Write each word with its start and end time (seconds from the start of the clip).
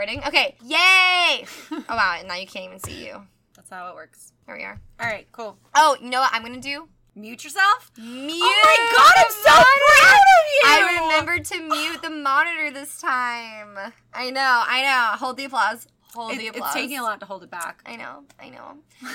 recording. 0.00 0.24
Okay, 0.26 0.56
yay! 0.64 1.44
oh 1.72 1.84
wow, 1.90 2.16
and 2.18 2.28
now 2.28 2.34
you 2.34 2.46
can't 2.46 2.64
even 2.66 2.80
see 2.80 3.04
you. 3.06 3.22
That's 3.54 3.68
how 3.68 3.88
it 3.90 3.94
works. 3.94 4.32
There 4.46 4.56
we 4.56 4.62
are. 4.64 4.80
All 4.98 5.06
right, 5.06 5.26
cool. 5.32 5.58
Oh, 5.74 5.96
you 6.00 6.08
know 6.08 6.20
what 6.20 6.30
I'm 6.32 6.42
gonna 6.42 6.58
do? 6.60 6.88
Mute 7.14 7.44
yourself. 7.44 7.90
Mute. 7.98 8.40
Oh 8.42 8.62
my 8.64 8.96
god, 8.96 9.12
I'm 9.18 9.30
so 9.30 9.50
proud 9.50 10.14
of 10.14 10.46
you. 10.54 10.62
I 10.64 11.00
remembered 11.02 11.44
to 11.46 11.60
mute 11.60 12.00
the 12.02 12.08
monitor 12.10 12.70
this 12.70 12.98
time. 13.00 13.76
I 14.14 14.30
know, 14.30 14.62
I 14.66 14.82
know. 14.82 15.18
Hold 15.18 15.36
the 15.36 15.44
applause. 15.44 15.86
Hold 16.14 16.32
It- 16.32 16.38
the 16.38 16.48
applause. 16.48 16.70
it's 16.70 16.74
taking 16.74 16.98
a 16.98 17.02
lot 17.02 17.20
to 17.20 17.26
hold 17.26 17.42
it 17.44 17.50
back. 17.50 17.82
I 17.84 17.96
know, 17.96 18.24
I 18.40 18.48
know. 18.48 18.78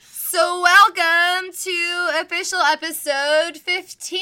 So, 0.00 0.62
welcome 0.62 1.52
to 1.52 2.10
official 2.20 2.58
episode 2.58 3.56
15 3.56 4.20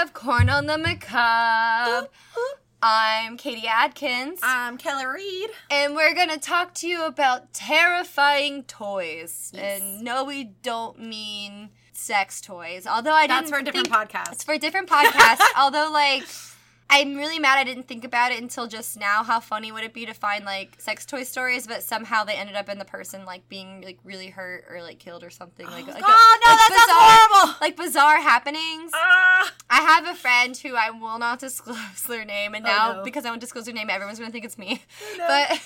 of 0.00 0.14
Corn 0.14 0.48
on 0.48 0.64
the 0.64 0.78
Macabre. 0.78 2.08
I'm 2.86 3.38
Katie 3.38 3.66
Adkins, 3.66 4.40
I'm 4.42 4.76
Kelly 4.76 5.06
Reed. 5.06 5.48
and 5.70 5.94
we're 5.96 6.14
going 6.14 6.28
to 6.28 6.38
talk 6.38 6.74
to 6.74 6.86
you 6.86 7.06
about 7.06 7.54
terrifying 7.54 8.64
toys. 8.64 9.50
Yes. 9.54 9.80
And 9.80 10.02
no, 10.02 10.22
we 10.24 10.44
don't 10.62 10.98
mean 10.98 11.70
sex 11.92 12.42
toys. 12.42 12.86
Although 12.86 13.14
I 13.14 13.26
That's 13.26 13.50
didn't 13.50 13.54
for 13.54 13.60
a 13.60 13.64
different 13.64 13.88
podcast. 13.90 14.32
It's 14.32 14.44
for 14.44 14.52
a 14.52 14.58
different 14.58 14.88
podcast. 14.90 15.40
although, 15.56 15.88
like, 15.90 16.24
I'm 16.90 17.16
really 17.16 17.38
mad 17.38 17.58
I 17.58 17.64
didn't 17.64 17.88
think 17.88 18.04
about 18.04 18.30
it 18.30 18.40
until 18.40 18.66
just 18.68 18.98
now. 18.98 19.22
How 19.24 19.40
funny 19.40 19.72
would 19.72 19.82
it 19.84 19.92
be 19.94 20.06
to 20.06 20.14
find 20.14 20.44
like 20.44 20.76
sex 20.80 21.04
toy 21.04 21.24
stories, 21.24 21.66
but 21.66 21.82
somehow 21.82 22.24
they 22.24 22.34
ended 22.34 22.54
up 22.56 22.68
in 22.68 22.78
the 22.78 22.84
person 22.84 23.24
like 23.24 23.48
being 23.48 23.80
like 23.82 23.98
really 24.04 24.28
hurt 24.28 24.66
or 24.70 24.80
like 24.82 24.98
killed 24.98 25.24
or 25.24 25.30
something. 25.30 25.66
Like, 25.66 25.86
like, 25.86 26.00
God, 26.00 26.10
Oh, 26.10 26.38
no, 26.44 26.50
like 26.50 26.58
that 26.58 26.86
sounds 26.86 27.40
horrible. 27.42 27.58
Like 27.60 27.76
bizarre 27.76 28.20
happenings. 28.20 28.92
Ah. 28.94 29.52
I 29.70 29.80
have 29.80 30.06
a 30.06 30.14
friend 30.14 30.56
who 30.56 30.74
I 30.76 30.90
will 30.90 31.18
not 31.18 31.38
disclose 31.40 32.02
their 32.08 32.24
name, 32.24 32.54
and 32.54 32.64
Oh, 32.64 32.68
now 32.68 32.92
no. 32.96 33.02
because 33.02 33.24
I 33.24 33.30
won't 33.30 33.40
disclose 33.40 33.64
their 33.64 33.74
name, 33.74 33.90
everyone's 33.90 34.18
gonna 34.18 34.30
think 34.30 34.44
it's 34.44 34.58
me. 34.58 34.82
no. 35.18 35.26
But 35.26 35.60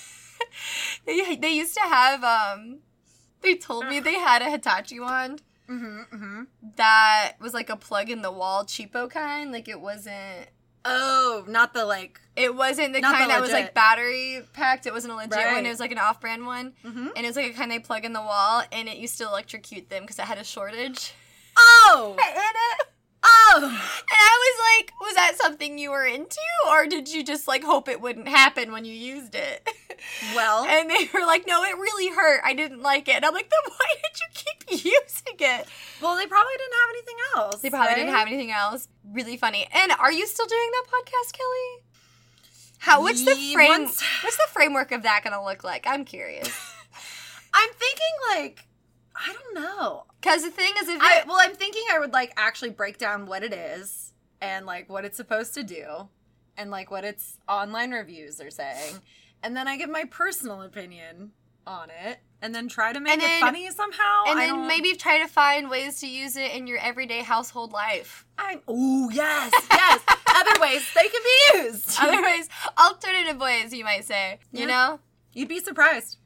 they 1.07 1.37
they 1.37 1.51
used 1.51 1.75
to 1.75 1.81
have 1.81 2.25
um. 2.25 2.79
They 3.41 3.55
told 3.55 3.87
me 3.87 4.01
they 4.01 4.15
had 4.15 4.43
a 4.43 4.51
Hitachi 4.51 4.99
wand 4.99 5.43
hmm 5.69 6.01
hmm 6.11 6.43
that 6.77 7.35
was 7.41 7.53
like 7.55 7.69
a 7.71 7.77
plug 7.77 8.09
in 8.11 8.23
the 8.23 8.33
wall 8.33 8.65
cheapo 8.65 9.09
kind. 9.11 9.53
Like 9.53 9.69
it 9.69 9.81
wasn't 9.81 10.49
Oh, 10.85 11.45
not 11.49 11.75
the 11.75 11.85
like. 11.85 12.21
It 12.37 12.55
wasn't 12.55 12.93
the 12.95 13.01
kind 13.01 13.25
the 13.25 13.29
that 13.35 13.41
was 13.41 13.51
like 13.51 13.75
battery 13.75 14.43
packed. 14.53 14.87
It 14.87 14.93
wasn't 14.93 15.13
a 15.13 15.17
legit 15.17 15.33
Right. 15.37 15.55
one. 15.55 15.67
It 15.67 15.71
was 15.71 15.81
like 15.81 15.91
an 15.93 15.99
off 15.99 16.21
brand 16.21 16.47
one. 16.47 16.73
hmm 16.83 17.09
And 17.17 17.19
it 17.19 17.27
was 17.27 17.37
like 17.37 17.47
a 17.51 17.55
kind 17.55 17.71
they 17.71 17.79
plug 17.81 18.05
in 18.05 18.13
the 18.13 18.21
wall 18.23 18.63
and 18.71 18.89
it 18.89 18.97
used 18.99 19.19
to 19.19 19.25
electrocute 19.25 19.91
them 19.91 20.03
because 20.05 20.19
it 20.19 20.25
had 20.27 20.39
a 20.39 20.45
shortage 20.45 21.13
Oh. 21.57 22.17
in 22.19 22.25
it. 22.25 22.89
Oh. 23.31 23.61
And 23.63 23.71
I 23.73 24.39
was 24.41 24.79
like, 24.79 24.93
was 25.01 25.15
that 25.15 25.37
something 25.37 25.79
you 25.79 25.91
were 25.91 26.05
into? 26.07 26.39
Or 26.69 26.87
did 26.87 27.09
you 27.09 27.23
just 27.25 27.47
like 27.49 27.63
hope 27.65 27.89
it 27.89 28.01
wouldn't 28.01 28.29
happen 28.29 28.73
when 28.73 28.85
you 28.85 28.93
used 28.95 29.35
it? 29.35 29.69
Well. 30.33 30.65
And 30.65 30.89
they 30.89 31.09
were 31.13 31.27
like, 31.27 31.45
no, 31.45 31.65
it 31.65 31.77
really 31.77 32.15
hurt. 32.15 32.41
I 32.45 32.55
didn't 32.55 32.83
like 32.83 33.09
it. 33.09 33.17
And 33.17 33.25
I'm 33.25 33.35
like, 33.35 33.51
then 33.51 33.73
why 33.77 33.87
did 34.05 34.21
you 34.21 34.29
keep 34.33 34.85
using 34.85 35.37
it? 35.41 35.67
Well, 36.01 36.17
they 36.17 36.27
probably 36.27 36.53
didn't 36.57 36.75
have 36.75 36.91
anything 36.91 37.17
else. 37.37 37.61
They 37.63 37.71
probably 37.71 37.95
didn't 37.97 38.15
have 38.15 38.29
anything 38.29 38.53
else. 38.53 38.87
Really 39.11 39.37
funny. 39.37 39.67
And 39.73 39.91
are 39.99 40.13
you 40.13 40.29
still 40.29 40.47
doing 40.47 40.71
that 40.73 40.85
podcast, 40.87 41.33
Kelly? 41.33 41.85
How 42.79 43.03
what's 43.03 43.25
the 43.25 43.35
frame 43.53 43.69
once- 43.71 44.01
what's 44.23 44.37
the 44.37 44.47
framework 44.53 44.93
of 44.93 45.03
that 45.03 45.25
gonna 45.25 45.43
look 45.45 45.65
like? 45.65 45.85
I'm 45.85 46.05
curious. 46.05 46.49
I'm 47.53 47.71
thinking 47.71 48.15
like. 48.37 48.67
I 49.17 49.33
don't 49.33 49.55
know. 49.57 50.05
Cause 50.21 50.43
the 50.43 50.51
thing 50.51 50.73
is 50.81 50.89
if 50.89 51.01
I 51.01 51.23
well, 51.27 51.37
I'm 51.41 51.55
thinking 51.55 51.83
I 51.93 51.99
would 51.99 52.13
like 52.13 52.33
actually 52.37 52.71
break 52.71 52.99
down 52.99 53.27
what 53.27 53.43
it 53.43 53.53
is 53.53 54.13
and 54.41 54.67
like 54.67 54.89
what 54.89 55.05
it's 55.05 55.17
supposed 55.17 55.55
to 55.55 55.63
do 55.63 56.09
and 56.57 56.71
like 56.71 56.91
what 56.91 57.05
its 57.05 57.39
online 57.49 57.93
reviews 57.93 58.41
are 58.41 58.51
saying. 58.51 58.97
And 59.43 59.57
then 59.57 59.69
I 59.69 59.77
give 59.77 59.89
my 59.91 60.05
personal 60.05 60.63
opinion 60.63 61.31
on 61.67 61.91
it 62.05 62.19
and 62.43 62.53
then 62.55 62.67
try 62.67 62.93
to 62.93 62.99
make 62.99 63.13
And 63.13 63.23
it 63.23 63.27
then- 63.27 63.41
funny 63.41 63.71
somehow. 63.71 64.25
and 64.27 64.39
I 64.39 64.47
then 64.47 64.57
don't- 64.57 64.67
maybe 64.67 64.95
try 64.95 65.19
to 65.19 65.29
find 65.29 65.71
ways 65.71 66.01
to 66.01 66.09
use 66.09 66.35
it 66.37 66.51
in 66.53 66.67
your 66.67 66.79
everyday 66.79 67.23
household 67.23 67.73
life. 67.73 68.27
I'm 68.37 68.61
oh 68.67 69.11
yes, 69.11 69.53
yes. 69.71 70.01
Other 70.35 70.61
ways 70.61 70.83
they 70.95 71.09
can 71.09 71.23
be 71.23 71.59
used. 71.69 71.97
Otherwise, 72.01 72.49
alternative 72.79 73.41
ways 73.41 73.73
you 73.73 73.85
might 73.85 74.05
say. 74.05 74.39
You 74.53 74.67
know? 74.67 75.01
You'd 75.33 75.49
be 75.49 75.61
surprised. 75.61 76.17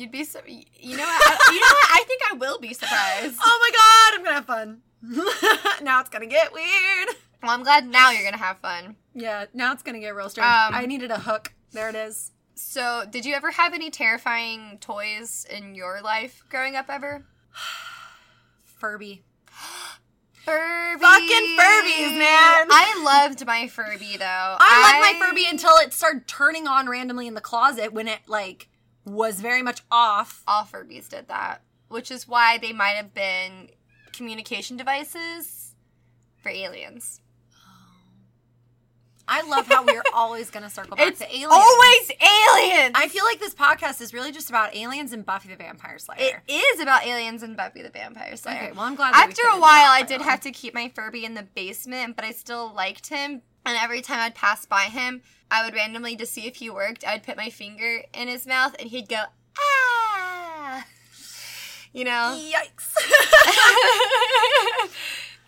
You'd 0.00 0.10
be 0.10 0.24
so 0.24 0.40
you 0.46 0.96
know 0.96 1.04
what? 1.04 1.22
I, 1.26 1.52
you 1.52 1.60
know 1.60 1.66
what? 1.66 1.88
I 1.90 2.04
think 2.06 2.22
I 2.30 2.34
will 2.34 2.58
be 2.58 2.72
surprised. 2.72 3.36
Oh 3.44 3.58
my 3.60 3.70
god, 3.70 4.18
I'm 4.18 4.24
gonna 4.24 4.36
have 4.36 4.46
fun. 4.46 5.82
now 5.84 6.00
it's 6.00 6.08
gonna 6.08 6.26
get 6.26 6.54
weird. 6.54 7.08
Well, 7.42 7.52
I'm 7.52 7.62
glad 7.62 7.86
now 7.86 8.10
you're 8.10 8.24
gonna 8.24 8.38
have 8.38 8.58
fun. 8.60 8.96
Yeah, 9.14 9.44
now 9.52 9.74
it's 9.74 9.82
gonna 9.82 10.00
get 10.00 10.14
real 10.14 10.30
strange. 10.30 10.46
Um, 10.46 10.74
I 10.74 10.86
needed 10.86 11.10
a 11.10 11.18
hook. 11.18 11.52
There 11.72 11.90
it 11.90 11.94
is. 11.94 12.32
So, 12.54 13.04
did 13.10 13.26
you 13.26 13.34
ever 13.34 13.50
have 13.50 13.74
any 13.74 13.90
terrifying 13.90 14.78
toys 14.80 15.46
in 15.50 15.74
your 15.74 16.00
life 16.02 16.44
growing 16.48 16.76
up 16.76 16.86
ever? 16.88 17.26
Furby. 18.64 19.22
Furby. 20.32 21.02
Fucking 21.02 21.56
Furbies, 21.58 22.18
man. 22.18 22.68
I 22.70 23.02
loved 23.04 23.44
my 23.44 23.68
Furby 23.68 24.16
though. 24.16 24.56
I, 24.58 25.02
loved 25.02 25.20
my 25.20 25.26
Furby 25.26 25.44
until 25.50 25.76
it 25.76 25.92
started 25.92 26.26
turning 26.26 26.66
on 26.66 26.88
randomly 26.88 27.26
in 27.26 27.34
the 27.34 27.42
closet 27.42 27.92
when 27.92 28.08
it 28.08 28.20
like 28.26 28.68
was 29.04 29.40
very 29.40 29.62
much 29.62 29.82
off. 29.90 30.42
all 30.46 30.64
Furbies 30.64 31.08
did 31.08 31.28
that, 31.28 31.62
which 31.88 32.10
is 32.10 32.28
why 32.28 32.58
they 32.58 32.72
might 32.72 32.96
have 32.96 33.14
been 33.14 33.70
communication 34.12 34.76
devices 34.76 35.74
for 36.36 36.50
aliens. 36.50 37.20
I 39.32 39.42
love 39.42 39.68
how 39.68 39.84
we're 39.84 40.02
always 40.14 40.50
gonna 40.50 40.68
circle 40.70 40.96
back 40.96 41.06
It's 41.06 41.20
to 41.20 41.26
aliens. 41.28 41.52
always 41.52 42.10
aliens. 42.10 42.92
I 42.96 43.06
feel 43.08 43.24
like 43.24 43.38
this 43.38 43.54
podcast 43.54 44.00
is 44.00 44.12
really 44.12 44.32
just 44.32 44.48
about 44.50 44.74
aliens 44.74 45.12
and 45.12 45.24
Buffy 45.24 45.48
the 45.50 45.56
Vampire 45.56 45.98
Slayer. 46.00 46.42
is 46.48 46.80
about 46.80 47.06
aliens 47.06 47.44
and 47.44 47.56
Buffy 47.56 47.82
the 47.82 47.90
Vampire 47.90 48.34
Slayer. 48.34 48.56
okay, 48.64 48.72
well 48.72 48.82
I'm 48.82 48.96
glad. 48.96 49.14
After 49.14 49.42
a 49.52 49.60
while, 49.60 49.90
I 49.90 50.02
did 50.02 50.20
have 50.20 50.40
to 50.40 50.50
keep 50.50 50.74
my 50.74 50.88
Furby 50.88 51.24
in 51.24 51.34
the 51.34 51.44
basement, 51.54 52.16
but 52.16 52.24
I 52.24 52.32
still 52.32 52.72
liked 52.74 53.06
him. 53.06 53.42
And 53.64 53.76
every 53.78 54.00
time 54.02 54.18
I'd 54.20 54.34
pass 54.34 54.64
by 54.66 54.84
him, 54.84 55.22
I 55.50 55.64
would 55.64 55.74
randomly 55.74 56.16
to 56.16 56.26
see 56.26 56.46
if 56.46 56.56
he 56.56 56.70
worked. 56.70 57.04
I'd 57.06 57.22
put 57.22 57.36
my 57.36 57.50
finger 57.50 58.02
in 58.14 58.28
his 58.28 58.46
mouth, 58.46 58.74
and 58.78 58.88
he'd 58.88 59.08
go 59.08 59.22
ah, 59.58 60.84
you 61.92 62.04
know. 62.04 62.38
Yikes! 62.40 62.94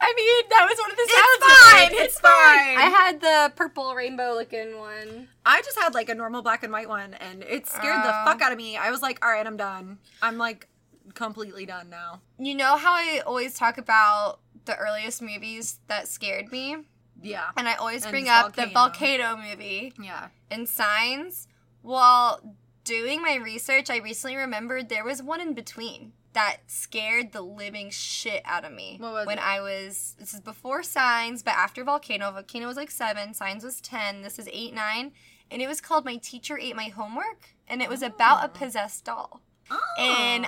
I 0.05 0.15
mean, 0.17 0.45
that 0.51 0.67
was 0.69 0.79
one 0.81 0.91
of 0.91 0.97
the 0.97 1.09
sounds. 1.09 1.39
it 1.39 1.71
fine, 1.71 1.93
made. 1.93 2.05
it's 2.05 2.19
fine. 2.19 2.77
I 2.77 2.91
had 2.93 3.21
the 3.21 3.53
purple 3.55 3.95
rainbow 3.95 4.33
looking 4.35 4.77
one. 4.77 5.29
I 5.47 5.63
just 5.63 5.79
had 5.79 5.95
like 5.95 6.09
a 6.09 6.15
normal 6.15 6.43
black 6.43 6.65
and 6.65 6.73
white 6.73 6.89
one, 6.89 7.15
and 7.15 7.45
it 7.45 7.69
scared 7.69 8.03
the 8.05 8.09
Oh. 8.13 8.25
fuck 8.25 8.43
out 8.43 8.51
of 8.51 8.59
me. 8.59 8.77
I 8.77 8.91
was 8.91 9.01
like, 9.01 9.25
all 9.25 9.31
right, 9.31 9.47
I'm 9.47 9.57
done. 9.57 9.99
I'm 10.21 10.39
like 10.39 10.67
completely 11.15 11.67
done 11.67 11.89
now. 11.89 12.21
You 12.39 12.57
know 12.57 12.77
how 12.77 12.93
I 12.95 13.23
always 13.25 13.55
talk 13.55 13.79
about 13.79 14.41
the 14.65 14.77
earliest 14.77 15.23
movies 15.23 15.79
that 15.87 16.09
scared 16.09 16.51
me, 16.51 16.79
Yeah, 17.23 17.45
and 17.57 17.69
I 17.69 17.75
always 17.75 18.07
bring 18.07 18.29
up 18.29 18.55
the 18.57 18.67
volcano. 18.67 19.29
volcano 19.29 19.37
movie. 19.51 19.93
yeah. 20.03 20.29
and 20.51 20.69
signs. 20.69 21.49
While 21.83 22.55
doing 22.85 23.23
my 23.23 23.37
research, 23.37 23.91
I 23.91 23.99
recently 23.99 24.37
remembered 24.37 24.89
there 24.89 25.05
was 25.05 25.23
one 25.23 25.41
in 25.41 25.53
between 25.55 26.13
that 26.33 26.59
scared 26.67 27.33
the 27.33 27.43
living 27.43 27.91
shit 27.91 28.41
out 28.45 28.65
of 28.65 28.73
me. 28.73 28.97
What 29.01 29.13
was 29.13 29.27
when 29.27 29.39
it? 29.39 29.45
I 29.45 29.61
was 29.61 30.17
this 30.19 30.33
is 30.35 30.41
before 30.41 30.83
signs, 30.83 31.43
but 31.43 31.55
after 31.55 31.85
volcano. 31.85 32.31
Volcano 32.33 32.67
was 32.67 32.77
like 32.77 32.91
seven, 32.91 33.35
signs 33.35 33.65
was 33.65 33.81
ten. 33.81 34.23
This 34.23 34.39
is 34.39 34.49
eight, 34.53 34.75
nine, 34.75 35.13
and 35.51 35.61
it 35.61 35.67
was 35.69 35.81
called 35.81 36.05
My 36.05 36.17
Teacher 36.17 36.59
Ate 36.59 36.77
My 36.77 36.89
Homework, 36.89 37.51
and 37.69 37.83
it 37.83 37.89
was 37.89 38.03
about 38.03 38.45
a 38.45 38.49
Oh. 38.49 38.53
possessed 38.59 39.05
doll. 39.05 39.41
Oh. 39.71 39.79
And- 39.99 40.47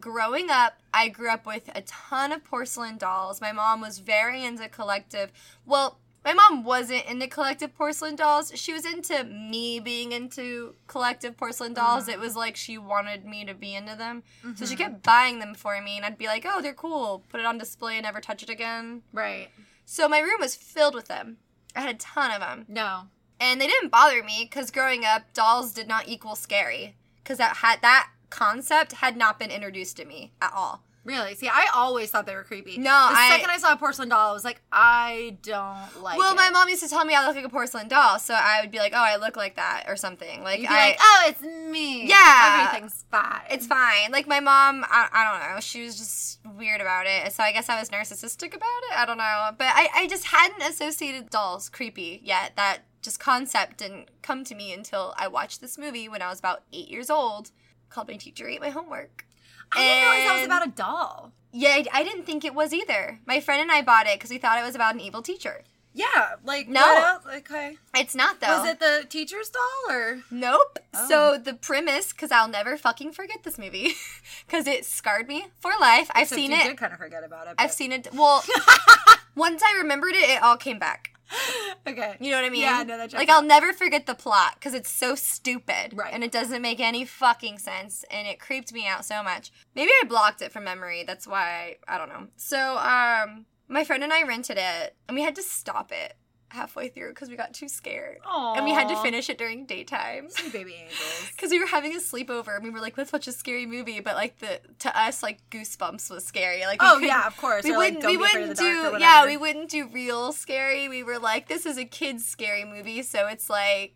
growing 0.00 0.50
up, 0.50 0.80
I 0.92 1.08
grew 1.08 1.30
up 1.30 1.46
with 1.46 1.70
a 1.74 1.82
ton 1.82 2.32
of 2.32 2.44
porcelain 2.44 2.96
dolls. 2.98 3.40
My 3.40 3.52
mom 3.52 3.80
was 3.80 3.98
very 3.98 4.44
into 4.44 4.68
collective. 4.68 5.32
Well, 5.64 5.98
my 6.24 6.32
mom 6.34 6.64
wasn't 6.64 7.04
into 7.06 7.28
collective 7.28 7.74
porcelain 7.76 8.16
dolls. 8.16 8.50
She 8.56 8.72
was 8.72 8.84
into 8.84 9.22
me 9.24 9.78
being 9.78 10.10
into 10.12 10.74
collective 10.88 11.36
porcelain 11.36 11.72
dolls. 11.72 12.08
It 12.08 12.18
was 12.18 12.34
like 12.34 12.56
she 12.56 12.78
wanted 12.78 13.24
me 13.24 13.44
to 13.44 13.54
be 13.54 13.74
into 13.76 13.94
them. 13.94 14.24
So 14.56 14.66
she 14.66 14.74
Mhm. 14.74 14.78
kept 14.78 15.02
buying 15.04 15.38
them 15.38 15.54
for 15.54 15.80
me, 15.80 15.96
and 15.96 16.04
I'd 16.04 16.18
be 16.18 16.26
like, 16.26 16.44
oh, 16.44 16.60
they're 16.60 16.74
cool. 16.74 17.22
Put 17.28 17.38
it 17.38 17.46
on 17.46 17.58
display 17.58 17.96
and 17.96 18.04
never 18.04 18.20
touch 18.20 18.42
it 18.42 18.50
again. 18.50 19.02
right. 19.12 19.50
So 19.88 20.08
my 20.08 20.18
room 20.18 20.40
was 20.40 20.56
filled 20.56 20.94
with 20.96 21.06
them. 21.06 21.36
I 21.76 21.80
had 21.82 21.94
a 21.94 21.98
ton 21.98 22.32
of 22.32 22.40
them. 22.40 22.64
No. 22.66 23.02
And 23.38 23.60
they 23.60 23.68
didn't 23.68 23.90
bother 23.90 24.20
me 24.24 24.48
because 24.50 24.72
growing 24.72 25.04
up, 25.04 25.32
dolls 25.32 25.70
did 25.72 25.86
not 25.86 26.08
equal 26.08 26.34
scary. 26.34 26.96
Because 27.22 27.38
that 27.38 27.58
had 27.58 27.82
that 27.82 28.08
concept 28.30 28.92
had 28.92 29.16
not 29.16 29.38
been 29.38 29.50
introduced 29.50 29.96
to 29.98 30.04
me 30.04 30.32
at 30.40 30.52
all. 30.54 30.82
Really? 31.04 31.36
See, 31.36 31.46
I 31.46 31.68
always 31.72 32.10
thought 32.10 32.26
they 32.26 32.34
were 32.34 32.42
creepy. 32.42 32.78
No, 32.78 32.82
the 32.84 33.16
I- 33.16 33.28
second 33.30 33.50
I 33.50 33.58
saw 33.58 33.72
a 33.72 33.76
porcelain 33.76 34.08
doll, 34.08 34.30
I 34.30 34.32
was 34.32 34.44
like, 34.44 34.60
I 34.72 35.36
don't 35.40 36.02
like. 36.02 36.18
well, 36.18 36.32
it. 36.32 36.36
my 36.36 36.50
mom 36.50 36.68
used 36.68 36.82
to 36.82 36.88
tell 36.88 37.04
me 37.04 37.14
I 37.14 37.24
look 37.24 37.36
like 37.36 37.44
a 37.44 37.48
porcelain 37.48 37.86
doll, 37.86 38.18
so 38.18 38.34
I 38.34 38.58
would 38.60 38.72
be 38.72 38.78
like, 38.78 38.92
"Oh, 38.92 38.98
I 38.98 39.14
look 39.14 39.36
like 39.36 39.54
that" 39.54 39.84
or 39.86 39.94
something. 39.94 40.42
Like, 40.42 40.58
You'd 40.58 40.68
be 40.68 40.74
I, 40.74 40.88
like, 40.88 40.98
oh, 41.00 41.24
it's 41.28 41.42
me. 41.42 42.08
Yeah. 42.08 42.66
everything's 42.68 43.04
fine. 43.08 43.40
it's 43.50 43.68
fine. 43.68 44.10
Like 44.10 44.26
my 44.26 44.40
mom, 44.40 44.84
I, 44.88 45.08
I 45.12 45.30
don't 45.38 45.54
know, 45.54 45.60
she 45.60 45.84
was 45.84 45.96
just 45.96 46.40
weird 46.56 46.80
about 46.80 47.06
it. 47.06 47.32
So 47.32 47.44
I 47.44 47.52
guess 47.52 47.68
I 47.68 47.78
was 47.78 47.88
narcissistic 47.90 48.48
about 48.56 48.82
it. 48.90 48.98
I 48.98 49.04
don't 49.06 49.18
know, 49.18 49.50
but 49.56 49.68
I, 49.68 49.88
I 49.94 50.06
just 50.08 50.24
hadn't 50.24 50.62
associated 50.62 51.30
dolls 51.30 51.68
creepy 51.68 52.20
yet. 52.24 52.56
That 52.56 52.78
just 53.00 53.20
concept 53.20 53.78
didn't 53.78 54.08
come 54.22 54.42
to 54.42 54.56
me 54.56 54.72
until 54.72 55.14
I 55.16 55.28
watched 55.28 55.60
this 55.60 55.78
movie 55.78 56.08
when 56.08 56.20
I 56.20 56.30
was 56.30 56.40
about 56.40 56.64
eight 56.72 56.88
years 56.88 57.10
old 57.10 57.52
called 57.88 58.08
My 58.08 58.16
Teacher 58.16 58.48
Ate 58.48 58.60
My 58.60 58.70
Homework. 58.70 59.24
I 59.72 59.78
didn't 59.78 60.02
realize 60.02 60.28
that 60.28 60.36
was 60.36 60.46
about 60.46 60.66
a 60.66 60.70
doll. 60.70 61.32
Yeah, 61.52 61.70
I, 61.70 61.86
I 61.92 62.04
didn't 62.04 62.24
think 62.24 62.44
it 62.44 62.54
was 62.54 62.72
either. 62.72 63.18
My 63.26 63.40
friend 63.40 63.62
and 63.62 63.72
I 63.72 63.82
bought 63.82 64.06
it 64.06 64.18
because 64.18 64.30
we 64.30 64.38
thought 64.38 64.58
it 64.58 64.64
was 64.64 64.74
about 64.74 64.94
an 64.94 65.00
evil 65.00 65.22
teacher. 65.22 65.64
Yeah, 65.96 66.34
like 66.44 66.68
No. 66.68 67.18
Okay. 67.36 67.78
It's 67.96 68.14
not 68.14 68.40
though. 68.40 68.58
Was 68.58 68.68
it 68.68 68.80
the 68.80 69.06
teacher's 69.08 69.48
doll 69.48 69.96
or? 69.96 70.18
Nope. 70.30 70.78
Oh. 70.92 71.08
So 71.08 71.38
the 71.42 71.54
premise, 71.54 72.12
because 72.12 72.30
I'll 72.30 72.48
never 72.48 72.76
fucking 72.76 73.12
forget 73.12 73.44
this 73.44 73.56
movie, 73.58 73.94
because 74.46 74.66
it 74.66 74.84
scarred 74.84 75.26
me 75.26 75.46
for 75.58 75.72
life. 75.80 76.10
I've 76.14 76.24
Except 76.24 76.38
seen 76.38 76.52
it. 76.52 76.64
Did 76.64 76.76
kind 76.76 76.92
of 76.92 76.98
forget 76.98 77.24
about 77.24 77.46
it. 77.46 77.54
I've 77.56 77.72
seen 77.72 77.92
it. 77.92 78.08
Well, 78.12 78.44
once 79.34 79.62
I 79.62 79.78
remembered 79.78 80.14
it, 80.14 80.28
it 80.28 80.42
all 80.42 80.58
came 80.58 80.78
back. 80.78 81.15
okay. 81.86 82.16
You 82.20 82.30
know 82.30 82.36
what 82.38 82.46
I 82.46 82.50
mean? 82.50 82.62
Yeah, 82.62 82.84
no, 82.86 82.96
that 82.98 83.12
Like 83.12 83.28
out. 83.28 83.36
I'll 83.36 83.42
never 83.42 83.72
forget 83.72 84.06
the 84.06 84.14
plot 84.14 84.54
because 84.54 84.74
it's 84.74 84.90
so 84.90 85.14
stupid, 85.14 85.92
Right. 85.94 86.12
And 86.12 86.22
it 86.24 86.32
doesn't 86.32 86.62
make 86.62 86.80
any 86.80 87.04
fucking 87.04 87.58
sense, 87.58 88.04
and 88.10 88.26
it 88.26 88.40
creeped 88.40 88.72
me 88.72 88.86
out 88.86 89.04
so 89.04 89.22
much. 89.22 89.52
Maybe 89.74 89.90
I 90.02 90.06
blocked 90.06 90.42
it 90.42 90.52
from 90.52 90.64
memory. 90.64 91.04
That's 91.06 91.26
why 91.26 91.76
I, 91.88 91.94
I 91.94 91.98
don't 91.98 92.08
know. 92.08 92.28
So, 92.36 92.76
um, 92.78 93.46
my 93.68 93.84
friend 93.84 94.04
and 94.04 94.12
I 94.12 94.22
rented 94.22 94.58
it, 94.58 94.94
and 95.08 95.16
we 95.16 95.22
had 95.22 95.34
to 95.36 95.42
stop 95.42 95.92
it 95.92 96.16
halfway 96.56 96.88
through 96.88 97.10
because 97.10 97.28
we 97.28 97.36
got 97.36 97.54
too 97.54 97.68
scared, 97.68 98.18
and 98.28 98.64
we 98.64 98.72
had 98.72 98.88
to 98.88 98.96
finish 99.02 99.30
it 99.30 99.38
during 99.38 99.64
daytime. 99.66 100.28
Sweet 100.30 100.52
baby 100.52 100.74
angels. 100.74 101.22
Because 101.36 101.50
we 101.50 101.60
were 101.60 101.66
having 101.66 101.94
a 101.94 101.98
sleepover 102.00 102.54
and 102.56 102.64
we 102.64 102.70
were 102.70 102.80
like, 102.80 102.96
let's 102.96 103.12
watch 103.12 103.28
a 103.28 103.32
scary 103.32 103.66
movie. 103.66 104.00
But 104.00 104.14
like 104.16 104.38
the 104.38 104.58
to 104.80 104.98
us, 104.98 105.22
like 105.22 105.38
Goosebumps 105.50 106.10
was 106.10 106.24
scary. 106.24 106.64
Like 106.64 106.78
Oh 106.82 106.98
yeah, 106.98 107.26
of 107.26 107.36
course. 107.36 107.62
we 107.64 107.72
Or, 107.72 107.76
wouldn't 107.78 108.00
don't 108.02 108.10
we 108.10 108.16
wouldn't 108.16 108.42
of 108.42 108.48
the 108.48 108.54
dark 108.54 108.94
or 108.94 108.96
do 108.98 109.02
yeah 109.04 109.26
we 109.26 109.36
wouldn't 109.36 109.68
do 109.70 109.86
real 109.88 110.32
scary. 110.32 110.88
We 110.88 111.02
were 111.02 111.18
like, 111.18 111.46
this 111.48 111.66
is 111.66 111.76
a 111.78 111.84
kids 111.84 112.26
scary 112.26 112.64
movie, 112.64 113.02
so 113.02 113.26
it's 113.28 113.48
like 113.50 113.94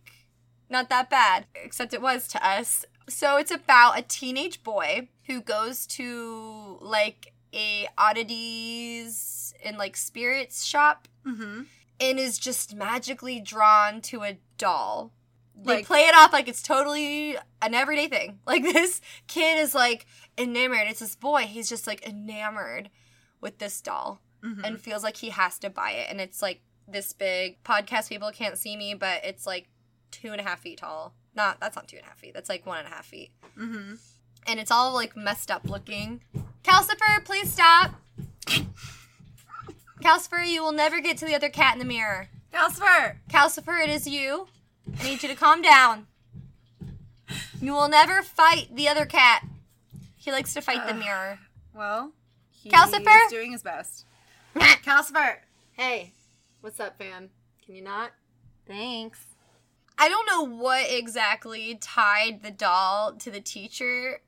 not 0.69 0.89
that 0.91 1.09
bad. 1.11 1.47
Except 1.55 1.95
it 1.95 2.03
was 2.03 2.29
to 2.29 2.47
us. 2.47 2.85
So 3.09 3.39
it's 3.39 3.51
about 3.51 3.99
a 3.99 4.03
teenage 4.03 4.63
boy 4.63 5.09
who 5.27 5.41
goes 5.41 5.87
to 5.99 6.79
like 6.83 7.33
a 7.55 7.89
oddities 7.99 9.55
and 9.65 9.77
like 9.79 9.97
spirits 9.97 10.65
shop 10.65 11.09
Mhm. 11.27 11.67
And 12.01 12.19
is 12.19 12.39
just 12.39 12.75
magically 12.75 13.41
drawn 13.41 14.01
to 14.03 14.23
a 14.23 14.39
doll. 14.59 15.13
They 15.55 15.77
Like- 15.77 15.87
play 15.87 16.01
it 16.07 16.15
off 16.15 16.33
like 16.33 16.49
it's 16.49 16.63
totally 16.63 17.37
an 17.61 17.75
everyday 17.75 18.09
thing. 18.09 18.39
Like 18.47 18.63
this 18.63 19.01
kid 19.27 19.59
is 19.59 19.75
like 19.75 20.07
enamored. 20.39 20.89
It's 20.89 21.01
this 21.01 21.17
boy. 21.17 21.43
He's 21.43 21.69
just 21.69 21.87
like 21.87 22.03
enamored 22.07 22.89
with 23.41 23.59
this 23.59 23.81
doll 23.81 24.21
Mhm. 24.43 24.65
and 24.65 24.81
feels 24.81 25.03
like 25.03 25.17
he 25.19 25.31
has 25.31 25.59
to 25.59 25.69
buy 25.71 25.91
it. 25.93 26.09
And 26.11 26.21
it's 26.21 26.41
like 26.41 26.63
this 26.89 27.13
big. 27.13 27.63
Podcast 27.63 28.09
people 28.09 28.31
can't 28.33 28.57
see 28.59 28.77
me, 28.77 28.95
but 28.95 29.25
it's 29.25 29.47
like 29.47 29.69
two 30.11 30.33
and 30.33 30.41
a 30.41 30.45
half 30.45 30.61
feet 30.61 30.79
tall. 30.79 31.15
Not 31.35 31.61
that's 31.61 31.77
not 31.77 31.87
two 31.89 31.97
and 31.97 32.05
a 32.07 32.09
half 32.09 32.19
feet. 32.19 32.33
That's 32.35 32.49
like 32.49 32.65
one 32.67 32.79
and 32.79 32.89
a 32.89 32.91
half 32.91 33.07
feet. 33.07 33.31
Mhm. 33.59 33.99
And 34.47 34.59
it's 34.59 34.71
all 34.71 34.95
like 34.95 35.15
messed 35.17 35.51
up 35.51 35.69
looking. 35.69 36.23
Calcifer, 36.65 37.23
please 37.25 37.53
stop. 37.53 37.95
Calcifer, 40.01 40.47
you 40.47 40.63
will 40.63 40.73
never 40.73 41.01
get 41.01 41.17
to 41.19 41.27
the 41.27 41.35
other 41.35 41.49
cat 41.49 41.75
in 41.75 41.79
the 41.79 41.85
mirror. 41.85 42.29
Calcifer. 42.53 43.17
Calcifer, 43.29 43.83
it 43.83 43.91
is 43.91 44.07
you. 44.07 44.49
I 44.99 45.05
need 45.05 45.23
you 45.23 45.29
to 45.29 45.35
calm 45.35 45.63
down. 45.63 46.07
You 47.61 47.73
will 47.73 47.89
never 47.89 48.23
fight 48.23 48.69
the 48.75 48.89
other 48.89 49.05
cat. 49.07 49.45
He 50.17 50.33
likes 50.33 50.55
to 50.55 50.61
fight 50.61 50.87
the 50.87 50.95
mirror. 50.95 51.39
Well, 51.75 52.13
he 52.51 52.71
Calcifer? 52.71 53.27
is 53.27 53.33
doing 53.33 53.53
his 53.53 53.63
best. 53.63 54.05
Calcifer. 54.57 55.37
Hey, 55.73 56.13
what's 56.61 56.81
up, 56.81 56.99
fam? 56.99 57.31
Can 57.65 57.77
you 57.77 57.83
not? 57.83 58.11
Thanks. 58.67 59.27
I 59.99 60.09
don't 60.09 60.27
know 60.27 60.43
what 60.43 60.87
exactly 60.91 61.75
tied 61.81 62.43
the 62.43 62.51
doll 62.51 63.13
to 63.13 63.31
the 63.31 63.41
teacher. 63.41 64.21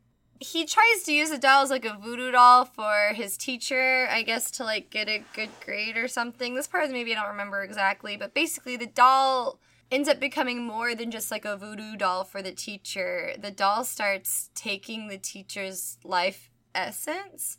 He 0.42 0.64
tries 0.64 1.04
to 1.04 1.12
use 1.12 1.30
the 1.30 1.38
doll 1.38 1.62
as 1.62 1.70
like 1.70 1.84
a 1.84 1.96
voodoo 2.02 2.32
doll 2.32 2.64
for 2.64 3.12
his 3.14 3.36
teacher, 3.36 4.08
I 4.10 4.22
guess 4.22 4.50
to 4.52 4.64
like 4.64 4.90
get 4.90 5.08
a 5.08 5.22
good 5.34 5.50
grade 5.64 5.96
or 5.96 6.08
something. 6.08 6.54
This 6.54 6.66
part 6.66 6.84
is 6.84 6.90
maybe 6.90 7.12
I 7.12 7.20
don't 7.20 7.30
remember 7.30 7.62
exactly, 7.62 8.16
but 8.16 8.34
basically 8.34 8.76
the 8.76 8.86
doll 8.86 9.60
ends 9.92 10.08
up 10.08 10.18
becoming 10.18 10.64
more 10.64 10.96
than 10.96 11.12
just 11.12 11.30
like 11.30 11.44
a 11.44 11.56
voodoo 11.56 11.96
doll 11.96 12.24
for 12.24 12.42
the 12.42 12.50
teacher. 12.50 13.34
The 13.38 13.52
doll 13.52 13.84
starts 13.84 14.50
taking 14.56 15.06
the 15.06 15.18
teacher's 15.18 15.98
life 16.02 16.50
essence. 16.74 17.56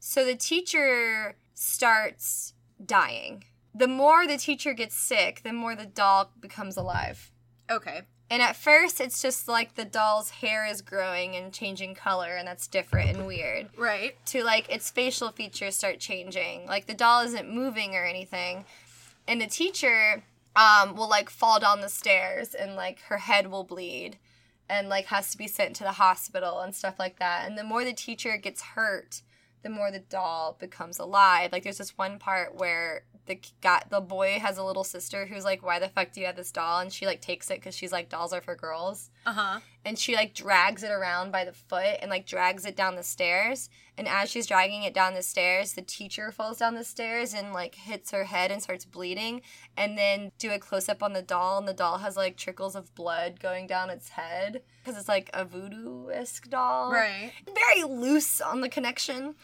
So 0.00 0.24
the 0.24 0.34
teacher 0.34 1.36
starts 1.54 2.54
dying. 2.84 3.44
The 3.72 3.86
more 3.88 4.26
the 4.26 4.38
teacher 4.38 4.72
gets 4.72 4.96
sick, 4.96 5.42
the 5.44 5.52
more 5.52 5.76
the 5.76 5.86
doll 5.86 6.32
becomes 6.40 6.76
alive. 6.76 7.30
Okay. 7.70 8.02
And 8.34 8.42
at 8.42 8.56
first, 8.56 9.00
it's 9.00 9.22
just 9.22 9.46
like 9.46 9.76
the 9.76 9.84
doll's 9.84 10.30
hair 10.30 10.66
is 10.66 10.82
growing 10.82 11.36
and 11.36 11.52
changing 11.52 11.94
color, 11.94 12.34
and 12.34 12.48
that's 12.48 12.66
different 12.66 13.10
and 13.10 13.28
weird. 13.28 13.68
Right. 13.78 14.16
To 14.26 14.42
like 14.42 14.68
its 14.68 14.90
facial 14.90 15.30
features 15.30 15.76
start 15.76 16.00
changing. 16.00 16.66
Like 16.66 16.86
the 16.86 16.94
doll 16.94 17.22
isn't 17.22 17.48
moving 17.48 17.94
or 17.94 18.04
anything. 18.04 18.64
And 19.28 19.40
the 19.40 19.46
teacher 19.46 20.24
um, 20.56 20.96
will 20.96 21.08
like 21.08 21.30
fall 21.30 21.60
down 21.60 21.80
the 21.80 21.88
stairs 21.88 22.54
and 22.54 22.74
like 22.74 23.02
her 23.02 23.18
head 23.18 23.52
will 23.52 23.62
bleed 23.62 24.18
and 24.68 24.88
like 24.88 25.06
has 25.06 25.30
to 25.30 25.38
be 25.38 25.46
sent 25.46 25.76
to 25.76 25.84
the 25.84 25.92
hospital 25.92 26.58
and 26.58 26.74
stuff 26.74 26.98
like 26.98 27.20
that. 27.20 27.46
And 27.46 27.56
the 27.56 27.62
more 27.62 27.84
the 27.84 27.92
teacher 27.92 28.36
gets 28.36 28.62
hurt, 28.62 29.22
the 29.62 29.70
more 29.70 29.92
the 29.92 30.00
doll 30.00 30.56
becomes 30.58 30.98
alive. 30.98 31.52
Like 31.52 31.62
there's 31.62 31.78
this 31.78 31.96
one 31.96 32.18
part 32.18 32.56
where 32.56 33.04
the 33.26 33.40
got 33.62 33.90
the 33.90 34.00
boy 34.00 34.38
has 34.40 34.58
a 34.58 34.64
little 34.64 34.84
sister 34.84 35.26
who's 35.26 35.44
like, 35.44 35.62
"Why 35.64 35.78
the 35.78 35.88
fuck 35.88 36.12
do 36.12 36.20
you 36.20 36.26
have 36.26 36.36
this 36.36 36.52
doll?" 36.52 36.80
And 36.80 36.92
she 36.92 37.06
like 37.06 37.20
takes 37.20 37.50
it 37.50 37.54
because 37.60 37.74
she's 37.76 37.92
like, 37.92 38.08
"Dolls 38.08 38.32
are 38.32 38.40
for 38.40 38.54
girls." 38.54 39.10
Uh 39.26 39.32
huh. 39.32 39.60
and 39.86 39.98
she 39.98 40.14
like 40.14 40.34
drags 40.34 40.82
it 40.82 40.90
around 40.90 41.32
by 41.32 41.46
the 41.46 41.52
foot 41.54 41.96
and 42.02 42.10
like 42.10 42.26
drags 42.26 42.66
it 42.66 42.76
down 42.76 42.94
the 42.94 43.02
stairs 43.02 43.70
and 43.96 44.06
as 44.06 44.28
she's 44.30 44.46
dragging 44.46 44.82
it 44.82 44.92
down 44.92 45.14
the 45.14 45.22
stairs 45.22 45.72
the 45.72 45.80
teacher 45.80 46.30
falls 46.30 46.58
down 46.58 46.74
the 46.74 46.84
stairs 46.84 47.32
and 47.32 47.54
like 47.54 47.74
hits 47.74 48.10
her 48.10 48.24
head 48.24 48.50
and 48.50 48.62
starts 48.62 48.84
bleeding 48.84 49.40
and 49.78 49.96
then 49.96 50.30
do 50.38 50.50
a 50.50 50.58
close 50.58 50.90
up 50.90 51.02
on 51.02 51.14
the 51.14 51.22
doll 51.22 51.56
and 51.56 51.66
the 51.66 51.72
doll 51.72 51.96
has 51.96 52.18
like 52.18 52.36
trickles 52.36 52.76
of 52.76 52.94
blood 52.94 53.40
going 53.40 53.66
down 53.66 53.88
its 53.88 54.10
head 54.10 54.60
because 54.84 54.98
it's 55.00 55.08
like 55.08 55.30
a 55.32 55.42
voodoo-esque 55.46 56.50
doll 56.50 56.92
Right. 56.92 57.32
very 57.46 57.84
loose 57.84 58.42
on 58.42 58.60
the 58.60 58.68
connection 58.68 59.36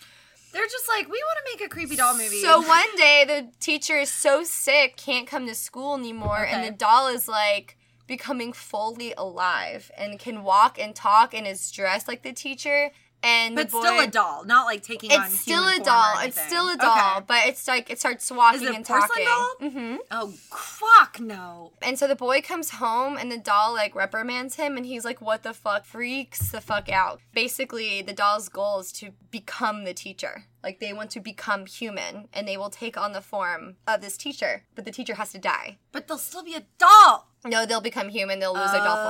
They're 0.53 0.67
just 0.67 0.89
like, 0.89 1.07
we 1.07 1.23
want 1.23 1.39
to 1.45 1.53
make 1.59 1.67
a 1.67 1.71
creepy 1.73 1.97
doll 1.97 2.17
movie. 2.17 2.43
so 2.43 2.61
one 2.61 2.97
day 2.97 3.25
the 3.27 3.49
teacher 3.61 3.99
is 3.99 4.11
so 4.11 4.43
sick, 4.45 4.97
can't 4.97 5.27
come 5.27 5.47
to 5.47 5.55
school 5.55 5.97
anymore, 5.97 6.45
and 6.45 6.65
the 6.65 6.77
doll 6.77 7.09
is 7.09 7.29
like 7.29 7.77
becoming 8.07 8.53
fully 8.53 9.15
alive 9.17 9.91
and 9.97 10.19
can 10.19 10.43
walk 10.43 10.79
and 10.79 10.95
talk 10.97 11.33
and 11.33 11.47
is 11.47 11.71
dressed 11.71 12.09
like 12.09 12.23
the 12.23 12.33
teacher. 12.33 12.91
And 13.23 13.55
but 13.55 13.67
the 13.69 13.73
boy, 13.73 13.81
still 13.83 14.01
a 14.01 14.07
doll, 14.07 14.45
not 14.45 14.65
like 14.65 14.83
taking 14.83 15.13
on. 15.13 15.27
It's 15.27 15.41
still 15.41 15.67
a 15.69 15.79
doll. 15.79 16.15
It's 16.21 16.41
still 16.41 16.69
a 16.71 16.77
doll, 16.77 17.17
Okay. 17.19 17.25
but 17.27 17.47
it's 17.47 17.69
like 17.69 17.91
it 17.91 17.99
starts 17.99 18.31
walking 18.31 18.63
it 18.63 18.71
a 18.71 18.75
and 18.77 18.85
talking. 18.85 19.25
doll? 19.27 19.55
hmm 19.61 19.97
Oh 20.11 20.29
fuck 20.51 21.21
no! 21.21 21.73
And 21.83 21.99
so 21.99 22.07
the 22.09 22.17
boy 22.17 22.41
comes 22.41 22.71
home 22.71 23.19
and 23.19 23.31
the 23.31 23.37
doll 23.39 23.75
like 23.75 23.95
reprimands 23.95 24.55
him 24.57 24.77
and 24.79 24.87
he's 24.87 25.05
like, 25.05 25.21
What 25.21 25.43
the 25.43 25.53
fuck? 25.53 25.85
Freaks 25.85 26.51
the 26.51 26.61
fuck 26.63 26.91
out. 26.91 27.21
Basically, 27.35 28.01
the 28.01 28.13
doll's 28.15 28.49
goal 28.49 28.81
is 28.81 28.91
to 28.93 29.11
become 29.31 29.85
the 29.85 29.93
teacher. 29.95 30.45
Like 30.63 30.79
they 30.81 30.93
want 30.93 31.11
to 31.13 31.21
become 31.21 31.67
human 31.67 32.29
and 32.33 32.47
they 32.49 32.57
will 32.57 32.71
take 32.71 32.97
on 32.97 33.13
the 33.13 33.21
form 33.23 33.77
of 33.87 34.01
this 34.01 34.17
teacher, 34.17 34.65
but 34.75 34.85
the 34.85 34.91
teacher 34.93 35.15
has 35.15 35.33
to 35.33 35.39
die. 35.39 35.79
But 35.93 36.09
they'll 36.09 36.19
still 36.19 36.43
be 36.45 36.55
a 36.55 36.63
doll. 36.79 37.29
No, 37.45 37.65
they'll 37.67 37.81
become 37.81 38.09
human, 38.11 38.39
they'll 38.41 38.55
lose 38.55 38.71
their 38.73 38.81
doll 38.85 39.05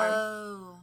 form. 0.66 0.79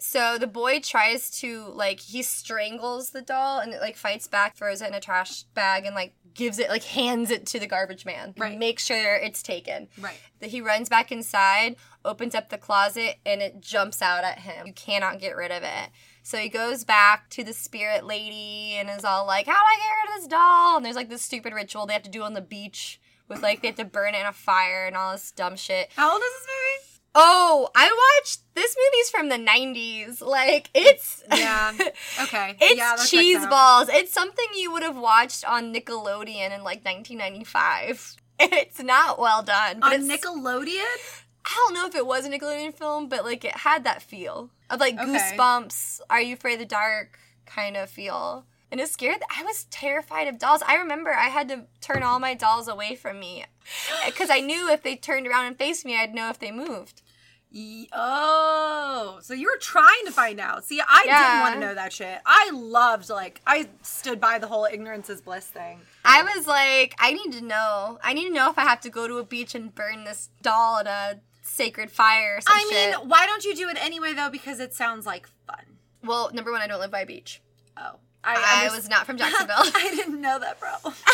So 0.00 0.38
the 0.38 0.46
boy 0.46 0.80
tries 0.80 1.30
to 1.40 1.66
like 1.74 2.00
he 2.00 2.22
strangles 2.22 3.10
the 3.10 3.22
doll 3.22 3.58
and 3.58 3.72
it 3.72 3.80
like 3.80 3.96
fights 3.96 4.26
back, 4.26 4.56
throws 4.56 4.80
it 4.80 4.88
in 4.88 4.94
a 4.94 5.00
trash 5.00 5.42
bag 5.54 5.84
and 5.84 5.94
like 5.94 6.14
gives 6.34 6.58
it 6.58 6.68
like 6.70 6.84
hands 6.84 7.30
it 7.30 7.46
to 7.46 7.58
the 7.58 7.66
garbage 7.66 8.06
man. 8.06 8.34
Right. 8.36 8.58
Make 8.58 8.78
sure 8.78 9.16
it's 9.16 9.42
taken. 9.42 9.88
Right. 10.00 10.18
that 10.40 10.50
he 10.50 10.60
runs 10.60 10.88
back 10.88 11.12
inside, 11.12 11.76
opens 12.04 12.34
up 12.34 12.48
the 12.48 12.58
closet, 12.58 13.16
and 13.26 13.42
it 13.42 13.60
jumps 13.60 14.00
out 14.00 14.24
at 14.24 14.38
him. 14.38 14.66
You 14.66 14.72
cannot 14.72 15.20
get 15.20 15.36
rid 15.36 15.50
of 15.52 15.62
it. 15.62 15.90
So 16.22 16.38
he 16.38 16.48
goes 16.48 16.84
back 16.84 17.28
to 17.30 17.44
the 17.44 17.52
spirit 17.52 18.06
lady 18.06 18.76
and 18.78 18.88
is 18.88 19.04
all 19.04 19.26
like, 19.26 19.46
How 19.46 19.52
do 19.52 19.58
I 19.58 19.76
get 19.76 20.10
rid 20.10 20.16
of 20.16 20.22
this 20.22 20.28
doll? 20.28 20.76
And 20.76 20.84
there's 20.84 20.96
like 20.96 21.10
this 21.10 21.22
stupid 21.22 21.52
ritual 21.52 21.86
they 21.86 21.92
have 21.92 22.02
to 22.04 22.10
do 22.10 22.22
on 22.22 22.34
the 22.34 22.40
beach 22.40 23.00
with 23.28 23.42
like 23.42 23.62
they 23.62 23.68
have 23.68 23.76
to 23.76 23.84
burn 23.84 24.14
it 24.14 24.20
in 24.20 24.26
a 24.26 24.32
fire 24.32 24.86
and 24.86 24.96
all 24.96 25.12
this 25.12 25.30
dumb 25.30 25.56
shit. 25.56 25.90
How 25.96 26.12
old 26.12 26.20
is 26.20 26.30
this 26.32 26.46
movie? 26.46 26.59
Oh, 27.14 27.68
I 27.74 28.18
watched 28.20 28.40
this 28.54 28.76
movie's 28.78 29.10
from 29.10 29.28
the 29.28 29.36
90s. 29.36 30.20
Like 30.20 30.70
it's 30.74 31.22
Yeah. 31.30 31.72
Okay. 32.22 32.56
It's 32.60 32.76
yeah, 32.76 32.96
cheese 33.04 33.44
balls. 33.46 33.88
It's 33.90 34.12
something 34.12 34.46
you 34.56 34.72
would 34.72 34.82
have 34.82 34.96
watched 34.96 35.44
on 35.44 35.74
Nickelodeon 35.74 36.54
in 36.54 36.62
like 36.62 36.84
1995. 36.84 38.16
It's 38.42 38.80
not 38.82 39.18
well 39.18 39.42
done. 39.42 39.80
But 39.80 39.92
on 39.92 40.08
Nickelodeon. 40.08 40.96
I 41.44 41.54
don't 41.56 41.74
know 41.74 41.86
if 41.86 41.94
it 41.94 42.06
was 42.06 42.24
a 42.24 42.30
Nickelodeon 42.30 42.72
film, 42.74 43.08
but 43.08 43.24
like 43.24 43.44
it 43.44 43.56
had 43.56 43.84
that 43.84 44.02
feel 44.02 44.50
of 44.70 44.80
like 44.80 44.94
Okay. 44.98 45.04
Goosebumps, 45.04 46.00
Are 46.08 46.20
You 46.20 46.34
Afraid 46.34 46.54
of 46.54 46.60
the 46.60 46.64
Dark 46.66 47.18
kind 47.44 47.76
of 47.76 47.90
feel. 47.90 48.46
And 48.72 48.80
it 48.80 48.88
scared. 48.88 49.20
I 49.36 49.42
was 49.42 49.64
terrified 49.64 50.28
of 50.28 50.38
dolls. 50.38 50.62
I 50.66 50.76
remember 50.76 51.12
I 51.12 51.28
had 51.28 51.48
to 51.48 51.62
turn 51.80 52.02
all 52.04 52.20
my 52.20 52.34
dolls 52.34 52.68
away 52.68 52.94
from 52.94 53.18
me 53.18 53.44
because 54.06 54.30
I 54.30 54.40
knew 54.40 54.68
if 54.70 54.82
they 54.82 54.94
turned 54.96 55.26
around 55.26 55.46
and 55.46 55.58
faced 55.58 55.84
me, 55.84 55.96
I'd 55.96 56.14
know 56.14 56.30
if 56.30 56.38
they 56.38 56.52
moved. 56.52 57.02
Oh, 57.92 59.18
so 59.22 59.34
you 59.34 59.46
were 59.46 59.58
trying 59.60 60.04
to 60.06 60.12
find 60.12 60.38
out. 60.40 60.64
See, 60.64 60.80
I 60.80 61.04
Yeah. 61.06 61.18
didn't 61.28 61.40
want 61.40 61.54
to 61.54 61.60
know 61.60 61.74
that 61.74 61.92
shit. 61.92 62.20
I 62.24 62.50
loved, 62.52 63.10
like, 63.10 63.40
I 63.46 63.68
stood 63.82 64.20
by 64.20 64.38
the 64.38 64.46
whole 64.46 64.64
ignorance 64.64 65.10
is 65.10 65.20
bliss 65.20 65.46
thing. 65.46 65.80
I 66.04 66.22
was 66.22 66.46
like, 66.46 66.94
I 66.98 67.12
need 67.12 67.32
to 67.32 67.40
know. 67.40 67.98
I 68.02 68.12
need 68.12 68.28
to 68.28 68.34
know 68.34 68.50
if 68.50 68.58
I 68.58 68.62
have 68.62 68.80
to 68.82 68.90
go 68.90 69.08
to 69.08 69.18
a 69.18 69.24
beach 69.24 69.54
and 69.54 69.74
burn 69.74 70.04
this 70.04 70.28
doll 70.42 70.78
in 70.78 70.86
a 70.86 71.20
sacred 71.42 71.90
fire 71.90 72.36
or 72.36 72.40
I 72.46 72.66
shit. 72.70 72.98
mean, 73.00 73.08
why 73.08 73.26
don't 73.26 73.44
you 73.44 73.54
do 73.54 73.68
it 73.68 73.82
anyway, 73.84 74.12
though? 74.12 74.30
Because 74.30 74.60
it 74.60 74.72
sounds 74.74 75.06
like 75.06 75.26
fun. 75.46 75.64
well, 76.04 76.30
number 76.32 76.50
one, 76.52 76.62
I 76.62 76.66
don't 76.66 76.80
live 76.80 76.90
by 76.90 77.00
a 77.00 77.06
beach. 77.06 77.42
Oh. 77.76 77.96
I, 78.22 78.66
underst- 78.66 78.76
was 78.76 78.88
not 78.88 79.06
from 79.06 79.16
Jacksonville. 79.18 79.56
I 79.58 79.92
didn't 79.94 80.20
know 80.20 80.38
that, 80.38 80.60
problem. 80.60 80.94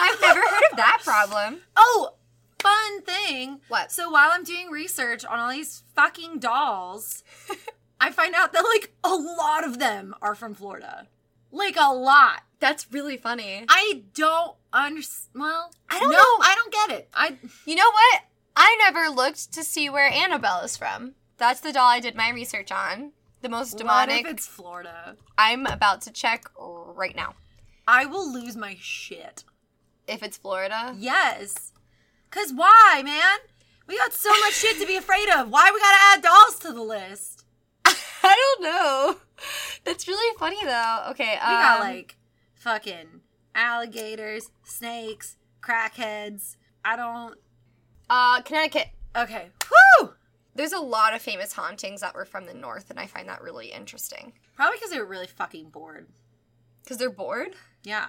I've 0.00 0.20
never 0.20 0.40
heard 0.40 0.62
of 0.70 0.76
that 0.76 1.00
problem. 1.04 1.60
Oh, 1.76 2.14
fun 2.60 3.02
thing. 3.02 3.60
What? 3.68 3.92
So 3.92 4.10
while 4.10 4.30
I'm 4.32 4.44
doing 4.44 4.70
research 4.70 5.24
on 5.24 5.38
all 5.38 5.50
these 5.50 5.82
fucking 5.94 6.38
dolls, 6.38 7.22
I 8.00 8.10
find 8.10 8.34
out 8.34 8.52
that 8.52 8.62
like 8.62 8.92
a 9.04 9.14
lot 9.14 9.64
of 9.64 9.78
them 9.78 10.14
are 10.22 10.34
from 10.34 10.54
Florida. 10.54 11.06
Like 11.52 11.76
a 11.78 11.92
lot. 11.92 12.42
That's 12.60 12.90
really 12.92 13.16
funny. 13.16 13.64
I 13.68 14.02
don't 14.14 14.56
understand. 14.72 15.42
Well, 15.42 15.70
I 15.90 16.00
don't 16.00 16.10
no, 16.10 16.16
know. 16.16 16.22
I 16.40 16.54
don't 16.56 16.72
get 16.72 16.98
it. 16.98 17.08
I 17.14 17.36
You 17.66 17.74
know 17.76 17.90
what? 17.90 18.22
I 18.56 18.76
never 18.80 19.08
looked 19.14 19.52
to 19.52 19.62
see 19.62 19.90
where 19.90 20.10
Annabelle 20.10 20.60
is 20.62 20.76
from. 20.76 21.14
That's 21.36 21.60
the 21.60 21.72
doll 21.72 21.88
I 21.88 22.00
did 22.00 22.14
my 22.14 22.30
research 22.30 22.72
on. 22.72 23.12
The 23.44 23.50
most 23.50 23.76
demonic. 23.76 24.24
what 24.24 24.24
if 24.24 24.32
it's 24.38 24.46
Florida? 24.46 25.16
I'm 25.36 25.66
about 25.66 26.00
to 26.02 26.10
check 26.10 26.46
right 26.58 27.14
now. 27.14 27.34
I 27.86 28.06
will 28.06 28.32
lose 28.32 28.56
my 28.56 28.78
shit. 28.80 29.44
If 30.08 30.22
it's 30.22 30.38
Florida. 30.38 30.94
Yes. 30.96 31.74
Cause 32.30 32.54
why, 32.54 33.02
man? 33.04 33.38
We 33.86 33.98
got 33.98 34.14
so 34.14 34.30
much 34.40 34.54
shit 34.54 34.80
to 34.80 34.86
be 34.86 34.96
afraid 34.96 35.28
of. 35.28 35.50
Why 35.50 35.70
we 35.74 35.78
gotta 35.78 35.98
add 36.00 36.22
dolls 36.22 36.58
to 36.60 36.72
the 36.72 36.80
list? 36.82 37.44
I 37.84 37.94
don't 38.22 38.62
know. 38.62 39.16
That's 39.84 40.08
really 40.08 40.38
funny 40.38 40.64
though. 40.64 41.08
Okay, 41.10 41.34
We 41.34 41.38
got 41.38 41.80
um, 41.82 41.86
like 41.86 42.16
fucking 42.54 43.20
alligators, 43.54 44.52
snakes, 44.62 45.36
crackheads. 45.60 46.56
I 46.82 46.96
don't. 46.96 47.34
uh 48.08 48.40
Connecticut. 48.40 48.88
Okay. 49.14 49.48
Whew! 49.68 50.13
There's 50.54 50.72
a 50.72 50.78
lot 50.80 51.14
of 51.14 51.22
famous 51.22 51.52
hauntings 51.54 52.00
that 52.00 52.14
were 52.14 52.24
from 52.24 52.46
the 52.46 52.54
north, 52.54 52.90
and 52.90 52.98
I 53.00 53.06
find 53.06 53.28
that 53.28 53.42
really 53.42 53.72
interesting 53.72 54.32
Probably 54.56 54.76
because 54.76 54.90
they 54.90 54.98
were 54.98 55.04
really 55.06 55.26
fucking 55.26 55.70
bored. 55.70 56.06
because 56.82 56.98
they're 56.98 57.10
bored. 57.10 57.54
Yeah. 57.82 58.06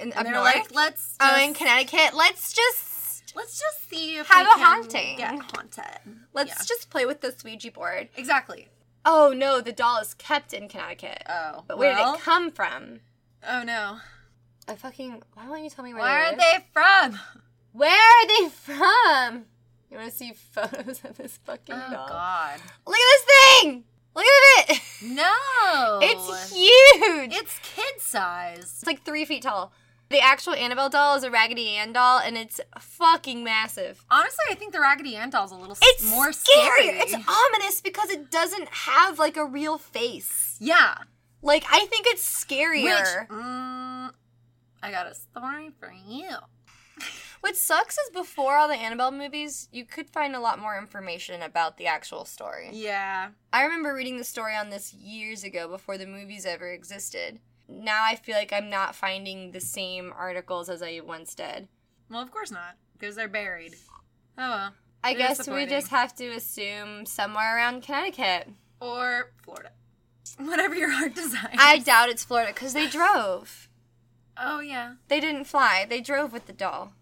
In, 0.00 0.12
And 0.12 0.24
they're 0.26 0.34
north. 0.34 0.44
like, 0.54 0.74
let's. 0.74 1.16
oh, 1.20 1.42
in 1.42 1.52
Connecticut, 1.54 2.14
let's 2.14 2.52
just 2.52 3.34
Let's 3.36 3.60
just 3.60 3.88
see 3.88 4.16
if 4.16 4.26
Have 4.28 4.44
we 4.46 4.50
a 4.50 4.54
can 4.56 4.64
haunting. 4.64 5.16
Get 5.16 5.38
haunted. 5.38 6.16
let's 6.32 6.50
Yeah. 6.50 6.64
just 6.66 6.90
play 6.90 7.06
with 7.06 7.20
this 7.20 7.44
Ouija 7.44 7.70
board. 7.70 8.08
exactly. 8.16 8.68
Oh 9.04 9.32
no, 9.36 9.60
the 9.60 9.72
doll 9.72 9.98
is 10.00 10.14
kept 10.14 10.52
in 10.52 10.68
Connecticut. 10.68 11.22
Oh, 11.28 11.62
but 11.66 11.78
where 11.78 11.94
well, 11.94 12.12
did 12.14 12.20
it 12.20 12.24
come 12.24 12.50
from? 12.50 13.00
Oh 13.48 13.62
no. 13.62 13.98
I 14.68 14.74
fucking. 14.76 15.22
Why 15.34 15.46
don't 15.46 15.62
you 15.64 15.70
tell 15.70 15.84
me 15.84 15.94
where? 15.94 16.02
Where 16.02 16.24
are 16.24 16.30
live? 16.30 16.38
they 16.38 16.64
from? 16.72 17.18
Where 17.72 17.90
are 17.90 18.26
they 18.26 18.48
from? 18.48 19.44
You 19.90 19.98
want 19.98 20.10
to 20.10 20.16
see 20.16 20.32
photos 20.32 21.04
of 21.04 21.16
this 21.16 21.38
fucking 21.44 21.74
Oh 21.74 21.90
doll? 21.90 22.06
Oh 22.06 22.12
God. 22.12 22.60
Look 22.86 22.96
at 22.96 23.26
this 23.26 23.62
thing! 23.62 23.84
Look 24.14 24.24
at 24.24 24.70
it! 24.70 24.80
No. 25.02 25.98
It's 26.02 26.52
huge! 26.52 27.32
It's 27.34 27.58
kid 27.62 28.00
size. 28.00 28.58
It's 28.60 28.86
like 28.86 29.02
three 29.04 29.24
feet 29.24 29.42
tall. 29.42 29.72
The 30.10 30.20
actual 30.20 30.54
Annabelle 30.54 30.88
doll 30.88 31.16
is 31.16 31.22
a 31.22 31.30
Raggedy 31.30 31.68
Ann 31.68 31.92
doll, 31.92 32.18
and 32.18 32.36
it's 32.36 32.60
fucking 32.80 33.44
massive. 33.44 34.04
Honestly, 34.10 34.44
I 34.50 34.54
think 34.56 34.72
the 34.72 34.80
Raggedy 34.80 35.14
Ann 35.14 35.30
doll's 35.30 35.52
a 35.52 35.54
little 35.54 35.72
s- 35.72 35.78
It's 35.82 36.10
more 36.10 36.32
scary. 36.32 36.88
scary. 36.88 36.98
It's 36.98 37.14
ominous 37.14 37.80
because 37.80 38.10
it 38.10 38.28
doesn't 38.30 38.68
have 38.70 39.18
like 39.20 39.36
a 39.36 39.44
real 39.44 39.78
face. 39.78 40.56
yeah. 40.60 40.96
Like 41.42 41.64
I 41.70 41.86
think 41.86 42.06
it's 42.08 42.44
Which 42.48 42.58
scarier. 42.58 43.26
mm, 43.28 44.10
I 44.82 44.90
got 44.90 45.06
a 45.06 45.14
story 45.14 45.70
for 45.78 45.92
you. 46.06 46.28
What 47.40 47.56
sucks 47.56 47.96
is 47.96 48.10
before 48.12 48.56
all 48.56 48.68
the 48.68 48.74
Annabelle 48.74 49.10
movies, 49.10 49.68
you 49.72 49.86
could 49.86 50.10
find 50.10 50.36
a 50.36 50.40
lot 50.40 50.58
more 50.58 50.76
information 50.78 51.42
about 51.42 51.78
the 51.78 51.86
actual 51.86 52.24
story. 52.24 52.68
Yeah. 52.72 53.30
I 53.52 53.62
remember 53.62 53.94
reading 53.94 54.18
the 54.18 54.24
story 54.24 54.54
on 54.54 54.68
this 54.68 54.92
years 54.92 55.42
ago 55.42 55.66
before 55.66 55.96
the 55.96 56.06
movies 56.06 56.44
ever 56.44 56.70
existed. 56.70 57.40
Now 57.66 58.04
I 58.04 58.16
feel 58.16 58.34
like 58.36 58.52
I'm 58.52 58.68
not 58.68 58.94
finding 58.94 59.52
the 59.52 59.60
same 59.60 60.12
articles 60.16 60.68
as 60.68 60.82
I 60.82 61.00
once 61.04 61.34
did. 61.34 61.68
Well, 62.10 62.20
of 62.20 62.30
course 62.30 62.50
not, 62.50 62.76
because 62.98 63.16
they're 63.16 63.28
buried. 63.28 63.76
Oh 64.36 64.50
well. 64.50 64.72
I 65.02 65.14
guess 65.14 65.48
we 65.48 65.64
just 65.64 65.88
have 65.88 66.14
to 66.16 66.26
assume 66.28 67.06
somewhere 67.06 67.56
around 67.56 67.82
Connecticut. 67.82 68.48
Or 68.80 69.32
Florida. 69.42 69.70
Whatever 70.38 70.74
your 70.74 70.90
heart 70.90 71.14
desires. 71.14 71.56
I 71.58 71.78
doubt 71.78 72.10
it's 72.10 72.24
Florida 72.24 72.52
because 72.52 72.74
they 72.74 72.86
drove. 72.86 73.68
Oh 74.36 74.60
yeah. 74.60 74.94
They 75.08 75.20
didn't 75.20 75.44
fly. 75.44 75.86
They 75.88 76.00
drove 76.00 76.32
with 76.32 76.46
the 76.46 76.52
doll. 76.52 76.92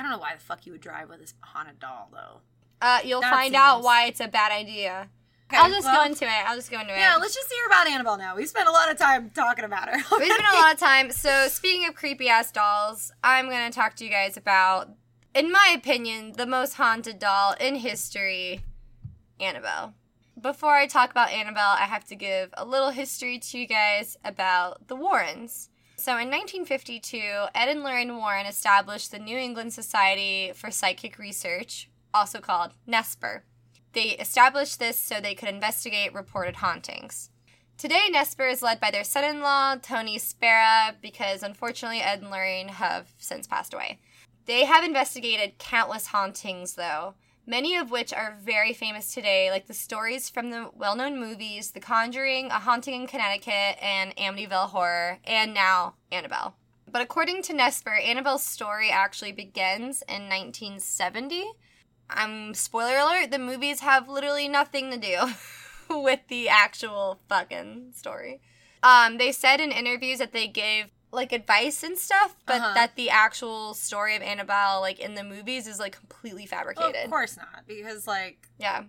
I 0.00 0.02
don't 0.02 0.12
know 0.12 0.18
why 0.18 0.34
the 0.34 0.40
fuck 0.40 0.64
you 0.64 0.72
would 0.72 0.80
drive 0.80 1.10
with 1.10 1.20
this 1.20 1.34
haunted 1.40 1.78
doll 1.78 2.08
though. 2.10 2.40
Uh, 2.80 3.00
you'll 3.04 3.20
That 3.20 3.34
find 3.34 3.54
out 3.54 3.82
why 3.82 4.06
it's 4.06 4.20
a 4.20 4.28
bad 4.28 4.50
idea. 4.50 5.10
Okay, 5.46 5.58
I'll 5.58 5.68
just 5.68 5.84
well, 5.84 5.96
go 5.96 6.10
into 6.10 6.24
it. 6.24 6.46
I'll 6.46 6.56
just 6.56 6.70
go 6.70 6.80
into 6.80 6.94
it. 6.94 6.98
Yeah, 6.98 7.16
let's 7.20 7.34
just 7.34 7.52
hear 7.52 7.66
about 7.66 7.86
Annabelle 7.86 8.16
now. 8.16 8.34
We 8.34 8.46
spent 8.46 8.66
a 8.66 8.70
lot 8.70 8.90
of 8.90 8.96
time 8.96 9.28
talking 9.28 9.66
about 9.66 9.90
her. 9.90 9.96
We 10.18 10.24
spent 10.24 10.40
a 10.40 10.56
lot 10.58 10.72
of 10.72 10.80
time. 10.80 11.10
So, 11.10 11.48
speaking 11.48 11.86
of 11.86 11.94
creepy 11.94 12.30
ass 12.30 12.50
dolls, 12.50 13.12
I'm 13.22 13.50
going 13.50 13.70
to 13.70 13.74
talk 13.74 13.94
to 13.96 14.04
you 14.04 14.10
guys 14.10 14.38
about, 14.38 14.88
in 15.34 15.52
my 15.52 15.74
opinion, 15.76 16.32
the 16.32 16.46
most 16.46 16.74
haunted 16.74 17.18
doll 17.18 17.54
in 17.60 17.74
history 17.74 18.62
Annabelle. 19.38 19.92
Before 20.40 20.76
I 20.76 20.86
talk 20.86 21.10
about 21.10 21.30
Annabelle, 21.30 21.74
I 21.76 21.84
have 21.84 22.04
to 22.06 22.16
give 22.16 22.54
a 22.54 22.64
little 22.64 22.90
history 22.90 23.38
to 23.38 23.58
you 23.58 23.66
guys 23.66 24.16
about 24.24 24.86
the 24.88 24.96
Warrens. 24.96 25.68
So, 26.00 26.12
in 26.12 26.30
1952, 26.30 27.18
Ed 27.54 27.68
and 27.68 27.82
Lorraine 27.82 28.16
Warren 28.16 28.46
established 28.46 29.10
the 29.10 29.18
New 29.18 29.36
England 29.36 29.74
Society 29.74 30.50
for 30.54 30.70
Psychic 30.70 31.18
Research, 31.18 31.90
also 32.14 32.38
called 32.38 32.72
NESPER. 32.86 33.44
They 33.92 34.12
established 34.12 34.78
this 34.78 34.98
so 34.98 35.20
they 35.20 35.34
could 35.34 35.50
investigate 35.50 36.14
reported 36.14 36.56
hauntings. 36.56 37.28
Today, 37.76 38.08
Nesper 38.10 38.50
is 38.50 38.62
led 38.62 38.80
by 38.80 38.90
their 38.90 39.04
son 39.04 39.24
in 39.24 39.42
law, 39.42 39.76
Tony 39.76 40.16
Spera, 40.16 40.96
because 41.02 41.42
unfortunately 41.42 42.00
Ed 42.00 42.22
and 42.22 42.30
Lorraine 42.30 42.68
have 42.68 43.12
since 43.18 43.46
passed 43.46 43.74
away. 43.74 44.00
They 44.46 44.64
have 44.64 44.82
investigated 44.82 45.58
countless 45.58 46.06
hauntings, 46.06 46.76
though, 46.76 47.12
many 47.50 47.76
of 47.76 47.90
which 47.90 48.12
are 48.12 48.38
very 48.40 48.72
famous 48.72 49.12
today, 49.12 49.50
like 49.50 49.66
the 49.66 49.74
stories 49.74 50.30
from 50.30 50.50
the 50.50 50.70
well 50.72 50.94
known 50.94 51.18
movies 51.18 51.72
The 51.72 51.80
Conjuring, 51.80 52.46
A 52.46 52.60
Haunting 52.60 52.94
in 52.94 53.06
Connecticut, 53.08 53.76
and 53.82 54.14
Amityville 54.16 54.70
Horror, 54.70 55.18
and 55.24 55.52
now 55.52 55.94
Annabelle. 56.12 56.54
But 56.90 57.02
according 57.02 57.42
to 57.42 57.52
Nesper, 57.52 58.02
Annabelle's 58.02 58.44
story 58.44 58.90
actually 58.90 59.32
begins 59.32 60.02
in 60.02 60.28
1970. 60.28 61.52
Um, 62.16 62.54
spoiler 62.54 62.96
alert, 62.96 63.32
the 63.32 63.38
movies 63.38 63.80
have 63.80 64.08
literally 64.08 64.48
nothing 64.48 64.90
to 64.92 64.96
do 64.96 65.34
with 65.90 66.20
the 66.28 66.48
actual 66.48 67.20
fucking 67.28 67.92
story. 67.94 68.40
Um, 68.82 69.18
they 69.18 69.32
said 69.32 69.60
in 69.60 69.72
interviews 69.72 70.20
that 70.20 70.32
they 70.32 70.46
gave 70.46 70.86
like 71.12 71.32
advice 71.32 71.82
and 71.82 71.98
stuff, 71.98 72.36
but 72.46 72.56
Uh-huh. 72.60 72.74
that 72.74 72.96
the 72.96 73.10
actual 73.10 73.74
story 73.74 74.14
of 74.16 74.22
Annabelle, 74.22 74.80
like 74.80 74.98
in 75.00 75.14
the 75.14 75.24
movies, 75.24 75.66
is 75.66 75.78
like 75.78 75.96
completely 75.96 76.42
Well, 76.50 76.58
fabricated. 76.60 77.04
of 77.04 77.10
course 77.10 77.36
not, 77.36 77.66
because 77.66 78.06
like 78.06 78.48
Yeah. 78.58 78.84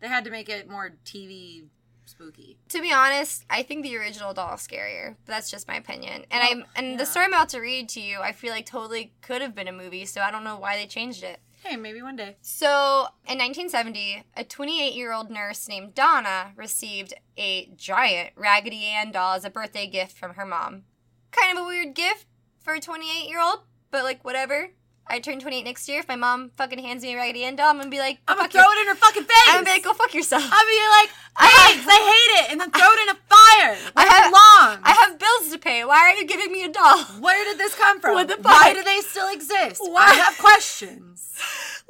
they 0.00 0.08
had 0.08 0.24
to 0.24 0.30
make 0.30 0.48
it 0.48 0.68
more 0.68 0.90
TV 1.04 1.64
spooky. 2.04 2.58
To 2.68 2.80
be 2.80 2.92
honest, 2.92 3.44
I 3.50 3.62
think 3.62 3.82
the 3.82 3.96
original 3.96 4.32
doll 4.32 4.54
is 4.54 4.60
scarier. 4.60 5.16
But 5.24 5.32
that's 5.32 5.50
just 5.50 5.66
my 5.66 5.76
opinion. 5.76 6.24
And 6.30 6.40
Well, 6.40 6.50
I'm 6.52 6.64
and 6.76 6.90
yeah. 6.92 6.96
the 6.98 7.06
story 7.06 7.24
I'm 7.24 7.32
about 7.32 7.48
to 7.50 7.60
read 7.60 7.88
to 7.90 8.00
you, 8.00 8.20
I 8.20 8.32
feel 8.32 8.52
like 8.52 8.66
totally 8.66 9.12
could 9.22 9.42
have 9.42 9.54
been 9.54 9.66
a 9.68 9.72
movie, 9.72 10.04
so 10.06 10.20
I 10.20 10.30
don't 10.30 10.44
know 10.44 10.56
why 10.56 10.76
they 10.76 10.86
changed 10.86 11.22
it. 11.24 11.40
Hey, 11.64 11.74
maybe 11.74 12.00
one 12.00 12.14
day. 12.14 12.36
So, 12.42 13.08
in 13.26 13.38
1970, 13.38 14.22
a 14.36 14.44
28 14.44 14.94
year 14.94 15.12
old 15.12 15.30
nurse 15.30 15.66
named 15.66 15.94
Donna 15.96 16.52
received 16.54 17.14
a 17.36 17.66
giant 17.74 18.34
Raggedy 18.36 18.84
Ann 18.84 19.10
doll 19.10 19.34
as 19.34 19.44
a 19.44 19.50
birthday 19.50 19.88
gift 19.88 20.16
from 20.16 20.34
her 20.34 20.46
mom. 20.46 20.84
Kind 21.30 21.56
of 21.58 21.64
a 21.64 21.66
weird 21.66 21.94
gift 21.94 22.26
for 22.62 22.74
a 22.74 22.80
28 22.80 23.28
year 23.28 23.40
old, 23.40 23.60
but 23.90 24.04
like, 24.04 24.24
whatever. 24.24 24.70
I 25.08 25.20
turn 25.20 25.38
28 25.38 25.62
next 25.62 25.88
year. 25.88 26.00
If 26.00 26.08
my 26.08 26.16
mom 26.16 26.50
fucking 26.56 26.80
hands 26.80 27.04
me 27.04 27.14
a 27.14 27.16
Raggedy 27.16 27.44
Ann 27.44 27.54
doll, 27.54 27.70
I'm 27.70 27.78
gonna 27.78 27.90
be 27.90 28.00
like, 28.00 28.18
I'm 28.26 28.36
gonna 28.38 28.48
throw 28.48 28.62
your- 28.62 28.72
it 28.76 28.80
in 28.80 28.86
her 28.88 28.94
fucking 28.96 29.22
face. 29.22 29.36
I'm 29.46 29.54
gonna 29.58 29.64
be 29.66 29.70
like, 29.70 29.84
go 29.84 29.92
fuck 29.94 30.12
yourself. 30.12 30.42
I'll 30.44 30.66
be 30.66 30.80
like, 30.98 31.10
thanks, 31.38 31.86
I 31.88 32.00
hate 32.10 32.42
it, 32.44 32.50
and 32.50 32.60
then 32.60 32.70
throw 32.72 32.88
it 32.90 33.02
in 33.02 33.08
a 33.10 33.14
fire. 33.14 33.92
I 33.96 34.04
have- 34.04 34.32
belongs. 34.32 34.80
I 34.82 34.92
have 35.00 35.18
bills 35.18 35.52
to 35.52 35.58
pay. 35.58 35.84
Why 35.84 35.98
are 35.98 36.14
you 36.14 36.26
giving 36.26 36.50
me 36.50 36.64
a 36.64 36.68
doll? 36.72 36.98
Where 37.20 37.44
did 37.44 37.56
this 37.56 37.76
come 37.76 38.00
from? 38.00 38.14
What 38.14 38.26
the 38.26 38.36
Why 38.42 38.72
do 38.74 38.82
they 38.82 38.98
still 39.00 39.32
exist? 39.32 39.80
Why? 39.80 40.06
I 40.08 40.14
have 40.14 40.36
questions. 40.38 41.40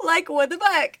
like 0.03 0.29
what 0.29 0.51
the 0.51 0.57
fuck 0.59 0.99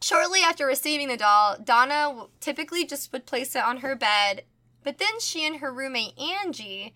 shortly 0.00 0.40
after 0.40 0.66
receiving 0.66 1.06
the 1.06 1.16
doll 1.16 1.56
donna 1.62 2.26
typically 2.40 2.84
just 2.84 3.12
would 3.12 3.26
place 3.26 3.54
it 3.54 3.62
on 3.62 3.76
her 3.78 3.94
bed 3.94 4.42
but 4.82 4.98
then 4.98 5.20
she 5.20 5.46
and 5.46 5.58
her 5.60 5.72
roommate 5.72 6.18
angie 6.18 6.92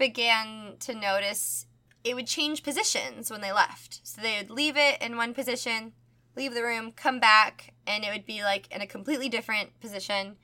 began 0.00 0.74
to 0.80 0.94
notice 0.94 1.66
it 2.02 2.16
would 2.16 2.26
change 2.26 2.64
positions 2.64 3.30
when 3.30 3.42
they 3.42 3.52
left. 3.52 4.00
So 4.02 4.20
they 4.20 4.38
would 4.38 4.50
leave 4.50 4.76
it 4.76 5.00
in 5.00 5.16
one 5.16 5.34
position, 5.34 5.92
leave 6.34 6.54
the 6.54 6.64
room, 6.64 6.90
come 6.90 7.20
back, 7.20 7.74
and 7.86 8.02
it 8.02 8.10
would 8.10 8.26
be 8.26 8.42
like 8.42 8.66
in 8.74 8.80
a 8.80 8.86
completely 8.86 9.28
different 9.28 9.78
position. 9.78 10.36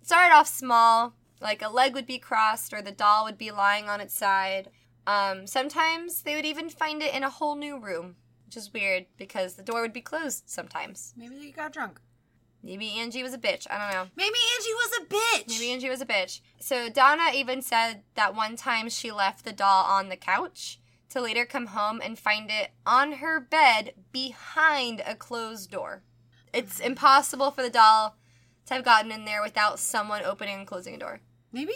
It 0.00 0.06
started 0.06 0.34
off 0.34 0.46
small, 0.46 1.14
like 1.40 1.62
a 1.62 1.68
leg 1.68 1.94
would 1.94 2.06
be 2.06 2.18
crossed 2.18 2.72
or 2.72 2.82
the 2.82 2.92
doll 2.92 3.24
would 3.24 3.38
be 3.38 3.50
lying 3.50 3.88
on 3.88 4.00
its 4.00 4.14
side. 4.14 4.68
Um, 5.06 5.46
sometimes 5.46 6.22
they 6.22 6.36
would 6.36 6.46
even 6.46 6.68
find 6.68 7.02
it 7.02 7.14
in 7.14 7.24
a 7.24 7.30
whole 7.30 7.56
new 7.56 7.80
room, 7.80 8.16
which 8.44 8.56
is 8.56 8.72
weird 8.72 9.06
because 9.16 9.54
the 9.54 9.62
door 9.62 9.80
would 9.80 9.92
be 9.94 10.02
closed 10.02 10.44
sometimes. 10.46 11.14
Maybe 11.16 11.36
they 11.38 11.50
got 11.50 11.72
drunk. 11.72 11.98
Maybe 12.68 12.98
Angie 12.98 13.22
was 13.22 13.32
a 13.32 13.38
bitch. 13.38 13.66
I 13.70 13.78
don't 13.78 13.94
know. 13.94 14.10
Maybe 14.14 14.36
Angie 14.54 14.74
was 14.74 14.90
a 15.00 15.04
bitch. 15.06 15.48
Maybe 15.48 15.70
Angie 15.70 15.88
was 15.88 16.02
a 16.02 16.06
bitch. 16.06 16.42
So 16.60 16.90
Donna 16.90 17.30
even 17.34 17.62
said 17.62 18.02
that 18.14 18.34
one 18.34 18.56
time 18.56 18.90
she 18.90 19.10
left 19.10 19.46
the 19.46 19.54
doll 19.54 19.86
on 19.86 20.10
the 20.10 20.16
couch 20.16 20.78
to 21.08 21.22
later 21.22 21.46
come 21.46 21.68
home 21.68 22.02
and 22.04 22.18
find 22.18 22.50
it 22.50 22.72
on 22.84 23.12
her 23.12 23.40
bed 23.40 23.94
behind 24.12 25.02
a 25.06 25.14
closed 25.14 25.70
door. 25.70 26.02
It's 26.52 26.78
impossible 26.78 27.52
for 27.52 27.62
the 27.62 27.70
doll 27.70 28.18
to 28.66 28.74
have 28.74 28.84
gotten 28.84 29.12
in 29.12 29.24
there 29.24 29.42
without 29.42 29.78
someone 29.78 30.22
opening 30.22 30.58
and 30.58 30.66
closing 30.66 30.94
a 30.94 30.98
door. 30.98 31.20
Maybe 31.50 31.72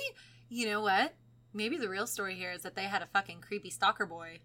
you 0.50 0.66
know 0.66 0.82
what? 0.82 1.14
Maybe 1.54 1.78
the 1.78 1.88
real 1.88 2.06
story 2.06 2.34
here 2.34 2.52
is 2.52 2.64
that 2.64 2.76
they 2.76 2.84
had 2.84 3.00
a 3.00 3.06
fucking 3.06 3.40
creepy 3.40 3.70
stalker 3.70 4.04
boy 4.04 4.40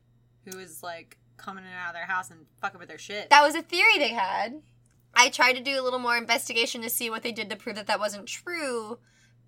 who 0.45 0.57
was 0.57 0.81
like 0.81 1.17
coming 1.35 1.65
in 1.65 1.69
and 1.69 1.77
out 1.77 1.89
of 1.89 1.95
their 1.95 2.05
house 2.05 2.31
and 2.31 2.45
fucking 2.61 2.79
with 2.79 2.87
their 2.87 2.97
shit. 2.97 3.29
That 3.31 3.43
was 3.43 3.55
a 3.55 3.61
theory 3.61 3.97
they 3.97 4.13
had. 4.13 4.61
I 5.19 5.29
tried 5.29 5.53
to 5.53 5.63
do 5.63 5.81
a 5.81 5.83
little 5.83 5.99
more 5.99 6.15
investigation 6.15 6.83
to 6.83 6.89
see 6.89 7.09
what 7.09 7.23
they 7.23 7.31
did 7.31 7.49
to 7.49 7.55
prove 7.55 7.75
that 7.75 7.87
that 7.87 7.99
wasn't 7.99 8.27
true, 8.27 8.99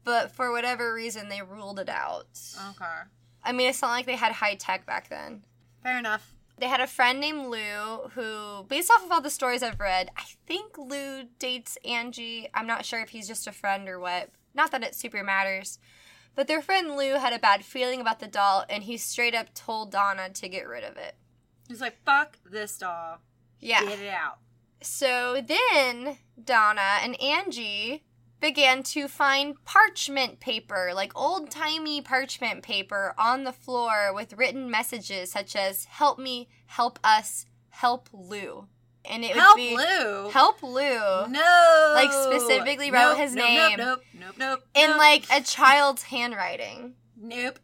but 0.03 0.31
for 0.31 0.51
whatever 0.51 0.93
reason, 0.93 1.29
they 1.29 1.43
ruled 1.43 1.79
it 1.79 1.89
out. 1.89 2.27
okay. 2.71 3.01
I 3.43 3.51
mean, 3.51 3.69
it's 3.69 3.81
not 3.81 3.91
like 3.91 4.07
they 4.07 4.15
had 4.15 4.31
high 4.31 4.55
tech 4.55 4.85
back 4.87 5.09
then. 5.09 5.43
Fair 5.83 5.99
enough. 5.99 6.33
They 6.57 6.67
had 6.67 6.81
a 6.81 6.87
friend 6.87 7.21
named 7.21 7.45
Lou 7.47 8.09
who, 8.15 8.65
based 8.67 8.91
off 8.91 9.05
of 9.05 9.11
all 9.11 9.21
the 9.21 9.29
stories 9.29 9.63
I've 9.63 9.79
read, 9.79 10.09
I 10.17 10.23
think 10.45 10.77
Lou 10.77 11.23
dates 11.37 11.77
Angie. 11.85 12.49
I'm 12.53 12.67
not 12.67 12.83
sure 12.83 12.99
if 13.01 13.09
he's 13.09 13.27
just 13.27 13.47
a 13.47 13.51
friend 13.51 13.87
or 13.87 13.99
what. 13.99 14.29
Not 14.53 14.71
that 14.71 14.83
it 14.83 14.95
super 14.95 15.23
matters. 15.23 15.79
But 16.35 16.47
their 16.47 16.61
friend 16.61 16.97
Lou 16.97 17.13
had 17.15 17.31
a 17.31 17.39
bad 17.39 17.63
feeling 17.63 18.01
about 18.01 18.19
the 18.19 18.27
doll, 18.27 18.65
and 18.69 18.83
he 18.83 18.97
straight 18.97 19.35
up 19.35 19.53
told 19.53 19.91
Donna 19.91 20.29
to 20.29 20.49
get 20.49 20.67
rid 20.67 20.83
of 20.83 20.97
it. 20.97 21.15
He's 21.67 21.81
like, 21.81 22.03
fuck 22.03 22.37
this 22.49 22.77
doll. 22.77 23.19
Yeah. 23.59 23.83
Get 23.83 23.99
it 23.99 24.09
out. 24.09 24.39
So 24.81 25.41
then 25.45 26.17
Donna 26.41 26.99
and 27.01 27.19
Angie 27.21 28.03
began 28.39 28.83
to 28.83 29.07
find 29.07 29.55
parchment 29.65 30.39
paper, 30.39 30.91
like 30.93 31.11
old 31.15 31.51
timey 31.51 32.01
parchment 32.01 32.63
paper, 32.63 33.13
on 33.17 33.43
the 33.43 33.51
floor 33.51 34.13
with 34.13 34.33
written 34.33 34.71
messages 34.71 35.31
such 35.31 35.55
as 35.55 35.85
"Help 35.85 36.17
me, 36.17 36.47
help 36.67 36.99
us, 37.03 37.45
help 37.69 38.07
Lou," 38.13 38.67
and 39.03 39.25
it 39.25 39.35
Help 39.35 39.57
would 39.57 39.61
be 39.61 39.75
Help 39.75 39.89
Lou. 40.23 40.29
"Help 40.29 40.63
Lou" 40.63 41.27
No. 41.27 41.91
Like, 41.93 42.11
specifically 42.13 42.91
wrote 42.91 43.11
Nope, 43.11 43.17
his 43.17 43.35
nope, 43.35 43.45
name. 43.45 43.77
Nope, 43.77 44.03
nope, 44.13 44.35
nope. 44.37 44.63
in 44.73 44.91
nope, 44.91 44.97
like 44.97 45.25
a 45.31 45.41
child's 45.41 46.03
handwriting. 46.03 46.95
Nope. 47.17 47.59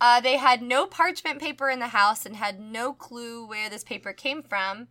Uh, 0.00 0.20
they 0.20 0.36
had 0.36 0.62
no 0.62 0.86
parchment 0.86 1.40
paper 1.40 1.70
in 1.70 1.80
the 1.80 1.88
house 1.88 2.24
and 2.24 2.36
had 2.36 2.60
no 2.60 2.92
clue 2.92 3.46
where 3.46 3.68
this 3.70 3.82
paper 3.82 4.12
came 4.12 4.42
from. 4.42 4.86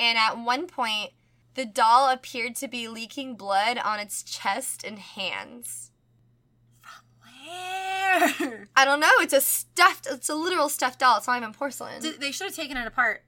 And 0.00 0.16
at 0.16 0.38
one 0.38 0.66
point, 0.66 1.10
the 1.54 1.66
doll 1.66 2.10
appeared 2.10 2.56
to 2.56 2.68
be 2.68 2.88
leaking 2.88 3.36
blood 3.36 3.76
on 3.76 4.00
its 4.00 4.22
chest 4.22 4.82
and 4.82 4.98
hands. 4.98 5.90
Where? 7.20 8.68
I 8.76 8.84
don't 8.86 9.00
know. 9.00 9.12
It's 9.18 9.34
a 9.34 9.42
stuffed. 9.42 10.06
It's 10.10 10.30
a 10.30 10.34
literal 10.34 10.70
stuffed 10.70 11.00
doll. 11.00 11.18
It's 11.18 11.26
not 11.26 11.36
even 11.36 11.52
porcelain. 11.52 12.02
They 12.18 12.32
should 12.32 12.46
have 12.46 12.56
taken 12.56 12.78
it 12.78 12.86
apart. 12.86 13.24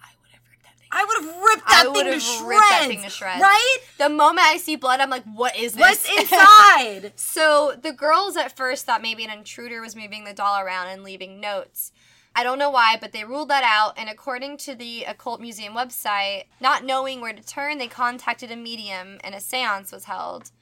I 0.00 0.14
would 0.20 0.30
have 0.30 0.42
ripped 0.46 0.62
that 0.62 0.78
thing. 0.78 0.88
I 0.92 1.04
would 1.04 1.16
have 1.16 1.42
ripped 1.42 1.62
I 1.66 1.92
thing 1.92 2.12
to 2.12 2.20
shreds. 2.20 2.42
ripped 2.48 2.70
that 2.70 2.86
thing 2.86 3.02
to 3.02 3.10
shreds. 3.10 3.42
Right? 3.42 3.76
The 3.98 4.08
moment 4.08 4.46
I 4.46 4.56
see 4.56 4.76
blood, 4.76 5.00
I'm 5.00 5.10
like, 5.10 5.24
"What 5.24 5.56
is 5.56 5.74
this?" 5.74 5.80
What's 5.80 6.08
inside? 6.32 7.12
So 7.16 7.74
the 7.80 7.92
girls 7.92 8.36
at 8.36 8.56
first 8.56 8.86
thought 8.86 9.02
maybe 9.02 9.24
an 9.24 9.30
intruder 9.30 9.80
was 9.80 9.96
moving 9.96 10.24
the 10.24 10.32
doll 10.32 10.60
around 10.60 10.88
and 10.88 11.02
leaving 11.02 11.40
notes. 11.40 11.92
I 12.38 12.44
don't 12.44 12.60
know 12.60 12.70
why, 12.70 12.96
but 13.00 13.10
they 13.10 13.24
ruled 13.24 13.48
that 13.48 13.64
out. 13.64 13.94
And 13.98 14.08
according 14.08 14.58
to 14.58 14.76
the 14.76 15.02
Occult 15.02 15.40
Museum 15.40 15.74
website, 15.74 16.44
not 16.60 16.84
knowing 16.84 17.20
where 17.20 17.32
to 17.32 17.42
turn, 17.42 17.78
they 17.78 17.88
contacted 17.88 18.52
a 18.52 18.56
medium 18.56 19.18
and 19.24 19.34
a 19.34 19.40
seance 19.40 19.90
was 19.90 20.04
held. 20.04 20.52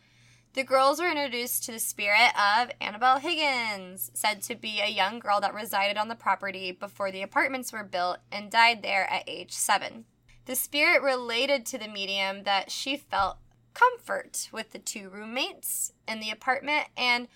The 0.55 0.65
girls 0.65 1.03
were 1.03 1.11
introduced 1.11 1.65
to 1.65 1.73
the 1.73 1.79
spirit 1.79 2.31
of 2.35 2.71
Annabelle 2.81 3.19
Higgins, 3.19 4.11
said 4.15 4.41
to 4.45 4.55
be 4.55 4.81
a 4.81 4.89
young 4.89 5.19
girl 5.19 5.39
that 5.43 5.53
resided 5.53 5.99
on 5.99 6.09
the 6.09 6.15
property 6.15 6.73
before 6.73 7.13
the 7.13 7.21
apartments 7.21 7.75
were 7.75 7.85
built 7.85 8.21
and 8.33 8.51
died 8.51 8.81
there 8.81 9.05
at 9.11 9.25
age 9.27 9.53
seven. 9.53 10.07
The 10.47 10.57
spirit 10.57 11.03
related 11.03 11.67
to 11.67 11.77
the 11.77 11.89
medium 11.89 12.45
that 12.45 12.71
she 12.71 12.97
felt 12.97 13.37
comfort 13.75 14.49
with 14.51 14.73
the 14.73 14.79
two 14.79 15.11
roommates 15.11 15.93
in 16.09 16.21
the 16.21 16.31
apartment 16.31 16.87
and 16.97 17.29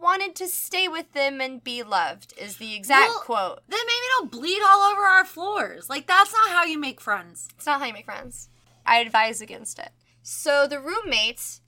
wanted 0.00 0.34
to 0.36 0.48
stay 0.48 0.88
with 0.88 1.12
them 1.12 1.40
and 1.40 1.62
be 1.62 1.82
loved, 1.82 2.34
is 2.38 2.56
the 2.56 2.74
exact 2.74 3.08
Well- 3.10 3.20
quote. 3.20 3.62
Then 3.68 3.80
maybe 3.86 4.06
don't 4.18 4.30
bleed 4.30 4.62
all 4.62 4.90
over 4.90 5.02
our 5.02 5.24
floors. 5.24 5.88
Like 5.88 6.06
that's 6.06 6.32
not 6.32 6.50
how 6.50 6.64
you 6.64 6.78
make 6.78 7.00
friends. 7.00 7.48
It's 7.56 7.66
not 7.66 7.80
how 7.80 7.86
you 7.86 7.92
make 7.92 8.04
friends. 8.06 8.48
I 8.86 8.98
advise 8.98 9.40
against 9.40 9.78
it. 9.78 9.90
So 10.22 10.66
the 10.66 10.80
roommates 10.80 11.60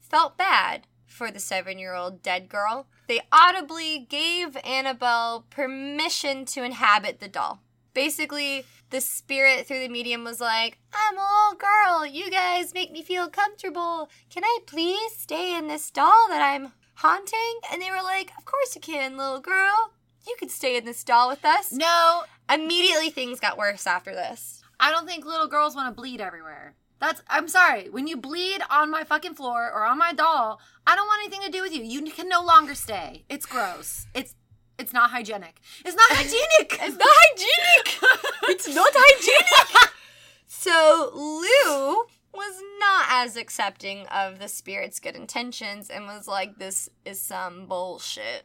felt 0.00 0.36
bad 0.38 0.86
for 1.06 1.30
the 1.30 1.40
seven 1.40 1.78
year 1.78 1.94
old 1.94 2.22
dead 2.22 2.48
girl. 2.48 2.86
They 3.08 3.20
audibly 3.32 3.98
gave 3.98 4.56
Annabelle 4.64 5.46
permission 5.50 6.44
to 6.46 6.62
inhabit 6.62 7.20
the 7.20 7.28
doll. 7.28 7.60
Basically, 7.94 8.64
the 8.90 9.00
spirit 9.00 9.66
through 9.66 9.80
the 9.80 9.88
medium 9.88 10.24
was 10.24 10.40
like, 10.40 10.78
I'm 10.94 11.16
a 11.18 11.20
little 11.20 11.58
girl. 11.58 12.06
You 12.06 12.30
guys 12.30 12.72
make 12.72 12.92
me 12.92 13.02
feel 13.02 13.28
comfortable. 13.28 14.08
Can 14.30 14.44
I 14.44 14.58
please 14.66 15.12
stay 15.16 15.56
in 15.56 15.68
this 15.68 15.90
doll 15.90 16.28
that 16.28 16.40
I'm 16.40 16.72
haunting? 16.98 17.60
And 17.72 17.82
they 17.82 17.90
were 17.90 18.02
like, 18.02 18.32
Of 18.38 18.44
course 18.44 18.74
you 18.74 18.80
can, 18.80 19.16
little 19.16 19.40
girl. 19.40 19.92
You 20.26 20.36
could 20.38 20.50
stay 20.50 20.76
in 20.76 20.84
this 20.84 21.04
doll 21.04 21.28
with 21.28 21.44
us. 21.44 21.72
No, 21.72 22.24
Immediately, 22.50 23.10
things 23.10 23.40
got 23.40 23.58
worse 23.58 23.86
after 23.86 24.14
this. 24.14 24.62
I 24.80 24.90
don't 24.90 25.06
think 25.06 25.26
little 25.26 25.48
girls 25.48 25.74
want 25.74 25.94
to 25.94 26.00
bleed 26.00 26.20
everywhere. 26.20 26.74
That's 27.00 27.22
I'm 27.28 27.46
sorry. 27.46 27.90
When 27.90 28.06
you 28.06 28.16
bleed 28.16 28.62
on 28.70 28.90
my 28.90 29.04
fucking 29.04 29.34
floor 29.34 29.70
or 29.72 29.84
on 29.84 29.98
my 29.98 30.12
doll, 30.12 30.60
I 30.86 30.96
don't 30.96 31.06
want 31.06 31.22
anything 31.22 31.44
to 31.44 31.52
do 31.52 31.62
with 31.62 31.72
you. 31.74 31.82
You 31.82 32.10
can 32.10 32.28
no 32.28 32.42
longer 32.42 32.74
stay. 32.74 33.24
It's 33.28 33.46
gross. 33.46 34.06
It's 34.14 34.34
it's 34.78 34.92
not 34.92 35.10
hygienic. 35.10 35.60
It's 35.84 35.94
not 35.94 36.10
hygienic. 36.10 36.78
It's 36.82 36.96
not 36.96 37.08
hygienic. 37.10 38.24
it's 38.44 38.74
not 38.74 38.90
hygienic. 38.92 39.92
so 40.46 41.10
Lou 41.14 42.04
as 43.08 43.36
accepting 43.36 44.06
of 44.06 44.38
the 44.38 44.48
spirit's 44.48 45.00
good 45.00 45.16
intentions 45.16 45.90
and 45.90 46.06
was 46.06 46.28
like, 46.28 46.58
"This 46.58 46.88
is 47.04 47.20
some 47.20 47.66
bullshit." 47.66 48.44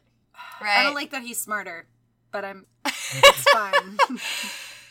Right. 0.60 0.78
I 0.78 0.82
don't 0.82 0.94
like 0.94 1.10
that 1.10 1.22
he's 1.22 1.40
smarter, 1.40 1.86
but 2.32 2.44
I'm 2.44 2.66
it's 2.84 3.50
fine. 3.52 3.98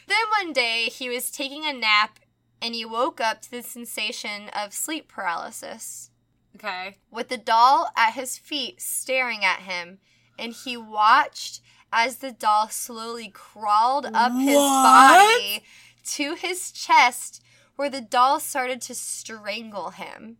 Then 0.08 0.18
one 0.44 0.54
day 0.54 0.90
he 0.92 1.10
was 1.10 1.32
taking 1.32 1.66
a 1.66 1.74
nap 1.74 2.20
and 2.62 2.76
he 2.76 2.86
woke 2.86 3.22
up 3.22 3.42
to 3.42 3.52
the 3.52 3.64
sensation 3.64 4.50
of 4.50 4.74
sleep 4.74 5.08
paralysis 5.08 6.12
okay. 6.56 6.98
with 7.12 7.30
the 7.30 7.38
doll 7.38 7.90
at 7.98 8.14
his 8.14 8.38
feet 8.38 8.82
staring 8.82 9.44
at 9.44 9.60
him 9.60 10.00
and 10.38 10.54
he 10.54 10.76
watched 10.76 11.62
as 11.92 12.18
the 12.18 12.32
doll 12.32 12.70
slowly 12.70 13.30
crawled 13.30 14.08
up 14.14 14.34
his 14.34 14.56
body 14.56 15.64
to 16.04 16.36
his 16.36 16.72
chest 16.72 17.43
where 17.76 17.90
the 17.90 18.02
doll 18.02 18.40
started 18.40 18.82
to 18.82 18.96
strangle 18.96 19.92
him. 19.92 20.38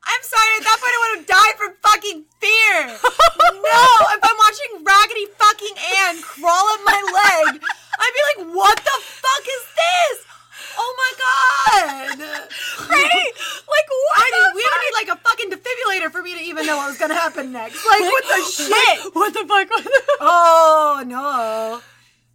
I'm 0.00 0.22
sorry, 0.22 0.52
at 0.56 0.64
that 0.64 0.78
point 0.80 0.96
I 0.96 1.00
would 1.02 1.14
have 1.20 1.28
died 1.28 1.54
from 1.60 1.72
fucking 1.84 2.24
fear. 2.40 2.78
no, 3.60 3.82
if 4.16 4.22
I'm 4.24 4.38
watching 4.40 4.70
Raggedy 4.80 5.26
fucking 5.36 5.76
Ann 6.00 6.22
crawl 6.22 6.72
up 6.72 6.80
my 6.86 7.00
leg, 7.04 7.60
I'd 7.60 8.16
be 8.16 8.22
like, 8.32 8.54
what 8.56 8.76
the 8.78 8.96
fuck 9.02 9.44
is 9.44 9.64
this? 9.76 10.16
Oh 10.78 10.92
my 10.96 11.12
god! 11.20 12.18
Right? 12.88 13.32
Like 13.36 13.88
what? 13.90 14.16
I 14.16 14.30
need, 14.30 14.54
we 14.56 14.64
would 14.64 14.80
need 14.80 14.94
like 14.94 15.18
a 15.18 15.20
fucking 15.20 15.50
defibrillator 15.50 16.10
for 16.10 16.22
me 16.22 16.34
to 16.34 16.40
even 16.40 16.66
know 16.66 16.76
what 16.78 16.88
was 16.88 16.96
gonna 16.98 17.14
happen 17.14 17.52
next. 17.52 17.84
Like, 17.84 18.00
what 18.00 18.24
the 18.24 18.42
shit? 18.50 19.14
What 19.14 19.34
the 19.34 19.44
fuck? 19.46 19.68
Oh 20.20 21.02
no. 21.06 21.80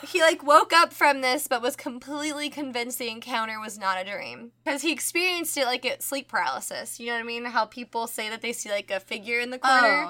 He 0.03 0.21
like 0.21 0.43
woke 0.43 0.73
up 0.73 0.91
from 0.91 1.21
this 1.21 1.47
but 1.47 1.62
was 1.62 1.75
completely 1.75 2.49
convinced 2.49 2.99
the 2.99 3.10
encounter 3.10 3.60
was 3.60 3.77
not 3.77 3.99
a 3.99 4.10
dream 4.10 4.51
because 4.63 4.81
he 4.81 4.91
experienced 4.91 5.58
it 5.58 5.65
like 5.65 5.86
sleep 6.01 6.27
paralysis. 6.27 6.99
You 6.99 7.08
know 7.08 7.13
what 7.13 7.19
I 7.21 7.23
mean? 7.23 7.45
How 7.45 7.65
people 7.65 8.08
say 8.08 8.29
that 8.29 8.41
they 8.41 8.51
see 8.53 8.69
like 8.69 8.91
a 8.91 8.99
figure 8.99 9.39
in 9.39 9.51
the 9.51 9.60
corner. 9.60 10.05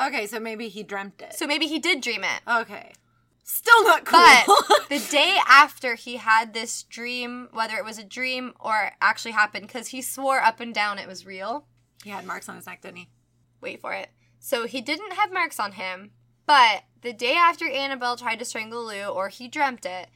Oh. 0.00 0.06
Okay, 0.06 0.26
so 0.26 0.38
maybe 0.38 0.68
he 0.68 0.82
dreamt 0.82 1.20
it. 1.22 1.34
So 1.34 1.46
maybe 1.46 1.66
he 1.66 1.78
did 1.78 2.00
dream 2.00 2.24
it. 2.24 2.40
okay. 2.60 2.92
Still 3.50 3.82
not 3.84 4.04
cool. 4.04 4.20
But 4.20 4.88
the 4.90 4.98
day 5.10 5.38
after 5.48 5.94
he 5.94 6.18
had 6.18 6.52
this 6.52 6.82
dream, 6.82 7.48
whether 7.52 7.76
it 7.76 7.84
was 7.84 7.96
a 7.98 8.04
dream 8.04 8.52
or 8.60 8.92
actually 9.00 9.30
happened, 9.32 9.66
because 9.66 9.88
he 9.88 10.02
swore 10.02 10.42
up 10.42 10.60
and 10.60 10.74
down 10.74 10.98
it 10.98 11.08
was 11.08 11.24
real. 11.24 11.64
he 12.04 12.10
had 12.10 12.26
marks 12.26 12.46
on 12.50 12.56
his 12.56 12.66
neck, 12.66 12.82
didn't 12.82 12.98
he? 12.98 13.08
Wait 13.62 13.80
for 13.80 13.94
it. 13.94 14.10
So 14.38 14.66
he 14.66 14.82
didn't 14.82 15.14
have 15.14 15.32
marks 15.32 15.58
on 15.58 15.72
him, 15.72 16.10
But 16.48 16.84
the 17.02 17.12
day 17.12 17.34
after 17.34 17.68
Annabelle 17.68 18.16
tried 18.16 18.38
to 18.38 18.44
strangle 18.46 18.82
Lou, 18.86 19.04
or 19.04 19.28
he 19.28 19.48
dreamt 19.48 19.84
it, 19.84 20.08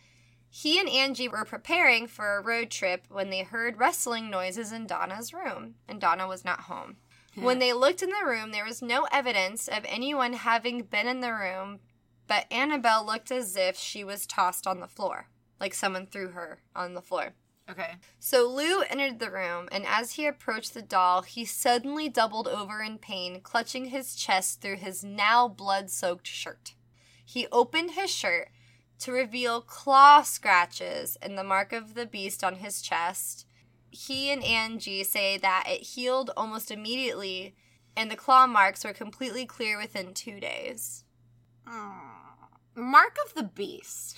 he 0.48 0.80
and 0.80 0.88
Angie 0.88 1.28
were 1.28 1.44
preparing 1.44 2.06
for 2.06 2.36
a 2.36 2.40
road 2.40 2.70
trip 2.70 3.04
when 3.10 3.28
they 3.28 3.42
heard 3.42 3.78
rustling 3.78 4.30
noises 4.30 4.72
in 4.72 4.86
Donna's 4.86 5.34
room, 5.34 5.74
and 5.86 6.00
Donna 6.00 6.26
was 6.26 6.42
not 6.42 6.60
home. 6.60 6.96
When 7.34 7.58
they 7.58 7.74
looked 7.74 8.02
in 8.02 8.08
the 8.08 8.24
room, 8.26 8.50
there 8.50 8.64
was 8.64 8.80
no 8.80 9.06
evidence 9.12 9.68
of 9.68 9.84
anyone 9.86 10.32
having 10.32 10.84
been 10.84 11.06
in 11.06 11.20
the 11.20 11.34
room, 11.34 11.80
but 12.26 12.50
Annabelle 12.50 13.04
looked 13.04 13.30
as 13.30 13.54
if 13.54 13.76
she 13.76 14.02
was 14.02 14.26
tossed 14.26 14.66
on 14.66 14.80
the 14.80 14.88
floor, 14.88 15.28
like 15.60 15.74
someone 15.74 16.06
threw 16.06 16.28
her 16.28 16.62
on 16.74 16.94
the 16.94 17.02
floor. 17.02 17.34
Okay. 17.70 17.94
So 18.18 18.48
Lou 18.48 18.82
entered 18.82 19.18
the 19.18 19.30
room, 19.30 19.68
and 19.70 19.84
as 19.86 20.12
he 20.12 20.26
approached 20.26 20.74
the 20.74 20.82
doll, 20.82 21.22
he 21.22 21.44
suddenly 21.44 22.08
doubled 22.08 22.48
over 22.48 22.82
in 22.82 22.98
pain, 22.98 23.40
clutching 23.40 23.86
his 23.86 24.14
chest 24.14 24.60
through 24.60 24.76
his 24.76 25.04
now 25.04 25.48
blood 25.48 25.90
soaked 25.90 26.26
shirt. 26.26 26.74
He 27.24 27.46
opened 27.52 27.92
his 27.92 28.10
shirt 28.10 28.50
to 28.98 29.12
reveal 29.12 29.60
claw 29.60 30.22
scratches 30.22 31.16
and 31.22 31.38
the 31.38 31.44
mark 31.44 31.72
of 31.72 31.94
the 31.94 32.06
beast 32.06 32.44
on 32.44 32.56
his 32.56 32.82
chest. 32.82 33.46
He 33.90 34.30
and 34.30 34.42
Angie 34.42 35.04
say 35.04 35.38
that 35.38 35.64
it 35.68 35.82
healed 35.82 36.30
almost 36.36 36.70
immediately, 36.70 37.54
and 37.96 38.10
the 38.10 38.16
claw 38.16 38.46
marks 38.46 38.84
were 38.84 38.92
completely 38.92 39.46
clear 39.46 39.78
within 39.78 40.14
two 40.14 40.40
days. 40.40 41.04
Mark 42.74 43.16
of 43.26 43.34
the 43.34 43.42
Beast. 43.42 44.16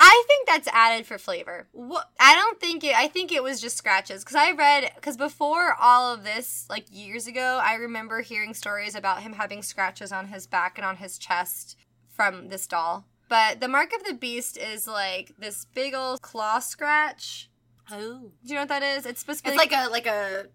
I 0.00 0.24
think 0.26 0.46
that's 0.48 0.68
added 0.68 1.06
for 1.06 1.18
flavor. 1.18 1.68
What? 1.72 2.10
I 2.18 2.34
don't 2.34 2.60
think 2.60 2.82
it. 2.84 2.94
I 2.96 3.08
think 3.08 3.30
it 3.32 3.42
was 3.42 3.60
just 3.60 3.76
scratches 3.76 4.22
because 4.24 4.36
I 4.36 4.52
read 4.52 4.90
because 4.96 5.16
before 5.16 5.74
all 5.80 6.12
of 6.12 6.24
this, 6.24 6.66
like 6.68 6.86
years 6.90 7.26
ago, 7.26 7.60
I 7.62 7.74
remember 7.74 8.20
hearing 8.20 8.54
stories 8.54 8.94
about 8.94 9.22
him 9.22 9.34
having 9.34 9.62
scratches 9.62 10.12
on 10.12 10.28
his 10.28 10.46
back 10.46 10.76
and 10.78 10.84
on 10.84 10.96
his 10.96 11.16
chest 11.18 11.76
from 12.08 12.48
this 12.48 12.66
doll. 12.66 13.06
But 13.28 13.60
the 13.60 13.68
mark 13.68 13.92
of 13.94 14.04
the 14.04 14.14
beast 14.14 14.56
is 14.58 14.86
like 14.86 15.32
this 15.38 15.64
big 15.74 15.94
old 15.94 16.22
claw 16.22 16.58
scratch. 16.58 17.48
Oh. 17.90 18.30
Do 18.44 18.48
you 18.48 18.54
know 18.54 18.62
what 18.62 18.68
that 18.68 18.82
is? 18.82 19.06
It's 19.06 19.20
supposed 19.20 19.38
to 19.40 19.44
be 19.44 19.50
It's 19.50 19.58
like 19.58 19.72
a 19.72 19.88
like 19.90 20.06
a 20.06 20.46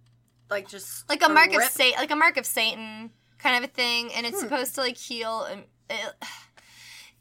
like 0.50 0.68
just 0.68 1.08
like 1.10 1.24
a 1.26 1.30
mark 1.30 1.54
of. 1.54 1.64
Satan, 1.64 2.00
like 2.00 2.12
a 2.12 2.16
mark 2.16 2.38
of 2.38 2.46
Satan 2.46 3.12
kind 3.38 3.64
of 3.64 3.70
a 3.70 3.74
thing, 3.74 4.12
and 4.14 4.26
it's 4.26 4.40
Hmm. 4.42 4.48
supposed 4.48 4.76
to 4.76 4.82
like 4.82 4.98
heal. 4.98 5.44
And 5.44 5.64
it, 5.90 6.14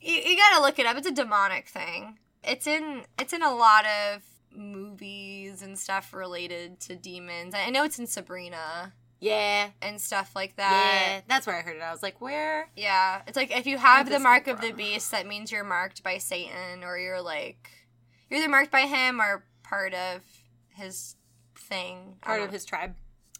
you, 0.00 0.14
you 0.14 0.36
gotta 0.36 0.62
look 0.62 0.78
it 0.78 0.86
up. 0.86 0.96
It's 0.96 1.06
a 1.08 1.12
demonic 1.12 1.68
thing. 1.68 2.18
It's 2.44 2.66
in 2.66 3.02
it's 3.18 3.32
in 3.32 3.42
a 3.42 3.54
lot 3.54 3.84
of 3.86 4.22
movies 4.52 5.62
and 5.62 5.78
stuff 5.78 6.12
related 6.14 6.80
to 6.80 6.96
demons. 6.96 7.54
I 7.54 7.70
know 7.70 7.84
it's 7.84 7.98
in 7.98 8.06
Sabrina 8.06 8.92
Yeah. 9.20 9.70
and 9.82 10.00
stuff 10.00 10.32
like 10.34 10.56
that. 10.56 10.70
Yeah. 11.02 11.16
that. 11.16 11.28
That's 11.28 11.46
where 11.46 11.56
I 11.58 11.62
heard 11.62 11.76
it. 11.76 11.82
I 11.82 11.92
was 11.92 12.02
like, 12.02 12.20
where? 12.20 12.68
Yeah, 12.76 13.22
it's 13.26 13.36
like 13.36 13.50
if 13.56 13.66
you 13.66 13.78
have 13.78 14.08
the 14.08 14.18
mark 14.18 14.46
of 14.46 14.60
the 14.60 14.72
beast, 14.72 15.10
that 15.10 15.26
means 15.26 15.50
you're 15.52 15.64
marked 15.64 16.02
by 16.02 16.18
Satan, 16.18 16.82
or 16.84 16.98
you're 16.98 17.22
like 17.22 17.70
you're 18.30 18.40
either 18.40 18.48
marked 18.48 18.70
by 18.70 18.82
him 18.82 19.20
or 19.20 19.44
part 19.62 19.94
of 19.94 20.22
his 20.74 21.16
thing. 21.56 22.16
Part 22.22 22.40
of 22.42 22.50
his 22.50 22.64
tribe. 22.64 22.94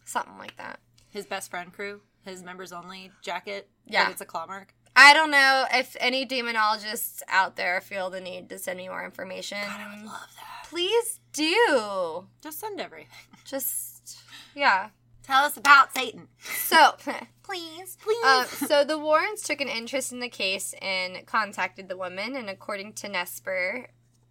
something 0.05 0.39
like 0.39 0.57
that. 0.57 0.81
His 1.11 1.25
best 1.27 1.51
friend 1.51 1.73
crew. 1.73 2.01
His 2.25 2.43
members 2.43 2.73
only 2.73 3.11
jacket. 3.23 3.69
Yeah. 3.87 4.11
It's 4.11 4.21
a 4.21 4.27
claw 4.27 4.47
mark. 4.47 4.75
I 5.01 5.15
don't 5.15 5.31
know 5.31 5.65
if 5.73 5.97
any 6.01 6.27
demonologists 6.27 7.23
out 7.29 7.55
there 7.55 7.81
feel 7.81 8.11
the 8.11 8.21
need 8.21 8.49
to 8.49 8.59
send 8.59 8.79
me 8.79 8.89
more 8.89 9.05
information. 9.05 9.59
God, 9.63 9.81
I 9.81 9.95
would 9.95 10.05
love 10.05 10.27
that. 10.35 10.69
Please 10.69 11.21
do. 11.33 12.27
Just 12.43 12.59
send 12.59 12.81
everything. 12.81 13.07
Just 13.45 14.19
yeah. 14.57 14.89
Tell 15.23 15.45
us 15.45 15.57
about 15.57 15.95
Satan. 15.95 16.27
So 16.41 16.97
please, 17.45 17.97
Please. 18.03 18.25
Uh, 18.25 18.45
so 18.45 18.83
the 18.83 18.99
Warrens 18.99 19.43
took 19.43 19.61
an 19.61 19.69
interest 19.69 20.11
in 20.11 20.19
the 20.19 20.29
case 20.29 20.75
and 20.83 21.25
contacted 21.27 21.89
the 21.89 21.97
woman. 21.97 22.35
And 22.35 22.51
according 22.51 22.95
to 22.95 23.09
Nesper, 23.09 23.87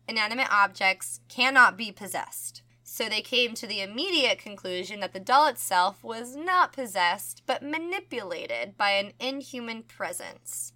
inanimate 0.09 0.51
objects 0.51 1.21
cannot 1.29 1.77
be 1.77 1.93
possessed. 1.93 2.61
So 2.97 3.07
they 3.07 3.21
came 3.21 3.53
to 3.53 3.67
the 3.67 3.81
immediate 3.81 4.39
conclusion 4.39 5.01
that 5.01 5.13
the 5.13 5.19
doll 5.19 5.45
itself 5.45 6.03
was 6.03 6.35
not 6.35 6.73
possessed, 6.73 7.43
but 7.45 7.61
manipulated 7.61 8.75
by 8.75 8.89
an 8.93 9.13
inhuman 9.19 9.83
presence. 9.83 10.73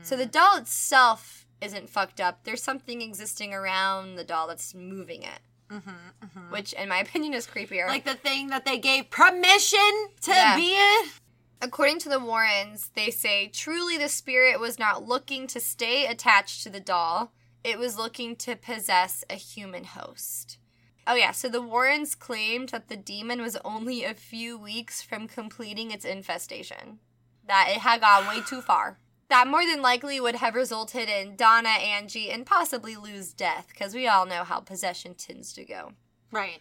So 0.00 0.16
the 0.16 0.24
doll 0.24 0.56
itself 0.56 1.44
isn't 1.60 1.90
fucked 1.90 2.18
up. 2.18 2.44
There's 2.44 2.62
something 2.62 3.02
existing 3.02 3.52
around 3.52 4.14
the 4.14 4.24
doll 4.24 4.46
that's 4.48 4.74
moving 4.74 5.22
it, 5.22 5.40
mm-hmm, 5.70 6.50
which, 6.50 6.72
in 6.72 6.88
my 6.88 6.96
opinion, 7.06 7.34
is 7.34 7.46
creepier. 7.46 7.86
Like 7.88 8.06
the 8.06 8.14
thing 8.14 8.46
that 8.48 8.64
they 8.64 8.78
gave 8.78 9.10
permission 9.10 10.08
to 10.22 10.30
Yeah. 10.30 10.56
be 10.56 10.74
in. 10.74 11.10
According 11.60 11.98
to 11.98 12.08
the 12.08 12.20
Warrens, 12.20 12.90
they 12.94 13.10
say 13.10 13.48
truly 13.48 13.98
the 13.98 14.08
spirit 14.08 14.58
was 14.58 14.78
not 14.78 15.06
looking 15.06 15.46
to 15.48 15.60
stay 15.60 16.06
attached 16.06 16.62
to 16.62 16.70
the 16.70 16.80
doll, 16.80 17.34
it 17.62 17.78
was 17.78 17.98
looking 17.98 18.34
to 18.36 18.56
possess 18.56 19.24
a 19.28 19.34
human 19.34 19.84
host. 19.84 20.56
Oh, 21.10 21.16
yeah, 21.16 21.32
so 21.32 21.48
the 21.48 21.60
Warrens 21.60 22.14
claimed 22.14 22.68
that 22.68 22.86
the 22.86 22.96
demon 22.96 23.42
was 23.42 23.56
only 23.64 24.04
a 24.04 24.14
few 24.14 24.56
weeks 24.56 25.02
from 25.02 25.26
completing 25.26 25.90
its 25.90 26.04
infestation, 26.04 27.00
that 27.48 27.66
it 27.68 27.78
had 27.78 28.02
gone 28.02 28.28
way 28.28 28.40
too 28.46 28.60
far. 28.60 29.00
That 29.28 29.48
more 29.48 29.66
than 29.66 29.82
likely 29.82 30.20
would 30.20 30.36
have 30.36 30.54
resulted 30.54 31.08
in 31.08 31.34
Donna, 31.34 31.70
Angie, 31.70 32.30
and 32.30 32.46
possibly 32.46 32.94
Lou's 32.94 33.32
death, 33.32 33.66
because 33.70 33.92
we 33.92 34.06
all 34.06 34.24
know 34.24 34.44
how 34.44 34.60
possession 34.60 35.14
tends 35.14 35.52
to 35.54 35.64
go. 35.64 35.94
Right. 36.30 36.60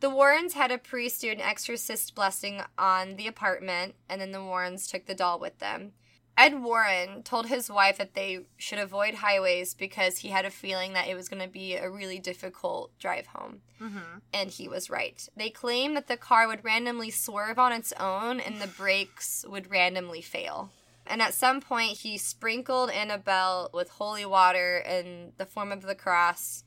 The 0.00 0.10
Warrens 0.10 0.54
had 0.54 0.72
a 0.72 0.78
priest 0.78 1.20
do 1.20 1.30
an 1.30 1.40
exorcist 1.40 2.12
blessing 2.16 2.62
on 2.76 3.14
the 3.14 3.28
apartment, 3.28 3.94
and 4.08 4.20
then 4.20 4.32
the 4.32 4.42
Warrens 4.42 4.88
took 4.88 5.06
the 5.06 5.14
doll 5.14 5.38
with 5.38 5.60
them. 5.60 5.92
Ed 6.38 6.62
Warren 6.62 7.22
told 7.22 7.46
his 7.46 7.70
wife 7.70 7.96
that 7.96 8.14
they 8.14 8.40
should 8.58 8.78
avoid 8.78 9.14
highways 9.14 9.72
because 9.72 10.18
he 10.18 10.28
had 10.28 10.44
a 10.44 10.50
feeling 10.50 10.92
that 10.92 11.08
it 11.08 11.14
was 11.14 11.28
going 11.30 11.42
to 11.42 11.48
be 11.48 11.74
a 11.74 11.90
really 11.90 12.18
difficult 12.18 12.96
drive 12.98 13.26
home. 13.28 13.62
Mm-hmm. 13.80 14.18
And 14.34 14.50
he 14.50 14.68
was 14.68 14.90
right. 14.90 15.26
They 15.34 15.48
claimed 15.48 15.96
that 15.96 16.08
the 16.08 16.18
car 16.18 16.46
would 16.46 16.64
randomly 16.64 17.10
swerve 17.10 17.58
on 17.58 17.72
its 17.72 17.92
own 17.98 18.38
and 18.40 18.60
the 18.60 18.66
brakes 18.66 19.46
would 19.48 19.70
randomly 19.70 20.20
fail. 20.20 20.70
And 21.06 21.22
at 21.22 21.34
some 21.34 21.60
point, 21.60 21.98
he 21.98 22.18
sprinkled 22.18 22.90
Annabelle 22.90 23.70
with 23.72 23.90
holy 23.90 24.26
water 24.26 24.78
in 24.78 25.32
the 25.38 25.46
form 25.46 25.72
of 25.72 25.82
the 25.82 25.94
cross 25.94 26.64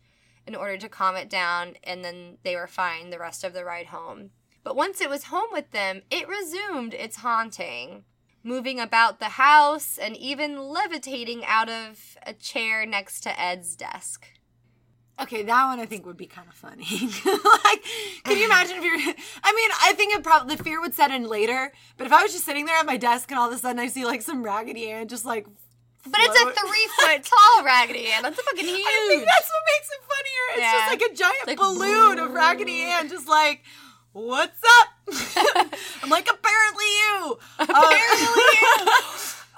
in 0.47 0.55
order 0.55 0.77
to 0.77 0.89
calm 0.89 1.15
it 1.15 1.29
down, 1.29 1.75
and 1.83 2.03
then 2.03 2.37
they 2.43 2.55
were 2.55 2.65
fine 2.65 3.09
the 3.09 3.19
rest 3.19 3.43
of 3.43 3.53
the 3.53 3.65
ride 3.65 3.87
home. 3.87 4.31
But 4.63 4.75
once 4.75 5.01
it 5.01 5.09
was 5.09 5.25
home 5.25 5.49
with 5.51 5.71
them, 5.71 6.01
it 6.09 6.27
resumed 6.27 6.93
its 6.93 7.17
haunting, 7.17 8.05
moving 8.43 8.79
about 8.79 9.19
the 9.19 9.25
house 9.29 9.97
and 9.97 10.15
even 10.17 10.59
levitating 10.69 11.43
out 11.45 11.69
of 11.69 12.17
a 12.25 12.33
chair 12.33 12.85
next 12.85 13.21
to 13.21 13.39
Ed's 13.39 13.75
desk. 13.75 14.27
Okay, 15.21 15.43
that 15.43 15.65
one 15.65 15.81
I 15.81 15.85
think 15.85 16.05
would 16.05 16.15
be 16.15 16.27
kind 16.27 16.47
of 16.47 16.53
funny. 16.53 16.85
like, 17.25 17.83
can 18.23 18.37
you 18.37 18.45
imagine 18.45 18.77
if 18.77 18.83
you're? 18.85 19.15
I 19.43 19.51
mean, 19.53 19.69
I 19.83 19.91
think 19.93 20.15
it 20.15 20.23
probably 20.23 20.55
the 20.55 20.63
fear 20.63 20.79
would 20.79 20.93
set 20.93 21.11
in 21.11 21.25
later. 21.27 21.73
But 21.97 22.07
if 22.07 22.13
I 22.13 22.23
was 22.23 22.31
just 22.31 22.45
sitting 22.45 22.65
there 22.65 22.77
at 22.77 22.85
my 22.85 22.95
desk 22.95 23.29
and 23.29 23.37
all 23.37 23.49
of 23.49 23.53
a 23.53 23.57
sudden 23.57 23.79
I 23.79 23.87
see 23.87 24.05
like 24.05 24.21
some 24.21 24.43
Raggedy 24.43 24.89
Ann 24.89 25.09
just 25.09 25.25
like, 25.25 25.45
But 26.05 26.21
it's 26.21 26.39
a 26.41 26.45
three 26.45 26.87
foot 26.99 27.23
tall 27.29 27.65
Raggedy 27.65 28.07
Ann. 28.07 28.23
That's 28.23 28.39
a 28.39 28.43
fucking 28.43 28.63
huge. 28.65 28.79
I 28.87 29.05
think 29.09 29.25
that's 29.25 29.49
what 29.49 29.63
makes 29.75 29.89
it 29.89 29.99
funnier. 30.07 30.45
It's 30.51 30.61
Yeah. 30.61 30.71
just 30.71 30.89
like 30.89 31.11
a 31.11 31.13
giant 31.15 31.47
Like, 31.47 31.57
balloon 31.57 32.19
of 32.19 32.31
Raggedy 32.33 32.81
Ann, 32.83 33.09
just 33.09 33.27
like, 33.27 33.63
what's 34.13 34.61
up? 34.79 34.87
I'm 36.03 36.09
like, 36.09 36.27
apparently 36.31 36.85
you. 36.85 37.39
Apparently 37.59 38.43
Uh, 38.43 38.85
you. 38.85 38.91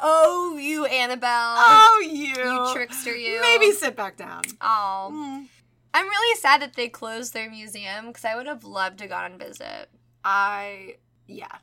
Oh, 0.03 0.57
you 0.59 0.85
Annabelle. 0.85 1.29
oh, 1.29 2.03
you. 2.11 2.33
You 2.35 2.73
trickster, 2.73 3.15
you. 3.15 3.39
Maybe 3.39 3.71
sit 3.71 3.95
back 3.95 4.17
down. 4.17 4.41
Oh. 4.59 5.11
Mm. 5.13 5.45
I'm 5.93 6.07
really 6.07 6.39
sad 6.39 6.61
that 6.63 6.73
they 6.75 6.87
closed 6.89 7.33
their 7.35 7.51
museum 7.51 8.07
because 8.07 8.25
I 8.25 8.35
would 8.35 8.47
have 8.47 8.63
loved 8.63 8.97
to 8.99 9.07
go 9.07 9.13
on 9.15 9.37
visit. 9.37 9.89
I, 10.23 10.95
yeah. 11.27 11.55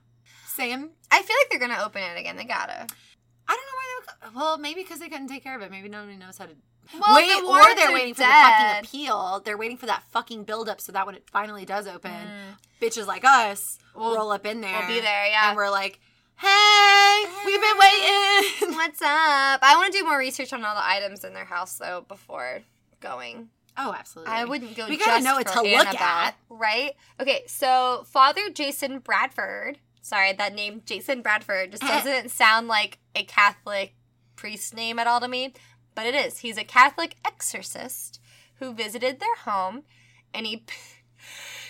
Same. 0.46 0.90
I 1.10 1.22
feel 1.22 1.36
like 1.42 1.50
they're 1.50 1.58
gonna 1.58 1.82
open 1.84 2.02
it 2.02 2.16
again. 2.20 2.36
They 2.36 2.44
gotta. 2.44 2.86
I 3.48 3.56
don't 3.56 3.66
know 3.66 3.74
why 3.74 3.86
they 3.88 4.26
would. 4.28 4.34
Well, 4.36 4.58
maybe 4.58 4.82
because 4.82 5.00
they 5.00 5.08
couldn't 5.08 5.28
take 5.28 5.42
care 5.42 5.56
of 5.56 5.62
it. 5.62 5.70
Maybe 5.72 5.88
nobody 5.88 6.16
knows 6.16 6.38
how 6.38 6.46
to. 6.46 6.52
Well, 6.94 7.16
Wait, 7.16 7.28
the 7.40 7.46
or 7.46 7.74
they're 7.74 7.92
waiting 7.92 8.14
for 8.14 8.20
dead. 8.22 8.28
the 8.28 8.84
fucking 8.84 8.84
appeal. 9.04 9.42
They're 9.44 9.58
waiting 9.58 9.76
for 9.76 9.86
that 9.86 10.02
fucking 10.10 10.44
buildup 10.44 10.80
so 10.80 10.92
that 10.92 11.04
when 11.06 11.14
it 11.14 11.24
finally 11.30 11.64
does 11.64 11.86
open, 11.86 12.12
bitches 12.80 13.06
like 13.06 13.24
us 13.24 13.78
Mm. 13.94 14.00
We'll- 14.00 14.14
roll 14.16 14.30
up 14.30 14.46
in 14.46 14.60
there. 14.60 14.78
We'll 14.78 14.86
be 14.88 15.00
there, 15.00 15.26
yeah. 15.26 15.48
And 15.48 15.56
we're 15.56 15.70
like, 15.70 15.98
hey, 16.36 17.24
we've 17.44 17.60
been 17.60 17.78
waiting. 17.78 18.74
What's 18.76 19.02
up? 19.02 19.60
I 19.62 19.74
want 19.76 19.92
to 19.92 19.98
do 19.98 20.04
more 20.04 20.18
research 20.18 20.52
on 20.52 20.64
all 20.64 20.74
the 20.74 20.86
items 20.86 21.24
in 21.24 21.34
their 21.34 21.44
house 21.44 21.76
though 21.78 22.04
before 22.06 22.60
going. 23.00 23.48
oh, 23.76 23.94
absolutely. 23.96 24.32
I 24.32 24.44
wouldn't 24.44 24.76
go. 24.76 24.86
We 24.88 24.96
just 24.96 25.06
gotta 25.06 25.24
know 25.24 25.34
what 25.34 25.48
for 25.48 25.54
to 25.56 25.62
look 25.62 25.86
Annabelle, 25.86 26.00
at. 26.02 26.34
right? 26.48 26.92
Okay, 27.20 27.42
so 27.46 28.04
Father 28.06 28.50
Jason 28.50 29.00
Bradford. 29.00 29.78
Sorry, 30.00 30.32
that 30.32 30.54
name 30.54 30.82
Jason 30.86 31.22
Bradford 31.22 31.72
just 31.72 31.82
doesn't 31.86 32.30
sound 32.30 32.68
like 32.68 32.98
a 33.14 33.24
Catholic 33.24 33.94
priest 34.36 34.74
name 34.74 34.98
at 35.00 35.06
all 35.08 35.20
to 35.20 35.26
me, 35.28 35.52
but 35.98 36.06
it 36.06 36.14
is. 36.14 36.38
He's 36.38 36.56
a 36.56 36.62
Catholic 36.62 37.16
exorcist 37.24 38.20
who 38.60 38.72
visited 38.72 39.18
their 39.18 39.34
home, 39.34 39.82
and 40.32 40.46
he 40.46 40.62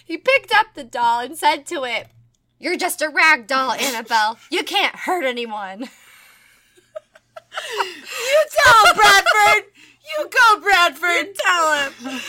he 0.05 0.19
picked 0.19 0.55
up 0.55 0.75
the 0.75 0.85
doll 0.85 1.21
and 1.21 1.35
said 1.35 1.65
to 1.69 1.85
it, 1.85 2.09
"You're 2.59 2.77
just 2.77 3.01
a 3.01 3.09
rag 3.09 3.47
doll, 3.47 3.73
Annabelle. 3.73 4.37
You 4.51 4.65
can't 4.65 4.95
hurt 4.95 5.25
anyone." 5.25 5.81
you 5.81 5.89
tell 8.63 8.87
him, 8.87 8.97
Bradford. 8.97 9.73
You 10.19 10.29
go, 10.29 10.61
Bradford. 10.61 11.35
Tell 11.35 11.89
him. 11.89 12.21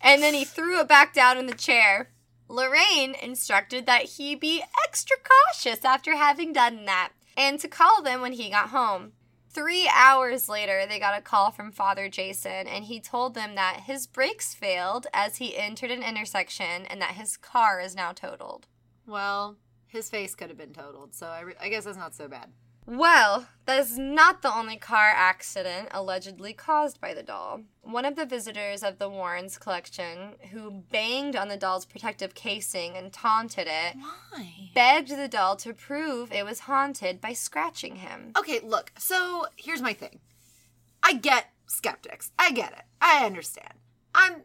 and 0.00 0.22
then 0.22 0.32
he 0.32 0.46
threw 0.46 0.80
it 0.80 0.88
back 0.88 1.12
down 1.12 1.36
in 1.36 1.44
the 1.44 1.54
chair. 1.54 2.12
Lorraine 2.48 3.14
instructed 3.14 3.84
that 3.84 4.04
he 4.04 4.34
be 4.34 4.64
extra 4.88 5.18
cautious 5.18 5.84
after 5.84 6.16
having 6.16 6.54
done 6.54 6.86
that 6.86 7.10
and 7.36 7.60
to 7.60 7.68
call 7.68 8.00
them 8.00 8.22
when 8.22 8.32
he 8.32 8.48
got 8.48 8.70
home. 8.70 9.12
Three 9.56 9.90
hours 9.90 10.50
later, 10.50 10.84
they 10.86 10.98
got 10.98 11.18
a 11.18 11.22
call 11.22 11.50
from 11.50 11.72
Father 11.72 12.10
Jason, 12.10 12.66
and 12.66 12.84
he 12.84 13.00
told 13.00 13.32
them 13.32 13.54
that 13.54 13.84
his 13.86 14.06
brakes 14.06 14.52
failed 14.54 15.06
as 15.14 15.36
he 15.36 15.56
entered 15.56 15.90
an 15.90 16.02
intersection 16.02 16.84
and 16.84 17.00
that 17.00 17.14
his 17.14 17.38
car 17.38 17.80
is 17.80 17.96
now 17.96 18.12
totaled. 18.12 18.66
Well, 19.06 19.56
his 19.86 20.10
face 20.10 20.34
could 20.34 20.50
have 20.50 20.58
been 20.58 20.74
totaled, 20.74 21.14
so 21.14 21.28
I, 21.28 21.40
re- 21.40 21.54
I 21.58 21.70
guess 21.70 21.84
that's 21.84 21.96
not 21.96 22.14
so 22.14 22.28
bad. 22.28 22.52
Well, 22.86 23.48
that 23.66 23.80
is 23.80 23.98
not 23.98 24.42
the 24.42 24.54
only 24.54 24.76
car 24.76 25.10
accident 25.12 25.88
allegedly 25.90 26.52
caused 26.52 27.00
by 27.00 27.14
the 27.14 27.22
doll. 27.22 27.62
One 27.82 28.04
of 28.04 28.14
the 28.14 28.24
visitors 28.24 28.84
of 28.84 28.98
the 28.98 29.08
Warrens 29.08 29.58
collection, 29.58 30.34
who 30.52 30.70
banged 30.70 31.34
on 31.34 31.48
the 31.48 31.56
doll's 31.56 31.84
protective 31.84 32.34
casing 32.34 32.96
and 32.96 33.12
taunted 33.12 33.66
it, 33.66 33.96
Why? 33.96 34.70
begged 34.74 35.10
the 35.10 35.26
doll 35.26 35.56
to 35.56 35.74
prove 35.74 36.30
it 36.32 36.44
was 36.44 36.60
haunted 36.60 37.20
by 37.20 37.32
scratching 37.32 37.96
him. 37.96 38.32
Okay, 38.38 38.60
look. 38.60 38.92
So 38.98 39.46
here's 39.56 39.82
my 39.82 39.92
thing. 39.92 40.20
I 41.02 41.14
get 41.14 41.50
skeptics. 41.66 42.30
I 42.38 42.52
get 42.52 42.72
it. 42.72 42.84
I 43.00 43.26
understand. 43.26 43.74
I'm. 44.14 44.42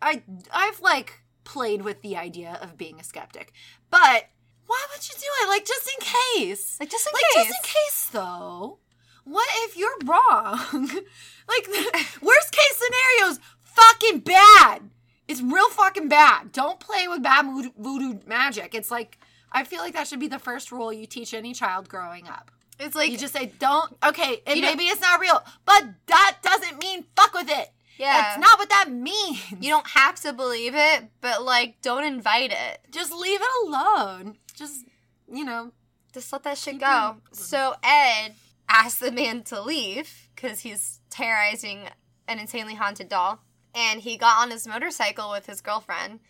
I 0.00 0.22
I've 0.52 0.80
like 0.80 1.22
played 1.44 1.82
with 1.82 2.02
the 2.02 2.16
idea 2.16 2.58
of 2.62 2.76
being 2.76 3.00
a 3.00 3.04
skeptic, 3.04 3.52
but 3.90 4.28
why 4.72 4.86
would 4.92 5.08
you 5.08 5.14
do 5.18 5.26
it? 5.42 5.48
Like 5.48 5.64
just 5.66 5.88
in 5.88 6.00
case. 6.46 6.76
Like, 6.80 6.90
just 6.90 7.06
in 7.06 7.12
case. 7.12 7.22
like 7.36 7.46
case. 7.46 7.54
just 7.54 7.64
in 7.64 7.70
case 7.70 8.08
though. 8.12 8.78
What 9.24 9.48
if 9.66 9.76
you're 9.76 9.98
wrong? 10.04 10.88
like 11.48 11.68
worst 12.22 12.52
case 12.52 12.80
scenarios, 12.80 13.38
fucking 13.62 14.20
bad. 14.20 14.90
It's 15.28 15.40
real 15.40 15.70
fucking 15.70 16.08
bad. 16.08 16.52
Don't 16.52 16.80
play 16.80 17.06
with 17.06 17.22
bad 17.22 17.46
voodoo, 17.78 18.18
magic. 18.26 18.74
It's 18.74 18.90
like 18.90 19.18
I 19.52 19.64
feel 19.64 19.80
like 19.80 19.92
that 19.94 20.08
should 20.08 20.20
be 20.20 20.28
the 20.28 20.38
first 20.38 20.72
rule 20.72 20.92
you 20.92 21.06
teach 21.06 21.34
any 21.34 21.52
child 21.52 21.88
growing 21.88 22.26
up. 22.26 22.50
It's 22.80 22.94
like, 22.94 23.10
You 23.10 23.18
just 23.18 23.34
say, 23.34 23.52
don't, 23.58 23.96
okay, 24.04 24.42
and 24.46 24.60
maybe 24.60 24.84
it's 24.84 25.00
not 25.00 25.20
real, 25.20 25.42
but 25.64 25.84
that 26.06 26.38
doesn't 26.42 26.82
mean 26.82 27.04
fuck 27.14 27.34
with 27.34 27.48
it. 27.50 27.70
yeah. 27.98 28.12
That's 28.12 28.40
not 28.40 28.58
what 28.58 28.70
that 28.70 28.90
means. 28.90 29.38
you 29.60 29.70
don't 29.70 29.86
have 29.88 30.16
to 30.22 30.32
believe 30.32 30.74
it, 30.74 31.04
but 31.20 31.44
like, 31.44 31.80
don't 31.82 32.04
invite 32.04 32.50
it. 32.50 32.80
just 32.90 33.12
leave 33.12 33.40
it 33.40 33.66
alone. 33.68 34.38
Just, 34.62 34.86
you 35.30 35.44
know, 35.44 35.72
Just 36.14 36.32
let 36.32 36.42
that 36.44 36.58
shit 36.58 36.78
go. 36.78 37.16
it- 37.30 37.36
So 37.36 37.74
Ed 37.82 38.34
asked 38.68 39.00
the 39.00 39.10
man 39.12 39.42
to 39.44 39.60
leave 39.60 40.28
because 40.34 40.60
he's 40.60 41.00
terrorizing 41.10 41.88
an 42.28 42.38
insanely 42.38 42.74
haunted 42.74 43.08
doll. 43.08 43.40
And 43.74 44.00
he 44.02 44.16
got 44.18 44.38
on 44.42 44.50
his 44.50 44.66
motorcycle 44.66 45.30
with 45.30 45.46
his 45.46 45.60
girlfriend. 45.62 46.20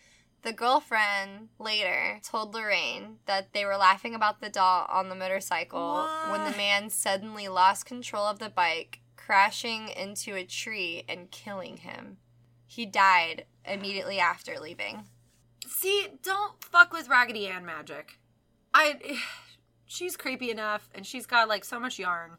The 0.43 0.53
girlfriend 0.53 1.49
later 1.59 2.19
told 2.23 2.53
Lorraine 2.53 3.19
that 3.27 3.53
they 3.53 3.65
were 3.65 3.77
laughing 3.77 4.15
about 4.15 4.39
the 4.41 4.49
doll 4.49 4.85
on 4.89 5.09
the 5.09 5.15
motorcycle 5.15 6.07
when 6.29 6.43
the 6.49 6.57
man 6.57 6.89
suddenly 6.89 7.47
lost 7.47 7.85
control 7.85 8.25
of 8.25 8.39
the 8.39 8.49
bike, 8.49 8.99
crashing 9.15 9.87
into 9.89 10.35
a 10.35 10.45
tree 10.45 11.03
and 11.07 11.31
killing 11.31 11.77
him. 11.77 12.17
He 12.65 12.85
died 12.85 13.45
immediately 13.65 14.19
after 14.19 14.59
leaving. 14.59 15.05
see, 15.67 16.07
don't 16.21 16.61
fuck 16.63 16.91
with 16.93 17.07
Raggedy 17.09 17.47
Ann 17.47 17.65
magic. 17.65 18.19
I, 18.73 19.19
she's 19.85 20.17
creepy 20.17 20.51
enough, 20.51 20.89
and 20.93 21.05
she's 21.05 21.25
got 21.25 21.47
like 21.47 21.65
so 21.65 21.79
much 21.79 21.99
yarn. 21.99 22.31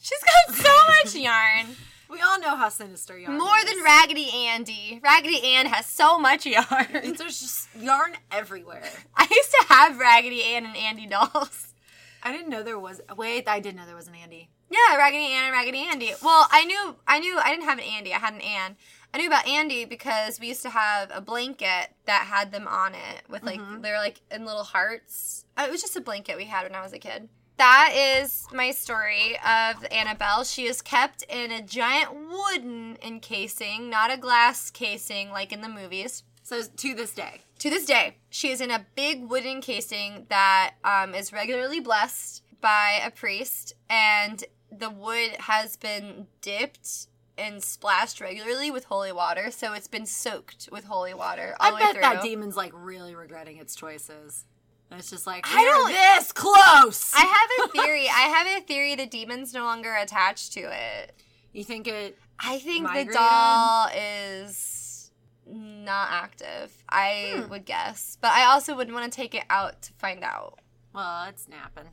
She's 0.00 0.20
got 0.20 0.56
so 0.56 0.72
much 1.04 1.14
yarn. 1.14 1.76
We 2.10 2.20
all 2.20 2.38
know 2.38 2.56
how 2.56 2.68
sinister 2.68 3.18
yarn. 3.18 3.38
More 3.38 3.58
is. 3.58 3.64
than 3.64 3.82
Raggedy 3.82 4.30
Andy. 4.32 5.00
Raggedy 5.02 5.42
Ann 5.42 5.66
has 5.66 5.86
so 5.86 6.18
much 6.18 6.46
yarn. 6.46 6.86
There's 6.92 7.40
just 7.40 7.68
yarn 7.80 8.12
everywhere. 8.30 8.84
I 9.16 9.22
used 9.22 9.50
to 9.50 9.64
have 9.74 9.98
Raggedy 9.98 10.42
Ann 10.44 10.66
and 10.66 10.76
Andy 10.76 11.06
dolls. 11.06 11.74
I 12.22 12.32
didn't 12.32 12.50
know 12.50 12.62
there 12.62 12.78
was. 12.78 13.00
Wait, 13.16 13.48
I 13.48 13.60
didn't 13.60 13.76
know 13.76 13.86
there 13.86 13.96
was 13.96 14.08
an 14.08 14.14
Andy. 14.14 14.50
Yeah, 14.70 14.96
Raggedy 14.96 15.24
Ann 15.24 15.44
and 15.44 15.52
Raggedy 15.52 15.86
Andy. 15.90 16.12
Well, 16.22 16.46
I 16.50 16.64
knew, 16.64 16.96
I 17.06 17.18
knew, 17.20 17.38
I 17.38 17.50
didn't 17.50 17.64
have 17.64 17.78
an 17.78 17.84
Andy. 17.84 18.12
I 18.14 18.18
had 18.18 18.34
an 18.34 18.40
Ann. 18.40 18.76
I 19.14 19.18
knew 19.18 19.28
about 19.28 19.46
Andy 19.46 19.84
because 19.84 20.40
we 20.40 20.48
used 20.48 20.62
to 20.62 20.70
have 20.70 21.08
a 21.14 21.20
blanket 21.20 21.94
that 22.06 22.26
had 22.26 22.50
them 22.50 22.66
on 22.66 22.96
it 22.96 23.22
with 23.28 23.44
like 23.44 23.60
Mhm. 23.60 23.80
they 23.80 23.92
were 23.92 23.98
like 23.98 24.20
in 24.28 24.44
little 24.44 24.64
hearts. 24.64 25.44
Uh, 25.56 25.66
It 25.68 25.70
was 25.70 25.80
just 25.80 25.94
a 25.96 26.00
blanket 26.00 26.36
we 26.36 26.46
had 26.46 26.64
when 26.64 26.74
I 26.74 26.82
was 26.82 26.92
a 26.92 26.98
kid. 26.98 27.28
That 27.56 27.92
is 27.94 28.48
my 28.52 28.72
story 28.72 29.38
of 29.38 29.84
Annabelle. 29.92 30.42
She 30.42 30.66
is 30.66 30.82
kept 30.82 31.22
in 31.28 31.52
a 31.52 31.62
giant 31.62 32.12
wooden 32.12 32.98
encasing, 33.00 33.88
not 33.88 34.10
a 34.10 34.16
glass 34.16 34.68
casing 34.72 35.30
like 35.30 35.52
in 35.52 35.60
the 35.60 35.68
movies. 35.68 36.24
So 36.42 36.60
to 36.64 36.94
this 36.94 37.12
day, 37.14 37.40
To 37.60 37.70
this 37.70 37.86
day, 37.86 38.16
she 38.30 38.50
is 38.50 38.60
in 38.60 38.72
a 38.72 38.84
big 38.96 39.30
wooden 39.30 39.60
casing 39.62 40.26
that 40.28 40.74
um, 40.82 41.14
is 41.14 41.32
regularly 41.32 41.78
blessed 41.78 42.42
by 42.60 43.00
a 43.02 43.12
priest, 43.12 43.74
and 43.88 44.42
the 44.72 44.90
wood 44.90 45.36
has 45.38 45.76
been 45.76 46.26
dipped 46.42 47.06
and 47.36 47.62
splashed 47.62 48.20
regularly 48.20 48.70
with 48.70 48.84
holy 48.84 49.12
water, 49.12 49.50
so 49.50 49.72
it's 49.72 49.88
been 49.88 50.06
soaked 50.06 50.68
with 50.70 50.84
holy 50.84 51.14
water 51.14 51.54
all 51.60 51.68
I 51.68 51.70
the 51.70 51.76
way 51.76 51.92
bet 51.94 52.02
that 52.02 52.22
demon's 52.22 52.56
like 52.56 52.72
really 52.74 53.14
regretting 53.14 53.56
its 53.58 53.74
choices. 53.74 54.44
And 54.90 55.00
it's 55.00 55.10
just 55.10 55.26
like 55.26 55.44
I 55.48 55.64
don't- 55.64 55.88
this 55.90 56.30
close. 56.32 57.12
I 57.14 57.20
have 57.24 57.68
a 57.68 57.72
theory. 57.72 58.08
I 58.08 58.20
have 58.28 58.62
a 58.62 58.64
theory 58.64 58.94
the 58.94 59.06
demon's 59.06 59.52
no 59.52 59.64
longer 59.64 59.94
attached 59.94 60.52
to 60.54 60.60
it. 60.60 61.12
you 61.52 61.64
think 61.64 61.86
it? 61.88 62.18
I 62.38 62.58
think 62.58 62.86
the 62.92 63.04
doll 63.12 63.88
is 63.96 65.10
not 65.46 66.08
active. 66.10 66.72
I 66.88 67.34
Hmm. 67.42 67.50
would 67.50 67.64
guess, 67.64 68.18
but 68.20 68.32
I 68.32 68.44
also 68.44 68.74
wouldn't 68.76 68.94
want 68.94 69.10
to 69.12 69.16
take 69.16 69.34
it 69.34 69.44
out 69.50 69.82
to 69.82 69.92
find 69.94 70.22
out. 70.24 70.58
Well, 70.94 71.24
it's 71.28 71.48
napping. 71.48 71.88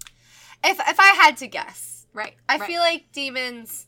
If 0.64 0.80
if 0.88 1.00
I 1.00 1.08
had 1.14 1.38
to 1.38 1.48
guess, 1.48 2.06
Right. 2.14 2.36
I 2.48 2.58
right. 2.58 2.68
feel 2.68 2.82
like 2.82 3.12
demons. 3.12 3.88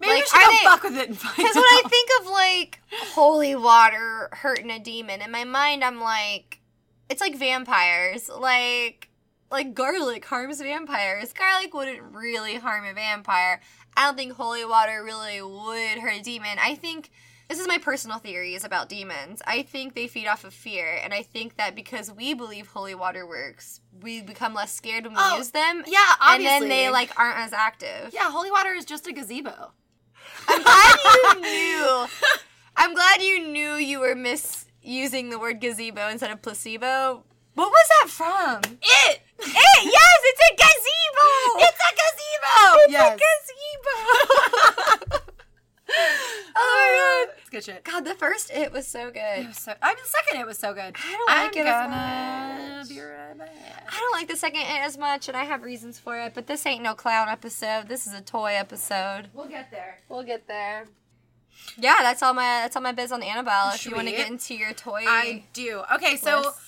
Maybe 0.00 0.12
like, 0.12 0.22
we 0.22 0.26
should 0.28 0.40
go 0.40 0.50
they- 0.50 0.64
fuck 0.64 0.82
with 0.82 0.96
it 0.96 1.08
and 1.08 1.18
find 1.18 1.36
Because 1.36 1.54
when 1.54 1.64
I 1.64 1.82
think 1.88 2.10
of 2.20 2.26
like 2.28 2.80
holy 3.14 3.54
water 3.56 4.28
hurting 4.32 4.70
a 4.70 4.78
demon, 4.78 5.22
in 5.22 5.30
my 5.30 5.44
mind 5.44 5.84
I'm 5.84 6.00
like, 6.00 6.60
it's 7.08 7.20
like 7.20 7.36
vampires. 7.36 8.28
Like 8.28 9.08
like 9.50 9.74
garlic 9.74 10.24
harms 10.24 10.60
vampires. 10.60 11.32
Garlic 11.32 11.72
wouldn't 11.72 12.02
really 12.02 12.56
harm 12.56 12.84
a 12.84 12.92
vampire. 12.94 13.60
I 13.96 14.04
don't 14.06 14.16
think 14.16 14.32
holy 14.32 14.64
water 14.64 15.02
really 15.04 15.40
would 15.40 15.98
hurt 16.00 16.20
a 16.20 16.22
demon. 16.22 16.58
I 16.60 16.74
think 16.74 17.10
this 17.48 17.60
is 17.60 17.68
my 17.68 17.78
personal 17.78 18.18
theories 18.18 18.64
about 18.64 18.88
demons. 18.88 19.40
I 19.46 19.62
think 19.62 19.94
they 19.94 20.08
feed 20.08 20.26
off 20.26 20.42
of 20.44 20.52
fear, 20.52 20.98
and 21.02 21.14
I 21.14 21.22
think 21.22 21.56
that 21.58 21.76
because 21.76 22.10
we 22.10 22.34
believe 22.34 22.66
holy 22.66 22.96
water 22.96 23.24
works, 23.24 23.80
we 24.02 24.20
become 24.20 24.52
less 24.52 24.72
scared 24.74 25.04
when 25.04 25.12
we 25.14 25.20
Oh, 25.22 25.36
use 25.38 25.52
them. 25.52 25.84
yeah, 25.86 26.04
obviously. 26.20 26.52
and 26.54 26.62
then 26.64 26.68
they 26.68 26.90
like 26.90 27.16
aren't 27.16 27.38
as 27.38 27.52
active. 27.52 28.10
yeah, 28.12 28.32
holy 28.32 28.50
water 28.50 28.72
is 28.72 28.84
just 28.84 29.06
a 29.06 29.12
gazebo. 29.12 29.70
I'm 30.48 30.62
glad 30.62 30.96
you 31.04 31.40
knew. 31.40 32.06
I'm 32.76 32.94
glad 32.94 33.22
you 33.22 33.48
knew 33.48 33.74
you 33.74 34.00
were 34.00 34.14
misusing 34.14 35.30
the 35.30 35.38
word 35.38 35.60
gazebo 35.60 36.08
instead 36.08 36.30
of 36.30 36.42
placebo. 36.42 37.22
What 37.54 37.70
was 37.70 37.88
that 38.00 38.10
from? 38.10 38.60
It. 38.82 39.20
It, 39.38 39.84
yes, 39.84 40.18
it's 40.24 40.40
a 40.40 40.56
gazebo. 40.56 41.28
It's 41.58 41.80
a 41.80 41.92
gazebo. 41.96 42.78
It's 42.84 42.92
yes. 42.92 43.18
a 43.18 43.22
gazebo. 45.08 45.22
oh 45.88 47.26
my 47.26 47.28
uh, 47.30 47.32
It's 47.40 47.50
good 47.50 47.64
shit. 47.64 47.84
god. 47.84 47.92
God, 48.04 48.04
the 48.12 48.14
first 48.18 48.50
it 48.52 48.72
was 48.72 48.86
so 48.86 49.08
It 49.08 49.14
good. 49.14 49.46
was 49.48 49.58
so. 49.58 49.74
I 49.82 49.88
mean, 49.88 49.96
the 50.02 50.08
second 50.08 50.40
it 50.40 50.46
was 50.46 50.58
so 50.58 50.74
good. 50.74 50.94
I 50.96 51.12
don't 51.12 51.30
I'm 51.30 51.44
like 51.46 51.56
it 51.56 51.66
as 51.66 52.88
much. 52.88 52.88
be 52.96 53.00
right 53.00 53.38
back. 53.38 53.86
I 53.92 53.96
don't 53.98 54.12
like 54.12 54.28
the 54.28 54.36
second 54.36 54.60
it 54.60 54.80
as 54.80 54.98
much, 54.98 55.28
and 55.28 55.36
I 55.36 55.44
have 55.44 55.62
reasons 55.62 55.98
for 55.98 56.18
it. 56.18 56.34
But 56.34 56.46
this 56.46 56.66
ain't 56.66 56.82
no 56.82 56.94
clown 56.94 57.28
episode. 57.28 57.88
This 57.88 58.06
is 58.06 58.14
a 58.14 58.20
toy 58.20 58.54
episode. 58.54 59.28
We'll 59.34 59.48
get 59.48 59.70
there. 59.70 59.98
We'll 60.08 60.22
get 60.24 60.46
there. 60.48 60.86
Yeah, 61.78 61.96
that's 62.00 62.22
all 62.22 62.34
my 62.34 62.42
that's 62.42 62.76
all 62.76 62.82
my 62.82 62.92
biz 62.92 63.12
on 63.12 63.22
Annabelle. 63.22 63.72
If 63.74 63.86
you 63.86 63.94
want 63.94 64.08
to 64.08 64.14
get 64.14 64.30
into 64.30 64.54
your 64.54 64.72
toy, 64.72 65.04
I 65.06 65.44
do. 65.52 65.82
Okay, 65.94 66.16
so 66.16 66.38
list. 66.40 66.58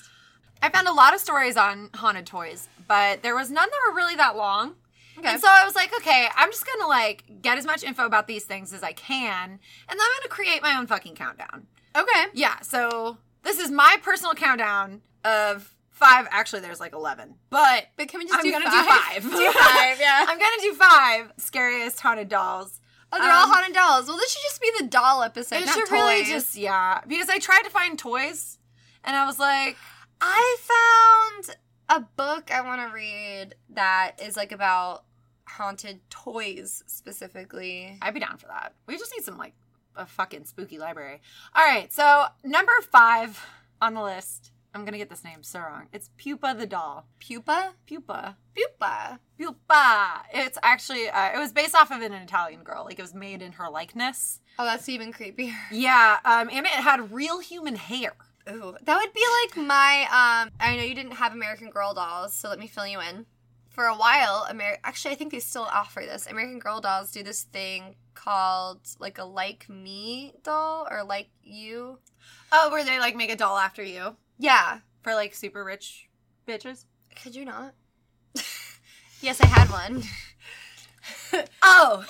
I 0.63 0.71
found 0.71 0.89
a 0.89 0.93
lot 0.93 1.15
of 1.15 1.21
stories 1.21 1.57
on 1.57 1.91
haunted 1.95 2.27
toys, 2.27 2.69
but 2.89 3.23
there 3.23 3.35
was 3.37 3.51
none 3.51 3.69
that 3.71 3.79
were 3.89 3.95
really 3.95 4.17
that 4.17 4.37
long. 4.37 4.75
Okay. 5.19 5.29
And 5.29 5.41
so 5.41 5.49
I 5.51 5.65
was 5.65 5.75
like, 5.75 5.93
okay, 5.97 6.29
I'm 6.37 6.51
just 6.51 6.65
gonna 6.67 6.89
like 6.89 7.25
get 7.43 7.59
as 7.59 7.67
much 7.67 7.83
info 7.83 8.07
about 8.07 8.27
these 8.27 8.45
things 8.45 8.73
as 8.73 8.83
I 8.83 8.93
can, 8.93 9.51
and 9.51 9.59
then 9.89 9.99
I'm 10.01 10.21
gonna 10.21 10.29
create 10.29 10.63
my 10.63 10.77
own 10.79 10.87
fucking 10.87 11.15
countdown. 11.15 11.67
okay. 11.97 12.27
Yeah, 12.35 12.61
so 12.61 13.19
this 13.43 13.59
is 13.59 13.71
my 13.71 13.97
personal 14.03 14.35
countdown 14.35 15.01
of 15.25 15.75
five. 15.91 16.29
Actually, 16.31 16.61
there's 16.61 16.81
like 16.81 16.93
eleven, 16.95 17.35
but 17.51 17.89
But 17.97 18.09
can 18.09 18.19
we 18.21 18.27
just 18.27 18.37
I'm 18.39 18.45
do 18.45 18.53
gonna 18.53 18.65
five? 18.71 19.23
do 19.23 19.31
five. 19.31 19.39
do 19.39 19.53
five, 19.53 20.01
yeah. 20.01 20.25
I'm 20.29 20.39
gonna 20.39 20.63
do 20.63 20.75
five 20.75 21.33
scariest 21.39 22.01
haunted 22.01 22.29
dolls. 22.29 22.81
Oh, 23.11 23.19
they're 23.19 23.33
all 23.33 23.45
Um, 23.45 23.51
haunted 23.51 23.75
dolls. 23.75 24.07
Well, 24.07 24.19
this 24.19 24.31
should 24.33 24.43
just 24.43 24.61
be 24.61 24.71
the 24.79 24.85
doll 24.87 25.23
episode, 25.23 25.57
it 25.63 25.67
not 25.67 25.75
should 25.75 25.87
toys. 25.89 25.93
really 25.93 26.25
just 26.25 26.57
yeah, 26.57 27.01
because 27.09 27.29
I 27.31 27.39
tried 27.39 27.63
to 27.63 27.71
find 27.71 27.99
toys, 27.99 28.59
and 29.03 29.17
I 29.17 29.25
was 29.27 29.39
like, 29.39 29.77
I 30.21 30.57
found 30.61 31.57
a 31.89 32.01
book 32.17 32.51
I 32.53 32.61
want 32.61 32.83
to 32.87 32.95
read 32.95 33.55
that 33.71 34.13
is 34.23 34.37
like 34.37 34.53
about 34.53 35.05
haunted 35.49 36.01
toys 36.11 36.83
specifically. 36.87 37.99
I'd 38.03 38.15
be 38.15 38.21
down 38.21 38.37
for 38.37 38.47
that. 38.47 38.75
We 38.87 38.97
just 38.99 39.13
need 39.17 39.25
some 39.25 39.39
like 39.39 39.55
a 39.97 40.07
fucking 40.07 40.45
spooky 40.45 40.79
library. 40.79 41.21
All 41.55 41.65
right, 41.65 41.93
so 41.93 42.27
number 42.45 42.73
five 42.91 43.45
on 43.81 43.95
the 43.95 44.03
list. 44.03 44.53
I'm 44.75 44.85
gonna 44.85 44.99
get 44.99 45.09
this 45.09 45.25
name 45.25 45.43
so 45.43 45.61
wrong. 45.61 45.89
It's 45.93 46.11
Pupa 46.19 46.55
the 46.57 46.67
doll. 46.67 47.07
Pupa? 47.21 47.73
Pupa. 47.87 48.37
Pupa. 48.55 49.19
Pupa. 49.39 50.23
It's 50.33 50.59
actually 50.63 51.09
uh, 51.09 51.31
it 51.35 51.39
was 51.39 51.53
based 51.53 51.75
off 51.75 51.91
of 51.91 52.03
an 52.03 52.13
Italian 52.13 52.63
girl. 52.63 52.85
Like 52.85 52.99
it 52.99 53.03
was 53.03 53.15
made 53.15 53.43
in 53.43 53.53
her 53.53 53.71
likeness. 53.71 54.41
Oh, 54.59 54.65
that's 54.65 54.89
even 54.89 55.13
creepier. 55.13 55.55
Yeah, 55.73 56.19
um, 56.25 56.49
and 56.53 56.67
it 56.67 56.73
had 56.73 57.13
real 57.13 57.41
human 57.41 57.77
hair. 57.77 58.13
Ooh, 58.51 58.77
that 58.83 58.97
would 58.97 59.13
be 59.13 59.25
like 59.43 59.67
my. 59.67 60.03
Um, 60.05 60.51
I 60.61 60.77
know 60.77 60.83
you 60.83 60.95
didn't 60.95 61.13
have 61.13 61.33
American 61.33 61.71
Girl 61.71 61.95
dolls, 61.95 62.35
so 62.35 62.49
let 62.49 62.59
me 62.59 62.67
fill 62.67 62.87
you 62.87 63.01
in. 63.01 63.27
For 63.79 63.87
a 63.87 63.95
while, 63.95 64.45
Amer- 64.51 64.79
actually, 64.83 65.13
I 65.13 65.15
think 65.15 65.31
they 65.31 65.39
still 65.39 65.63
offer 65.63 66.01
this. 66.01 66.27
American 66.27 66.59
Girl 66.59 66.81
dolls 66.81 67.13
do 67.13 67.23
this 67.23 67.45
thing 67.45 67.95
called 68.17 68.81
like 68.99 69.19
a 69.19 69.25
like 69.25 69.69
me 69.69 70.33
doll 70.43 70.89
or 70.91 71.05
like 71.05 71.29
you. 71.45 72.01
Oh, 72.51 72.73
where 72.73 72.85
they 72.85 72.99
like 72.99 73.15
make 73.15 73.31
a 73.31 73.37
doll 73.37 73.57
after 73.57 73.85
you 73.85 74.17
Yeah, 74.37 74.81
for 75.03 75.15
like 75.15 75.33
super 75.33 75.63
rich 75.63 76.09
bitches. 76.45 76.87
could 77.23 77.37
you 77.37 77.45
not? 77.45 77.73
yes, 79.21 79.41
I 79.41 79.47
had 79.47 79.71
one. 79.71 80.03
Oh, 81.63 82.05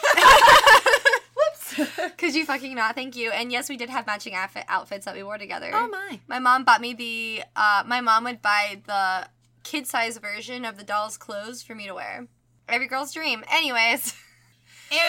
whoops. 1.37 1.91
Could 2.17 2.35
you 2.35 2.47
fucking 2.47 2.75
not? 2.75 2.95
Thank 2.95 3.15
you. 3.15 3.31
And 3.31 3.53
yes, 3.53 3.69
we 3.69 3.77
did 3.77 3.91
have 3.91 4.07
matching 4.07 4.35
outfit 4.35 4.65
outfits 4.69 5.05
that 5.05 5.15
we 5.15 5.23
wore 5.23 5.37
together. 5.39 5.71
oh 5.75 5.89
my. 5.89 6.19
My 6.29 6.39
mom 6.39 6.65
bought 6.65 6.81
me 6.81 6.95
the. 6.95 7.43
Uh, 7.55 7.83
my 7.87 8.01
mom 8.01 8.25
would 8.25 8.41
buy 8.41 8.81
the 8.87 9.29
kid 9.69 9.87
size 9.87 10.17
version 10.17 10.65
of 10.65 10.79
the 10.79 10.85
doll's 10.85 11.19
clothes 11.19 11.63
for 11.63 11.75
me 11.75 11.87
to 11.87 11.95
wear. 11.95 12.27
Every 12.69 12.87
girl's 12.87 13.13
dream. 13.13 13.45
Anyways, 13.51 14.15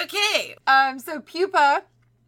Okay. 0.03 0.55
Um. 0.67 0.99
So 0.99 1.21
pupa. 1.21 1.83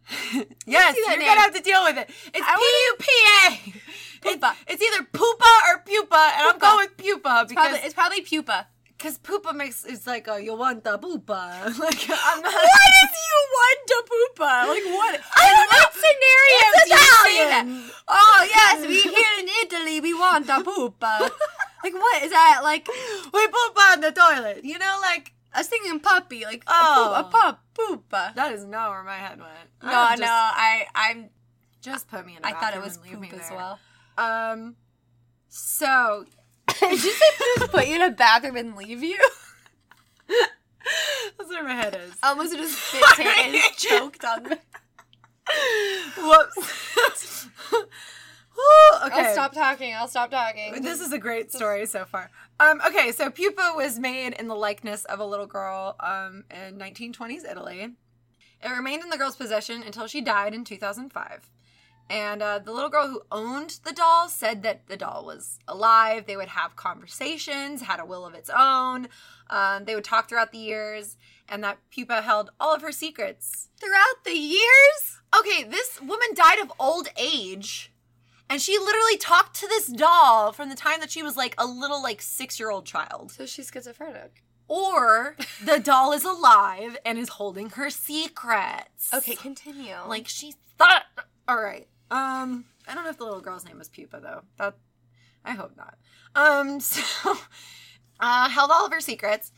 yes, 0.66 0.96
you're 0.96 1.10
name. 1.10 1.20
gonna 1.20 1.40
have 1.40 1.54
to 1.54 1.60
deal 1.60 1.84
with 1.84 1.96
it. 1.98 2.08
It's 2.08 2.38
P 2.38 2.42
I 2.46 2.88
U 2.90 2.96
P 2.98 3.06
A. 3.36 4.30
Pupa. 4.32 4.56
It's 4.66 4.82
either 4.82 5.04
pupa 5.12 5.52
or 5.68 5.82
pupa, 5.84 6.32
and 6.36 6.48
I'm 6.48 6.58
going 6.58 6.88
with 6.88 6.96
pupa 6.96 7.42
it's 7.44 7.52
probably, 7.52 7.54
because 7.54 7.84
it's 7.84 7.94
probably 7.94 8.20
pupa. 8.22 8.66
Because 9.02 9.18
pupa 9.18 9.52
makes 9.52 9.84
it's 9.84 10.06
like 10.06 10.28
uh, 10.28 10.36
you 10.36 10.54
want 10.54 10.84
the 10.84 10.96
pupa. 10.96 11.74
like 11.78 12.06
I'm 12.08 12.40
not. 12.40 12.54
What 12.54 12.92
is 13.02 13.10
you 13.10 13.38
want 13.58 13.80
to 13.88 14.04
pupa? 14.06 14.52
Like 14.70 14.86
what? 14.94 15.20
I 15.36 15.46
don't 15.50 15.72
in 15.72 15.78
what 15.82 15.92
scenario 15.92 16.58
It's 16.62 16.84
do 16.84 16.94
you 16.94 17.00
say 17.00 17.46
Italian. 17.48 17.90
Oh 18.06 18.46
yes, 18.48 18.86
we 18.86 19.02
here 19.02 19.34
in 19.40 19.48
Italy 19.64 20.00
we 20.00 20.14
want 20.14 20.48
a 20.48 20.62
pupa. 20.62 21.30
like 21.84 21.94
what 21.94 22.22
is 22.22 22.30
that? 22.30 22.60
Like 22.62 22.86
We 23.32 23.46
pupa 23.48 23.80
on 23.92 24.00
the 24.02 24.12
toilet. 24.12 24.64
You 24.64 24.78
know, 24.78 24.98
like 25.02 25.32
I 25.52 25.58
was 25.58 25.66
thinking 25.66 25.98
puppy, 25.98 26.44
like 26.44 26.62
Oh. 26.68 27.14
a, 27.16 27.24
poop, 27.24 27.34
a 27.34 27.36
pup, 27.36 27.64
pupa. 27.74 28.32
that 28.36 28.52
is 28.52 28.64
not 28.64 28.90
where 28.90 29.02
my 29.02 29.16
head 29.16 29.40
went. 29.40 29.68
No, 29.82 29.90
no, 29.90 30.16
just, 30.16 30.22
I 30.30 30.86
I'm 30.94 31.30
Just 31.80 32.08
put 32.08 32.24
me 32.24 32.36
in. 32.36 32.44
A 32.44 32.48
I 32.48 32.52
thought 32.52 32.74
it 32.76 32.82
was 32.82 32.98
poop 32.98 33.32
as 33.32 33.50
well. 33.50 33.80
Um. 34.16 34.76
So 35.48 36.24
Did 36.80 36.90
you 37.04 37.12
say 37.12 37.26
just 37.58 37.72
put 37.72 37.86
you 37.86 37.96
in 37.96 38.02
a 38.02 38.10
bathroom 38.10 38.56
and 38.56 38.76
leave 38.76 39.02
you? 39.02 39.18
that's 41.38 41.50
where 41.50 41.64
my 41.64 41.74
head 41.74 41.98
is. 42.06 42.14
I 42.22 42.30
almost 42.30 42.52
just 42.52 42.78
spit 42.88 43.26
it 43.26 43.54
and 43.54 43.76
choked 43.76 44.24
on 44.24 44.44
me. 44.44 44.56
Whoops. 46.18 47.48
Okay. 49.04 49.26
I'll 49.26 49.32
stop 49.32 49.52
talking. 49.52 49.94
I'll 49.94 50.08
stop 50.08 50.30
talking. 50.30 50.82
This 50.82 51.00
is 51.00 51.12
a 51.12 51.18
great 51.18 51.52
story 51.52 51.86
so 51.86 52.04
far. 52.04 52.30
Um, 52.60 52.80
okay, 52.86 53.10
so 53.10 53.30
Pupa 53.30 53.72
was 53.74 53.98
made 53.98 54.34
in 54.34 54.46
the 54.46 54.54
likeness 54.54 55.04
of 55.06 55.18
a 55.18 55.24
little 55.24 55.46
girl 55.46 55.96
um, 55.98 56.44
in 56.50 56.78
1920s 56.78 57.50
Italy. 57.50 57.94
It 58.62 58.68
remained 58.68 59.02
in 59.02 59.10
the 59.10 59.18
girl's 59.18 59.34
possession 59.34 59.82
until 59.82 60.06
she 60.06 60.20
died 60.20 60.54
in 60.54 60.64
2005. 60.64 61.50
And 62.10 62.42
uh, 62.42 62.58
the 62.58 62.72
little 62.72 62.90
girl 62.90 63.08
who 63.08 63.22
owned 63.32 63.80
the 63.84 63.92
doll 63.92 64.28
said 64.28 64.62
that 64.62 64.86
the 64.86 64.96
doll 64.96 65.24
was 65.24 65.58
alive. 65.66 66.26
They 66.26 66.36
would 66.36 66.48
have 66.48 66.76
conversations, 66.76 67.82
had 67.82 68.00
a 68.00 68.04
will 68.04 68.26
of 68.26 68.34
its 68.34 68.50
own. 68.54 69.08
Um, 69.48 69.84
they 69.86 69.94
would 69.94 70.04
talk 70.04 70.28
throughout 70.28 70.52
the 70.52 70.58
years, 70.58 71.16
and 71.48 71.64
that 71.64 71.78
Pupa 71.90 72.22
held 72.22 72.50
all 72.60 72.74
of 72.74 72.82
her 72.82 72.92
secrets. 72.92 73.68
throughout 73.78 74.24
the 74.24 74.36
years. 74.36 75.20
Okay, 75.38 75.64
this 75.64 76.00
woman 76.00 76.28
died 76.34 76.58
of 76.58 76.72
old 76.78 77.08
age. 77.16 77.92
And 78.50 78.60
she 78.60 78.78
literally 78.78 79.16
talked 79.16 79.58
to 79.60 79.66
this 79.66 79.86
doll 79.86 80.52
from 80.52 80.68
the 80.68 80.74
time 80.74 81.00
that 81.00 81.10
she 81.10 81.22
was 81.22 81.38
like 81.38 81.54
a 81.56 81.64
little 81.66 82.02
like 82.02 82.20
6-year-old 82.20 82.84
child. 82.84 83.30
So 83.32 83.46
she's 83.46 83.70
schizophrenic. 83.72 84.42
Or 84.68 85.36
the 85.64 85.78
doll 85.78 86.12
is 86.12 86.24
alive 86.24 86.98
and 87.04 87.18
is 87.18 87.30
holding 87.30 87.70
her 87.70 87.88
secrets. 87.88 89.12
Okay, 89.12 89.34
continue. 89.34 89.96
Like 90.06 90.28
she 90.28 90.54
thought 90.76 91.04
All 91.48 91.60
right. 91.60 91.88
Um 92.12 92.66
I 92.86 92.94
don't 92.94 93.04
know 93.04 93.10
if 93.10 93.16
the 93.16 93.24
little 93.24 93.40
girl's 93.40 93.64
name 93.64 93.78
was 93.78 93.88
Pupa 93.88 94.20
though. 94.20 94.42
That 94.58 94.76
I 95.44 95.52
hope 95.52 95.76
not. 95.76 95.96
Um 96.34 96.78
so 96.92 97.36
uh 98.20 98.48
held 98.48 98.70
all 98.70 98.86
of 98.86 98.92
her 98.92 99.00
secrets. 99.00 99.50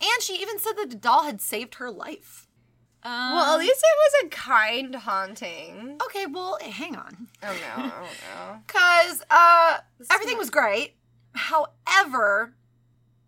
And 0.00 0.22
she 0.22 0.36
even 0.36 0.60
said 0.60 0.74
that 0.76 0.90
the 0.90 0.96
doll 0.96 1.24
had 1.24 1.40
saved 1.40 1.74
her 1.76 1.90
life. 1.90 2.46
Um, 3.02 3.34
well, 3.34 3.54
at 3.54 3.58
least 3.60 3.82
it 3.82 4.22
was 4.22 4.24
a 4.24 4.28
kind 4.28 4.94
haunting. 4.94 5.98
Okay, 6.04 6.26
well, 6.26 6.58
hang 6.60 6.94
on. 6.96 7.28
Oh 7.42 7.52
no, 7.52 7.92
oh 7.96 8.08
no. 8.52 8.58
Cause 8.68 9.22
uh 9.30 9.78
This 9.98 10.08
everything 10.10 10.38
was 10.38 10.50
great. 10.50 10.94
However, 11.32 12.54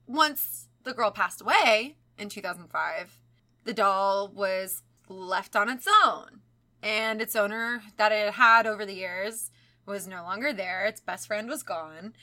once 0.06 0.68
the 0.84 0.94
girl 0.94 1.10
passed 1.10 1.40
away 1.40 1.96
in 2.18 2.28
2005, 2.28 3.20
the 3.64 3.72
doll 3.74 4.28
was 4.28 4.82
left 5.08 5.56
on 5.56 5.68
its 5.68 5.86
own. 6.04 6.40
And 6.82 7.20
its 7.20 7.36
owner 7.36 7.82
that 7.96 8.12
it 8.12 8.34
had 8.34 8.66
over 8.66 8.86
the 8.86 8.94
years 8.94 9.50
was 9.86 10.06
no 10.06 10.22
longer 10.22 10.52
there. 10.52 10.86
Its 10.86 11.00
best 11.00 11.26
friend 11.26 11.48
was 11.48 11.62
gone. 11.62 12.14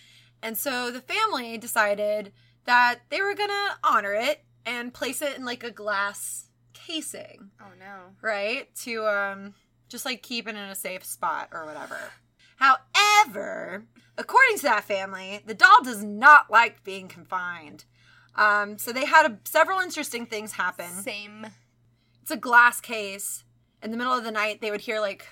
And 0.41 0.57
so 0.57 0.91
the 0.91 1.01
family 1.01 1.57
decided 1.57 2.31
that 2.65 2.99
they 3.09 3.21
were 3.21 3.35
going 3.35 3.49
to 3.49 3.77
honor 3.83 4.13
it 4.13 4.43
and 4.65 4.93
place 4.93 5.21
it 5.21 5.37
in 5.37 5.45
like 5.45 5.63
a 5.63 5.71
glass 5.71 6.49
casing 6.73 7.49
Oh 7.59 7.71
no. 7.79 8.13
right? 8.21 8.73
To 8.83 9.05
um 9.07 9.53
just 9.89 10.05
like 10.05 10.21
keep 10.21 10.47
it 10.47 10.51
in 10.55 10.57
a 10.57 10.75
safe 10.75 11.03
spot 11.05 11.49
or 11.51 11.65
whatever. 11.65 11.97
However, 12.57 13.85
according 14.17 14.57
to 14.57 14.63
that 14.63 14.83
family, 14.83 15.41
the 15.45 15.53
doll 15.53 15.83
does 15.83 16.03
not 16.03 16.49
like 16.51 16.83
being 16.83 17.07
confined. 17.07 17.85
Um, 18.35 18.77
so 18.77 18.91
they 18.91 19.05
had 19.05 19.25
a, 19.31 19.37
several 19.45 19.79
interesting 19.79 20.25
things 20.25 20.53
happen. 20.53 20.89
Same. 20.89 21.47
It's 22.21 22.31
a 22.31 22.37
glass 22.37 22.81
case. 22.81 23.43
In 23.83 23.91
the 23.91 23.97
middle 23.97 24.13
of 24.13 24.23
the 24.23 24.31
night, 24.31 24.61
they 24.61 24.71
would 24.71 24.81
hear 24.81 24.99
like 24.99 25.27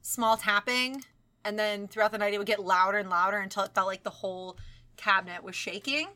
small 0.00 0.36
tapping, 0.36 1.04
and 1.44 1.58
then 1.58 1.88
throughout 1.88 2.12
the 2.12 2.18
night, 2.18 2.34
it 2.34 2.38
would 2.38 2.46
get 2.46 2.64
louder 2.64 2.98
and 2.98 3.10
louder 3.10 3.38
until 3.38 3.64
it 3.64 3.74
felt 3.74 3.86
like 3.86 4.02
the 4.02 4.10
whole 4.10 4.56
cabinet 4.96 5.42
was 5.42 5.54
shaking. 5.54 6.08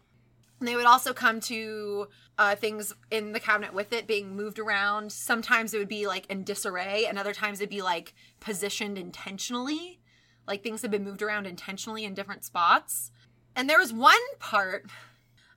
And 0.58 0.66
they 0.66 0.76
would 0.76 0.86
also 0.86 1.12
come 1.12 1.40
to 1.40 2.08
uh, 2.38 2.54
things 2.54 2.94
in 3.10 3.32
the 3.32 3.40
cabinet 3.40 3.74
with 3.74 3.92
it 3.92 4.06
being 4.06 4.34
moved 4.34 4.58
around. 4.58 5.12
Sometimes 5.12 5.74
it 5.74 5.78
would 5.78 5.88
be 5.88 6.06
like 6.06 6.26
in 6.30 6.44
disarray, 6.44 7.04
and 7.06 7.18
other 7.18 7.34
times 7.34 7.60
it'd 7.60 7.70
be 7.70 7.82
like 7.82 8.14
positioned 8.40 8.96
intentionally. 8.96 10.00
Like 10.46 10.62
things 10.62 10.82
had 10.82 10.90
been 10.90 11.04
moved 11.04 11.22
around 11.22 11.46
intentionally 11.46 12.04
in 12.04 12.14
different 12.14 12.44
spots. 12.44 13.10
And 13.54 13.68
there 13.68 13.78
was 13.78 13.92
one 13.92 14.14
part. 14.38 14.86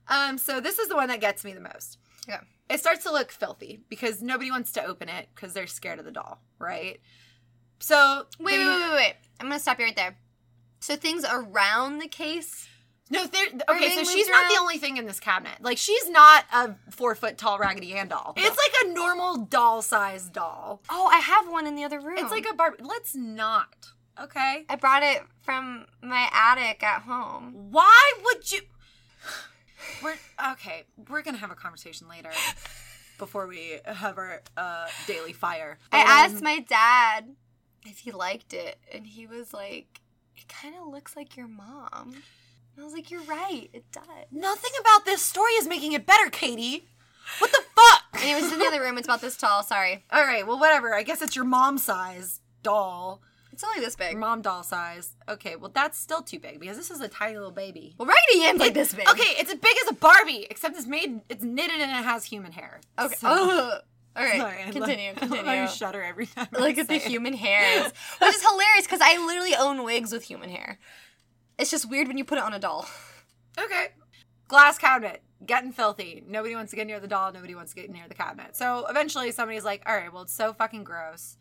Um, 0.08 0.36
so 0.36 0.60
this 0.60 0.78
is 0.78 0.88
the 0.88 0.96
one 0.96 1.08
that 1.08 1.20
gets 1.20 1.44
me 1.44 1.52
the 1.52 1.60
most. 1.60 1.98
Yeah. 2.28 2.40
It 2.70 2.80
starts 2.80 3.02
to 3.04 3.10
look 3.12 3.30
filthy 3.32 3.80
because 3.88 4.22
nobody 4.22 4.50
wants 4.50 4.72
to 4.72 4.84
open 4.84 5.08
it 5.08 5.28
because 5.34 5.52
they're 5.52 5.66
scared 5.66 5.98
of 5.98 6.04
the 6.04 6.12
doll, 6.12 6.40
right? 6.58 7.00
So 7.80 8.26
Wait, 8.38 8.58
wait, 8.58 8.66
wait, 8.66 8.80
wait, 8.80 8.92
wait. 8.94 9.14
I'm 9.40 9.46
gonna 9.48 9.58
stop 9.58 9.78
you 9.78 9.86
right 9.86 9.96
there. 9.96 10.16
So 10.80 10.96
things 10.96 11.24
around 11.24 11.98
the 11.98 12.08
case. 12.08 12.68
No, 13.12 13.26
there- 13.26 13.48
okay, 13.68 13.96
so 13.96 14.04
she's 14.04 14.28
not 14.28 14.48
the 14.48 14.58
only 14.60 14.78
thing 14.78 14.96
in 14.96 15.04
this 15.06 15.18
cabinet. 15.18 15.60
Like, 15.60 15.78
she's 15.78 16.08
not 16.08 16.44
a 16.52 16.76
four 16.92 17.16
foot 17.16 17.36
tall 17.36 17.58
Raggedy 17.58 17.94
Ann 17.94 18.06
doll. 18.06 18.34
It's 18.36 18.56
like 18.56 18.84
a 18.84 18.92
normal 18.94 19.36
doll 19.38 19.82
sized 19.82 20.32
doll. 20.32 20.80
Oh, 20.88 21.06
I 21.12 21.18
have 21.18 21.48
one 21.50 21.66
in 21.66 21.74
the 21.74 21.82
other 21.82 21.98
room. 21.98 22.18
It's 22.18 22.30
like 22.30 22.46
a 22.48 22.54
Barbie. 22.54 22.84
Let's 22.84 23.16
not, 23.16 23.88
okay? 24.22 24.64
I 24.68 24.76
brought 24.76 25.02
it 25.02 25.22
from 25.42 25.86
my 26.00 26.28
attic 26.32 26.84
at 26.84 27.02
home. 27.02 27.72
Why 27.72 28.12
would 28.24 28.52
you? 28.52 28.60
We're 30.02 30.16
okay. 30.52 30.84
We're 31.08 31.22
gonna 31.22 31.38
have 31.38 31.50
a 31.50 31.54
conversation 31.54 32.08
later 32.08 32.30
before 33.18 33.46
we 33.46 33.78
have 33.84 34.16
our 34.18 34.42
uh, 34.56 34.86
daily 35.06 35.32
fire. 35.32 35.78
I 35.92 36.00
Um, 36.02 36.06
asked 36.08 36.42
my 36.42 36.60
dad 36.60 37.34
if 37.86 37.98
he 38.00 38.12
liked 38.12 38.52
it, 38.52 38.78
and 38.92 39.06
he 39.06 39.26
was 39.26 39.52
like, 39.52 40.00
"It 40.36 40.48
kind 40.48 40.74
of 40.80 40.88
looks 40.88 41.16
like 41.16 41.36
your 41.36 41.48
mom." 41.48 42.14
And 42.14 42.80
I 42.80 42.84
was 42.84 42.92
like, 42.92 43.10
"You're 43.10 43.22
right, 43.22 43.68
it 43.72 43.90
does." 43.92 44.04
Nothing 44.30 44.72
about 44.80 45.04
this 45.04 45.22
story 45.22 45.52
is 45.52 45.66
making 45.68 45.92
it 45.92 46.06
better, 46.06 46.30
Katie. 46.30 46.86
What 47.38 47.50
the 47.52 47.62
fuck? 47.76 48.22
Anyways, 48.24 48.52
in 48.52 48.58
the 48.58 48.64
other 48.66 48.80
room. 48.80 48.98
It's 48.98 49.06
about 49.06 49.20
this 49.20 49.36
tall. 49.36 49.62
Sorry. 49.62 50.04
All 50.10 50.24
right, 50.24 50.46
well, 50.46 50.58
whatever. 50.58 50.94
I 50.94 51.02
guess 51.02 51.22
it's 51.22 51.36
your 51.36 51.44
mom 51.44 51.78
size 51.78 52.40
doll. 52.62 53.22
It's 53.60 53.68
only 53.68 53.80
this 53.84 53.94
big. 53.94 54.16
Mom 54.16 54.40
doll 54.40 54.62
size. 54.62 55.14
Okay, 55.28 55.54
well 55.54 55.70
that's 55.74 55.98
still 55.98 56.22
too 56.22 56.38
big 56.40 56.60
because 56.60 56.78
this 56.78 56.90
is 56.90 57.02
a 57.02 57.08
tiny 57.08 57.36
little 57.36 57.50
baby. 57.50 57.94
Well, 57.98 58.08
Raggedy 58.08 58.46
Ann's 58.46 58.58
like 58.58 58.72
this 58.72 58.94
big. 58.94 59.06
Okay, 59.06 59.34
it's 59.38 59.52
as 59.52 59.58
big 59.58 59.76
as 59.84 59.90
a 59.90 59.94
Barbie, 59.96 60.46
except 60.48 60.78
it's 60.78 60.86
made, 60.86 61.20
it's 61.28 61.44
knitted 61.44 61.78
and 61.78 61.90
it 61.90 62.04
has 62.06 62.24
human 62.24 62.52
hair. 62.52 62.80
Okay. 62.98 63.16
So- 63.16 63.28
oh. 63.30 63.70
Ugh. 63.74 63.82
All 64.16 64.24
right. 64.24 64.40
Sorry, 64.40 64.62
continue. 64.72 65.10
love- 65.10 65.16
continue. 65.18 65.44
I 65.50 65.66
shudder 65.66 66.02
every 66.02 66.24
time. 66.24 66.48
Look 66.52 66.78
at 66.78 66.88
the 66.88 66.94
it. 66.94 67.02
human 67.02 67.34
hairs, 67.34 67.92
which 68.18 68.34
is 68.34 68.40
hilarious 68.42 68.86
because 68.86 69.00
I 69.02 69.22
literally 69.26 69.54
own 69.54 69.84
wigs 69.84 70.10
with 70.10 70.22
human 70.24 70.48
hair. 70.48 70.78
It's 71.58 71.70
just 71.70 71.90
weird 71.90 72.08
when 72.08 72.16
you 72.16 72.24
put 72.24 72.38
it 72.38 72.44
on 72.44 72.54
a 72.54 72.58
doll. 72.58 72.88
Okay. 73.58 73.88
Glass 74.48 74.78
cabinet, 74.78 75.22
getting 75.44 75.70
filthy. 75.72 76.24
Nobody 76.26 76.54
wants 76.54 76.70
to 76.70 76.76
get 76.76 76.86
near 76.86 76.98
the 76.98 77.08
doll. 77.08 77.30
Nobody 77.30 77.54
wants 77.54 77.74
to 77.74 77.80
get 77.82 77.90
near 77.90 78.08
the 78.08 78.14
cabinet. 78.14 78.56
So 78.56 78.86
eventually 78.88 79.30
somebody's 79.32 79.66
like, 79.66 79.82
all 79.86 79.94
right, 79.94 80.10
well, 80.10 80.22
it's 80.22 80.32
so 80.32 80.54
fucking 80.54 80.82
gross. 80.84 81.36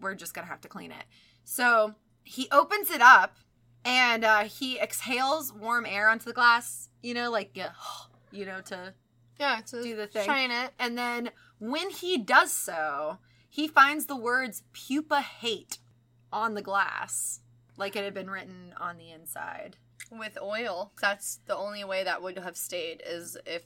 We're 0.00 0.16
just 0.16 0.34
to 0.34 0.42
have 0.42 0.60
to 0.62 0.68
clean 0.68 0.90
it. 0.90 1.04
So 1.44 1.94
he 2.24 2.48
opens 2.50 2.90
it 2.90 3.00
up 3.00 3.36
and 3.84 4.24
uh, 4.24 4.44
he 4.44 4.78
exhales 4.78 5.52
warm 5.52 5.86
air 5.86 6.08
onto 6.08 6.24
the 6.24 6.32
glass, 6.32 6.88
you 7.02 7.14
know, 7.14 7.30
like, 7.30 7.56
you 8.30 8.46
know, 8.46 8.60
to. 8.62 8.94
Yeah, 9.38 9.60
to 9.66 9.82
Do 9.82 9.96
the 9.96 10.06
thing. 10.06 10.24
Shine 10.26 10.50
it. 10.50 10.72
And 10.78 10.96
then 10.96 11.30
when 11.58 11.90
he 11.90 12.18
does 12.18 12.52
so, 12.52 13.18
he 13.50 13.66
finds 13.68 14.06
the 14.06 14.16
words 14.16 14.62
pupa 14.72 15.20
hate 15.20 15.78
on 16.32 16.54
the 16.54 16.62
glass, 16.62 17.40
like 17.76 17.94
it 17.96 18.04
had 18.04 18.14
been 18.14 18.30
written 18.30 18.74
on 18.80 18.96
the 18.96 19.10
inside. 19.10 19.76
with 20.10 20.38
oil. 20.40 20.92
That's 21.00 21.40
the 21.46 21.56
only 21.56 21.84
way 21.84 22.04
that 22.04 22.22
would 22.22 22.38
have 22.38 22.56
stayed 22.56 23.02
is 23.06 23.36
if 23.46 23.62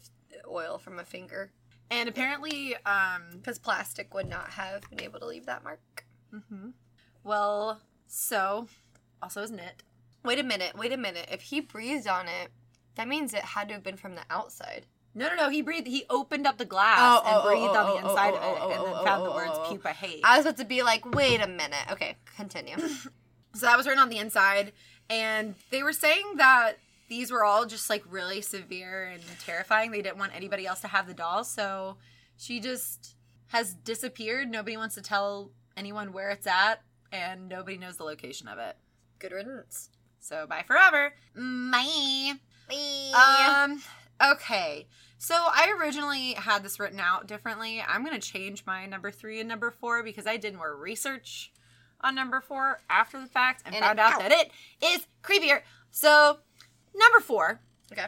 oil 0.46 0.78
from 0.78 0.98
a 0.98 1.04
finger, 1.04 1.52
And 1.90 2.08
apparently, 2.08 2.76
um, 2.84 3.22
because 3.32 3.58
plastic 3.58 4.12
would 4.14 4.28
not 4.28 4.50
have 4.50 4.88
been 4.90 5.00
able 5.02 5.20
to 5.20 5.26
leave 5.26 5.46
that 5.46 5.62
mark. 5.64 6.04
hmm 6.30 6.70
Well, 7.24 7.80
so 8.06 8.68
also 9.22 9.42
isn't 9.42 9.58
it? 9.58 9.82
Wait 10.24 10.38
a 10.38 10.42
minute. 10.42 10.76
Wait 10.76 10.92
a 10.92 10.96
minute. 10.96 11.28
If 11.30 11.42
he 11.42 11.60
breathed 11.60 12.08
on 12.08 12.26
it, 12.26 12.50
that 12.96 13.08
means 13.08 13.32
it 13.32 13.40
had 13.40 13.68
to 13.68 13.74
have 13.74 13.82
been 13.82 13.96
from 13.96 14.14
the 14.14 14.22
outside. 14.30 14.86
No, 15.14 15.28
no, 15.28 15.34
no. 15.34 15.48
He 15.50 15.62
breathed. 15.62 15.86
He 15.86 16.04
opened 16.10 16.46
up 16.46 16.58
the 16.58 16.64
glass 16.64 16.98
Oh, 17.00 17.22
and 17.26 17.36
oh, 17.36 17.40
oh, 17.42 17.48
breathed 17.48 17.76
oh, 17.76 17.78
on 17.78 17.86
the 17.86 17.92
oh, 17.92 18.00
oh 18.02 18.10
inside 18.10 18.34
oh, 18.34 18.36
of 18.36 18.42
it, 18.42 18.60
oh, 18.60 18.70
and 18.70 18.72
then 18.72 18.94
oh, 19.00 19.04
found 19.04 19.26
the 19.26 19.30
words. 19.30 19.68
"pupa 19.68 19.88
hate." 19.88 20.20
I 20.24 20.36
was 20.36 20.46
about 20.46 20.58
to 20.58 20.64
be 20.64 20.82
like, 20.82 21.14
wait 21.14 21.40
a 21.40 21.48
minute. 21.48 21.90
Okay, 21.92 22.16
continue. 22.36 22.76
So 23.54 23.66
that 23.66 23.76
was 23.76 23.86
written 23.86 24.00
on 24.00 24.10
the 24.10 24.18
inside, 24.18 24.72
and 25.08 25.54
they 25.70 25.82
were 25.82 25.94
saying 25.94 26.36
that 26.36 26.74
these 27.08 27.32
were 27.32 27.44
all 27.44 27.64
just 27.66 27.90
like 27.90 28.04
really 28.08 28.40
severe 28.40 29.04
and 29.04 29.22
terrifying. 29.40 29.90
They 29.90 30.02
didn't 30.02 30.18
want 30.18 30.32
anybody 30.36 30.66
else 30.66 30.80
to 30.82 30.88
have 30.88 31.08
the 31.08 31.14
doll, 31.14 31.42
so 31.44 31.96
she 32.36 32.60
just 32.60 33.16
has 33.48 33.72
disappeared. 33.72 34.50
Nobody 34.50 34.76
wants 34.76 34.94
to 34.96 35.02
tell 35.02 35.50
anyone 35.76 36.12
where 36.12 36.28
it's 36.30 36.46
at, 36.46 36.82
and 37.12 37.48
nobody 37.48 37.76
knows 37.78 37.96
the 37.96 38.04
location 38.04 38.48
of 38.48 38.58
it. 38.58 38.76
Good 39.18 39.32
riddance. 39.32 39.90
So 40.20 40.46
bye 40.46 40.64
forever. 40.66 41.14
Bye. 41.34 42.32
Bye. 42.68 43.64
Um. 43.64 43.82
Okay. 44.32 44.86
So 45.18 45.34
I 45.34 45.74
originally 45.80 46.32
had 46.34 46.62
this 46.62 46.78
written 46.78 47.00
out 47.00 47.26
differently. 47.26 47.82
I'm 47.86 48.04
gonna 48.04 48.20
change 48.20 48.64
my 48.66 48.86
number 48.86 49.10
three 49.10 49.40
and 49.40 49.48
number 49.48 49.70
four 49.70 50.02
because 50.02 50.26
I 50.26 50.36
did 50.36 50.54
more 50.54 50.76
research 50.76 51.52
on 52.00 52.14
number 52.14 52.40
four 52.40 52.80
after 52.88 53.20
the 53.20 53.26
fact 53.26 53.62
and, 53.66 53.74
And 53.74 53.84
found 53.84 53.98
it- 53.98 54.02
out 54.04 54.18
that 54.20 54.32
it 54.32 54.50
is 54.84 55.06
creepier. 55.22 55.62
So 55.90 56.38
number 56.94 57.20
four 57.20 57.60
okay. 57.92 58.06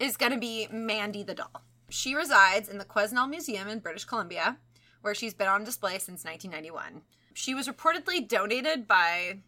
is 0.00 0.16
gonna 0.16 0.38
be 0.38 0.66
Mandy 0.72 1.22
the 1.22 1.34
doll. 1.34 1.62
She 1.90 2.14
resides 2.14 2.68
in 2.68 2.78
the 2.78 2.84
Quesnel 2.84 3.28
Museum 3.28 3.68
in 3.68 3.78
British 3.78 4.04
Columbia, 4.04 4.58
where 5.00 5.14
she's 5.14 5.34
been 5.34 5.48
on 5.48 5.64
display 5.64 5.98
since 5.98 6.24
1991. 6.24 7.02
She 7.38 7.54
was 7.54 7.68
reportedly 7.68 8.26
donated 8.26 8.88
by 8.88 9.38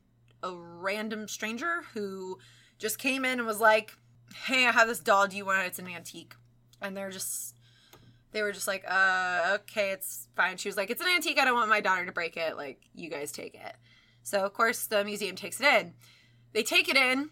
a 0.45 0.55
random 0.55 1.27
stranger 1.27 1.83
who 1.93 2.39
just 2.79 3.01
came 3.01 3.25
in 3.25 3.41
and 3.41 3.47
was 3.49 3.59
like, 3.59 3.97
"Hey, 4.45 4.65
I 4.65 4.71
have 4.71 4.87
this 4.87 5.01
doll. 5.01 5.27
Do 5.27 5.37
you 5.37 5.45
want 5.45 5.63
it? 5.63 5.67
It's 5.67 5.81
an 5.81 5.89
antique." 5.89 6.37
And 6.81 6.97
they're 6.97 7.11
just 7.11 7.57
they 8.31 8.43
were 8.43 8.53
just 8.53 8.69
like, 8.69 8.85
"Uh, 8.87 9.59
okay, 9.63 9.91
it's 9.91 10.29
fine." 10.37 10.57
She 10.57 10.69
was 10.69 10.77
like, 10.77 10.89
"It's 10.89 11.03
an 11.03 11.09
antique. 11.09 11.41
I 11.41 11.45
don't 11.45 11.57
want 11.57 11.69
my 11.69 11.81
daughter 11.81 12.07
to 12.07 12.13
break 12.13 12.37
it. 12.37 12.57
Like, 12.57 12.81
you 12.95 13.11
guys 13.11 13.33
take 13.33 13.57
it." 13.57 13.75
So, 14.23 14.45
of 14.45 14.53
course, 14.55 14.87
the 14.87 15.05
museum 15.05 15.35
takes 15.35 15.61
it 15.61 15.67
in. 15.67 15.95
They 16.53 16.63
take 16.63 16.89
it 16.89 16.97
in 16.97 17.31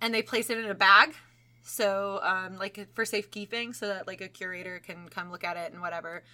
and 0.00 0.12
they 0.12 0.22
place 0.22 0.50
it 0.50 0.58
in 0.58 0.64
a 0.64 0.74
bag. 0.74 1.14
So, 1.62 2.18
um, 2.24 2.58
like 2.58 2.88
for 2.96 3.04
safekeeping, 3.04 3.74
so 3.74 3.86
that 3.86 4.08
like 4.08 4.20
a 4.20 4.28
curator 4.28 4.80
can 4.80 5.08
come 5.08 5.30
look 5.30 5.44
at 5.44 5.56
it 5.56 5.72
and 5.72 5.80
whatever, 5.80 6.24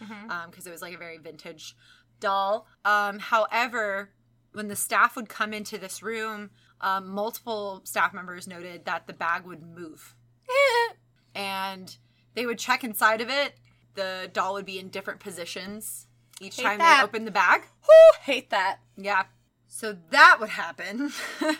because 0.48 0.66
it 0.66 0.70
was 0.70 0.80
like 0.80 0.94
a 0.94 0.98
very 0.98 1.18
vintage 1.18 1.76
doll. 2.20 2.66
Um, 2.84 3.18
however, 3.18 4.10
when 4.52 4.68
the 4.68 4.76
staff 4.76 5.16
would 5.16 5.28
come 5.28 5.52
into 5.52 5.78
this 5.78 6.02
room, 6.02 6.50
um, 6.80 7.08
multiple 7.08 7.80
staff 7.84 8.12
members 8.14 8.46
noted 8.46 8.84
that 8.84 9.06
the 9.06 9.12
bag 9.12 9.44
would 9.44 9.62
move, 9.62 10.14
and 11.34 11.96
they 12.34 12.46
would 12.46 12.58
check 12.58 12.84
inside 12.84 13.20
of 13.20 13.28
it. 13.30 13.54
The 13.94 14.30
doll 14.32 14.54
would 14.54 14.66
be 14.66 14.78
in 14.78 14.88
different 14.88 15.20
positions 15.20 16.06
each 16.40 16.56
Hate 16.56 16.62
time 16.64 16.78
that. 16.78 16.98
they 16.98 17.04
opened 17.04 17.26
the 17.26 17.30
bag. 17.30 17.62
Whew, 17.84 18.20
hate 18.22 18.50
that. 18.50 18.78
Yeah, 18.96 19.24
so 19.66 19.96
that 20.10 20.36
would 20.40 20.50
happen. 20.50 21.10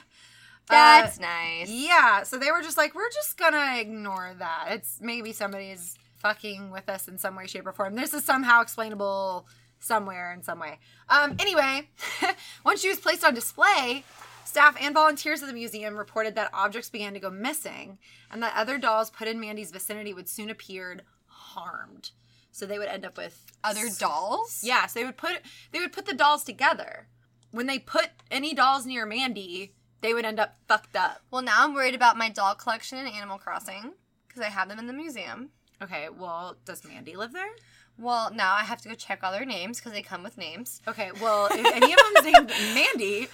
Uh, 0.68 0.74
That's 0.74 1.20
nice. 1.20 1.70
yeah, 1.70 2.24
so 2.24 2.38
they 2.38 2.50
were 2.50 2.60
just 2.60 2.76
like, 2.76 2.92
we're 2.92 3.08
just 3.10 3.38
gonna 3.38 3.76
ignore 3.78 4.34
that. 4.40 4.66
It's 4.70 4.98
maybe 5.00 5.32
somebody's 5.32 5.94
fucking 6.16 6.72
with 6.72 6.88
us 6.88 7.06
in 7.06 7.18
some 7.18 7.36
way, 7.36 7.46
shape, 7.46 7.68
or 7.68 7.72
form. 7.72 7.94
This 7.94 8.12
is 8.12 8.24
somehow 8.24 8.62
explainable 8.62 9.46
somewhere 9.86 10.32
in 10.32 10.42
some 10.42 10.58
way. 10.58 10.78
Um, 11.08 11.36
anyway, 11.38 11.88
once 12.64 12.80
she 12.80 12.88
was 12.88 12.98
placed 12.98 13.24
on 13.24 13.34
display, 13.34 14.04
staff 14.44 14.76
and 14.80 14.94
volunteers 14.94 15.42
of 15.42 15.48
the 15.48 15.54
museum 15.54 15.96
reported 15.96 16.34
that 16.34 16.50
objects 16.52 16.90
began 16.90 17.14
to 17.14 17.20
go 17.20 17.30
missing 17.30 17.98
and 18.30 18.42
that 18.42 18.54
other 18.56 18.78
dolls 18.78 19.10
put 19.10 19.28
in 19.28 19.40
Mandy's 19.40 19.70
vicinity 19.70 20.12
would 20.12 20.28
soon 20.28 20.50
appear 20.50 20.98
harmed. 21.26 22.10
So 22.50 22.64
they 22.64 22.78
would 22.78 22.88
end 22.88 23.04
up 23.04 23.16
with 23.18 23.44
Other 23.62 23.88
dolls? 23.98 24.60
yeah, 24.64 24.86
so 24.86 24.98
they 24.98 25.04
would 25.04 25.18
put 25.18 25.40
they 25.72 25.80
would 25.80 25.92
put 25.92 26.06
the 26.06 26.14
dolls 26.14 26.42
together. 26.42 27.08
When 27.50 27.66
they 27.66 27.78
put 27.78 28.10
any 28.30 28.54
dolls 28.54 28.86
near 28.86 29.04
Mandy, 29.06 29.74
they 30.00 30.14
would 30.14 30.24
end 30.24 30.40
up 30.40 30.56
fucked 30.66 30.96
up. 30.96 31.20
Well, 31.30 31.42
now 31.42 31.64
I'm 31.64 31.74
worried 31.74 31.94
about 31.94 32.16
my 32.16 32.28
doll 32.30 32.54
collection 32.54 32.98
in 32.98 33.06
Animal 33.06 33.38
Crossing 33.38 33.92
because 34.26 34.42
I 34.42 34.48
have 34.48 34.68
them 34.68 34.78
in 34.78 34.86
the 34.86 34.92
museum. 34.92 35.50
Okay, 35.82 36.08
well, 36.08 36.56
does 36.64 36.82
Mandy 36.86 37.14
live 37.14 37.32
there? 37.34 37.50
Well, 37.98 38.30
now 38.32 38.54
I 38.54 38.62
have 38.64 38.80
to 38.82 38.88
go 38.88 38.94
check 38.94 39.20
all 39.22 39.32
their 39.32 39.44
names 39.46 39.78
because 39.78 39.92
they 39.92 40.02
come 40.02 40.22
with 40.22 40.36
names. 40.36 40.82
Okay, 40.86 41.10
well, 41.20 41.48
if 41.50 41.66
any 41.74 41.92
of 41.92 41.98
them's 42.14 42.32
named 42.32 42.52
Mandy, 42.74 43.28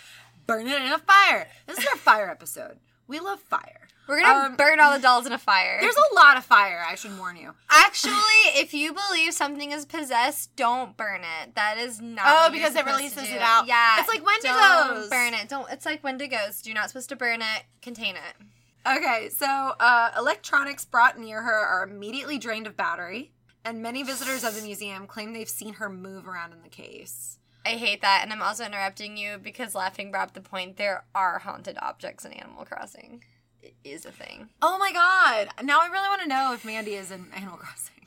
burn 0.46 0.68
it 0.68 0.80
in 0.82 0.92
a 0.92 0.98
fire. 0.98 1.48
This 1.66 1.78
is 1.78 1.86
our 1.86 1.96
fire 1.96 2.30
episode. 2.30 2.78
We 3.08 3.18
love 3.20 3.40
fire. 3.40 3.88
We're 4.08 4.20
gonna 4.20 4.46
Um, 4.48 4.56
burn 4.56 4.80
all 4.80 4.92
the 4.92 4.98
dolls 5.02 5.26
in 5.26 5.32
a 5.32 5.38
fire. 5.38 5.78
There's 5.80 5.96
a 5.96 6.14
lot 6.14 6.36
of 6.36 6.44
fire, 6.44 6.84
I 6.88 6.96
should 6.96 7.16
warn 7.18 7.36
you. 7.36 7.54
Actually, 7.70 8.12
if 8.56 8.74
you 8.74 8.92
believe 8.92 9.32
something 9.32 9.70
is 9.70 9.84
possessed, 9.86 10.54
don't 10.56 10.96
burn 10.96 11.22
it. 11.42 11.54
That 11.54 11.78
is 11.78 12.00
not. 12.00 12.24
Oh, 12.26 12.50
because 12.52 12.74
it 12.74 12.84
releases 12.84 13.30
it 13.30 13.40
out. 13.40 13.66
Yeah, 13.66 14.00
It's 14.00 14.08
like 14.08 14.22
Don't 14.42 15.08
burn 15.10 15.34
it. 15.34 15.48
Don't. 15.48 15.70
It's 15.70 15.86
like 15.86 16.02
Wendigos. 16.02 16.66
You're 16.66 16.74
not 16.74 16.88
supposed 16.88 17.08
to 17.10 17.16
burn 17.16 17.42
it. 17.42 17.64
Contain 17.80 18.16
it. 18.16 18.46
Okay, 18.86 19.28
so 19.28 19.46
uh, 19.46 20.10
electronics 20.18 20.84
brought 20.84 21.16
near 21.18 21.42
her 21.42 21.54
are 21.54 21.84
immediately 21.84 22.38
drained 22.38 22.66
of 22.66 22.76
battery, 22.76 23.30
and 23.64 23.82
many 23.82 24.02
visitors 24.02 24.44
of 24.44 24.54
the 24.54 24.62
museum 24.62 25.06
claim 25.06 25.32
they've 25.32 25.48
seen 25.48 25.74
her 25.74 25.88
move 25.88 26.26
around 26.26 26.52
in 26.52 26.62
the 26.62 26.68
case. 26.68 27.38
I 27.64 27.70
hate 27.70 28.02
that, 28.02 28.20
and 28.22 28.32
I'm 28.32 28.42
also 28.42 28.64
interrupting 28.64 29.16
you 29.16 29.38
because 29.38 29.74
laughing 29.74 30.10
brought 30.10 30.28
up 30.28 30.34
the 30.34 30.40
point. 30.40 30.76
There 30.76 31.04
are 31.14 31.38
haunted 31.38 31.78
objects 31.80 32.24
in 32.24 32.32
Animal 32.32 32.64
Crossing. 32.64 33.22
It 33.62 33.74
is 33.84 34.04
a 34.04 34.10
thing. 34.10 34.48
Oh 34.60 34.78
my 34.78 34.92
god! 34.92 35.48
Now 35.64 35.80
I 35.80 35.86
really 35.86 36.08
want 36.08 36.22
to 36.22 36.28
know 36.28 36.52
if 36.52 36.64
Mandy 36.64 36.94
is 36.94 37.12
in 37.12 37.26
Animal 37.34 37.58
Crossing. 37.58 38.06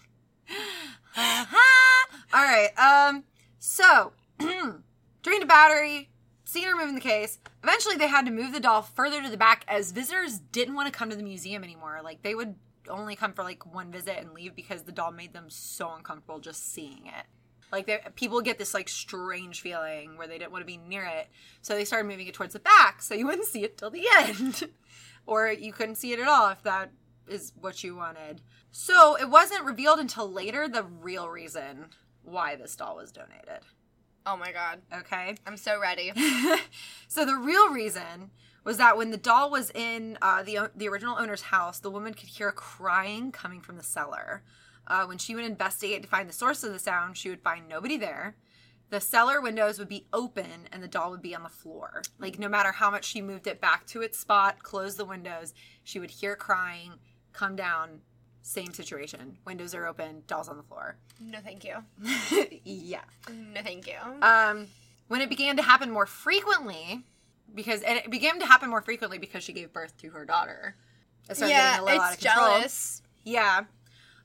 All 2.34 2.44
right. 2.44 2.70
Um. 2.78 3.24
So, 3.60 4.12
drained 4.40 5.44
a 5.44 5.46
battery. 5.46 6.10
Seen 6.44 6.66
her 6.66 6.76
moving 6.76 6.96
the 6.96 7.02
case. 7.02 7.40
Eventually, 7.64 7.96
they 7.96 8.08
had 8.08 8.26
to 8.26 8.32
move 8.32 8.52
the 8.52 8.60
doll 8.60 8.82
further 8.82 9.24
to 9.24 9.30
the 9.30 9.38
back 9.38 9.64
as 9.68 9.92
visitors 9.92 10.40
didn't 10.40 10.76
want 10.76 10.92
to 10.92 10.98
come 10.98 11.10
to 11.10 11.16
the 11.16 11.24
museum 11.24 11.64
anymore. 11.64 12.02
Like 12.04 12.22
they 12.22 12.36
would 12.36 12.56
only 12.90 13.16
come 13.16 13.34
for 13.34 13.44
like 13.44 13.72
one 13.74 13.92
visit 13.92 14.18
and 14.20 14.34
leave 14.34 14.56
because 14.56 14.84
the 14.84 14.92
doll 14.92 15.12
made 15.12 15.34
them 15.34 15.50
so 15.50 15.94
uncomfortable 15.94 16.40
just 16.40 16.74
seeing 16.74 17.06
it. 17.06 17.26
Like 17.72 18.16
people 18.16 18.42
get 18.42 18.58
this 18.58 18.74
like 18.74 18.88
strange 18.88 19.62
feeling 19.62 20.18
where 20.18 20.28
they 20.28 20.38
didn't 20.38 20.52
want 20.52 20.62
to 20.62 20.66
be 20.66 20.78
near 20.78 21.04
it, 21.04 21.28
so 21.62 21.74
they 21.74 21.86
started 21.86 22.08
moving 22.08 22.28
it 22.28 22.34
towards 22.34 22.54
the 22.54 22.60
back 22.60 23.02
so 23.02 23.14
you 23.16 23.26
wouldn't 23.26 23.48
see 23.48 23.64
it 23.64 23.78
till 23.78 23.90
the 23.90 24.06
end, 24.18 24.70
or 25.26 25.52
you 25.52 25.74
couldn't 25.74 25.96
see 25.96 26.14
it 26.14 26.20
at 26.20 26.28
all 26.28 26.50
if 26.50 26.62
that 26.64 26.92
is 27.28 27.54
what 27.60 27.84
you 27.84 27.96
wanted. 27.96 28.42
So 28.72 29.18
it 29.18 29.30
wasn't 29.30 29.66
revealed 29.66 30.00
until 30.00 30.32
later 30.32 30.68
the 30.68 30.84
real 30.84 31.28
reason 31.28 31.88
why 32.24 32.56
this 32.56 32.76
doll 32.76 32.98
was 32.98 33.12
donated. 33.12 33.64
Oh 34.26 34.38
my 34.38 34.52
god. 34.52 34.82
Okay. 34.94 35.36
I'm 35.46 35.58
so 35.58 35.80
ready. 35.80 36.12
so 37.08 37.26
the 37.26 37.36
real 37.36 37.70
reason 37.72 38.32
was 38.66 38.78
that 38.78 38.98
when 38.98 39.12
the 39.12 39.18
doll 39.18 39.50
was 39.50 39.72
in 39.72 40.18
uh, 40.22 40.44
the 40.44 40.72
the 40.76 40.90
original 40.90 41.18
owner's 41.18 41.44
house, 41.44 41.80
the 41.80 41.90
woman 41.92 42.14
could 42.14 42.28
hear 42.30 42.52
crying 42.52 43.32
coming 43.32 43.62
from 43.62 43.78
the 43.78 43.84
cellar. 43.84 44.44
Uh, 44.88 45.06
when 45.06 45.18
she 45.18 45.34
would 45.36 45.46
investigate 45.46 46.04
to 46.04 46.10
find 46.10 46.28
the 46.28 46.34
source 46.34 46.64
of 46.64 46.74
the 46.74 46.80
sound, 46.80 47.18
she 47.18 47.30
would 47.30 47.42
find 47.42 47.68
nobody 47.70 47.98
there. 47.98 48.36
the 48.90 49.02
cellar 49.02 49.42
windows 49.42 49.80
would 49.80 49.90
be 49.90 50.06
open 50.14 50.68
and 50.72 50.84
the 50.84 50.88
doll 50.88 51.10
would 51.12 51.22
be 51.22 51.36
on 51.36 51.44
the 51.44 51.50
floor. 51.50 52.02
Like 52.20 52.38
no 52.38 52.48
matter 52.48 52.72
how 52.72 52.92
much 52.92 53.06
she 53.06 53.22
moved 53.22 53.48
it 53.48 53.60
back 53.60 53.86
to 53.88 54.02
its 54.02 54.18
spot, 54.20 54.62
closed 54.62 54.98
the 54.98 55.06
windows, 55.06 55.54
she 55.84 56.00
would 56.00 56.12
hear 56.12 56.36
crying, 56.36 56.94
come 57.34 57.56
down, 57.56 58.02
same 58.44 58.74
situation. 58.74 59.38
Windows 59.46 59.74
are 59.74 59.88
open, 59.88 60.22
doll's 60.28 60.48
on 60.48 60.58
the 60.58 60.64
floor. 60.64 60.98
No, 61.20 61.40
thank 61.44 61.64
you. 61.64 61.78
yeah. 62.64 63.02
No, 63.28 63.62
thank 63.64 63.88
you. 63.88 63.98
Um, 64.22 64.68
when 65.08 65.22
it 65.22 65.30
began 65.30 65.56
to 65.58 65.64
happen 65.64 65.90
more 65.90 66.06
frequently, 66.06 67.04
because 67.54 67.82
and 67.82 67.98
it 67.98 68.10
began 68.10 68.40
to 68.40 68.46
happen 68.46 68.70
more 68.70 68.82
frequently 68.82 69.18
because 69.18 69.44
she 69.44 69.54
gave 69.54 69.72
birth 69.74 69.98
to 69.98 70.10
her 70.12 70.26
daughter. 70.26 70.76
It 71.30 71.38
started 71.38 71.54
yeah, 71.54 71.72
getting 71.72 71.82
a 71.82 71.86
little 71.86 72.02
out 72.02 72.14
of 72.14 72.20
control. 72.20 72.46
jealous. 72.48 73.02
Yeah. 73.24 73.64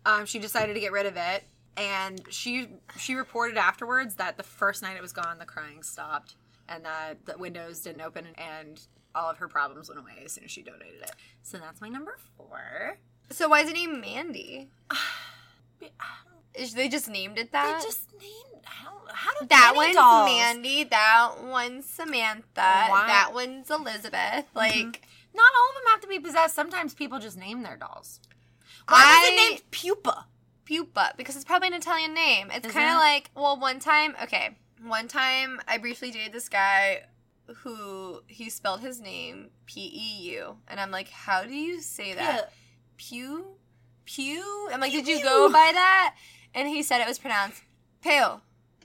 Um, 0.05 0.27
she 0.27 0.39
decided 0.39 0.75
to 0.75 0.81
get 0.81 0.93
rid 0.93 1.07
of 1.07 1.17
it, 1.17 1.45
and 1.77 2.21
she 2.31 2.69
she 2.99 3.15
reported 3.15 3.57
afterwards 3.57 4.17
that 4.17 4.37
the 4.37 4.43
first 4.43 4.83
night 4.83 4.97
it 4.97 5.03
was 5.03 5.13
gone, 5.13 5.39
the 5.39 5.45
crying 5.45 5.83
stopped, 5.83 6.37
and 6.69 6.85
that 6.85 7.27
the 7.27 7.37
windows 7.39 7.81
didn't 7.81 8.03
open, 8.03 8.27
and 8.37 8.81
all 9.15 9.31
of 9.31 9.39
her 9.39 9.49
problems 9.49 9.89
went 9.89 10.01
away 10.01 10.23
as 10.25 10.33
soon 10.33 10.45
as 10.45 10.51
she 10.51 10.63
donated 10.63 11.03
it. 11.03 11.13
So 11.43 11.59
that's 11.59 11.81
my 11.81 11.89
number 11.89 12.17
four. 12.37 12.99
So 13.31 13.49
why 13.49 13.61
is 13.61 13.69
it 13.69 13.75
named 13.75 14.01
Mandy? 14.01 14.71
Is 16.53 16.75
they 16.75 16.89
just 16.89 17.09
named 17.09 17.39
it 17.39 17.53
that? 17.53 17.79
They 17.79 17.85
just 17.87 18.13
named 18.13 18.50
how 18.65 18.99
how 19.13 19.31
do 19.41 19.47
that 19.47 19.73
one's 19.75 19.95
dolls- 19.95 20.31
Mandy. 20.31 20.85
That 20.85 21.33
one's 21.43 21.87
Samantha. 21.87 22.45
That 22.55 23.31
one's 23.33 23.71
Elizabeth. 23.71 24.15
Mm-hmm. 24.15 24.59
Like 24.59 25.03
Not 25.35 25.53
all 25.57 25.69
of 25.71 25.75
them 25.75 25.91
have 25.91 26.01
to 26.01 26.09
be 26.09 26.19
possessed. 26.19 26.55
Sometimes 26.55 26.95
people 26.95 27.19
just 27.19 27.37
name 27.39 27.63
their 27.63 27.77
dolls. 27.77 28.21
Why 28.89 28.97
was 28.99 29.05
I- 29.05 29.33
it 29.33 29.51
named 29.51 29.71
Pupa? 29.71 30.27
Pupa 30.65 31.15
because 31.17 31.35
it's 31.37 31.45
probably 31.45 31.69
an 31.69 31.75
Italian 31.75 32.15
name. 32.15 32.51
It's 32.53 32.67
kind 32.73 32.91
it? 32.91 32.93
of 32.93 32.99
like 32.99 33.31
well, 33.35 33.59
one 33.59 33.81
time. 33.81 34.15
Okay, 34.23 34.57
one 34.87 35.09
time 35.09 35.61
I 35.67 35.79
briefly 35.79 36.11
dated 36.11 36.33
this 36.33 36.49
guy 36.49 37.03
who 37.65 38.23
he 38.29 38.49
spelled 38.49 38.81
his 38.81 39.01
name 39.01 39.51
P 39.67 39.81
E 39.93 40.31
U, 40.35 40.57
and 40.69 40.79
I'm 40.79 40.93
like, 40.93 41.09
how 41.09 41.43
do 41.43 41.53
you 41.55 41.81
say 41.81 42.15
that? 42.15 42.53
Pew, 42.97 43.47
pew. 44.05 44.69
I'm 44.73 44.81
like, 44.81 44.93
did 44.93 45.09
you 45.09 45.23
go 45.23 45.49
by 45.51 45.71
that? 45.73 46.15
And 46.55 46.69
he 46.69 46.83
said 46.85 47.01
it 47.01 47.09
was 47.09 47.19
pronounced 47.19 47.63
pew. 48.03 48.41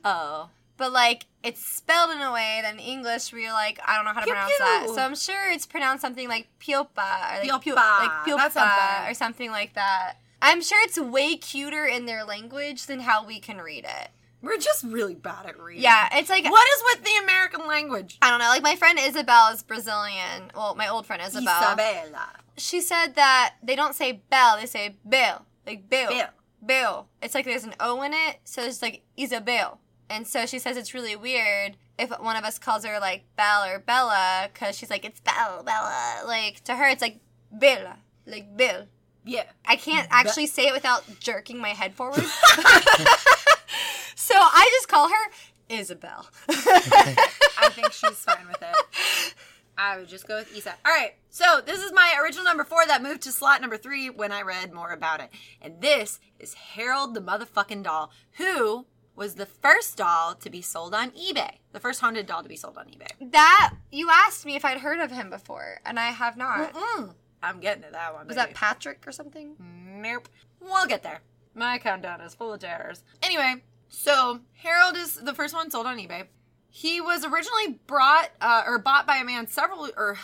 Oh. 0.06 0.50
But 0.78 0.92
like 0.92 1.26
it's 1.44 1.66
spelled 1.66 2.12
in 2.12 2.22
a 2.22 2.32
way 2.32 2.60
that 2.62 2.74
in 2.74 2.80
English 2.80 3.32
we're 3.34 3.52
like 3.52 3.80
I 3.86 3.96
don't 3.96 4.06
know 4.06 4.14
how 4.14 4.20
to 4.20 4.26
Pew, 4.26 4.34
pronounce 4.34 4.58
that. 4.60 4.88
So 4.90 5.02
I'm 5.02 5.16
sure 5.16 5.52
it's 5.52 5.66
pronounced 5.66 6.02
something 6.02 6.28
like 6.28 6.48
piopa 6.60 7.40
or 7.42 7.48
like 7.48 7.62
Piopa. 7.62 7.76
like 7.76 8.12
piopa 8.26 8.52
something. 8.52 9.12
or 9.12 9.14
something 9.14 9.52
like 9.52 9.74
that. 9.76 10.16
I'm 10.42 10.62
sure 10.62 10.78
it's 10.84 11.00
way 11.00 11.38
cuter 11.38 11.86
in 11.86 12.06
their 12.06 12.24
language 12.24 12.86
than 12.86 13.00
how 13.02 13.26
we 13.26 13.40
can 13.40 13.58
read 13.58 13.86
it. 13.86 14.10
We're 14.42 14.58
just 14.58 14.84
really 14.84 15.16
bad 15.16 15.48
at 15.48 15.60
reading. 15.60 15.82
Yeah, 15.84 16.10
it's 16.12 16.30
like 16.30 16.44
What 16.44 16.68
is 16.76 16.84
with 16.94 17.06
the 17.06 17.24
American 17.24 17.66
language? 17.68 18.18
I 18.22 18.30
don't 18.30 18.40
know. 18.40 18.50
Like 18.50 18.62
my 18.62 18.76
friend 18.76 19.00
Isabel 19.02 19.54
is 19.54 19.64
Brazilian. 19.64 20.52
Well, 20.54 20.76
my 20.76 20.88
old 20.88 21.06
friend 21.06 21.22
Isabel. 21.26 21.64
Isabella. 21.64 22.30
She 22.58 22.82
said 22.82 23.16
that 23.16 23.56
they 23.64 23.76
don't 23.76 23.96
say 23.96 24.22
bell, 24.30 24.58
they 24.60 24.66
say 24.68 24.98
bill, 25.08 25.46
like 25.66 25.90
bill. 25.90 26.10
Bill. 26.10 26.28
Bill. 26.66 27.08
It's 27.22 27.34
like 27.34 27.46
there's 27.46 27.64
an 27.64 27.76
O 27.80 28.02
in 28.02 28.14
it, 28.14 28.40
so 28.44 28.62
it's 28.64 28.82
like 28.82 29.04
Isabel. 29.18 29.80
And 30.10 30.28
so 30.28 30.46
she 30.46 30.60
says 30.60 30.78
it's 30.78 30.94
really 30.94 31.16
weird 31.16 31.78
if 31.98 32.10
one 32.20 32.36
of 32.36 32.44
us 32.44 32.60
calls 32.60 32.86
her 32.86 33.00
like 33.00 33.24
Belle 33.36 33.66
or 33.66 33.80
Bella, 33.80 34.50
because 34.54 34.78
she's 34.78 34.90
like, 34.90 35.06
it's 35.06 35.20
Belle, 35.20 35.64
Bella. 35.64 36.22
Like, 36.26 36.64
to 36.66 36.76
her, 36.76 36.88
it's 36.90 37.02
like 37.02 37.20
Bella, 37.52 37.98
like 38.26 38.56
Bill. 38.56 38.88
Yeah. 39.24 39.46
I 39.66 39.76
can't 39.76 40.10
Be- 40.10 40.16
actually 40.16 40.48
say 40.48 40.68
it 40.68 40.74
without 40.74 41.04
jerking 41.20 41.60
my 41.60 41.70
head 41.70 41.94
forward. 41.96 42.16
so 44.16 44.36
I 44.36 44.70
just 44.74 44.88
call 44.88 45.10
her 45.10 45.32
Isabel. 45.70 46.28
I 46.50 47.70
think 47.72 47.92
she's 47.92 48.20
fine 48.20 48.48
with 48.48 48.62
it. 48.62 49.36
I 49.78 49.98
would 49.98 50.08
just 50.08 50.28
go 50.28 50.38
with 50.38 50.56
Isa. 50.56 50.74
All 50.86 50.94
right, 50.94 51.16
so 51.30 51.62
this 51.66 51.82
is 51.82 51.92
my 51.92 52.18
original 52.22 52.46
number 52.46 52.64
four 52.64 52.86
that 52.86 53.04
moved 53.04 53.24
to 53.24 53.32
slot 53.32 53.60
number 53.60 53.78
three 53.78 54.10
when 54.10 54.32
I 54.32 54.42
read 54.42 54.74
more 54.74 54.92
about 54.92 55.20
it. 55.20 55.30
And 55.62 55.82
this 55.82 56.20
is 56.40 56.54
Harold 56.54 57.14
the 57.14 57.22
motherfucking 57.22 57.84
doll, 57.84 58.12
who 58.38 58.86
was 59.16 59.36
the 59.36 59.46
first 59.46 59.98
doll 59.98 60.36
to 60.36 60.50
be 60.50 60.62
sold 60.62 60.94
on 60.94 61.12
eBay. 61.12 61.52
The 61.72 61.80
first 61.80 62.02
haunted 62.02 62.26
doll 62.26 62.44
to 62.44 62.50
be 62.50 62.56
sold 62.56 62.78
on 62.78 62.86
eBay. 62.88 63.32
that, 63.32 63.74
you 63.92 64.10
asked 64.12 64.46
me 64.46 64.56
if 64.56 64.66
I'd 64.66 64.80
heard 64.80 65.00
of 65.00 65.12
him 65.12 65.30
before, 65.30 65.80
and 65.86 66.00
I 66.00 66.08
have 66.08 66.38
not. 66.38 66.74
Mm-mm. 66.74 67.14
I'm 67.42 67.60
getting 67.60 67.84
to 67.84 67.92
that 67.92 68.14
one. 68.14 68.28
Was 68.28 68.36
baby. 68.36 68.48
that 68.48 68.56
Patrick 68.56 69.04
or 69.06 69.12
something? 69.12 69.56
Nope. 69.60 70.30
We'll 70.60 70.88
get 70.88 71.04
there. 71.04 71.22
My 71.54 71.78
countdown 71.78 72.22
is 72.22 72.34
full 72.34 72.54
of 72.54 72.60
terrors. 72.60 73.04
Anyway, 73.22 73.64
so 73.88 74.40
Harold 74.54 74.98
is 74.98 75.16
the 75.16 75.34
first 75.34 75.54
one 75.54 75.70
sold 75.72 75.86
on 75.86 75.98
eBay. 75.98 76.26
He 76.70 77.00
was 77.00 77.24
originally 77.24 77.80
brought 77.88 78.32
uh, 78.42 78.64
or 78.66 78.80
bought 78.80 79.08
by 79.08 79.18
a 79.18 79.24
man 79.24 79.48
several 79.48 79.90
or 79.96 80.18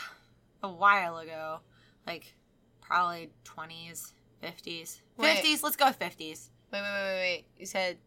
a 0.61 0.69
while 0.69 1.17
ago, 1.19 1.59
like 2.05 2.33
probably 2.81 3.29
twenties, 3.45 4.13
fifties, 4.41 5.01
Wait. 5.15 5.35
fifties. 5.35 5.63
Let's 5.63 5.77
go 5.77 5.91
fifties. 5.93 6.49
Wait, 6.73 6.81
wait, 6.81 6.91
wait, 6.91 7.05
wait, 7.05 7.19
wait. 7.19 7.45
You 7.57 7.65
said 7.65 7.97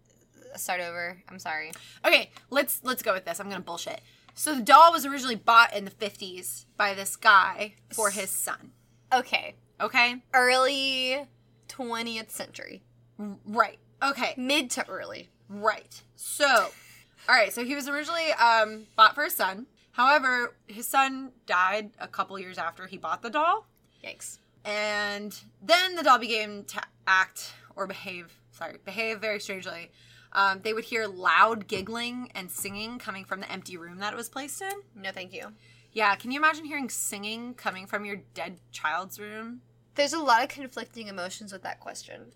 start 0.57 0.81
over. 0.81 1.23
I'm 1.29 1.39
sorry. 1.39 1.73
Okay, 2.05 2.31
let's 2.51 2.81
let's 2.85 3.03
go 3.03 3.13
with 3.13 3.25
this. 3.25 3.41
I'm 3.41 3.49
gonna 3.49 3.61
bullshit. 3.61 4.01
So 4.35 4.55
the 4.55 4.63
doll 4.63 4.93
was 4.93 5.07
originally 5.07 5.37
bought 5.37 5.75
in 5.77 5.85
the 5.85 5.91
fifties 5.91 6.67
by 6.77 6.95
this 6.95 7.17
guy 7.17 7.75
for 7.93 8.11
his 8.11 8.31
son. 8.31 8.73
Okay. 9.13 9.55
Okay, 9.81 10.23
Early 10.33 11.27
20th 11.69 12.31
century. 12.31 12.83
right. 13.19 13.79
Okay, 14.03 14.35
Mid 14.37 14.71
to 14.71 14.87
early. 14.89 15.29
Right. 15.49 16.03
So, 16.17 16.47
all 16.47 17.35
right. 17.35 17.53
So 17.53 17.65
he 17.65 17.75
was 17.75 17.89
originally 17.89 18.33
um, 18.33 18.87
bought 18.97 19.15
for 19.15 19.25
his 19.25 19.35
son. 19.35 19.67
However, 19.93 20.55
his 20.67 20.87
son 20.87 21.31
died 21.47 21.91
a 21.99 22.07
couple 22.09 22.39
years 22.39 22.57
after 22.59 22.87
he 22.87 22.99
bought 22.99 23.23
the 23.23 23.31
doll, 23.31 23.67
Yikes. 24.05 24.39
and 24.65 25.39
then 25.63 25.95
the 25.97 26.03
doll 26.03 26.19
began 26.19 26.65
to 26.65 26.81
act 27.07 27.53
or 27.77 27.87
behave. 27.87 28.33
Sorry, 28.53 28.77
behave 28.85 29.21
very 29.21 29.39
strangely. 29.41 29.91
Um, 30.35 30.61
they 30.63 30.73
would 30.73 30.85
hear 30.85 31.07
loud 31.07 31.69
giggling 31.69 32.31
and 32.35 32.51
singing 32.51 32.99
coming 32.99 33.25
from 33.25 33.41
the 33.41 33.51
empty 33.51 33.77
room 33.77 33.99
that 33.99 34.13
it 34.13 34.17
was 34.17 34.29
placed 34.29 34.61
in. 34.63 34.73
No, 34.97 35.11
thank 35.13 35.33
you. 35.33 35.53
Yeah, 35.93 36.17
can 36.17 36.33
you 36.33 36.41
imagine 36.41 36.65
hearing 36.65 36.89
singing 36.89 37.55
coming 37.55 37.87
from 37.87 38.05
your 38.05 38.17
dead 38.35 38.59
child's 38.73 39.21
room? 39.21 39.61
There's 39.95 40.13
a 40.13 40.19
lot 40.19 40.43
of 40.43 40.49
conflicting 40.49 41.07
emotions 41.07 41.53
with 41.53 41.63
that 41.63 41.79
question. 41.79 42.33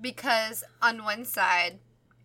Because 0.00 0.64
on 0.82 1.04
one 1.04 1.24
side, 1.24 1.78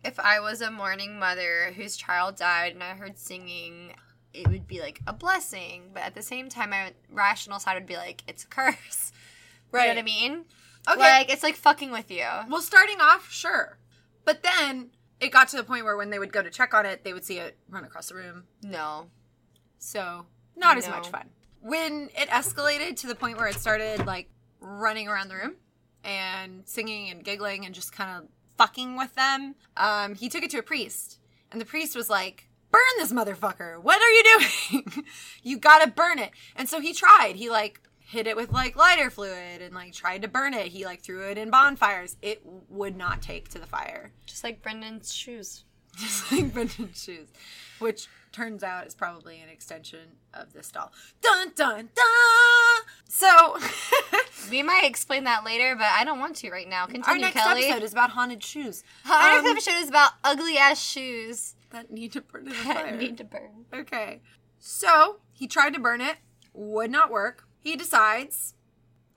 if 0.04 0.18
I 0.18 0.40
was 0.40 0.60
a 0.60 0.70
mourning 0.72 1.18
mother 1.18 1.72
whose 1.76 1.96
child 1.96 2.36
died 2.36 2.72
and 2.72 2.82
I 2.82 2.94
heard 2.94 3.18
singing, 3.18 3.94
it 4.32 4.48
would 4.48 4.66
be 4.66 4.80
like 4.80 5.00
a 5.06 5.12
blessing. 5.12 5.90
But 5.94 6.02
at 6.02 6.14
the 6.16 6.22
same 6.22 6.48
time, 6.48 6.70
my 6.70 6.92
rational 7.08 7.60
side 7.60 7.74
would 7.74 7.86
be 7.86 7.96
like, 7.96 8.24
it's 8.26 8.42
a 8.42 8.48
curse. 8.48 9.12
Right. 9.70 9.88
You 9.88 9.88
know 9.88 9.94
what 9.94 9.98
I 9.98 10.02
mean? 10.02 10.44
Okay. 10.88 11.00
Like, 11.00 11.32
it's 11.32 11.42
like 11.42 11.56
fucking 11.56 11.90
with 11.90 12.10
you. 12.10 12.26
Well, 12.48 12.62
starting 12.62 13.00
off, 13.00 13.30
sure. 13.32 13.78
But 14.24 14.42
then 14.42 14.90
it 15.24 15.32
got 15.32 15.48
to 15.48 15.56
the 15.56 15.64
point 15.64 15.84
where 15.84 15.96
when 15.96 16.10
they 16.10 16.18
would 16.18 16.32
go 16.32 16.42
to 16.42 16.50
check 16.50 16.74
on 16.74 16.84
it, 16.84 17.02
they 17.02 17.12
would 17.12 17.24
see 17.24 17.38
it 17.38 17.56
run 17.68 17.84
across 17.84 18.08
the 18.08 18.14
room. 18.14 18.44
No. 18.62 19.06
So, 19.78 20.26
not 20.56 20.76
as 20.76 20.88
much 20.88 21.08
fun. 21.08 21.30
When 21.60 22.10
it 22.16 22.28
escalated 22.28 22.96
to 23.00 23.06
the 23.06 23.14
point 23.14 23.38
where 23.38 23.48
it 23.48 23.54
started 23.54 24.06
like 24.06 24.28
running 24.60 25.08
around 25.08 25.28
the 25.28 25.36
room 25.36 25.54
and 26.04 26.62
singing 26.66 27.10
and 27.10 27.24
giggling 27.24 27.64
and 27.64 27.74
just 27.74 27.92
kind 27.92 28.18
of 28.18 28.28
fucking 28.58 28.96
with 28.96 29.14
them, 29.14 29.54
um, 29.76 30.14
he 30.14 30.28
took 30.28 30.42
it 30.42 30.50
to 30.50 30.58
a 30.58 30.62
priest. 30.62 31.18
And 31.50 31.60
the 31.60 31.64
priest 31.64 31.96
was 31.96 32.10
like, 32.10 32.48
Burn 32.70 32.82
this 32.98 33.12
motherfucker. 33.12 33.80
What 33.80 34.02
are 34.02 34.10
you 34.10 34.38
doing? 34.38 35.04
you 35.42 35.58
gotta 35.58 35.88
burn 35.88 36.18
it. 36.18 36.32
And 36.56 36.68
so 36.68 36.80
he 36.80 36.92
tried. 36.92 37.36
He 37.36 37.48
like 37.48 37.80
hit 38.14 38.26
it 38.26 38.36
with 38.36 38.50
like 38.52 38.76
lighter 38.76 39.10
fluid 39.10 39.60
and 39.60 39.74
like 39.74 39.92
tried 39.92 40.22
to 40.22 40.28
burn 40.28 40.54
it. 40.54 40.68
He 40.68 40.84
like 40.86 41.02
threw 41.02 41.28
it 41.28 41.36
in 41.36 41.50
bonfires. 41.50 42.16
It 42.22 42.40
would 42.70 42.96
not 42.96 43.20
take 43.20 43.48
to 43.50 43.58
the 43.58 43.66
fire. 43.66 44.12
Just 44.26 44.42
like 44.44 44.62
Brendan's 44.62 45.12
shoes. 45.12 45.64
Just 45.96 46.32
like 46.32 46.52
Brendan's 46.52 47.02
shoes, 47.04 47.28
which 47.78 48.08
turns 48.32 48.64
out 48.64 48.84
is 48.86 48.94
probably 48.94 49.40
an 49.40 49.48
extension 49.48 50.08
of 50.32 50.52
this 50.52 50.70
doll. 50.72 50.90
Dun 51.20 51.52
dun 51.54 51.90
dun. 51.94 52.84
So 53.08 53.58
We 54.50 54.62
might 54.62 54.84
explain 54.84 55.24
that 55.24 55.44
later, 55.44 55.74
but 55.76 55.86
I 55.86 56.04
don't 56.04 56.18
want 56.18 56.36
to 56.36 56.50
right 56.50 56.68
now. 56.68 56.86
Continue, 56.86 57.08
our 57.08 57.18
next 57.18 57.34
Kelly. 57.40 57.64
episode 57.66 57.82
is 57.84 57.92
about 57.92 58.10
haunted 58.10 58.42
shoes 58.42 58.82
Our 59.10 59.38
Um, 59.38 59.44
next 59.44 59.68
episode 59.68 59.82
is 59.82 59.88
about 59.88 60.12
ugly 60.24 60.56
ass 60.58 60.82
shoes 60.82 61.54
that 61.70 61.90
need 61.92 62.12
to 62.12 62.20
burn 62.20 62.42
in 62.42 62.48
the 62.50 62.54
fire. 62.54 62.74
that 62.90 62.98
need 62.98 63.16
to 63.18 63.24
burn. 63.24 63.64
Okay, 63.72 64.20
so 64.58 65.20
he 65.32 65.46
tried 65.46 65.74
to 65.74 65.80
burn 65.80 66.00
it, 66.00 66.16
would 66.52 66.90
not 66.90 67.10
work. 67.10 67.43
He 67.64 67.74
decides, 67.76 68.54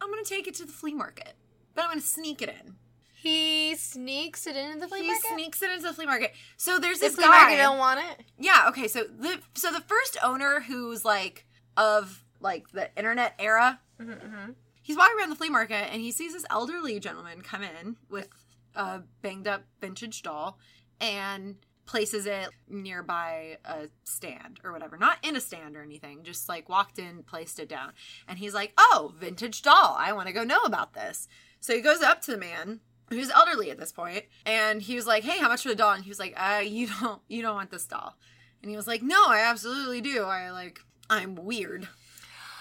I'm 0.02 0.10
gonna 0.10 0.24
take 0.24 0.48
it 0.48 0.56
to 0.56 0.66
the 0.66 0.72
flea 0.72 0.94
market, 0.96 1.34
but 1.76 1.84
I'm 1.84 1.90
gonna 1.92 2.02
sneak 2.02 2.42
it 2.42 2.50
in. 2.50 2.76
He 3.22 3.76
sneaks 3.76 4.48
it 4.48 4.56
into 4.56 4.80
the 4.80 4.88
flea 4.88 5.02
he 5.02 5.08
market. 5.08 5.28
He 5.28 5.34
sneaks 5.36 5.62
it 5.62 5.70
into 5.72 5.88
the 5.88 5.94
flea 5.94 6.06
market. 6.06 6.34
So 6.56 6.80
there's 6.80 7.00
the 7.00 7.08
this 7.08 7.16
flea 7.16 7.26
guy. 7.26 7.30
market 7.30 7.58
don't 7.58 7.78
want 7.78 8.00
it. 8.00 8.26
Yeah, 8.40 8.66
okay, 8.70 8.88
so 8.88 9.04
the 9.04 9.40
so 9.54 9.72
the 9.72 9.82
first 9.82 10.18
owner 10.24 10.62
who's 10.62 11.04
like 11.04 11.46
of 11.76 12.24
like 12.40 12.72
the 12.72 12.90
internet 12.98 13.34
era, 13.38 13.80
Mm-hmm. 14.02 14.52
he's 14.84 14.96
walking 14.96 15.16
around 15.20 15.30
the 15.32 15.36
flea 15.36 15.50
market 15.50 15.92
and 15.92 16.02
he 16.02 16.12
sees 16.12 16.32
this 16.34 16.46
elderly 16.52 17.00
gentleman 17.00 17.42
come 17.42 17.64
in 17.64 17.98
with 18.10 18.30
a 18.76 19.02
banged 19.24 19.48
up 19.48 19.64
vintage 19.82 20.22
doll 20.22 20.58
and 21.02 21.56
places 21.88 22.28
it 22.28 22.50
nearby 22.70 23.58
a 23.66 23.88
stand 24.04 24.60
or 24.64 24.72
whatever. 24.72 24.98
Not 24.98 25.18
in 25.24 25.36
a 25.36 25.42
stand 25.42 25.76
or 25.76 25.82
anything, 25.82 26.24
just 26.24 26.48
like 26.48 26.70
walked 26.70 27.00
in, 27.00 27.24
placed 27.24 27.60
it 27.60 27.68
down. 27.70 27.94
And 28.28 28.38
he's 28.38 28.54
like, 28.54 28.74
"Oh, 28.78 29.14
vintage 29.18 29.64
doll. 29.64 29.96
I 29.98 30.14
want 30.14 30.28
to 30.28 30.34
go 30.34 30.44
know 30.44 30.62
about 30.64 30.94
this." 30.94 31.28
So 31.60 31.74
he 31.74 31.82
goes 31.82 32.02
up 32.02 32.22
to 32.24 32.32
the 32.32 32.38
man 32.38 32.82
who's 33.10 33.32
elderly 33.32 33.72
at 33.72 33.80
this 33.80 33.92
point, 33.92 34.26
and 34.46 34.82
he 34.82 34.96
was 34.96 35.08
like, 35.08 35.24
"Hey, 35.24 35.40
how 35.40 35.48
much 35.48 35.64
for 35.64 35.70
the 35.70 35.76
doll?" 35.76 35.94
And 35.94 36.04
he 36.04 36.10
was 36.10 36.20
like, 36.20 36.34
"Uh, 36.38 36.62
you 36.64 36.88
don't 37.02 37.22
you 37.28 37.42
don't 37.42 37.56
want 37.56 37.72
this 37.72 37.86
doll." 37.86 38.18
And 38.62 38.70
he 38.70 38.78
was 38.78 38.88
like, 38.88 39.02
"No, 39.02 39.26
I 39.28 39.40
absolutely 39.40 40.02
do. 40.02 40.24
I 40.24 40.52
like 40.52 40.80
I'm 41.10 41.36
weird." 41.36 41.88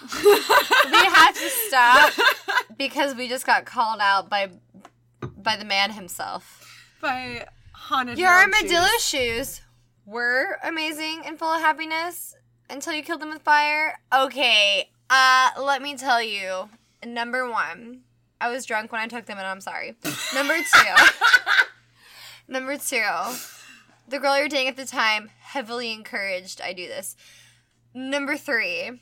we 0.03 0.39
have 0.93 1.35
to 1.35 1.49
stop 1.69 2.13
because 2.77 3.15
we 3.15 3.29
just 3.29 3.47
got 3.47 3.65
called 3.65 4.01
out 4.01 4.29
by 4.29 4.51
by 5.37 5.57
the 5.57 5.65
man 5.65 5.91
himself. 5.93 6.63
By 7.01 7.47
haunted 7.87 8.19
Your 8.19 8.31
armadillo 8.31 8.87
shoes. 8.99 9.05
shoes 9.05 9.61
were 10.05 10.59
amazing 10.63 11.23
and 11.25 11.39
full 11.39 11.53
of 11.53 11.61
happiness 11.61 12.35
until 12.69 12.93
you 12.93 13.03
killed 13.03 13.21
them 13.21 13.31
with 13.31 13.43
fire. 13.43 13.99
Okay, 14.13 14.91
uh, 15.09 15.51
let 15.61 15.83
me 15.83 15.97
tell 15.97 16.21
you. 16.23 16.69
Number 17.05 17.49
one, 17.49 18.01
I 18.41 18.51
was 18.51 18.67
drunk 18.67 18.91
when 18.91 19.01
I 19.01 19.07
took 19.07 19.27
them, 19.27 19.39
and 19.39 19.47
I'm 19.47 19.61
sorry. 19.61 19.95
Number 20.35 20.57
two, 20.57 21.05
number 22.49 22.77
two, 22.77 23.05
the 24.09 24.19
girl 24.19 24.37
you're 24.39 24.49
dating 24.49 24.69
at 24.69 24.77
the 24.77 24.85
time 24.87 25.31
heavily 25.41 25.93
encouraged 25.93 26.61
I 26.61 26.73
do 26.73 26.87
this. 26.89 27.15
Number 27.95 28.37
three, 28.37 29.01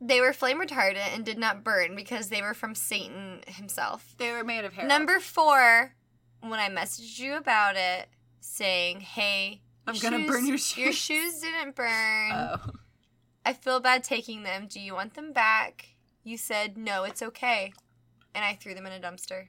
they 0.00 0.20
were 0.20 0.32
flame 0.34 0.60
retardant 0.60 1.14
and 1.14 1.24
did 1.24 1.38
not 1.38 1.64
burn 1.64 1.96
because 1.96 2.28
they 2.28 2.42
were 2.42 2.54
from 2.54 2.74
Satan 2.74 3.40
himself. 3.46 4.14
They 4.18 4.32
were 4.32 4.44
made 4.44 4.64
of 4.64 4.74
hair. 4.74 4.86
Number 4.86 5.20
four, 5.20 5.94
when 6.40 6.58
I 6.60 6.68
messaged 6.68 7.18
you 7.18 7.34
about 7.36 7.76
it, 7.76 8.08
saying, 8.40 9.00
"Hey, 9.00 9.62
I'm 9.86 9.98
gonna 9.98 10.26
burn 10.26 10.46
your 10.46 10.58
shoes. 10.58 10.78
Your 10.78 10.92
shoes." 10.92 11.40
didn't 11.40 11.74
burn. 11.76 12.32
Oh. 12.32 12.72
I 13.44 13.52
feel 13.52 13.80
bad 13.80 14.04
taking 14.04 14.42
them. 14.42 14.66
Do 14.66 14.80
you 14.80 14.94
want 14.94 15.14
them 15.14 15.32
back?" 15.32 15.94
You 16.24 16.36
said, 16.36 16.76
"No, 16.76 17.04
it's 17.04 17.22
okay," 17.22 17.72
and 18.34 18.44
I 18.44 18.54
threw 18.54 18.74
them 18.74 18.86
in 18.86 18.92
a 18.92 19.00
dumpster. 19.00 19.48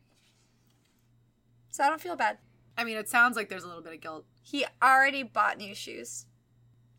So 1.69 1.83
I 1.83 1.89
don't 1.89 2.01
feel 2.01 2.15
bad. 2.15 2.37
I 2.77 2.83
mean, 2.83 2.97
it 2.97 3.07
sounds 3.09 3.35
like 3.35 3.49
there's 3.49 3.63
a 3.63 3.67
little 3.67 3.83
bit 3.83 3.93
of 3.93 4.01
guilt. 4.01 4.25
He 4.41 4.65
already 4.81 5.23
bought 5.23 5.57
new 5.57 5.75
shoes, 5.75 6.25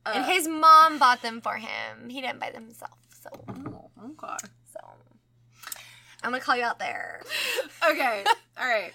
and 0.06 0.24
Uh, 0.24 0.26
his 0.26 0.46
mom 0.48 0.98
bought 0.98 1.22
them 1.22 1.40
for 1.40 1.56
him. 1.56 2.08
He 2.08 2.20
didn't 2.20 2.38
buy 2.40 2.50
them 2.50 2.64
himself. 2.64 2.98
So, 3.22 3.30
oh, 3.48 3.90
okay. 4.04 4.48
so 4.72 4.80
I'm 6.22 6.30
gonna 6.30 6.40
call 6.40 6.56
you 6.56 6.64
out 6.64 6.78
there. 6.78 7.22
Okay. 7.84 8.24
All 8.56 8.66
right. 8.68 8.92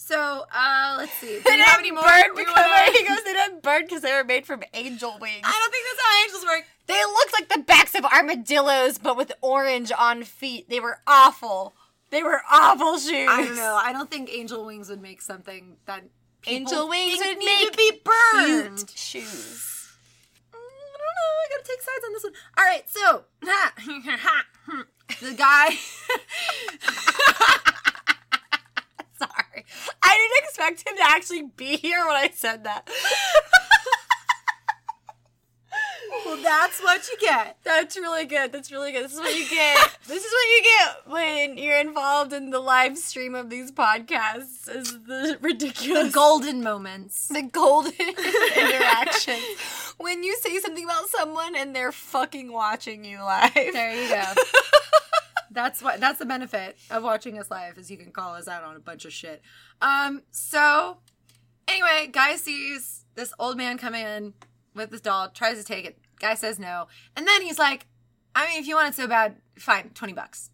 So, 0.00 0.44
uh, 0.54 0.94
let's 0.98 1.12
see. 1.14 1.26
Do 1.38 1.42
They 1.44 1.56
you 1.56 1.64
have 1.64 1.80
any 1.80 1.90
more? 1.90 2.04
because 2.04 2.54
wanna- 2.54 2.92
he 2.92 3.04
goes. 3.06 3.22
They 3.24 3.32
didn't 3.32 3.62
burn 3.64 3.82
because 3.82 4.00
they 4.02 4.12
were 4.14 4.22
made 4.22 4.46
from 4.46 4.62
angel 4.72 5.18
wings. 5.20 5.40
I 5.44 5.50
don't 5.50 5.72
think 5.72 5.84
that's 5.90 6.02
how 6.06 6.22
angels 6.24 6.44
work. 6.44 6.64
They 6.86 7.04
looked 7.04 7.32
like 7.32 7.48
the 7.48 7.58
backs 7.66 7.94
of 7.96 8.04
armadillos, 8.04 8.98
but 8.98 9.16
with 9.16 9.32
orange 9.42 9.90
on 9.98 10.22
feet. 10.22 10.68
They 10.70 10.78
were 10.78 11.00
awful. 11.06 11.74
They 12.10 12.22
were 12.22 12.40
awful 12.50 12.98
shoes. 12.98 13.28
I 13.28 13.44
don't 13.44 13.56
know. 13.56 13.78
I 13.82 13.92
don't 13.92 14.08
think 14.10 14.30
angel 14.32 14.64
wings 14.64 14.88
would 14.88 15.02
make 15.02 15.20
something 15.20 15.76
that 15.86 16.04
Angel 16.46 16.88
wings 16.88 17.18
would 17.18 17.36
need 17.38 17.44
make 17.44 17.72
to 17.72 17.76
be 17.76 18.00
burned. 18.04 18.76
Cute 18.78 18.90
shoes. 18.96 19.88
Mm, 20.54 20.56
I 20.56 20.96
don't 20.96 21.16
know. 21.18 21.30
I 21.42 21.46
gotta 21.50 21.64
take 21.68 21.82
sides 21.82 22.04
on 22.06 22.12
this 22.12 22.22
one. 22.22 22.32
All 22.56 22.64
right, 22.64 22.88
so 22.88 23.24
the 25.26 25.34
guy. 25.34 25.76
I 30.02 30.16
didn't 30.16 30.44
expect 30.48 30.88
him 30.88 30.96
to 30.96 31.02
actually 31.04 31.42
be 31.56 31.76
here 31.76 32.04
when 32.06 32.16
I 32.16 32.30
said 32.34 32.64
that. 32.64 32.88
well, 36.24 36.38
that's 36.42 36.80
what 36.82 37.06
you 37.08 37.16
get. 37.20 37.58
That's 37.64 37.96
really 37.96 38.24
good. 38.24 38.50
That's 38.52 38.72
really 38.72 38.92
good. 38.92 39.04
This 39.04 39.12
is 39.14 39.18
what 39.20 39.34
you 39.36 39.48
get. 39.48 39.98
this 40.06 40.24
is 40.24 40.32
what 40.32 40.56
you 40.56 40.62
get 40.64 41.12
when 41.12 41.58
you're 41.58 41.80
involved 41.80 42.32
in 42.32 42.50
the 42.50 42.60
live 42.60 42.96
stream 42.98 43.34
of 43.34 43.50
these 43.50 43.70
podcasts. 43.70 44.68
Is 44.74 44.92
the 44.92 44.98
The 45.06 45.38
ridiculous 45.40 46.12
golden 46.14 46.62
moments. 46.62 47.28
the 47.28 47.42
golden 47.42 47.92
interaction 48.56 49.38
when 49.98 50.22
you 50.22 50.36
say 50.40 50.58
something 50.60 50.84
about 50.84 51.08
someone 51.10 51.54
and 51.56 51.74
they're 51.74 51.92
fucking 51.92 52.52
watching 52.52 53.04
you 53.04 53.18
live. 53.22 53.52
There 53.54 54.02
you 54.02 54.08
go. 54.08 54.22
That's 55.50 55.82
what 55.82 56.00
that's 56.00 56.18
the 56.18 56.26
benefit 56.26 56.76
of 56.90 57.02
watching 57.02 57.38
us 57.38 57.50
live 57.50 57.78
is 57.78 57.90
you 57.90 57.96
can 57.96 58.12
call 58.12 58.34
us 58.34 58.48
out 58.48 58.64
on 58.64 58.76
a 58.76 58.80
bunch 58.80 59.04
of 59.04 59.12
shit. 59.12 59.42
Um 59.80 60.22
so 60.30 60.98
anyway, 61.66 62.08
guy 62.10 62.36
sees 62.36 63.04
this 63.14 63.32
old 63.38 63.56
man 63.56 63.78
come 63.78 63.94
in 63.94 64.34
with 64.74 64.90
this 64.90 65.00
doll, 65.00 65.30
tries 65.30 65.58
to 65.58 65.64
take 65.64 65.84
it. 65.84 65.98
Guy 66.20 66.34
says 66.34 66.58
no. 66.58 66.86
And 67.16 67.26
then 67.26 67.42
he's 67.42 67.58
like, 67.58 67.86
I 68.34 68.46
mean, 68.48 68.60
if 68.60 68.66
you 68.66 68.76
want 68.76 68.88
it 68.88 68.94
so 68.94 69.06
bad, 69.06 69.36
fine, 69.58 69.90
20 69.90 70.12
bucks. 70.12 70.50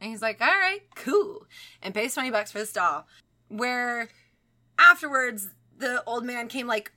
And 0.00 0.10
he's 0.10 0.22
like, 0.22 0.40
all 0.40 0.46
right, 0.46 0.80
cool. 0.94 1.46
And 1.82 1.94
pays 1.94 2.14
20 2.14 2.30
bucks 2.30 2.52
for 2.52 2.58
this 2.58 2.72
doll. 2.72 3.06
Where 3.48 4.08
afterwards, 4.78 5.48
the 5.76 6.02
old 6.04 6.24
man 6.24 6.48
came 6.48 6.66
like 6.66 6.92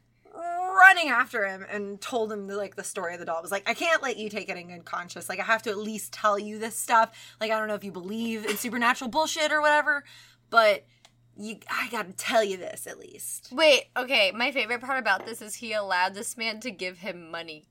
running 0.76 1.10
after 1.10 1.46
him 1.46 1.66
and 1.70 2.00
told 2.02 2.32
him 2.32 2.48
the, 2.48 2.56
like 2.56 2.76
the 2.76 2.84
story 2.84 3.14
of 3.14 3.20
the 3.20 3.26
doll. 3.26 3.38
It 3.40 3.42
was 3.44 3.52
like, 3.52 3.68
I 3.70 3.74
can't 3.74 4.02
let 4.02 4.18
you 4.18 4.30
take 4.30 4.50
it 4.50 4.58
in 4.58 4.68
good 4.68 4.86
conscience. 4.86 5.30
Like, 5.30 5.40
I 5.40 5.44
have 5.44 5.62
to 5.64 5.70
at 5.70 5.78
least 5.78 6.12
tell 6.14 6.38
you 6.40 6.60
this 6.60 6.76
stuff. 6.78 7.12
Like, 7.40 7.52
I 7.52 7.58
don't 7.60 7.68
know 7.68 7.76
if 7.76 7.84
you 7.84 7.92
believe 7.92 8.46
in 8.46 8.58
supernatural 8.58 9.10
bullshit 9.10 9.52
or 9.52 9.62
whatever, 9.62 10.04
but 10.50 10.86
you, 11.38 11.58
I 11.70 11.88
gotta 11.90 12.12
tell 12.14 12.44
you 12.44 12.58
this 12.58 12.88
at 12.88 13.00
least. 13.00 13.50
Wait, 13.52 13.86
okay, 13.96 14.32
my 14.32 14.52
favorite 14.52 14.82
part 14.82 15.00
about 15.00 15.26
this 15.26 15.42
is 15.42 15.56
he 15.56 15.74
allowed 15.74 16.14
this 16.14 16.36
man 16.38 16.60
to 16.60 16.72
give 16.72 16.98
him 17.00 17.32
money 17.32 17.66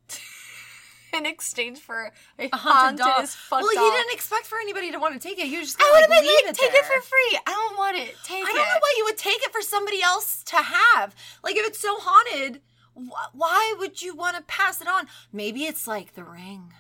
in 1.12 1.26
exchange 1.26 1.78
for 1.78 2.12
a, 2.38 2.48
A 2.52 2.56
haunted, 2.56 3.00
haunted 3.04 3.28
doll. 3.50 3.60
well, 3.62 3.74
doll. 3.74 3.84
he 3.84 3.90
didn't 3.98 4.12
expect 4.14 4.46
for 4.46 4.58
anybody 4.58 4.90
to 4.92 4.98
want 4.98 5.12
to 5.12 5.20
take 5.20 5.38
it. 5.38 5.46
He 5.46 5.58
was 5.58 5.68
just 5.68 5.80
I 5.82 6.00
have 6.00 6.08
like, 6.08 6.22
leave 6.22 6.30
like, 6.46 6.54
it 6.54 6.56
take 6.58 6.72
there. 6.72 6.80
it 6.80 6.86
for 6.86 7.00
free. 7.02 7.38
I 7.46 7.50
don't 7.50 7.76
want 7.78 7.96
it. 7.98 8.14
Take 8.24 8.38
I 8.46 8.50
it. 8.50 8.54
don't 8.54 8.56
know 8.56 8.80
why 8.80 8.94
you 8.96 9.04
would 9.04 9.18
take 9.18 9.42
it 9.42 9.52
for 9.52 9.60
somebody 9.60 10.02
else 10.02 10.42
to 10.44 10.56
have. 10.56 11.14
Like, 11.44 11.56
if 11.56 11.66
it's 11.66 11.80
so 11.80 11.96
haunted, 11.98 12.62
wh- 12.94 13.34
why 13.34 13.74
would 13.78 14.02
you 14.02 14.14
want 14.14 14.36
to 14.36 14.42
pass 14.42 14.80
it 14.80 14.88
on? 14.88 15.06
Maybe 15.32 15.64
it's 15.64 15.86
like 15.86 16.14
the 16.14 16.24
ring. 16.24 16.72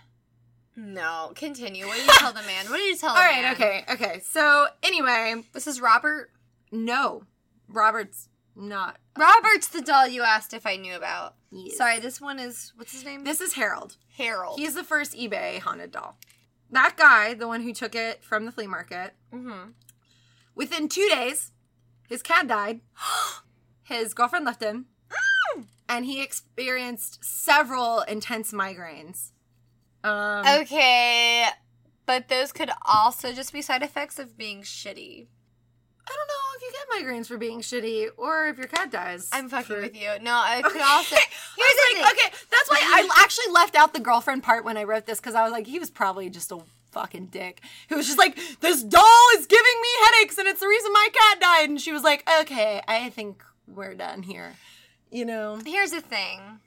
No, 0.76 1.32
continue. 1.34 1.86
What 1.86 1.96
did 1.96 2.06
you 2.06 2.12
tell 2.18 2.32
the 2.32 2.42
man? 2.42 2.66
What 2.70 2.78
did 2.78 2.88
you 2.88 2.96
tell 2.96 3.10
All 3.10 3.16
the 3.16 3.42
man? 3.42 3.52
okay, 3.54 3.84
okay. 3.90 4.20
So, 4.24 4.66
anyway, 4.82 5.42
This 5.52 5.66
is 5.66 5.80
Robert. 5.80 6.30
no, 6.72 7.24
Robert's 7.68 8.28
not. 8.56 8.98
Robert's 9.18 9.68
the 9.68 9.80
doll 9.80 10.08
you 10.08 10.22
asked 10.22 10.54
if 10.54 10.66
I 10.66 10.76
knew 10.76 10.94
about. 10.96 11.34
Yes. 11.50 11.76
Sorry, 11.76 11.98
this 11.98 12.20
one 12.20 12.38
is 12.38 12.72
what's 12.76 12.92
his 12.92 13.04
name? 13.04 13.24
This 13.24 13.40
is 13.40 13.54
Harold. 13.54 13.96
Harold. 14.16 14.58
He's 14.58 14.74
the 14.74 14.84
first 14.84 15.14
eBay 15.16 15.58
haunted 15.60 15.90
doll. 15.92 16.16
That 16.70 16.96
guy, 16.96 17.34
the 17.34 17.48
one 17.48 17.62
who 17.62 17.72
took 17.72 17.94
it 17.94 18.22
from 18.22 18.44
the 18.46 18.52
flea 18.52 18.66
market, 18.68 19.14
mm-hmm. 19.34 19.70
within 20.54 20.88
two 20.88 21.08
days, 21.08 21.52
his 22.08 22.22
cat 22.22 22.46
died. 22.46 22.80
his 23.82 24.14
girlfriend 24.14 24.44
left 24.44 24.62
him. 24.62 24.86
And 25.90 26.06
he 26.06 26.22
experienced 26.22 27.22
several 27.22 28.00
intense 28.00 28.52
migraines. 28.52 29.32
Um, 30.02 30.46
Okay, 30.62 31.44
but 32.06 32.28
those 32.28 32.52
could 32.52 32.70
also 32.86 33.32
just 33.34 33.52
be 33.52 33.60
side 33.60 33.82
effects 33.82 34.18
of 34.18 34.38
being 34.38 34.62
shitty. 34.62 35.26
I 36.08 36.12
don't 36.16 36.28
know 36.28 36.56
if 36.56 36.62
you 36.62 36.72
get 36.72 37.06
migraines 37.06 37.26
for 37.28 37.36
being 37.36 37.60
shitty 37.60 38.08
or 38.16 38.46
if 38.46 38.56
your 38.58 38.66
cat 38.66 38.90
dies. 38.90 39.28
I'm 39.32 39.48
fucking 39.48 39.76
for- 39.76 39.82
with 39.82 39.94
you. 39.94 40.08
No, 40.22 40.32
I 40.34 40.60
could 40.62 40.72
Okay. 40.72 40.80
also. 40.82 41.14
Here's 41.56 41.56
was 41.56 41.94
the 41.94 42.02
like, 42.02 42.16
thing. 42.16 42.24
okay, 42.26 42.36
that's 42.50 42.70
why 42.70 42.78
I 42.80 43.08
actually 43.22 43.52
left 43.52 43.76
out 43.76 43.92
the 43.92 44.00
girlfriend 44.00 44.42
part 44.42 44.64
when 44.64 44.76
I 44.76 44.84
wrote 44.84 45.06
this 45.06 45.20
because 45.20 45.34
I 45.34 45.42
was 45.44 45.52
like, 45.52 45.66
he 45.66 45.78
was 45.78 45.90
probably 45.90 46.28
just 46.30 46.50
a 46.50 46.58
fucking 46.92 47.26
dick 47.26 47.60
who 47.88 47.96
was 47.96 48.06
just 48.06 48.18
like, 48.18 48.36
this 48.60 48.82
doll 48.82 49.26
is 49.36 49.46
giving 49.46 49.64
me 49.82 49.88
headaches 50.06 50.38
and 50.38 50.48
it's 50.48 50.58
the 50.60 50.66
reason 50.66 50.92
my 50.92 51.08
cat 51.12 51.40
died. 51.40 51.68
And 51.68 51.80
she 51.80 51.92
was 51.92 52.02
like, 52.02 52.28
okay, 52.40 52.80
I 52.88 53.10
think 53.10 53.44
we're 53.68 53.94
done 53.94 54.22
here. 54.22 54.54
You 55.10 55.24
know? 55.24 55.60
Here's 55.64 55.90
the 55.90 56.00
thing 56.00 56.60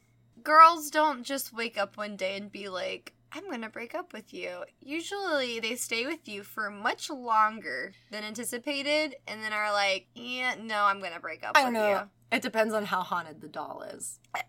girls 0.44 0.90
don't 0.90 1.24
just 1.24 1.54
wake 1.54 1.78
up 1.78 1.96
one 1.96 2.18
day 2.18 2.36
and 2.36 2.52
be 2.52 2.68
like, 2.68 3.14
I'm 3.32 3.50
gonna 3.50 3.70
break 3.70 3.96
up 3.96 4.14
with 4.14 4.34
you. 4.34 4.64
Usually 4.82 5.60
they 5.60 5.76
stay 5.76 6.06
with 6.06 6.28
you 6.28 6.44
for 6.44 6.70
much 6.70 7.10
longer 7.10 7.94
than 8.12 8.24
anticipated 8.24 9.16
and 9.28 9.42
then 9.42 9.54
are 9.54 9.72
like, 9.72 10.08
yeah, 10.14 10.56
no, 10.62 10.84
I'm 10.84 11.02
gonna 11.02 11.20
break 11.20 11.44
up 11.44 11.54
I 11.56 11.64
don't 11.64 11.74
with 11.74 11.82
know. 11.82 11.90
you. 11.90 12.10
It 12.32 12.42
depends 12.42 12.74
on 12.74 12.86
how 12.86 13.02
haunted 13.02 13.42
the 13.42 13.48
doll 13.48 13.84
is. 13.94 14.20
Uh, 14.36 14.40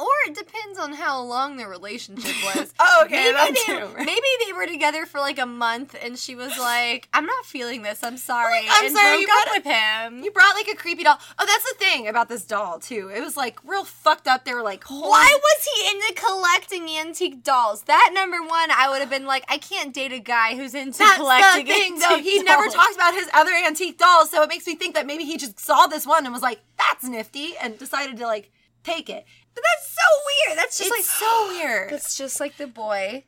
Or 0.00 0.08
it 0.26 0.34
depends 0.34 0.78
on 0.78 0.94
how 0.94 1.20
long 1.20 1.58
the 1.58 1.66
relationship 1.66 2.34
was. 2.56 2.72
Oh, 2.80 3.06
maybe, 3.10 3.32
that 3.32 3.54
they, 3.54 3.74
too. 3.74 3.88
maybe 3.98 4.26
they 4.46 4.52
were 4.54 4.66
together 4.66 5.04
for 5.04 5.18
like 5.20 5.38
a 5.38 5.44
month 5.46 5.94
and 6.02 6.18
she 6.18 6.34
was 6.34 6.56
like, 6.58 7.08
I'm 7.12 7.26
not 7.26 7.44
feeling 7.44 7.82
this, 7.82 8.02
I'm 8.02 8.16
sorry. 8.16 8.62
Like, 8.62 8.70
I'm 8.70 8.86
and 8.86 8.96
sorry, 8.96 9.10
broke 9.16 9.20
you 9.20 9.26
up 9.28 9.44
brought 9.44 9.56
with 9.56 9.64
him. 9.64 10.24
You 10.24 10.30
brought 10.30 10.54
like 10.54 10.68
a 10.68 10.76
creepy 10.76 11.04
doll. 11.04 11.18
Oh, 11.38 11.44
that's 11.46 11.64
the 11.70 11.76
thing 11.78 12.08
about 12.08 12.28
this 12.30 12.44
doll 12.46 12.78
too. 12.78 13.10
It 13.14 13.20
was 13.20 13.36
like 13.36 13.58
real 13.64 13.84
fucked 13.84 14.26
up. 14.26 14.44
They 14.46 14.54
were 14.54 14.62
like, 14.62 14.84
holding- 14.84 15.10
Why 15.10 15.38
was 15.38 15.68
he 15.74 15.90
into 15.90 16.14
collecting 16.14 16.88
antique 16.98 17.42
dolls? 17.44 17.82
That 17.82 18.12
number 18.14 18.38
one, 18.42 18.70
I 18.70 18.88
would 18.88 19.00
have 19.00 19.10
been 19.10 19.26
like, 19.26 19.44
I 19.48 19.58
can't 19.58 19.92
date 19.92 20.12
a 20.12 20.18
guy 20.18 20.56
who's 20.56 20.74
into 20.74 20.98
That's 20.98 21.16
collecting 21.16 21.66
the 21.66 21.72
thing, 21.72 21.98
though. 21.98 22.14
antique 22.16 22.24
He 22.24 22.42
never 22.42 22.68
talks 22.68 22.94
about 22.94 23.12
his 23.14 23.28
other 23.34 23.52
antique 23.52 23.98
dolls, 23.98 24.30
so 24.30 24.42
it 24.42 24.48
makes 24.48 24.66
me 24.66 24.76
think 24.76 24.94
that 24.94 25.06
maybe 25.06 25.24
he 25.24 25.36
just 25.36 25.60
saw 25.60 25.86
this 25.86 26.06
one 26.06 26.24
and 26.24 26.32
was 26.32 26.42
like, 26.42 26.60
"That's 26.78 27.04
nifty," 27.04 27.54
and 27.62 27.78
decided 27.78 28.16
to 28.18 28.26
like 28.26 28.50
take 28.82 29.10
it. 29.10 29.24
But 29.54 29.64
that's 29.64 29.88
so 29.90 30.46
weird. 30.48 30.58
That's 30.58 30.78
just 30.78 30.90
it's 30.90 30.98
like 30.98 31.04
so 31.28 31.48
weird. 31.48 31.90
That's 31.92 32.16
just 32.16 32.40
like 32.40 32.56
the 32.56 32.66
boy 32.66 33.24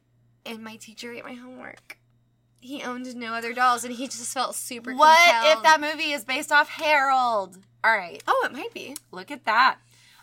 and 0.47 0.62
my 0.62 0.77
teacher 0.77 1.12
ate 1.12 1.25
my 1.25 1.35
homework. 1.35 1.99
He 2.61 2.83
owned 2.83 3.14
no 3.16 3.35
other 3.35 3.53
dolls, 3.53 3.83
and 3.85 3.93
he 3.93 4.07
just 4.07 4.33
felt 4.33 4.55
super. 4.55 4.95
What 4.95 5.18
compelled. 5.29 5.57
if 5.59 5.62
that 5.64 5.81
movie 5.81 6.12
is 6.12 6.25
based 6.25 6.53
off 6.53 6.68
Harold? 6.68 7.59
All 7.83 7.97
right, 7.97 8.23
Oh, 8.29 8.43
it 8.47 8.53
might 8.53 8.73
be. 8.73 8.97
look 9.11 9.33
at 9.33 9.45
that. 9.47 9.79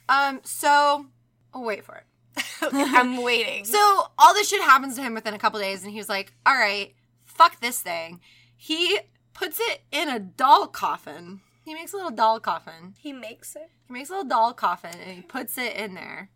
Um, 0.07 0.39
so 0.43 1.05
oh, 1.53 1.61
wait 1.61 1.83
for 1.83 1.95
it. 1.95 2.03
I'm 2.61 3.21
waiting. 3.21 3.65
So 3.65 3.77
all 4.17 4.33
this 4.33 4.47
shit 4.47 4.61
happens 4.61 4.95
to 4.95 5.01
him 5.01 5.13
within 5.13 5.33
a 5.33 5.39
couple 5.39 5.59
days, 5.59 5.83
and 5.83 5.91
he 5.91 5.97
was 5.97 6.07
like, 6.09 6.31
"All 6.45 6.55
right, 6.55 6.93
fuck 7.25 7.59
this 7.59 7.81
thing." 7.81 8.21
He 8.55 8.99
puts 9.33 9.59
it 9.59 9.81
in 9.91 10.07
a 10.09 10.19
doll 10.19 10.67
coffin. 10.67 11.41
He 11.65 11.73
makes 11.73 11.93
a 11.93 11.97
little 11.97 12.11
doll 12.11 12.39
coffin. 12.39 12.95
he 12.99 13.13
makes 13.13 13.55
it. 13.55 13.69
He 13.87 13.93
makes 13.93 14.09
a 14.09 14.13
little 14.13 14.27
doll 14.29 14.53
coffin 14.53 14.91
and 14.99 15.11
he 15.15 15.21
puts 15.21 15.57
it 15.57 15.75
in 15.75 15.93
there. 15.95 16.29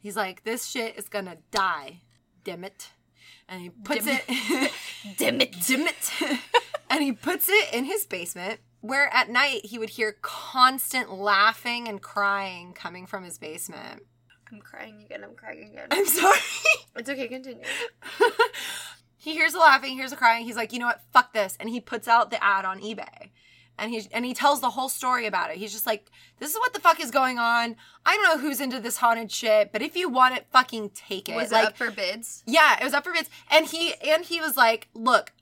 He's 0.00 0.16
like, 0.16 0.44
"This 0.44 0.66
shit 0.66 0.96
is 0.96 1.08
gonna 1.08 1.38
die, 1.50 2.02
dim 2.44 2.62
it," 2.64 2.90
and 3.48 3.60
he 3.60 3.70
puts 3.70 4.04
Dim 4.04 4.18
it, 4.28 4.72
Dim 5.18 5.40
it. 5.40 5.56
dim 5.66 5.86
it, 5.88 6.12
and 6.90 7.02
he 7.02 7.12
puts 7.12 7.48
it 7.48 7.72
in 7.74 7.84
his 7.84 8.06
basement. 8.06 8.60
Where 8.82 9.12
at 9.12 9.28
night 9.28 9.66
he 9.66 9.78
would 9.80 9.90
hear 9.90 10.16
constant 10.22 11.12
laughing 11.12 11.88
and 11.88 12.00
crying 12.00 12.72
coming 12.72 13.06
from 13.06 13.24
his 13.24 13.36
basement. 13.38 14.02
I'm 14.52 14.60
crying 14.60 15.02
again. 15.04 15.24
I'm 15.24 15.34
crying 15.34 15.70
again. 15.70 15.88
I'm 15.90 16.06
sorry. 16.06 16.38
It's 16.98 17.10
okay. 17.10 17.26
Continue. 17.28 17.64
he 19.16 19.32
hears 19.32 19.52
the 19.52 19.58
laughing, 19.58 19.90
he 19.90 19.96
hears 19.96 20.10
the 20.10 20.16
crying. 20.16 20.44
He's 20.44 20.56
like, 20.56 20.72
you 20.72 20.78
know 20.78 20.86
what? 20.86 21.02
Fuck 21.12 21.32
this, 21.32 21.56
and 21.58 21.68
he 21.68 21.80
puts 21.80 22.06
out 22.06 22.30
the 22.30 22.42
ad 22.42 22.64
on 22.64 22.80
eBay, 22.80 23.30
and 23.78 23.90
he 23.90 24.06
and 24.12 24.24
he 24.24 24.34
tells 24.34 24.60
the 24.60 24.70
whole 24.70 24.88
story 24.88 25.26
about 25.26 25.50
it. 25.50 25.56
He's 25.56 25.72
just 25.72 25.86
like, 25.86 26.10
this 26.38 26.50
is 26.50 26.56
what 26.58 26.72
the 26.72 26.80
fuck 26.80 27.00
is 27.00 27.10
going 27.10 27.38
on. 27.38 27.76
I 28.04 28.16
don't 28.16 28.24
know 28.24 28.38
who's 28.38 28.60
into 28.60 28.80
this 28.80 28.98
haunted 28.98 29.30
shit, 29.30 29.72
but 29.72 29.82
if 29.82 29.96
you 29.96 30.08
want 30.08 30.36
it, 30.36 30.46
fucking 30.50 30.90
take 30.90 31.28
it. 31.28 31.36
Was 31.36 31.52
like, 31.52 31.64
it 31.64 31.68
up 31.68 31.76
for 31.76 31.90
bids? 31.90 32.42
yeah, 32.46 32.78
it 32.80 32.84
was 32.84 32.94
up 32.94 33.04
for 33.04 33.12
bids, 33.12 33.28
and 33.50 33.66
he 33.66 33.94
and 34.06 34.24
he 34.24 34.40
was 34.40 34.56
like, 34.56 34.88
look. 34.94 35.32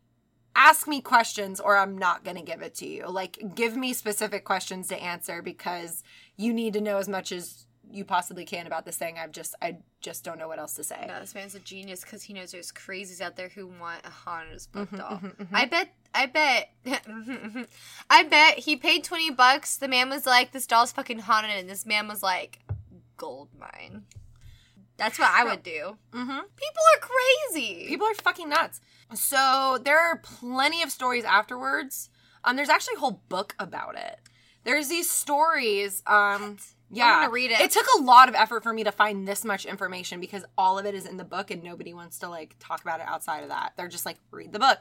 Ask 0.57 0.87
me 0.87 1.01
questions 1.01 1.59
or 1.59 1.76
I'm 1.76 1.99
not 1.99 2.22
going 2.22 2.37
to 2.37 2.43
give 2.45 2.62
it 2.62 2.76
to 2.76 2.87
you. 2.87 3.09
Like, 3.09 3.57
give 3.57 3.76
me 3.76 3.93
specific 3.93 4.45
questions 4.45 4.87
to 4.87 4.97
answer 5.03 5.43
because 5.43 6.05
you 6.37 6.53
need 6.53 6.74
to 6.74 6.80
know 6.80 6.99
as 6.99 7.09
much 7.09 7.32
as 7.32 7.66
you 7.91 8.05
possibly 8.05 8.45
can 8.45 8.64
about 8.68 8.85
this 8.85 8.97
thing. 8.97 9.18
I've 9.18 9.32
just, 9.32 9.57
I 9.61 9.78
just 10.01 10.22
don't 10.22 10.39
know 10.39 10.47
what 10.47 10.61
else 10.61 10.74
to 10.74 10.85
say. 10.85 11.07
No, 11.09 11.18
this 11.18 11.35
man's 11.35 11.57
a 11.57 11.59
genius 11.59 12.03
because 12.03 12.22
he 12.22 12.32
knows 12.35 12.53
there's 12.53 12.70
crazies 12.70 13.20
out 13.20 13.35
there 13.35 13.49
who 13.49 13.66
want 13.66 14.03
a 14.05 14.11
haunted 14.11 14.55
as 14.55 14.66
fuck 14.66 14.89
Mhm, 14.91 14.99
doll. 14.99 15.18
mhm, 15.18 15.35
mhm. 15.39 15.49
I 15.53 15.64
bet. 15.64 15.89
I 16.15 16.27
bet. 16.27 16.71
I 18.11 18.23
bet 18.23 18.59
he 18.61 18.77
paid 18.77 19.05
twenty 19.05 19.31
bucks. 19.31 19.77
The 19.77 19.89
man 19.89 20.09
was 20.09 20.27
like, 20.27 20.53
"This 20.53 20.67
doll's 20.67 20.93
fucking 20.93 21.21
haunted," 21.21 21.51
and 21.53 21.69
this 21.69 21.85
man 21.85 22.07
was 22.09 22.23
like, 22.23 22.61
"Gold 23.17 23.49
mine." 23.59 24.05
That's 24.97 25.19
what 25.19 25.31
I 25.33 25.45
would 25.45 25.65
do. 25.65 25.99
Mm-hmm. 26.12 26.29
People 26.29 26.83
are 26.95 27.01
crazy. 27.01 27.87
People 27.89 28.07
are 28.07 28.15
fucking 28.15 28.49
nuts. 28.49 28.81
So 29.15 29.79
there 29.83 29.99
are 29.99 30.19
plenty 30.19 30.83
of 30.83 30.91
stories 30.91 31.25
afterwards. 31.25 32.11
Um, 32.45 32.57
there's 32.57 32.69
actually 32.69 32.95
a 32.97 33.01
whole 33.01 33.23
book 33.29 33.57
about 33.59 33.97
it. 33.97 34.21
There's 34.62 34.89
these 34.89 35.11
stories. 35.11 36.03
Um, 36.07 36.59
yeah, 36.95 37.07
I'm 37.07 37.22
gonna 37.22 37.32
read 37.32 37.51
it. 37.51 37.61
It 37.61 37.70
took 37.70 37.86
a 37.99 38.03
lot 38.03 38.28
of 38.28 38.34
effort 38.34 38.62
for 38.62 38.72
me 38.72 38.84
to 38.84 38.92
find 38.92 39.26
this 39.26 39.45
much 39.45 39.66
information 39.66 40.20
because 40.20 40.45
all 40.57 40.78
of 40.78 40.86
it 40.86 40.95
is 40.95 41.07
in 41.07 41.16
the 41.16 41.24
book, 41.24 41.51
and 41.51 41.62
nobody 41.62 41.92
wants 41.95 42.18
to 42.20 42.28
like 42.28 42.57
talk 42.59 42.82
about 42.82 43.01
it 43.01 43.07
outside 43.07 43.42
of 43.42 43.49
that. 43.49 43.72
They're 43.76 43.88
just 43.88 44.07
like 44.07 44.16
read 44.30 44.53
the 44.53 44.59
book. 44.59 44.80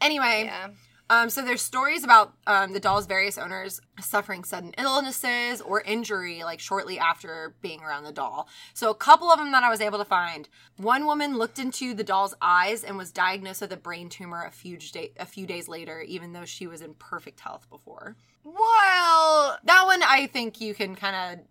Anyway, 0.00 0.44
yeah. 0.44 0.68
um, 1.10 1.30
so 1.30 1.42
there's 1.42 1.62
stories 1.62 2.04
about 2.04 2.34
um, 2.46 2.72
the 2.72 2.80
doll's 2.80 3.06
various 3.06 3.38
owners 3.38 3.80
suffering 4.00 4.44
sudden 4.44 4.74
illnesses 4.78 5.60
or 5.60 5.80
injury, 5.82 6.42
like 6.44 6.60
shortly 6.60 6.98
after 6.98 7.54
being 7.62 7.80
around 7.82 8.04
the 8.04 8.12
doll. 8.12 8.48
So 8.74 8.90
a 8.90 8.94
couple 8.94 9.30
of 9.30 9.38
them 9.38 9.52
that 9.52 9.62
I 9.62 9.70
was 9.70 9.80
able 9.80 9.98
to 9.98 10.04
find. 10.04 10.48
One 10.76 11.06
woman 11.06 11.38
looked 11.38 11.58
into 11.58 11.94
the 11.94 12.04
doll's 12.04 12.34
eyes 12.42 12.84
and 12.84 12.96
was 12.96 13.12
diagnosed 13.12 13.60
with 13.60 13.72
a 13.72 13.76
brain 13.76 14.08
tumor 14.08 14.44
a 14.44 14.50
few 14.50 14.76
day, 14.76 15.12
a 15.18 15.26
few 15.26 15.46
days 15.46 15.68
later, 15.68 16.00
even 16.02 16.32
though 16.32 16.44
she 16.44 16.66
was 16.66 16.80
in 16.80 16.94
perfect 16.94 17.40
health 17.40 17.68
before. 17.70 18.16
Well, 18.44 19.58
That 19.64 19.84
one 19.86 20.02
I 20.02 20.26
think 20.26 20.60
you 20.60 20.74
can 20.74 20.94
kind 20.94 21.38
of 21.40 21.46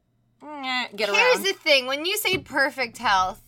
get 0.95 1.09
here's 1.09 1.35
around. 1.37 1.43
the 1.45 1.53
thing: 1.53 1.85
when 1.87 2.05
you 2.05 2.17
say 2.17 2.37
perfect 2.37 2.97
health, 2.97 3.41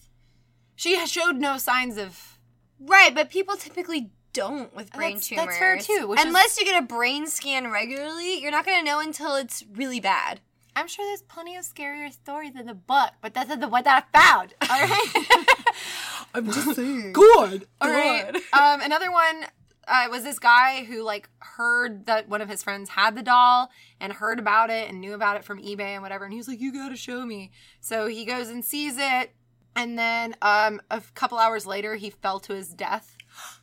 she 0.75 1.03
showed 1.07 1.37
no 1.37 1.57
signs 1.57 1.97
of. 1.97 2.37
right? 2.79 3.13
But 3.13 3.29
people 3.29 3.55
typically 3.55 4.11
don't 4.33 4.75
with 4.75 4.91
brain 4.91 5.11
That's- 5.15 5.27
tumors. 5.29 5.45
that's 5.45 5.57
fair, 5.57 5.77
too, 5.79 6.07
which 6.07 6.19
is- 6.19 6.25
Unless 6.25 6.59
you 6.59 6.65
get 6.65 6.81
a 6.83 6.85
brain 6.85 7.25
scan 7.27 7.71
regularly, 7.71 8.39
you're 8.41 8.51
not 8.51 8.65
gonna 8.65 8.83
know 8.83 8.99
until 8.99 9.35
it's 9.35 9.63
really 9.73 9.99
bad. 10.01 10.41
I'm 10.77 10.89
sure 10.89 11.05
there's 11.05 11.21
plenty 11.21 11.55
of 11.55 11.63
scarier 11.63 12.11
stories 12.11 12.51
in 12.53 12.65
the 12.65 12.73
book, 12.73 13.11
but 13.21 13.33
that's 13.33 13.55
the 13.55 13.67
one 13.69 13.83
that 13.85 14.03
I 14.13 14.19
found. 14.19 14.53
All 14.69 14.81
right. 14.81 15.65
I'm 16.33 16.51
just 16.51 16.75
saying. 16.75 17.13
Good. 17.13 17.65
All 17.79 17.89
right. 17.89 18.33
Good. 18.33 18.41
Um, 18.53 18.81
another 18.81 19.09
one 19.09 19.45
uh, 19.87 20.07
was 20.09 20.23
this 20.23 20.39
guy 20.39 20.83
who 20.83 21.03
like 21.03 21.29
heard 21.39 22.05
that 22.05 22.27
one 22.27 22.41
of 22.41 22.49
his 22.49 22.63
friends 22.63 22.89
had 22.89 23.15
the 23.15 23.23
doll 23.23 23.69
and 23.99 24.13
heard 24.13 24.39
about 24.39 24.69
it 24.69 24.89
and 24.89 24.99
knew 24.99 25.13
about 25.13 25.37
it 25.37 25.43
from 25.43 25.61
eBay 25.61 25.93
and 25.93 26.03
whatever, 26.03 26.25
and 26.25 26.33
he 26.33 26.39
was 26.39 26.47
like, 26.47 26.59
"You 26.59 26.73
got 26.73 26.89
to 26.89 26.95
show 26.95 27.25
me." 27.25 27.51
So 27.81 28.07
he 28.07 28.25
goes 28.25 28.49
and 28.49 28.63
sees 28.63 28.97
it, 28.97 29.31
and 29.75 29.99
then 29.99 30.35
um, 30.41 30.81
a 30.89 31.01
couple 31.13 31.37
hours 31.37 31.65
later, 31.65 31.95
he 31.95 32.09
fell 32.09 32.39
to 32.41 32.53
his 32.53 32.69
death. 32.69 33.17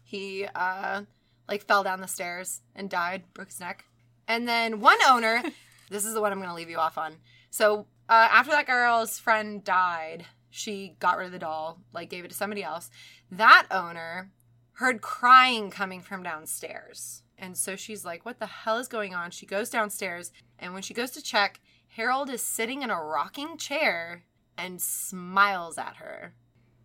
He 0.04 0.46
uh, 0.54 1.02
like 1.48 1.66
fell 1.66 1.82
down 1.82 2.00
the 2.00 2.08
stairs 2.08 2.60
and 2.74 2.90
died, 2.90 3.24
broke 3.32 3.48
his 3.48 3.60
neck. 3.60 3.84
And 4.28 4.46
then 4.46 4.80
one 4.80 4.98
owner, 5.08 5.42
this 5.90 6.04
is 6.04 6.14
the 6.14 6.20
one 6.20 6.32
I'm 6.32 6.42
to 6.42 6.54
leave 6.54 6.70
you 6.70 6.78
off 6.78 6.98
on. 6.98 7.16
So 7.50 7.86
uh, 8.08 8.28
after 8.30 8.52
that 8.52 8.66
girl's 8.66 9.18
friend 9.18 9.64
died, 9.64 10.26
she 10.50 10.96
got 10.98 11.16
rid 11.16 11.26
of 11.26 11.32
the 11.32 11.38
doll, 11.38 11.80
like 11.92 12.10
gave 12.10 12.24
it 12.24 12.28
to 12.28 12.36
somebody 12.36 12.62
else. 12.62 12.90
That 13.30 13.66
owner 13.70 14.30
heard 14.74 15.00
crying 15.00 15.70
coming 15.70 16.00
from 16.00 16.22
downstairs. 16.22 17.22
And 17.38 17.56
so 17.56 17.76
she's 17.76 18.04
like, 18.04 18.24
What 18.24 18.38
the 18.38 18.46
hell 18.46 18.78
is 18.78 18.88
going 18.88 19.14
on? 19.14 19.30
She 19.30 19.46
goes 19.46 19.70
downstairs, 19.70 20.32
and 20.58 20.72
when 20.72 20.82
she 20.82 20.94
goes 20.94 21.10
to 21.12 21.22
check, 21.22 21.60
Harold 21.96 22.30
is 22.30 22.42
sitting 22.42 22.82
in 22.82 22.90
a 22.90 23.02
rocking 23.02 23.56
chair 23.56 24.24
and 24.56 24.80
smiles 24.80 25.76
at 25.78 25.96
her. 25.96 26.34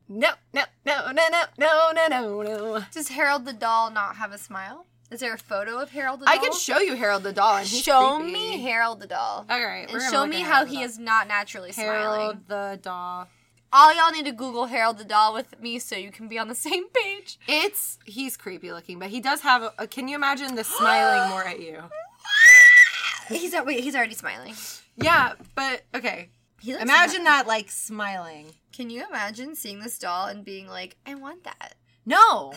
No, 0.09 0.31
no, 0.53 0.63
no, 0.85 1.11
no, 1.11 1.27
no, 1.29 1.43
no, 1.57 1.91
no, 1.93 2.07
no, 2.09 2.41
no. 2.41 2.83
Does 2.91 3.09
Harold 3.09 3.45
the 3.45 3.53
doll 3.53 3.91
not 3.91 4.15
have 4.15 4.31
a 4.31 4.37
smile? 4.37 4.85
Is 5.11 5.21
there 5.21 5.33
a 5.33 5.37
photo 5.37 5.79
of 5.79 5.91
Harold 5.91 6.19
the 6.21 6.25
doll? 6.25 6.33
I 6.33 6.37
could 6.37 6.53
show 6.53 6.79
you 6.79 6.95
Harold 6.95 7.23
the 7.23 7.31
doll, 7.33 7.57
and 7.57 7.67
he's 7.67 7.81
show 7.81 8.17
creepy. 8.17 8.33
me 8.33 8.61
Harold 8.61 8.99
the 8.99 9.07
doll. 9.07 9.45
All 9.49 9.63
right, 9.63 9.89
and 9.89 10.01
show 10.01 10.25
me 10.25 10.41
how 10.41 10.65
he 10.65 10.81
is 10.81 10.97
not 10.99 11.27
naturally 11.27 11.71
Harold 11.71 12.03
smiling. 12.03 12.19
Harold 12.19 12.47
the 12.47 12.79
doll. 12.81 13.27
All 13.73 13.93
y'all 13.93 14.11
need 14.11 14.25
to 14.25 14.31
Google 14.31 14.67
Harold 14.67 14.97
the 14.97 15.03
doll 15.03 15.33
with 15.33 15.59
me 15.61 15.77
so 15.79 15.95
you 15.95 16.11
can 16.11 16.27
be 16.27 16.39
on 16.39 16.47
the 16.47 16.55
same 16.67 16.87
page. 16.89 17.37
It's 17.47 17.99
he's 18.05 18.37
creepy 18.37 18.71
looking, 18.71 18.99
but 18.99 19.09
he 19.09 19.19
does 19.19 19.41
have. 19.41 19.61
A, 19.63 19.73
a- 19.79 19.87
can 19.87 20.07
you 20.07 20.15
imagine 20.15 20.55
the 20.55 20.63
smiling 20.63 21.29
more 21.29 21.43
at 21.43 21.59
you? 21.59 21.81
He's 23.29 23.53
al- 23.53 23.65
wait, 23.65 23.83
he's 23.83 23.93
already 23.95 24.13
smiling. 24.15 24.53
Yeah, 24.95 25.33
but 25.53 25.83
okay. 25.93 26.29
Imagine 26.65 27.25
that 27.25 27.45
like 27.45 27.69
smiling. 27.69 28.53
Can 28.71 28.89
you 28.89 29.03
imagine 29.07 29.53
seeing 29.53 29.79
this 29.81 29.99
doll 29.99 30.27
and 30.27 30.45
being 30.45 30.67
like, 30.67 30.95
I 31.05 31.15
want 31.15 31.43
that? 31.43 31.75
No, 32.05 32.53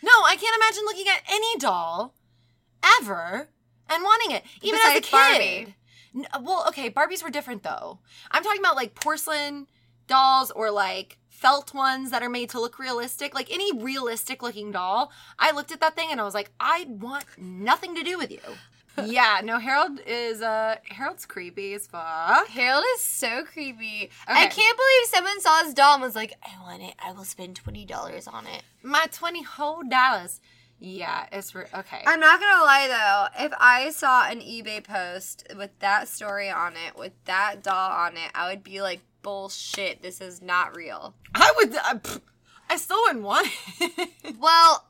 no, 0.00 0.10
I 0.24 0.36
can't 0.36 0.56
imagine 0.56 0.84
looking 0.84 1.06
at 1.08 1.22
any 1.28 1.58
doll 1.58 2.14
ever 3.00 3.48
and 3.90 4.02
wanting 4.04 4.36
it, 4.36 4.44
even 4.62 4.78
as 4.86 4.96
a 4.98 5.00
Besides 5.00 5.06
kid. 5.08 5.10
Barbie. 5.64 5.74
N- 6.14 6.44
well, 6.44 6.64
okay, 6.68 6.88
Barbies 6.88 7.24
were 7.24 7.30
different 7.30 7.64
though. 7.64 7.98
I'm 8.30 8.44
talking 8.44 8.60
about 8.60 8.76
like 8.76 8.94
porcelain 8.94 9.66
dolls 10.06 10.50
or 10.50 10.70
like 10.70 11.18
felt 11.28 11.74
ones 11.74 12.10
that 12.10 12.22
are 12.22 12.28
made 12.28 12.50
to 12.50 12.60
look 12.60 12.78
realistic. 12.78 13.34
Like 13.34 13.52
any 13.52 13.76
realistic 13.76 14.42
looking 14.42 14.70
doll, 14.70 15.10
I 15.38 15.50
looked 15.52 15.72
at 15.72 15.80
that 15.80 15.96
thing 15.96 16.08
and 16.10 16.20
I 16.20 16.24
was 16.24 16.34
like, 16.34 16.50
I 16.60 16.86
want 16.88 17.24
nothing 17.36 17.94
to 17.96 18.02
do 18.02 18.16
with 18.16 18.30
you. 18.30 18.40
yeah, 19.04 19.40
no, 19.42 19.58
Harold 19.58 20.00
is 20.06 20.42
uh 20.42 20.76
Harold's 20.88 21.24
creepy 21.24 21.72
as 21.74 21.86
fuck. 21.86 22.46
Harold 22.48 22.84
is 22.94 23.02
so 23.02 23.42
creepy. 23.44 24.10
Okay. 24.28 24.40
I 24.40 24.46
can't 24.46 24.78
believe 24.78 25.06
someone 25.06 25.40
saw 25.40 25.64
his 25.64 25.74
doll 25.74 25.94
and 25.94 26.02
was 26.02 26.14
like, 26.14 26.34
I 26.42 26.62
want 26.62 26.82
it. 26.82 26.94
I 27.04 27.12
will 27.12 27.24
spend 27.24 27.56
twenty 27.56 27.84
dollars 27.86 28.28
on 28.28 28.46
it. 28.46 28.62
My 28.82 29.06
twenty 29.10 29.42
whole 29.42 29.82
dollars. 29.82 30.40
Yeah, 30.78 31.26
it's 31.30 31.54
re- 31.54 31.66
okay. 31.72 32.02
I'm 32.06 32.18
not 32.18 32.40
gonna 32.40 32.64
lie 32.64 32.88
though, 32.88 33.44
if 33.46 33.52
I 33.58 33.90
saw 33.90 34.28
an 34.28 34.40
eBay 34.40 34.82
post 34.84 35.46
with 35.56 35.70
that 35.78 36.08
story 36.08 36.50
on 36.50 36.72
it, 36.72 36.98
with 36.98 37.12
that 37.24 37.62
doll 37.62 37.92
on 37.92 38.16
it, 38.16 38.30
I 38.34 38.50
would 38.50 38.64
be 38.64 38.82
like, 38.82 39.00
bullshit, 39.22 40.02
this 40.02 40.20
is 40.20 40.42
not 40.42 40.76
real. 40.76 41.14
I 41.34 41.52
would. 41.56 41.74
I, 41.76 42.00
I 42.68 42.76
still 42.76 43.00
wouldn't 43.02 43.24
want 43.24 43.48
it. 43.80 44.10
Well, 44.40 44.86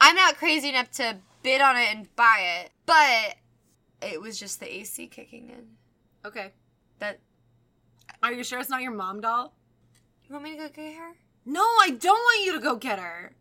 I'm 0.00 0.14
not 0.16 0.36
crazy 0.36 0.68
enough 0.70 0.90
to 0.92 1.18
bid 1.42 1.60
on 1.60 1.76
it 1.76 1.88
and 1.94 2.14
buy 2.16 2.62
it, 2.62 2.70
but 2.86 3.36
it 4.08 4.20
was 4.20 4.38
just 4.38 4.60
the 4.60 4.72
AC 4.80 5.06
kicking 5.08 5.50
in. 5.50 5.64
okay. 6.24 6.52
That 7.00 7.18
Are 8.22 8.32
you 8.32 8.44
sure 8.44 8.60
it's 8.60 8.70
not 8.70 8.82
your 8.82 8.92
mom 8.92 9.20
doll? 9.20 9.52
you 10.26 10.32
want 10.32 10.44
me 10.44 10.52
to 10.52 10.56
go 10.56 10.68
get 10.68 10.94
her? 10.96 11.12
No, 11.44 11.60
I 11.62 11.90
don't 11.90 12.14
want 12.18 12.46
you 12.46 12.52
to 12.52 12.60
go 12.60 12.76
get 12.76 12.98
her. 12.98 13.34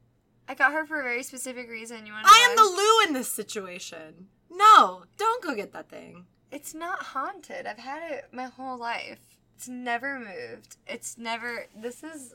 I 0.49 0.55
got 0.55 0.73
her 0.73 0.85
for 0.85 0.99
a 0.99 1.03
very 1.03 1.23
specific 1.23 1.69
reason. 1.69 2.05
You 2.05 2.11
want? 2.13 2.25
I 2.27 2.47
am 2.49 2.55
the 2.57 2.63
Lou 2.63 3.07
in 3.07 3.13
this 3.13 3.31
situation. 3.31 4.27
No, 4.51 5.03
don't 5.17 5.41
go 5.43 5.55
get 5.55 5.71
that 5.73 5.89
thing. 5.89 6.25
It's 6.51 6.73
not 6.73 7.01
haunted. 7.03 7.65
I've 7.65 7.77
had 7.79 8.11
it 8.11 8.25
my 8.33 8.45
whole 8.45 8.77
life. 8.77 9.32
It's 9.55 9.67
never 9.67 10.19
moved. 10.19 10.77
It's 10.87 11.17
never. 11.17 11.67
This 11.75 12.03
is. 12.03 12.33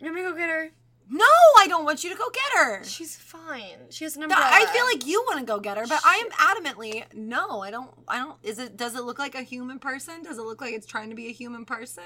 You 0.00 0.06
want 0.06 0.16
me 0.16 0.22
to 0.22 0.30
go 0.30 0.36
get 0.36 0.50
her? 0.50 0.70
No, 1.10 1.26
I 1.58 1.66
don't 1.68 1.84
want 1.84 2.02
you 2.02 2.10
to 2.10 2.16
go 2.16 2.24
get 2.30 2.58
her. 2.58 2.82
She's 2.84 3.14
fine. 3.14 3.90
She 3.90 4.04
has 4.04 4.16
an 4.16 4.22
umbrella. 4.22 4.46
I 4.46 4.64
feel 4.66 4.84
like 4.86 5.06
you 5.06 5.22
want 5.28 5.38
to 5.40 5.44
go 5.44 5.60
get 5.60 5.76
her, 5.76 5.86
but 5.86 6.00
I 6.04 6.16
am 6.16 6.30
adamantly 6.30 7.04
no. 7.12 7.60
I 7.60 7.70
don't. 7.70 7.90
I 8.08 8.18
don't. 8.18 8.36
Is 8.42 8.58
it? 8.58 8.76
Does 8.76 8.96
it 8.96 9.02
look 9.02 9.18
like 9.18 9.34
a 9.34 9.42
human 9.42 9.78
person? 9.78 10.22
Does 10.22 10.38
it 10.38 10.42
look 10.42 10.60
like 10.60 10.72
it's 10.72 10.86
trying 10.86 11.10
to 11.10 11.16
be 11.16 11.28
a 11.28 11.32
human 11.32 11.64
person? 11.64 12.04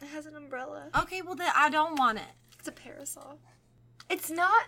it 0.00 0.06
has 0.08 0.26
an 0.26 0.36
umbrella. 0.36 0.90
Okay, 0.96 1.22
well 1.22 1.34
then 1.34 1.50
I 1.56 1.70
don't 1.70 1.98
want 1.98 2.18
it. 2.18 2.24
It's 2.58 2.68
a 2.68 2.72
parasol. 2.72 3.38
It's 4.08 4.30
not. 4.30 4.66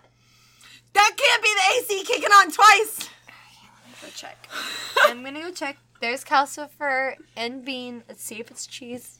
That 0.93 1.11
can't 1.15 1.43
be 1.43 1.49
the 1.55 1.93
AC 1.93 2.03
kicking 2.03 2.31
on 2.31 2.51
twice. 2.51 3.09
Let 3.27 3.87
me 3.87 3.95
Go 4.01 4.07
check. 4.13 4.49
I'm 5.03 5.23
gonna 5.23 5.41
go 5.41 5.51
check. 5.51 5.77
There's 6.01 6.23
calcifer 6.25 7.15
and 7.37 7.63
bean. 7.63 8.03
Let's 8.07 8.23
see 8.23 8.39
if 8.39 8.49
it's 8.51 8.65
cheese. 8.65 9.19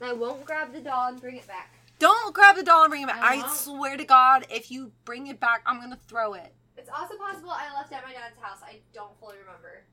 I 0.00 0.12
won't 0.12 0.44
grab 0.44 0.72
the 0.72 0.80
doll 0.80 1.08
and 1.08 1.20
bring 1.20 1.36
it 1.36 1.46
back. 1.46 1.74
Don't 1.98 2.34
grab 2.34 2.56
the 2.56 2.62
doll 2.62 2.82
and 2.84 2.90
bring 2.90 3.02
it 3.02 3.08
back. 3.08 3.22
I 3.22 3.36
I, 3.42 3.48
swear 3.48 3.96
to 3.96 4.04
God, 4.04 4.46
if 4.50 4.70
you 4.70 4.92
bring 5.06 5.26
it 5.28 5.40
back, 5.40 5.62
I'm 5.64 5.80
gonna 5.80 5.98
throw 6.06 6.34
it. 6.34 6.52
It's 6.76 6.90
also 6.90 7.16
possible 7.16 7.50
I 7.50 7.72
left 7.74 7.90
at 7.92 8.04
my 8.04 8.12
dad's 8.12 8.36
house. 8.38 8.58
I 8.62 8.80
don't 8.92 9.18
fully 9.18 9.36
remember. 9.38 9.84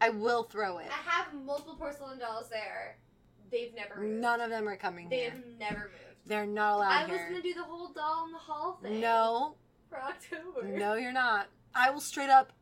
I 0.00 0.10
will 0.10 0.44
throw 0.44 0.78
it. 0.78 0.86
I 0.88 1.10
have 1.10 1.34
multiple 1.34 1.74
porcelain 1.74 2.20
dolls 2.20 2.48
there. 2.48 2.98
They've 3.50 3.74
never 3.74 3.96
moved. 4.00 4.20
None 4.20 4.40
of 4.40 4.50
them 4.50 4.68
are 4.68 4.76
coming 4.76 5.08
They 5.08 5.22
here. 5.22 5.30
have 5.32 5.42
never 5.58 5.80
moved. 5.90 6.16
They're 6.26 6.46
not 6.46 6.76
allowed 6.76 6.92
I 6.92 7.06
was 7.10 7.20
gonna 7.28 7.42
do 7.42 7.54
the 7.54 7.64
whole 7.64 7.88
doll 7.92 8.26
in 8.26 8.32
the 8.32 8.38
hall 8.38 8.78
thing. 8.80 9.00
no, 9.00 9.56
For 9.90 10.00
October. 10.00 10.62
no, 10.68 10.94
you're 10.94 11.12
not. 11.12 11.48
I 11.74 11.90
will 11.90 12.00
straight 12.00 12.30
up 12.30 12.52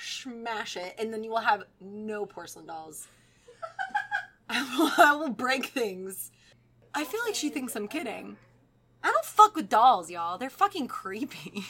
smash 0.00 0.76
it, 0.76 0.94
and 0.98 1.12
then 1.12 1.22
you 1.24 1.30
will 1.30 1.38
have 1.38 1.64
no 1.80 2.26
porcelain 2.26 2.66
dolls. 2.66 3.08
I 4.48 4.62
will, 4.76 4.92
I 5.06 5.14
will 5.14 5.30
break 5.30 5.66
things. 5.66 6.30
I 6.94 7.04
feel 7.04 7.20
like 7.24 7.34
she 7.34 7.50
thinks 7.50 7.76
I'm 7.76 7.88
kidding. 7.88 8.36
I 9.02 9.10
don't 9.10 9.24
fuck 9.24 9.54
with 9.54 9.68
dolls, 9.68 10.10
y'all. 10.10 10.38
They're 10.38 10.50
fucking 10.50 10.88
creepy. 10.88 11.64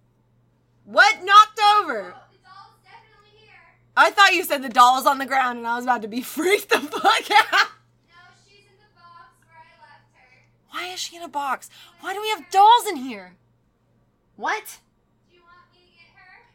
what 0.84 1.24
knocked 1.24 1.60
over? 1.78 2.14
Oh, 2.14 2.22
the 2.30 2.38
doll's 2.38 2.78
definitely 2.84 3.38
here. 3.38 3.54
I 3.96 4.10
thought 4.10 4.34
you 4.34 4.44
said 4.44 4.62
the 4.62 4.68
doll 4.68 4.96
was 4.96 5.06
on 5.06 5.18
the 5.18 5.26
ground, 5.26 5.58
and 5.58 5.66
I 5.66 5.76
was 5.76 5.84
about 5.84 6.02
to 6.02 6.08
be 6.08 6.22
freaked 6.22 6.68
the 6.68 6.78
fuck 6.78 7.30
out. 7.30 7.68
No, 8.08 8.20
she's 8.46 8.66
in 8.66 8.78
the 8.78 8.94
box 8.94 9.34
where 9.46 9.56
I 9.56 9.74
left 9.80 10.14
her. 10.14 10.68
Why 10.70 10.92
is 10.92 11.00
she 11.00 11.16
in 11.16 11.22
a 11.22 11.28
box? 11.28 11.70
Why 12.00 12.12
do 12.12 12.20
we 12.20 12.28
have 12.28 12.50
dolls 12.50 12.86
in 12.88 12.96
here? 12.96 13.36
What? 14.36 14.78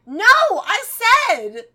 No, 0.08 0.24
I 0.24 0.86
said. 0.88 1.66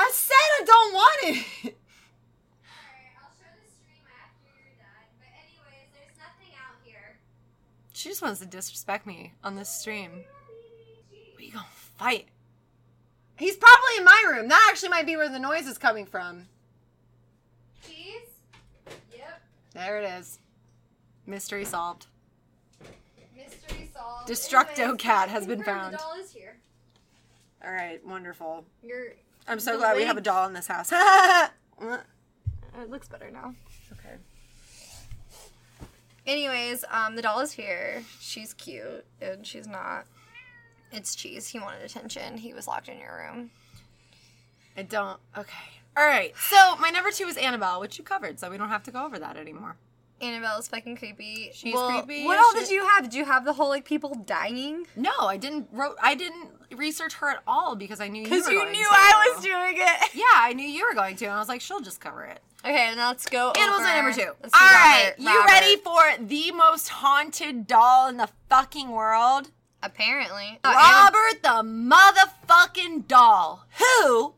I 0.00 0.10
said 0.12 0.34
I 0.34 0.64
don't 0.66 0.94
want 0.94 1.18
it. 1.22 1.36
Alright, 1.62 3.14
I'll 3.22 3.30
show 3.38 3.46
the 3.54 3.70
stream 3.70 4.02
after 4.20 4.48
you're 4.50 4.74
done. 4.76 5.06
But 5.20 5.28
anyways, 5.38 5.86
there's 5.94 6.18
nothing 6.18 6.52
out 6.58 6.74
here. 6.82 7.18
She 7.92 8.08
just 8.08 8.20
wants 8.20 8.40
to 8.40 8.46
disrespect 8.46 9.06
me 9.06 9.32
on 9.44 9.54
this 9.54 9.68
stream. 9.68 10.24
We 11.38 11.50
gonna 11.50 11.66
fight. 11.70 12.26
He's 13.36 13.56
probably 13.56 13.98
in 13.98 14.04
my 14.04 14.24
room. 14.28 14.48
That 14.48 14.66
actually 14.70 14.88
might 14.88 15.06
be 15.06 15.16
where 15.16 15.28
the 15.28 15.38
noise 15.38 15.68
is 15.68 15.78
coming 15.78 16.04
from. 16.04 16.46
Cheese? 17.86 18.22
Yep. 19.16 19.40
There 19.74 20.02
it 20.02 20.18
is. 20.18 20.40
Mystery 21.26 21.64
solved. 21.64 22.06
Mystery 23.36 23.88
solved. 23.94 24.28
Destructo 24.28 24.78
Anyways, 24.80 25.00
cat 25.00 25.28
has 25.28 25.46
been 25.46 25.62
found. 25.62 25.94
The 25.94 25.98
doll 25.98 26.14
is 26.20 26.32
here. 26.32 26.56
All 27.64 27.72
right, 27.72 28.04
wonderful. 28.06 28.64
You're. 28.82 29.14
I'm 29.46 29.60
so 29.60 29.78
glad 29.78 29.96
we 29.96 30.04
have 30.04 30.16
a 30.16 30.20
doll 30.20 30.46
in 30.46 30.52
this 30.52 30.66
house. 30.66 30.92
It 32.80 32.90
looks 32.90 33.08
better 33.08 33.30
now. 33.30 33.54
Okay. 33.92 34.14
Anyways, 36.26 36.84
um, 36.90 37.16
the 37.16 37.22
doll 37.22 37.40
is 37.40 37.52
here. 37.52 38.04
She's 38.20 38.54
cute, 38.54 39.04
and 39.20 39.46
she's 39.46 39.66
not. 39.66 40.04
It's 40.92 41.14
cheese. 41.14 41.48
He 41.48 41.58
wanted 41.58 41.82
attention. 41.82 42.38
He 42.38 42.54
was 42.54 42.68
locked 42.68 42.88
in 42.88 42.98
your 42.98 43.16
room. 43.16 43.50
I 44.76 44.82
don't. 44.82 45.18
Okay. 45.36 45.52
All 45.96 46.06
right. 46.06 46.32
So 46.36 46.76
my 46.76 46.90
number 46.90 47.10
two 47.10 47.26
is 47.26 47.36
Annabelle, 47.36 47.80
which 47.80 47.98
you 47.98 48.04
covered, 48.04 48.38
so 48.38 48.50
we 48.50 48.58
don't 48.58 48.68
have 48.68 48.84
to 48.84 48.90
go 48.90 49.04
over 49.04 49.18
that 49.18 49.36
anymore. 49.36 49.76
Annabelle's 50.20 50.68
fucking 50.68 50.96
creepy. 50.96 51.50
She's 51.52 51.74
Well, 51.74 52.02
creepy 52.02 52.24
What 52.24 52.38
all 52.38 52.52
did 52.52 52.70
you 52.70 52.86
have? 52.86 53.04
Did 53.04 53.14
you 53.14 53.24
have 53.24 53.44
the 53.44 53.52
whole 53.52 53.68
like 53.68 53.84
people 53.84 54.14
dying? 54.14 54.86
No, 54.96 55.10
I 55.20 55.36
didn't 55.36 55.68
wrote. 55.72 55.96
I 56.02 56.14
didn't 56.14 56.48
research 56.76 57.14
her 57.14 57.30
at 57.30 57.42
all 57.46 57.76
because 57.76 58.00
I 58.00 58.08
knew 58.08 58.22
you 58.22 58.24
Because 58.24 58.48
you 58.48 58.64
knew 58.66 58.84
to. 58.84 58.88
I 58.90 59.32
was 59.34 59.44
doing 59.44 59.74
it. 59.76 60.10
Yeah, 60.14 60.24
I 60.34 60.52
knew 60.52 60.66
you 60.66 60.86
were 60.88 60.94
going 60.94 61.16
to, 61.16 61.24
and 61.26 61.34
I 61.34 61.38
was 61.38 61.48
like, 61.48 61.60
she'll 61.60 61.80
just 61.80 62.00
cover 62.00 62.24
it. 62.24 62.40
Okay, 62.64 62.92
now 62.96 63.08
let's 63.08 63.28
go. 63.28 63.52
Animals 63.52 63.82
over. 63.82 63.94
number 63.94 64.12
2 64.12 64.20
Let's 64.42 64.52
do 64.52 64.58
All 64.60 64.68
right, 64.72 65.12
Robert. 65.18 65.30
you 65.30 65.44
ready 65.46 65.76
for 65.76 66.02
the 66.26 66.50
most 66.52 66.88
haunted 66.88 67.66
doll 67.66 68.08
in 68.08 68.16
the 68.16 68.28
fucking 68.48 68.90
world? 68.90 69.50
Apparently, 69.80 70.58
Robert 70.64 71.42
the 71.42 71.62
motherfucking 71.62 73.06
doll, 73.06 73.66
who 73.78 74.34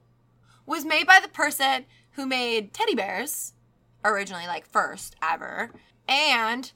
was 0.66 0.84
made 0.84 1.06
by 1.06 1.18
the 1.20 1.28
person 1.28 1.86
who 2.12 2.26
made 2.26 2.74
teddy 2.74 2.94
bears 2.94 3.54
originally, 4.04 4.46
like 4.46 4.66
first 4.66 5.16
ever, 5.22 5.70
and 6.08 6.72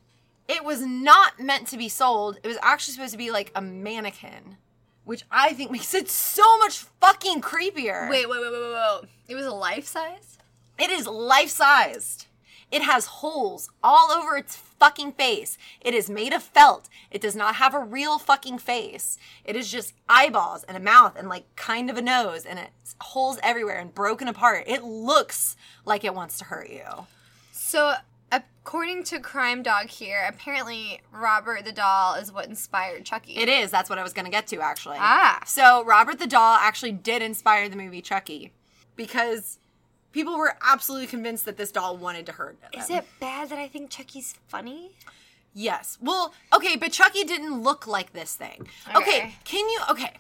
it 0.49 0.65
was 0.65 0.83
not 0.83 1.41
meant 1.41 1.67
to 1.69 1.77
be 1.77 1.89
sold. 1.89 2.39
It 2.43 2.49
was 2.49 2.59
actually 2.63 2.95
supposed 2.95 3.13
to 3.13 3.19
be 3.19 3.31
like 3.31 3.51
a 3.55 3.61
mannequin, 3.63 4.57
which 5.05 5.25
I 5.31 5.53
think 5.55 5.71
makes 5.71 5.95
it 5.95 6.09
so 6.11 6.59
much 6.59 6.79
fucking 7.01 7.41
creepier. 7.41 8.09
Wait, 8.11 8.29
wait, 8.29 8.41
wait, 8.41 8.53
wait, 8.53 8.61
wait, 8.61 8.73
wait. 8.73 9.09
It 9.29 9.35
was 9.35 9.47
a 9.47 9.53
life 9.53 9.87
size. 9.87 10.39
It 10.79 10.91
is 10.91 11.07
life 11.07 11.51
sized. 11.51 12.27
It 12.75 12.83
has 12.83 13.07
holes 13.07 13.71
all 13.85 14.11
over 14.11 14.37
its 14.37 14.57
fucking 14.57 15.13
face. 15.13 15.57
It 15.81 15.95
is 15.95 16.11
made 16.11 16.33
of 16.33 16.43
felt. 16.43 16.89
It 17.09 17.21
does 17.21 17.37
not 17.37 17.55
have 17.55 17.73
a 17.73 17.79
real 17.79 18.19
fucking 18.19 18.59
face. 18.59 19.17
It 19.45 19.55
is 19.55 19.71
just 19.71 19.95
eyeballs 20.09 20.65
and 20.65 20.77
a 20.77 20.81
mouth 20.81 21.15
and 21.17 21.29
like 21.29 21.55
kind 21.55 21.89
of 21.89 21.97
a 21.97 22.03
nose 22.03 22.45
and 22.45 22.59
it's 22.59 22.97
holes 23.01 23.39
everywhere 23.45 23.79
and 23.79 23.95
broken 23.95 24.27
apart. 24.27 24.65
It 24.67 24.83
looks 24.83 25.57
like 25.85 26.03
it 26.03 26.17
wants 26.17 26.37
to 26.39 26.47
hurt 26.47 26.69
you. 26.69 27.07
So, 27.53 27.95
according 28.33 29.05
to 29.05 29.21
Crime 29.21 29.63
Dog 29.63 29.87
here, 29.87 30.27
apparently 30.29 31.01
Robert 31.13 31.65
the 31.65 31.71
doll 31.71 32.15
is 32.15 32.33
what 32.33 32.47
inspired 32.47 33.05
Chucky. 33.05 33.37
It 33.37 33.49
is. 33.49 33.71
That's 33.71 33.89
what 33.89 34.01
I 34.01 34.03
was 34.03 34.13
going 34.13 34.25
to 34.25 34.33
get 34.33 34.49
to 34.49 34.61
actually. 34.61 34.97
Ah. 34.99 35.41
So, 35.47 35.85
Robert 35.85 36.19
the 36.19 36.27
doll 36.27 36.57
actually 36.57 36.91
did 36.91 37.23
inspire 37.23 37.69
the 37.69 37.77
movie 37.77 38.03
Chucky 38.03 38.53
because 38.97 39.61
people 40.15 40.39
were 40.39 40.55
absolutely 40.63 41.09
convinced 41.09 41.45
that 41.45 41.59
this 41.59 41.71
doll 41.71 41.97
wanted 41.99 42.25
to 42.27 42.33
hurt 42.33 42.59
them. 42.63 42.71
Is 42.73 42.89
it 42.89 43.05
bad 43.21 43.51
that 43.51 43.59
I 43.59 43.69
think 43.69 43.91
Chucky's 43.91 44.35
funny? 44.49 44.93
Yes. 45.53 45.99
Well, 46.01 46.33
okay, 46.55 46.77
but 46.77 46.93
Chucky 46.93 47.25
didn't 47.25 47.63
look 47.63 47.87
like 47.87 48.13
this 48.13 48.35
thing. 48.35 48.67
Okay, 48.97 48.97
Okay. 49.19 49.35
can 49.45 49.69
you 49.69 49.81
okay. 49.91 50.13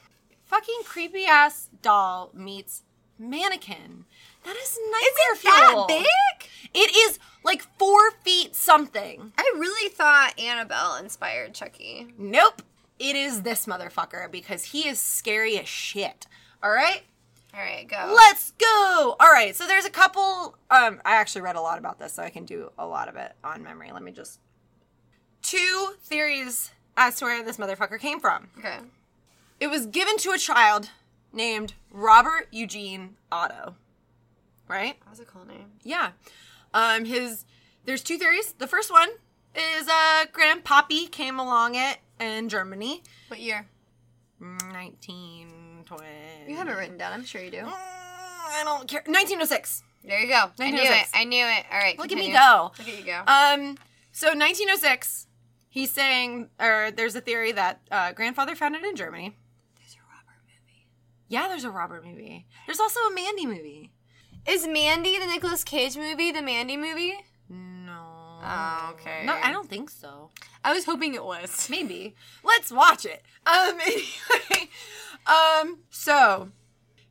Fucking 0.44 0.80
creepy 0.84 1.24
ass 1.24 1.68
doll 1.80 2.30
meets 2.34 2.82
mannequin. 3.18 4.04
That 4.44 4.56
is 4.56 4.78
nightmare 4.90 5.36
fuel. 5.66 5.86
That 5.86 6.04
big? 6.04 6.50
It 6.74 6.94
is 6.94 7.18
like 7.44 7.62
four 7.78 8.10
feet 8.22 8.54
something. 8.54 9.32
I 9.38 9.52
really 9.56 9.88
thought 9.88 10.38
Annabelle 10.38 10.96
inspired 10.96 11.54
Chucky. 11.54 12.08
Nope. 12.18 12.62
It 12.98 13.16
is 13.16 13.42
this 13.42 13.66
motherfucker 13.66 14.30
because 14.30 14.66
he 14.66 14.86
is 14.88 15.00
scary 15.00 15.58
as 15.58 15.68
shit. 15.68 16.26
All 16.62 16.70
right? 16.70 17.02
All 17.54 17.60
right, 17.60 17.86
go. 17.88 18.12
Let's 18.14 18.50
go. 18.52 19.16
All 19.20 19.30
right. 19.32 19.54
So 19.54 19.66
there's 19.66 19.84
a 19.84 19.90
couple 19.90 20.56
um 20.70 21.00
I 21.04 21.16
actually 21.16 21.42
read 21.42 21.56
a 21.56 21.60
lot 21.60 21.78
about 21.78 21.98
this 22.00 22.14
so 22.14 22.22
I 22.22 22.30
can 22.30 22.44
do 22.44 22.72
a 22.78 22.86
lot 22.86 23.08
of 23.08 23.14
it 23.16 23.32
on 23.44 23.62
memory. 23.62 23.90
Let 23.92 24.02
me 24.02 24.10
just 24.10 24.40
two 25.42 25.94
theories 26.02 26.72
as 26.96 27.16
to 27.18 27.26
where 27.26 27.44
this 27.44 27.56
motherfucker 27.58 28.00
came 28.00 28.18
from. 28.18 28.48
okay. 28.58 28.78
It 29.60 29.68
was 29.68 29.86
given 29.86 30.16
to 30.18 30.30
a 30.32 30.38
child 30.38 30.90
named 31.32 31.74
Robert 31.90 32.48
Eugene 32.50 33.16
Otto. 33.30 33.76
Right? 34.66 34.98
That 35.00 35.10
was 35.10 35.20
a 35.20 35.24
cool 35.24 35.46
name. 35.46 35.72
Yeah. 35.84 36.10
Um 36.72 37.04
his 37.04 37.44
there's 37.84 38.02
two 38.02 38.18
theories. 38.18 38.52
The 38.58 38.66
first 38.66 38.90
one 38.90 39.10
is 39.54 39.88
uh 39.88 40.24
grandpappy 40.32 41.08
came 41.12 41.38
along 41.38 41.76
it 41.76 41.98
in 42.18 42.48
Germany. 42.48 43.04
What 43.28 43.38
year? 43.38 43.68
1920. 46.00 46.50
You 46.52 46.56
have 46.58 46.68
it 46.68 46.72
written 46.72 46.98
down. 46.98 47.12
I'm 47.12 47.24
sure 47.24 47.42
you 47.42 47.50
do. 47.50 47.58
Mm, 47.58 47.72
I 47.72 48.62
don't 48.64 48.88
care. 48.88 49.02
1906. 49.06 49.82
There 50.04 50.20
you 50.20 50.28
go. 50.28 50.50
I 50.60 50.70
knew 50.70 50.82
it. 50.82 51.06
I 51.14 51.24
knew 51.24 51.44
it. 51.46 51.64
All 51.72 51.78
right. 51.78 51.98
Look 51.98 52.12
at 52.12 52.18
me 52.18 52.30
go. 52.32 52.72
Look 52.78 52.88
at 52.88 52.98
you 52.98 53.04
go. 53.04 53.22
Um, 53.26 53.78
so 54.12 54.28
1906, 54.28 55.26
he's 55.70 55.90
saying, 55.90 56.50
or 56.60 56.90
there's 56.94 57.16
a 57.16 57.20
theory 57.20 57.52
that 57.52 57.80
uh, 57.90 58.12
grandfather 58.12 58.54
found 58.54 58.74
it 58.76 58.84
in 58.84 58.96
Germany. 58.96 59.34
There's 59.78 59.94
a 59.94 60.04
Robert 60.08 60.42
movie. 60.46 60.86
Yeah, 61.28 61.48
there's 61.48 61.64
a 61.64 61.70
Robert 61.70 62.04
movie. 62.04 62.46
There's 62.66 62.80
also 62.80 63.00
a 63.00 63.14
Mandy 63.14 63.46
movie. 63.46 63.92
Is 64.46 64.66
Mandy 64.66 65.18
the 65.18 65.26
Nicolas 65.26 65.64
Cage 65.64 65.96
movie 65.96 66.30
the 66.30 66.42
Mandy 66.42 66.76
movie? 66.76 67.14
No. 67.48 68.02
Oh, 68.46 68.90
okay. 68.92 69.24
No, 69.24 69.32
I 69.42 69.50
don't 69.52 69.70
think 69.70 69.88
so. 69.88 70.30
I 70.62 70.74
was 70.74 70.84
hoping 70.84 71.14
it 71.14 71.24
was. 71.24 71.68
Maybe. 71.70 72.14
Let's 72.44 72.70
watch 72.70 73.06
it. 73.06 73.22
Um, 73.46 73.80
anyway. 73.86 74.68
Um, 75.26 75.80
so 75.90 76.50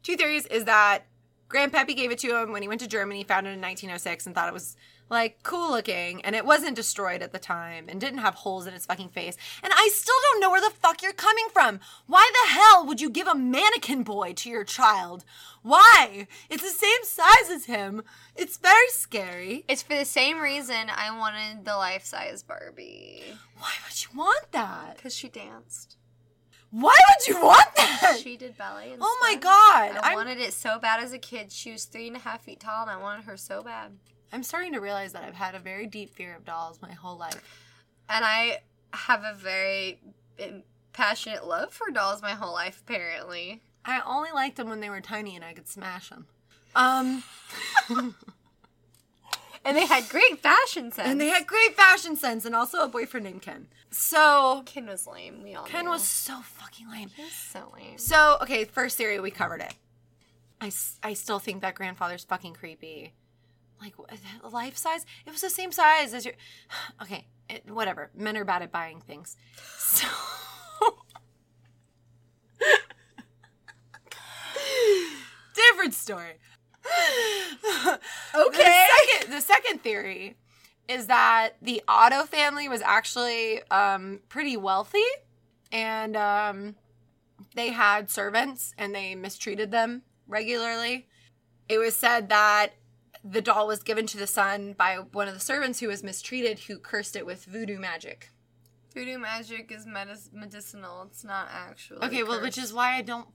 two 0.01 0.15
theories 0.15 0.45
is 0.47 0.65
that 0.65 1.05
Grandpappy 1.49 1.95
gave 1.95 2.11
it 2.11 2.19
to 2.19 2.35
him 2.35 2.51
when 2.51 2.61
he 2.61 2.67
went 2.67 2.81
to 2.81 2.87
Germany, 2.87 3.23
found 3.23 3.47
it 3.47 3.51
in 3.51 3.61
1906, 3.61 4.25
and 4.25 4.35
thought 4.35 4.47
it 4.47 4.53
was 4.53 4.75
like 5.09 5.43
cool 5.43 5.71
looking 5.71 6.23
and 6.23 6.35
it 6.35 6.45
wasn't 6.45 6.75
destroyed 6.75 7.21
at 7.21 7.31
the 7.31 7.39
time 7.39 7.85
and 7.87 8.01
didn't 8.01 8.19
have 8.19 8.35
holes 8.35 8.65
in 8.65 8.73
its 8.73 8.85
fucking 8.85 9.09
face. 9.09 9.37
And 9.61 9.71
I 9.73 9.89
still 9.93 10.15
don't 10.23 10.41
know 10.41 10.49
where 10.49 10.61
the 10.61 10.75
fuck 10.75 11.01
you're 11.01 11.13
coming 11.13 11.47
from. 11.53 11.79
Why 12.07 12.29
the 12.33 12.53
hell 12.53 12.85
would 12.85 12.99
you 12.99 13.09
give 13.09 13.27
a 13.27 13.35
mannequin 13.35 14.03
boy 14.03 14.33
to 14.33 14.49
your 14.49 14.63
child? 14.63 15.23
Why? 15.61 16.27
It's 16.49 16.63
the 16.63 16.69
same 16.69 17.03
size 17.03 17.49
as 17.51 17.65
him. 17.65 18.03
It's 18.35 18.57
very 18.57 18.89
scary. 18.89 19.65
It's 19.67 19.83
for 19.83 19.95
the 19.95 20.05
same 20.05 20.39
reason 20.39 20.89
I 20.89 21.15
wanted 21.17 21.65
the 21.65 21.75
life 21.75 22.03
size 22.05 22.43
Barbie. 22.43 23.23
Why 23.57 23.71
would 23.85 24.03
you 24.03 24.17
want 24.17 24.51
that? 24.51 24.95
Because 24.95 25.15
she 25.15 25.29
danced. 25.29 25.97
Why 26.75 26.95
would 27.07 27.27
you 27.27 27.39
want 27.39 27.67
that? 27.75 28.19
She 28.23 28.35
did 28.35 28.57
ballet. 28.57 28.93
And 28.93 29.01
Oh 29.01 29.17
my. 29.21 29.35
God, 29.35 29.95
I 30.03 30.07
I'm- 30.09 30.15
wanted 30.15 30.39
it 30.39 30.53
so 30.53 30.79
bad 30.79 30.99
as 31.03 31.13
a 31.13 31.19
kid. 31.19 31.51
She 31.51 31.71
was 31.71 31.85
three 31.85 32.07
and 32.07 32.15
a 32.15 32.19
half 32.19 32.41
feet 32.43 32.59
tall, 32.59 32.81
and 32.81 32.89
I 32.89 32.97
wanted 32.97 33.25
her 33.25 33.37
so 33.37 33.61
bad. 33.61 33.91
I'm 34.31 34.41
starting 34.41 34.73
to 34.73 34.79
realize 34.79 35.13
that 35.13 35.23
I've 35.23 35.35
had 35.35 35.53
a 35.53 35.59
very 35.59 35.85
deep 35.85 36.15
fear 36.15 36.35
of 36.35 36.45
dolls 36.45 36.81
my 36.81 36.91
whole 36.93 37.15
life. 37.17 37.39
And 38.09 38.25
I 38.25 38.61
have 38.91 39.23
a 39.23 39.35
very 39.35 39.99
passionate 40.93 41.45
love 41.45 41.71
for 41.71 41.91
dolls 41.91 42.23
my 42.23 42.31
whole 42.31 42.53
life, 42.53 42.81
apparently. 42.85 43.61
I 43.85 44.01
only 44.05 44.31
liked 44.33 44.57
them 44.57 44.69
when 44.69 44.79
they 44.79 44.89
were 44.89 45.01
tiny 45.01 45.35
and 45.35 45.45
I 45.45 45.53
could 45.53 45.67
smash 45.67 46.09
them. 46.09 46.25
Um, 46.75 47.23
And 49.65 49.77
they 49.77 49.85
had 49.85 50.09
great 50.09 50.39
fashion 50.41 50.91
sense. 50.91 51.07
and 51.07 51.21
they 51.21 51.27
had 51.29 51.47
great 51.47 51.75
fashion 51.75 52.15
sense 52.17 52.43
and 52.45 52.53
also 52.55 52.83
a 52.83 52.87
boyfriend 52.87 53.25
named 53.25 53.41
Ken. 53.41 53.67
So 53.91 54.63
Ken 54.65 54.87
was 54.87 55.07
lame. 55.07 55.41
We 55.43 55.55
all 55.55 55.63
Ken 55.65 55.85
knew. 55.85 55.91
was 55.91 56.03
so 56.03 56.41
fucking 56.41 56.89
lame. 56.91 57.09
He 57.15 57.23
was 57.23 57.31
so 57.33 57.71
lame. 57.75 57.97
So, 57.97 58.37
okay, 58.41 58.65
first 58.65 58.97
theory, 58.97 59.19
we 59.19 59.31
covered 59.31 59.61
it. 59.61 59.73
I 60.59 60.71
I 61.01 61.13
still 61.13 61.39
think 61.39 61.61
that 61.61 61.75
grandfather's 61.75 62.23
fucking 62.25 62.53
creepy. 62.53 63.13
Like, 63.81 63.93
life 64.49 64.77
size? 64.77 65.05
It 65.25 65.31
was 65.31 65.41
the 65.41 65.49
same 65.49 65.71
size 65.71 66.13
as 66.13 66.25
your. 66.25 66.35
Okay, 67.01 67.27
it, 67.49 67.69
whatever. 67.69 68.09
Men 68.15 68.37
are 68.37 68.45
bad 68.45 68.61
at 68.61 68.71
buying 68.71 69.01
things. 69.01 69.35
So. 69.77 70.07
Different 75.53 75.93
story. 75.93 76.33
Okay. 78.35 78.57
The 78.57 78.63
second, 78.63 79.33
the 79.33 79.41
second 79.41 79.83
theory 79.83 80.35
is 80.87 81.07
that 81.07 81.51
the 81.61 81.81
Otto 81.87 82.23
family 82.23 82.67
was 82.67 82.81
actually 82.81 83.61
um, 83.69 84.19
pretty 84.27 84.57
wealthy 84.57 85.03
and 85.71 86.17
um, 86.17 86.75
they 87.55 87.69
had 87.69 88.09
servants 88.09 88.73
and 88.77 88.93
they 88.93 89.15
mistreated 89.15 89.71
them 89.71 90.01
regularly. 90.27 91.07
It 91.69 91.77
was 91.77 91.95
said 91.95 92.29
that 92.29 92.73
the 93.23 93.41
doll 93.41 93.67
was 93.67 93.83
given 93.83 94.05
to 94.07 94.17
the 94.17 94.27
son 94.27 94.73
by 94.73 94.97
one 94.97 95.27
of 95.27 95.33
the 95.33 95.39
servants 95.39 95.79
who 95.79 95.87
was 95.87 96.03
mistreated, 96.03 96.59
who 96.59 96.77
cursed 96.77 97.15
it 97.15 97.25
with 97.25 97.45
voodoo 97.45 97.79
magic. 97.79 98.29
Voodoo 98.93 99.17
magic 99.17 99.71
is 99.71 99.87
medicinal. 99.87 101.03
It's 101.03 101.23
not 101.23 101.47
actually. 101.51 102.05
Okay, 102.05 102.23
well, 102.23 102.41
which 102.41 102.57
is 102.57 102.73
why 102.73 102.95
I 102.95 103.01
don't. 103.01 103.27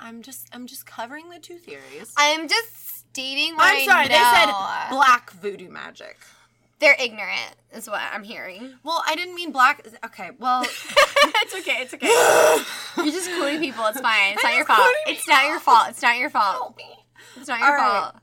I'm 0.00 0.22
just 0.22 0.48
I'm 0.52 0.66
just 0.66 0.86
covering 0.86 1.30
the 1.30 1.38
two 1.38 1.58
theories. 1.58 2.12
I'm 2.16 2.48
just 2.48 3.03
what 3.16 3.74
I'm 3.74 3.84
sorry, 3.84 4.08
they 4.08 4.14
said 4.14 4.50
black 4.90 5.30
voodoo 5.32 5.70
magic. 5.70 6.18
They're 6.80 6.96
ignorant, 7.00 7.54
is 7.72 7.88
what 7.88 8.00
I'm 8.12 8.24
hearing. 8.24 8.74
Well, 8.82 9.02
I 9.06 9.14
didn't 9.14 9.34
mean 9.34 9.52
black. 9.52 9.86
Okay, 10.04 10.30
well, 10.38 10.62
it's 10.64 11.54
okay. 11.54 11.78
It's 11.82 11.94
okay. 11.94 12.06
You're 12.96 13.12
just 13.12 13.30
quoting 13.38 13.60
people. 13.60 13.86
It's 13.86 14.00
fine. 14.00 14.34
It's 14.34 14.42
not 14.42 14.54
your 14.56 14.64
fault. 14.66 14.94
It's 15.06 15.28
not 15.28 15.46
your 15.46 15.60
fault. 15.60 15.88
It's 15.88 16.02
not 16.02 16.18
your 16.18 16.30
fault. 16.30 16.78
It's 17.36 17.48
not 17.48 17.60
your 17.60 17.68
All 17.68 17.74
right. 17.74 18.02
fault. 18.02 18.16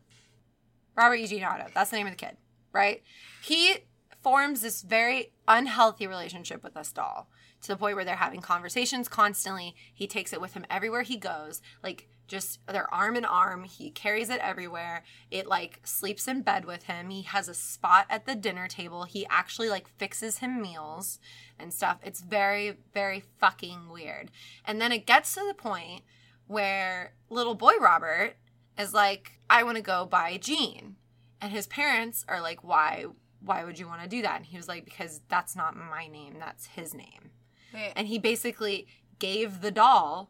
Robert 0.96 1.16
Eugene 1.16 1.44
Otto. 1.44 1.68
That's 1.74 1.90
the 1.90 1.98
name 1.98 2.08
of 2.08 2.14
the 2.14 2.18
kid, 2.18 2.38
right? 2.74 3.02
He 3.42 3.78
forms 4.22 4.62
this 4.62 4.82
very 4.82 5.32
unhealthy 5.48 6.06
relationship 6.06 6.64
with 6.64 6.74
this 6.74 6.92
doll 6.92 7.30
to 7.62 7.68
the 7.70 7.78
point 7.78 7.96
where 7.96 8.06
they're 8.06 8.16
having 8.18 8.42
conversations 8.42 9.08
constantly. 9.08 9.76
He 9.94 10.08
takes 10.08 10.34
it 10.34 10.42
with 10.42 10.54
him 10.54 10.66
everywhere 10.70 11.02
he 11.04 11.18
goes, 11.18 11.62
like 11.84 12.08
just 12.32 12.66
they're 12.66 12.92
arm 12.94 13.18
in 13.18 13.26
arm. 13.26 13.66
He 13.66 13.92
carries 13.92 14.30
it 14.30 14.40
everywhere. 14.40 15.04
It 15.30 15.48
like 15.48 15.82
sleeps 15.84 16.30
in 16.30 16.42
bed 16.42 16.64
with 16.64 16.84
him. 16.84 17.10
He 17.10 17.24
has 17.24 17.50
a 17.50 17.54
spot 17.54 18.06
at 18.10 18.26
the 18.26 18.36
dinner 18.36 18.68
table. 18.68 19.04
He 19.04 19.28
actually 19.30 19.68
like 19.68 19.90
fixes 19.98 20.38
him 20.38 20.62
meals 20.62 21.20
and 21.60 21.74
stuff. 21.74 22.00
It's 22.04 22.22
very, 22.22 22.78
very 22.94 23.22
fucking 23.38 23.90
weird. 23.90 24.32
And 24.64 24.80
then 24.80 24.94
it 24.94 25.06
gets 25.06 25.34
to 25.36 25.46
the 25.46 25.54
point 25.54 26.04
where 26.48 27.14
little 27.30 27.54
boy 27.54 27.74
Robert 27.82 28.36
is 28.80 28.94
like, 28.94 29.40
I 29.50 29.64
want 29.64 29.76
to 29.76 29.84
go 29.84 30.06
by 30.06 30.38
Gene. 30.38 30.96
And 31.42 31.52
his 31.52 31.68
parents 31.68 32.24
are 32.30 32.42
like, 32.42 32.64
Why 32.64 33.08
why 33.44 33.66
would 33.66 33.78
you 33.78 33.88
want 33.88 34.04
to 34.04 34.08
do 34.08 34.22
that? 34.22 34.38
And 34.38 34.46
he 34.46 34.56
was 34.56 34.70
like, 34.70 34.86
Because 34.86 35.20
that's 35.28 35.56
not 35.56 35.76
my 35.76 36.08
name, 36.08 36.38
that's 36.40 36.68
his 36.68 36.94
name. 36.94 37.32
Wait, 37.74 37.92
And 37.98 38.08
he 38.08 38.20
basically 38.20 38.88
gave 39.20 39.60
the 39.60 39.72
doll 39.72 40.30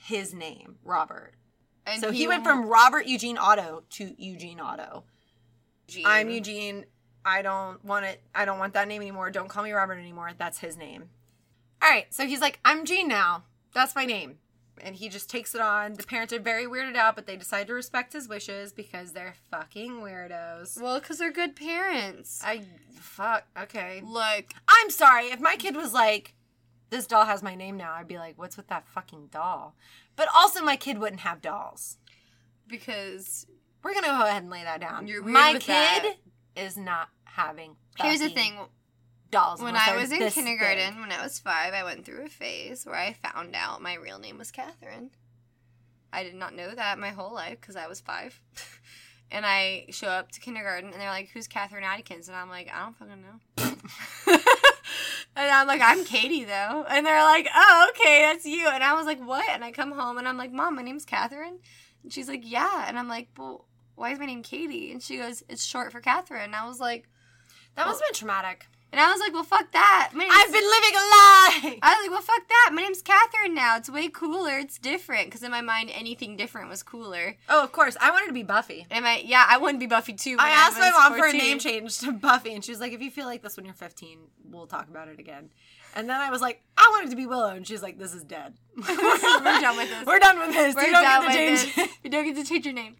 his 0.00 0.32
name, 0.32 0.76
Robert. 0.84 1.34
and 1.86 2.00
So 2.00 2.10
he 2.10 2.28
went 2.28 2.44
from 2.44 2.66
Robert 2.66 3.06
Eugene 3.06 3.36
Otto 3.36 3.82
to 3.90 4.14
Eugene 4.16 4.60
Otto. 4.60 5.04
Gene. 5.88 6.04
I'm 6.06 6.30
Eugene. 6.30 6.84
I 7.24 7.42
don't 7.42 7.84
want 7.84 8.06
it. 8.06 8.22
I 8.34 8.44
don't 8.44 8.58
want 8.58 8.74
that 8.74 8.88
name 8.88 9.02
anymore. 9.02 9.30
Don't 9.30 9.48
call 9.48 9.64
me 9.64 9.72
Robert 9.72 9.98
anymore. 9.98 10.30
That's 10.36 10.58
his 10.58 10.76
name. 10.76 11.10
All 11.82 11.90
right. 11.90 12.06
So 12.12 12.26
he's 12.26 12.40
like, 12.40 12.60
I'm 12.64 12.84
Gene 12.84 13.08
now. 13.08 13.44
That's 13.74 13.94
my 13.94 14.04
name. 14.04 14.38
And 14.80 14.94
he 14.94 15.08
just 15.08 15.28
takes 15.28 15.54
it 15.54 15.60
on. 15.60 15.94
The 15.94 16.04
parents 16.04 16.32
are 16.32 16.38
very 16.38 16.64
weirded 16.66 16.94
out, 16.94 17.16
but 17.16 17.26
they 17.26 17.36
decide 17.36 17.66
to 17.66 17.74
respect 17.74 18.12
his 18.12 18.28
wishes 18.28 18.72
because 18.72 19.12
they're 19.12 19.34
fucking 19.50 20.00
weirdos. 20.00 20.80
Well, 20.80 21.00
because 21.00 21.18
they're 21.18 21.32
good 21.32 21.56
parents. 21.56 22.40
I 22.44 22.62
fuck. 22.92 23.44
Okay. 23.60 24.00
Look, 24.04 24.44
I'm 24.68 24.90
sorry. 24.90 25.26
If 25.26 25.40
my 25.40 25.56
kid 25.56 25.74
was 25.74 25.92
like, 25.92 26.34
this 26.90 27.06
doll 27.06 27.24
has 27.26 27.42
my 27.42 27.54
name 27.54 27.76
now, 27.76 27.92
I'd 27.94 28.08
be 28.08 28.18
like, 28.18 28.38
what's 28.38 28.56
with 28.56 28.68
that 28.68 28.86
fucking 28.88 29.28
doll? 29.30 29.74
But 30.16 30.28
also, 30.34 30.62
my 30.64 30.76
kid 30.76 30.98
wouldn't 30.98 31.20
have 31.20 31.40
dolls. 31.42 31.98
because 32.66 33.46
We're 33.82 33.92
going 33.92 34.04
to 34.04 34.10
go 34.10 34.22
ahead 34.26 34.42
and 34.42 34.50
lay 34.50 34.64
that 34.64 34.80
down. 34.80 35.06
You're 35.06 35.22
weird 35.22 35.34
my 35.34 35.52
with 35.54 35.62
kid 35.62 35.72
that. 35.72 36.14
is 36.56 36.76
not 36.76 37.08
having 37.24 37.76
here's 37.98 38.20
the 38.20 38.28
thing. 38.30 38.54
dolls. 39.30 39.60
When 39.62 39.76
I 39.76 39.96
was 39.96 40.10
in 40.12 40.28
kindergarten, 40.30 40.94
big. 40.94 41.00
when 41.00 41.12
I 41.12 41.22
was 41.22 41.38
five, 41.38 41.74
I 41.74 41.84
went 41.84 42.04
through 42.04 42.24
a 42.24 42.28
phase 42.28 42.84
where 42.86 42.96
I 42.96 43.12
found 43.12 43.54
out 43.54 43.82
my 43.82 43.94
real 43.94 44.18
name 44.18 44.38
was 44.38 44.50
Catherine. 44.50 45.10
I 46.12 46.22
did 46.22 46.34
not 46.34 46.54
know 46.54 46.74
that 46.74 46.98
my 46.98 47.10
whole 47.10 47.34
life 47.34 47.60
because 47.60 47.76
I 47.76 47.86
was 47.86 48.00
five. 48.00 48.40
and 49.30 49.44
I 49.44 49.86
show 49.90 50.08
up 50.08 50.32
to 50.32 50.40
kindergarten 50.40 50.90
and 50.90 51.00
they're 51.00 51.10
like, 51.10 51.28
Who's 51.30 51.46
Catherine 51.46 51.84
Atkins? 51.84 52.28
And 52.28 52.36
I'm 52.36 52.48
like, 52.48 52.70
I 52.74 52.80
don't 52.80 52.96
fucking 52.96 53.22
know. 53.22 54.38
and 55.38 55.50
I'm 55.50 55.66
like, 55.66 55.80
I'm 55.82 56.04
Katie 56.04 56.44
though. 56.44 56.84
And 56.88 57.06
they're 57.06 57.22
like, 57.24 57.46
Oh, 57.54 57.90
okay, 57.90 58.22
that's 58.22 58.44
you. 58.44 58.68
And 58.68 58.82
I 58.82 58.94
was 58.94 59.06
like, 59.06 59.20
What? 59.20 59.48
And 59.50 59.64
I 59.64 59.70
come 59.72 59.92
home 59.92 60.18
and 60.18 60.26
I'm 60.26 60.36
like, 60.36 60.52
Mom, 60.52 60.76
my 60.76 60.82
name's 60.82 61.04
Catherine. 61.04 61.58
And 62.02 62.12
she's 62.12 62.28
like, 62.28 62.42
Yeah. 62.44 62.84
And 62.88 62.98
I'm 62.98 63.08
like, 63.08 63.28
Well, 63.38 63.64
why 63.94 64.12
is 64.12 64.18
my 64.18 64.26
name 64.26 64.42
Katie? 64.42 64.92
And 64.92 65.02
she 65.02 65.16
goes, 65.18 65.42
It's 65.48 65.64
short 65.64 65.92
for 65.92 66.00
Catherine. 66.00 66.42
And 66.42 66.56
I 66.56 66.66
was 66.66 66.80
like, 66.80 67.08
that 67.76 67.86
must 67.86 68.00
have 68.00 68.08
been 68.08 68.14
traumatic. 68.18 68.66
and 68.92 69.00
I 69.00 69.10
was 69.10 69.20
like, 69.20 69.32
Well, 69.32 69.44
fuck 69.44 69.70
that. 69.72 70.10
I've 70.12 70.52
been 70.52 70.64
living 70.64 70.94
a 70.94 71.04
lie. 71.16 71.78
I 71.82 71.97
well, 72.18 72.36
fuck 72.36 72.48
that. 72.48 72.70
My 72.74 72.82
name's 72.82 73.02
Catherine 73.02 73.54
now. 73.54 73.76
It's 73.76 73.88
way 73.88 74.08
cooler. 74.08 74.58
It's 74.58 74.78
different. 74.78 75.26
Because 75.26 75.42
in 75.42 75.50
my 75.50 75.60
mind, 75.60 75.90
anything 75.92 76.36
different 76.36 76.68
was 76.68 76.82
cooler. 76.82 77.36
Oh, 77.48 77.62
of 77.62 77.72
course. 77.72 77.96
I 78.00 78.10
wanted 78.10 78.26
to 78.28 78.32
be 78.32 78.42
Buffy. 78.42 78.86
And 78.90 79.06
I, 79.06 79.18
yeah, 79.18 79.46
I 79.48 79.58
wanted 79.58 79.74
to 79.74 79.78
be 79.80 79.86
Buffy 79.86 80.14
too. 80.14 80.32
when 80.36 80.40
I 80.40 80.50
asked 80.50 80.78
my 80.78 80.90
was 80.90 81.10
mom 81.10 81.18
for 81.18 81.26
a 81.26 81.32
name 81.32 81.58
change 81.58 81.98
to 82.00 82.12
Buffy, 82.12 82.54
and 82.54 82.64
she 82.64 82.72
was 82.72 82.80
like, 82.80 82.92
"If 82.92 83.00
you 83.00 83.10
feel 83.10 83.26
like 83.26 83.42
this 83.42 83.56
when 83.56 83.64
you're 83.64 83.74
15, 83.74 84.18
we'll 84.50 84.66
talk 84.66 84.88
about 84.88 85.08
it 85.08 85.18
again." 85.18 85.50
And 85.94 86.08
then 86.08 86.20
I 86.20 86.30
was 86.30 86.40
like, 86.40 86.62
"I 86.76 86.88
wanted 86.92 87.10
to 87.10 87.16
be 87.16 87.26
Willow," 87.26 87.54
and 87.54 87.66
she's 87.66 87.82
like, 87.82 87.98
"This 87.98 88.14
is 88.14 88.24
dead. 88.24 88.54
We're 88.76 88.84
done 88.86 89.76
with 89.76 89.88
this. 89.88 90.06
We're 90.06 90.18
done 90.18 90.38
with 90.38 90.54
this. 90.54 90.74
We're 90.74 90.86
you 90.86 90.92
don't 90.92 91.02
done 91.02 91.22
get 91.22 91.34
to 91.34 91.50
with 91.50 91.60
change." 91.62 91.74
this. 91.74 91.88
You 92.02 92.10
don't 92.10 92.24
get 92.24 92.36
to 92.36 92.44
change 92.44 92.64
your 92.64 92.74
name. 92.74 92.96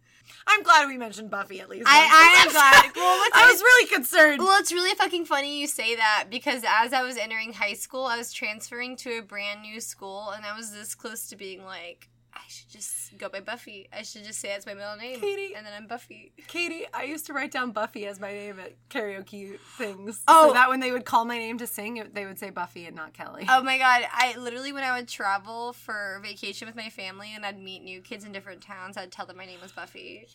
I'm 0.47 0.63
glad 0.63 0.87
we 0.87 0.97
mentioned 0.97 1.29
Buffy 1.29 1.59
at 1.61 1.69
least. 1.69 1.85
I- 1.87 2.07
I 2.37 2.43
am 2.45 2.51
glad. 2.51 2.95
Well, 2.95 3.23
I 3.33 3.49
was 3.51 3.61
really 3.61 3.87
concerned. 3.87 4.39
Well, 4.39 4.59
it's 4.59 4.71
really 4.71 4.95
fucking 4.95 5.25
funny 5.25 5.59
you 5.59 5.67
say 5.67 5.95
that 5.95 6.25
because 6.29 6.63
as 6.67 6.93
I 6.93 7.03
was 7.03 7.17
entering 7.17 7.53
high 7.53 7.73
school, 7.73 8.05
I 8.05 8.17
was 8.17 8.31
transferring 8.33 8.95
to 8.97 9.19
a 9.19 9.21
brand 9.21 9.61
new 9.61 9.79
school, 9.79 10.29
and 10.31 10.45
I 10.45 10.55
was 10.55 10.71
this 10.71 10.95
close 10.95 11.27
to 11.29 11.35
being 11.35 11.63
like, 11.65 12.09
I 12.33 12.41
should 12.47 12.69
just 12.69 13.17
go 13.17 13.29
by 13.29 13.39
Buffy. 13.39 13.89
I 13.91 14.03
should 14.03 14.23
just 14.23 14.39
say 14.39 14.49
that's 14.49 14.65
my 14.65 14.73
middle 14.73 14.95
name, 14.95 15.19
Katie. 15.19 15.55
and 15.55 15.65
then 15.65 15.73
I'm 15.75 15.87
Buffy. 15.87 16.31
Katie, 16.47 16.85
I 16.93 17.03
used 17.03 17.25
to 17.27 17.33
write 17.33 17.51
down 17.51 17.71
Buffy 17.71 18.05
as 18.05 18.19
my 18.19 18.31
name 18.31 18.59
at 18.59 18.73
karaoke 18.89 19.59
things. 19.77 20.21
Oh. 20.27 20.49
so 20.49 20.53
that 20.53 20.69
when 20.69 20.79
they 20.79 20.91
would 20.91 21.05
call 21.05 21.25
my 21.25 21.37
name 21.37 21.57
to 21.59 21.67
sing, 21.67 22.07
they 22.13 22.25
would 22.25 22.39
say 22.39 22.49
Buffy 22.49 22.85
and 22.85 22.95
not 22.95 23.13
Kelly. 23.13 23.45
Oh 23.49 23.63
my 23.63 23.77
god, 23.77 24.03
I 24.11 24.35
literally 24.37 24.71
when 24.71 24.83
I 24.83 24.97
would 24.97 25.07
travel 25.07 25.73
for 25.73 26.19
vacation 26.23 26.67
with 26.67 26.75
my 26.75 26.89
family 26.89 27.29
and 27.33 27.45
I'd 27.45 27.59
meet 27.59 27.83
new 27.83 28.01
kids 28.01 28.23
in 28.25 28.31
different 28.31 28.61
towns, 28.61 28.97
I'd 28.97 29.11
tell 29.11 29.25
them 29.25 29.37
my 29.37 29.45
name 29.45 29.59
was 29.61 29.71
Buffy. 29.71 30.27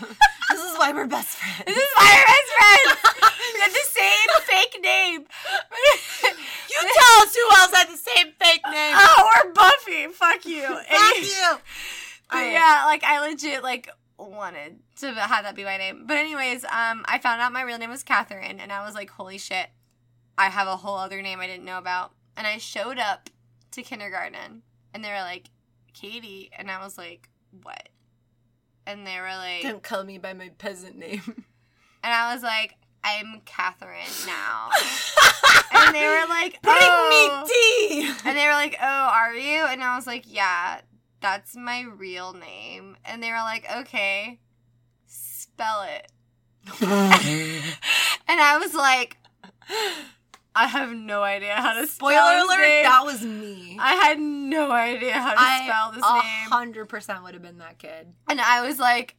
this 0.50 0.62
is 0.62 0.78
why 0.78 0.92
we're 0.92 1.06
best 1.06 1.36
friends. 1.36 1.64
This 1.66 1.76
is 1.76 1.92
my 1.96 2.24
best 2.26 2.50
friend. 2.56 3.32
we 3.54 3.60
had 3.60 3.72
the 3.72 3.88
same 3.88 4.30
fake 4.42 4.82
name. 4.82 5.20
you 6.70 6.78
tell 6.80 7.22
us 7.22 7.34
who 7.34 7.56
else 7.56 7.74
had 7.74 7.88
the 7.88 7.96
same 7.96 8.32
fake 8.40 8.62
name. 8.70 8.94
Oh, 8.96 9.30
we're 9.44 9.52
Buffy. 9.52 10.06
Fuck 10.12 10.44
you. 10.46 10.62
Fuck 10.62 11.16
you. 11.16 11.58
Yeah, 12.32 12.84
like 12.86 13.04
I 13.04 13.26
legit 13.28 13.62
like 13.62 13.88
wanted 14.18 14.78
to 14.96 15.12
have 15.12 15.44
that 15.44 15.54
be 15.54 15.64
my 15.64 15.76
name. 15.76 16.04
But 16.06 16.16
anyways, 16.18 16.64
um, 16.64 17.04
I 17.06 17.18
found 17.22 17.40
out 17.40 17.52
my 17.52 17.62
real 17.62 17.78
name 17.78 17.90
was 17.90 18.02
Catherine, 18.02 18.60
and 18.60 18.72
I 18.72 18.84
was 18.84 18.94
like, 18.94 19.10
holy 19.10 19.38
shit, 19.38 19.68
I 20.38 20.48
have 20.48 20.68
a 20.68 20.76
whole 20.76 20.96
other 20.96 21.22
name 21.22 21.40
I 21.40 21.46
didn't 21.46 21.64
know 21.64 21.78
about. 21.78 22.12
And 22.36 22.46
I 22.46 22.58
showed 22.58 22.98
up 22.98 23.30
to 23.72 23.82
kindergarten, 23.82 24.62
and 24.92 25.04
they 25.04 25.10
were 25.10 25.16
like, 25.16 25.50
Katie, 25.92 26.50
and 26.56 26.70
I 26.70 26.82
was 26.82 26.98
like, 26.98 27.28
what? 27.62 27.88
And 28.86 29.06
they 29.06 29.20
were 29.20 29.26
like, 29.26 29.62
Don't 29.62 29.82
call 29.82 30.04
me 30.04 30.18
by 30.18 30.32
my 30.32 30.50
peasant 30.58 30.96
name. 30.96 31.22
and 32.02 32.12
I 32.12 32.34
was 32.34 32.42
like, 32.42 32.74
I'm 33.02 33.42
Catherine 33.44 34.00
now. 34.26 34.70
and 35.72 35.94
they 35.94 36.06
were 36.06 36.28
like, 36.28 36.60
Bring 36.62 36.76
oh. 36.80 37.42
me 37.44 37.48
tea. 37.48 37.64
And 38.24 38.36
they 38.36 38.46
were 38.46 38.54
like, 38.54 38.76
"Oh, 38.80 39.10
are 39.12 39.34
you?" 39.34 39.66
And 39.66 39.82
I 39.82 39.96
was 39.96 40.06
like, 40.06 40.24
"Yeah, 40.26 40.80
that's 41.20 41.54
my 41.54 41.82
real 41.82 42.32
name." 42.32 42.96
And 43.04 43.22
they 43.22 43.30
were 43.30 43.36
like, 43.36 43.66
"Okay, 43.70 44.40
spell 45.06 45.82
it." 45.82 46.10
and 48.28 48.40
I 48.40 48.58
was 48.58 48.74
like, 48.74 49.18
"I 50.54 50.66
have 50.66 50.92
no 50.92 51.22
idea 51.22 51.54
how 51.54 51.74
to 51.74 51.86
spell 51.86 52.08
Spoiler 52.10 52.34
this 52.34 52.44
alert, 52.44 52.60
name. 52.60 52.84
that 52.84 53.04
was 53.04 53.22
me. 53.22 53.78
I 53.80 53.94
had 53.94 54.18
no 54.20 54.70
idea 54.70 55.14
how 55.14 55.32
to 55.32 55.40
I 55.40 55.66
spell 55.66 55.92
this 55.92 56.04
a 56.04 56.14
name." 56.14 56.50
hundred 56.50 56.88
percent 56.88 57.22
would 57.22 57.34
have 57.34 57.42
been 57.42 57.58
that 57.58 57.78
kid. 57.78 58.12
And 58.28 58.40
I 58.40 58.66
was 58.66 58.78
like, 58.78 59.16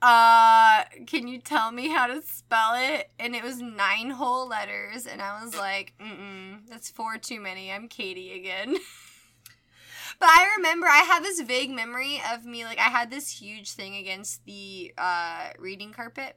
uh, 0.00 0.84
can 1.06 1.26
you 1.26 1.38
tell 1.38 1.72
me 1.72 1.88
how 1.88 2.06
to 2.06 2.22
spell 2.22 2.74
it? 2.76 3.10
And 3.18 3.34
it 3.34 3.42
was 3.42 3.60
nine 3.60 4.10
whole 4.10 4.48
letters. 4.48 5.06
And 5.06 5.20
I 5.20 5.42
was 5.42 5.56
like, 5.56 5.94
mm-mm, 6.00 6.60
that's 6.68 6.88
four 6.90 7.18
too 7.18 7.40
many. 7.40 7.72
I'm 7.72 7.88
Katie 7.88 8.32
again. 8.38 8.74
but 10.20 10.28
I 10.28 10.54
remember 10.56 10.86
I 10.86 10.98
have 10.98 11.22
this 11.22 11.40
vague 11.40 11.70
memory 11.70 12.22
of 12.32 12.44
me, 12.44 12.64
like, 12.64 12.78
I 12.78 12.90
had 12.90 13.10
this 13.10 13.40
huge 13.40 13.72
thing 13.72 13.96
against 13.96 14.44
the 14.44 14.92
uh, 14.96 15.50
reading 15.58 15.92
carpet. 15.92 16.36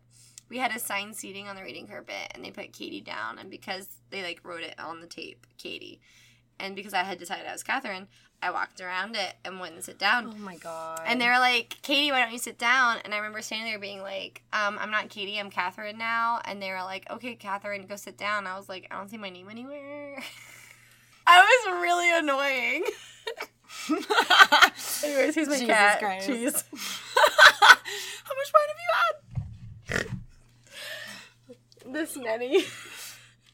We 0.51 0.57
had 0.57 0.75
assigned 0.75 1.15
seating 1.15 1.47
on 1.47 1.55
the 1.55 1.63
reading 1.63 1.87
carpet, 1.87 2.33
and 2.35 2.43
they 2.43 2.51
put 2.51 2.73
Katie 2.73 2.99
down. 2.99 3.39
And 3.39 3.49
because 3.49 3.87
they, 4.09 4.21
like, 4.21 4.41
wrote 4.43 4.63
it 4.63 4.75
on 4.77 4.99
the 4.99 5.07
tape, 5.07 5.47
Katie. 5.57 6.01
And 6.59 6.75
because 6.75 6.93
I 6.93 7.03
had 7.03 7.17
decided 7.17 7.47
I 7.47 7.53
was 7.53 7.63
Catherine, 7.63 8.09
I 8.43 8.51
walked 8.51 8.81
around 8.81 9.15
it 9.15 9.35
and 9.45 9.61
wouldn't 9.61 9.85
sit 9.85 9.97
down. 9.97 10.33
Oh 10.35 10.37
my 10.37 10.57
god. 10.57 11.03
And 11.05 11.21
they 11.21 11.27
were 11.27 11.39
like, 11.39 11.77
Katie, 11.83 12.11
why 12.11 12.21
don't 12.21 12.33
you 12.33 12.37
sit 12.37 12.57
down? 12.57 12.97
And 13.05 13.13
I 13.13 13.17
remember 13.17 13.41
standing 13.41 13.71
there 13.71 13.79
being 13.79 14.01
like, 14.01 14.41
um, 14.51 14.77
I'm 14.77 14.91
not 14.91 15.09
Katie, 15.09 15.39
I'm 15.39 15.49
Catherine 15.49 15.97
now. 15.97 16.41
And 16.43 16.61
they 16.61 16.71
were 16.71 16.83
like, 16.83 17.09
okay, 17.09 17.35
Catherine, 17.35 17.85
go 17.87 17.95
sit 17.95 18.17
down. 18.17 18.45
I 18.45 18.57
was 18.57 18.67
like, 18.67 18.87
I 18.91 18.97
don't 18.97 19.09
see 19.09 19.17
my 19.17 19.29
name 19.29 19.47
anywhere. 19.49 20.21
I 21.27 21.39
was 21.39 21.81
really 21.81 22.11
annoying. 22.17 22.83
Anyways, 25.03 25.35
here's 25.35 25.47
my 25.47 25.55
Jesus 25.55 25.67
cat. 25.67 25.99
Christ. 25.99 26.29
Jeez. 26.29 26.63
How 26.73 28.35
much 28.35 28.51
wine 28.53 28.67
have 28.67 28.77
you 28.77 28.89
This 31.91 32.17
many. 32.17 32.63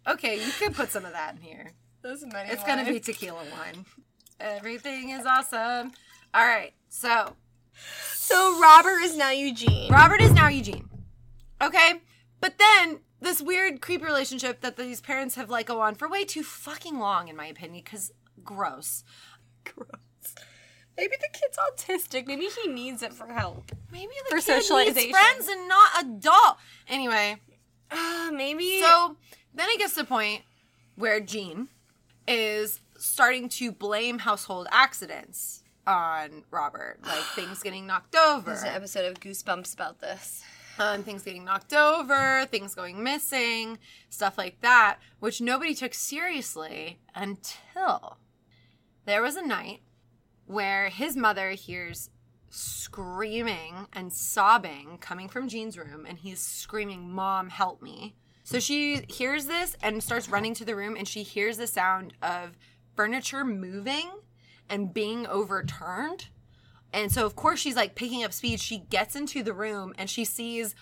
Okay, 0.07 0.35
you 0.41 0.51
can 0.53 0.73
put 0.73 0.89
some 0.89 1.03
of 1.03 1.11
that 1.11 1.35
in 1.35 1.41
here. 1.41 1.73
This 2.01 2.23
many. 2.31 2.49
It's 2.49 2.63
gonna 2.63 2.85
be 2.85 3.01
tequila 3.01 3.43
wine. 3.51 3.85
Everything 4.39 5.09
is 5.09 5.25
awesome. 5.25 5.91
All 6.33 6.45
right, 6.45 6.71
so 6.87 7.35
So 8.13 8.57
Robert 8.61 9.01
is 9.01 9.17
now 9.17 9.31
Eugene. 9.31 9.91
Robert 9.91 10.21
is 10.21 10.31
now 10.31 10.47
Eugene. 10.47 10.87
Okay, 11.61 11.95
but 12.39 12.57
then 12.57 12.99
this 13.19 13.41
weird 13.41 13.81
creepy 13.81 14.05
relationship 14.05 14.61
that 14.61 14.77
these 14.77 15.01
parents 15.01 15.35
have 15.35 15.49
let 15.49 15.65
go 15.65 15.81
on 15.81 15.95
for 15.95 16.07
way 16.07 16.23
too 16.23 16.43
fucking 16.43 16.97
long, 16.99 17.27
in 17.27 17.35
my 17.35 17.47
opinion, 17.47 17.83
because 17.83 18.13
gross. 18.45 19.03
Gross. 19.65 20.35
Maybe 20.95 21.15
the 21.19 21.27
kid's 21.31 21.57
autistic. 21.57 22.25
Maybe 22.25 22.45
he 22.45 22.71
needs 22.71 23.03
it 23.03 23.13
for 23.13 23.27
help. 23.27 23.71
Maybe 23.91 24.13
the 24.29 24.41
For 24.41 24.41
kid 24.41 24.95
needs 24.95 25.05
friends 25.05 25.47
and 25.47 25.67
not 25.67 26.01
a 26.01 26.05
doll. 26.05 26.57
Anyway, 26.87 27.37
Uh, 27.91 28.29
maybe. 28.33 28.79
So 28.81 29.15
then 29.53 29.67
it 29.69 29.79
gets 29.79 29.95
to 29.95 30.01
the 30.01 30.07
point 30.07 30.43
where 30.95 31.19
Gene 31.19 31.69
is 32.27 32.81
starting 32.97 33.47
to 33.49 33.71
blame 33.71 34.19
household 34.19 34.67
accidents 34.71 35.63
on 35.85 36.43
Robert, 36.51 36.97
like 37.03 37.23
things 37.35 37.63
getting 37.63 37.87
knocked 37.87 38.15
over, 38.15 38.51
there's 38.51 38.63
an 38.63 38.69
episode 38.75 39.05
of 39.05 39.19
Goosebumps 39.19 39.73
about 39.73 39.99
this. 40.01 40.43
um, 40.79 41.03
things 41.03 41.23
getting 41.23 41.45
knocked 41.45 41.73
over, 41.73 42.45
things 42.51 42.75
going 42.75 43.01
missing, 43.01 43.77
stuff 44.09 44.37
like 44.37 44.59
that, 44.61 44.97
which 45.19 45.39
nobody 45.39 45.73
took 45.73 45.93
seriously 45.93 46.99
until 47.15 48.17
there 49.05 49.21
was 49.21 49.35
a 49.35 49.45
night 49.45 49.81
where 50.45 50.89
his 50.89 51.15
mother 51.15 51.51
hears 51.51 52.09
screaming 52.49 53.87
and 53.93 54.11
sobbing 54.11 54.97
coming 54.99 55.29
from 55.29 55.47
Gene's 55.47 55.77
room, 55.77 56.05
and 56.07 56.17
he's 56.17 56.39
screaming, 56.39 57.09
Mom, 57.09 57.49
help 57.49 57.81
me. 57.81 58.15
So 58.43 58.59
she 58.59 59.03
hears 59.09 59.45
this 59.45 59.75
and 59.81 60.01
starts 60.01 60.29
running 60.29 60.53
to 60.55 60.65
the 60.65 60.75
room, 60.75 60.95
and 60.95 61.07
she 61.07 61.23
hears 61.23 61.57
the 61.57 61.67
sound 61.67 62.13
of 62.21 62.57
furniture 62.95 63.43
moving 63.43 64.09
and 64.69 64.93
being 64.93 65.27
overturned. 65.27 66.27
And 66.93 67.11
so, 67.11 67.25
of 67.25 67.35
course, 67.35 67.59
she's 67.59 67.75
like 67.75 67.95
picking 67.95 68.23
up 68.23 68.33
speed. 68.33 68.59
She 68.59 68.79
gets 68.79 69.15
into 69.15 69.43
the 69.43 69.53
room 69.53 69.93
and 69.97 70.09
she 70.09 70.25
sees 70.25 70.75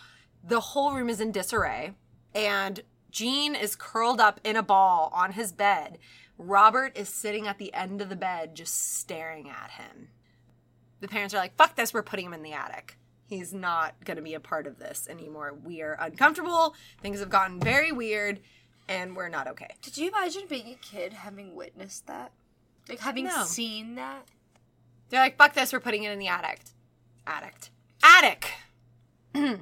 the 0.43 0.59
whole 0.59 0.93
room 0.93 1.09
is 1.09 1.19
in 1.19 1.31
disarray. 1.31 1.93
And 2.33 2.81
Gene 3.11 3.55
is 3.55 3.75
curled 3.75 4.19
up 4.19 4.39
in 4.43 4.55
a 4.55 4.63
ball 4.63 5.11
on 5.13 5.33
his 5.33 5.51
bed. 5.51 5.97
Robert 6.37 6.97
is 6.97 7.09
sitting 7.09 7.47
at 7.47 7.57
the 7.57 7.73
end 7.73 8.01
of 8.01 8.09
the 8.09 8.15
bed, 8.15 8.55
just 8.55 8.97
staring 8.97 9.49
at 9.49 9.71
him. 9.71 10.09
The 11.05 11.11
parents 11.11 11.35
are 11.35 11.37
like, 11.37 11.55
fuck 11.55 11.75
this, 11.75 11.93
we're 11.93 12.01
putting 12.01 12.25
him 12.25 12.33
in 12.33 12.41
the 12.41 12.53
attic. 12.53 12.97
He's 13.27 13.53
not 13.53 13.93
going 14.05 14.17
to 14.17 14.23
be 14.23 14.33
a 14.33 14.39
part 14.39 14.65
of 14.65 14.79
this 14.79 15.07
anymore. 15.07 15.53
We 15.63 15.83
are 15.83 15.95
uncomfortable. 16.01 16.73
Things 16.99 17.19
have 17.19 17.29
gotten 17.29 17.59
very 17.59 17.91
weird, 17.91 18.39
and 18.89 19.15
we're 19.15 19.29
not 19.29 19.45
okay. 19.49 19.67
Did 19.83 19.97
you 19.99 20.07
imagine 20.07 20.45
being 20.49 20.69
a 20.69 20.75
kid 20.83 21.13
having 21.13 21.53
witnessed 21.53 22.07
that? 22.07 22.31
Like 22.89 23.01
having 23.01 23.25
No. 23.25 23.43
seen 23.43 23.93
that? 23.95 24.25
They're 25.09 25.19
like, 25.21 25.37
fuck 25.37 25.53
this, 25.53 25.71
we're 25.71 25.79
putting 25.79 26.01
it 26.05 26.11
in 26.11 26.17
the 26.17 26.27
attic. 26.27 26.61
Attic. 27.27 27.53
Attic! 28.01 28.51
There's 29.33 29.59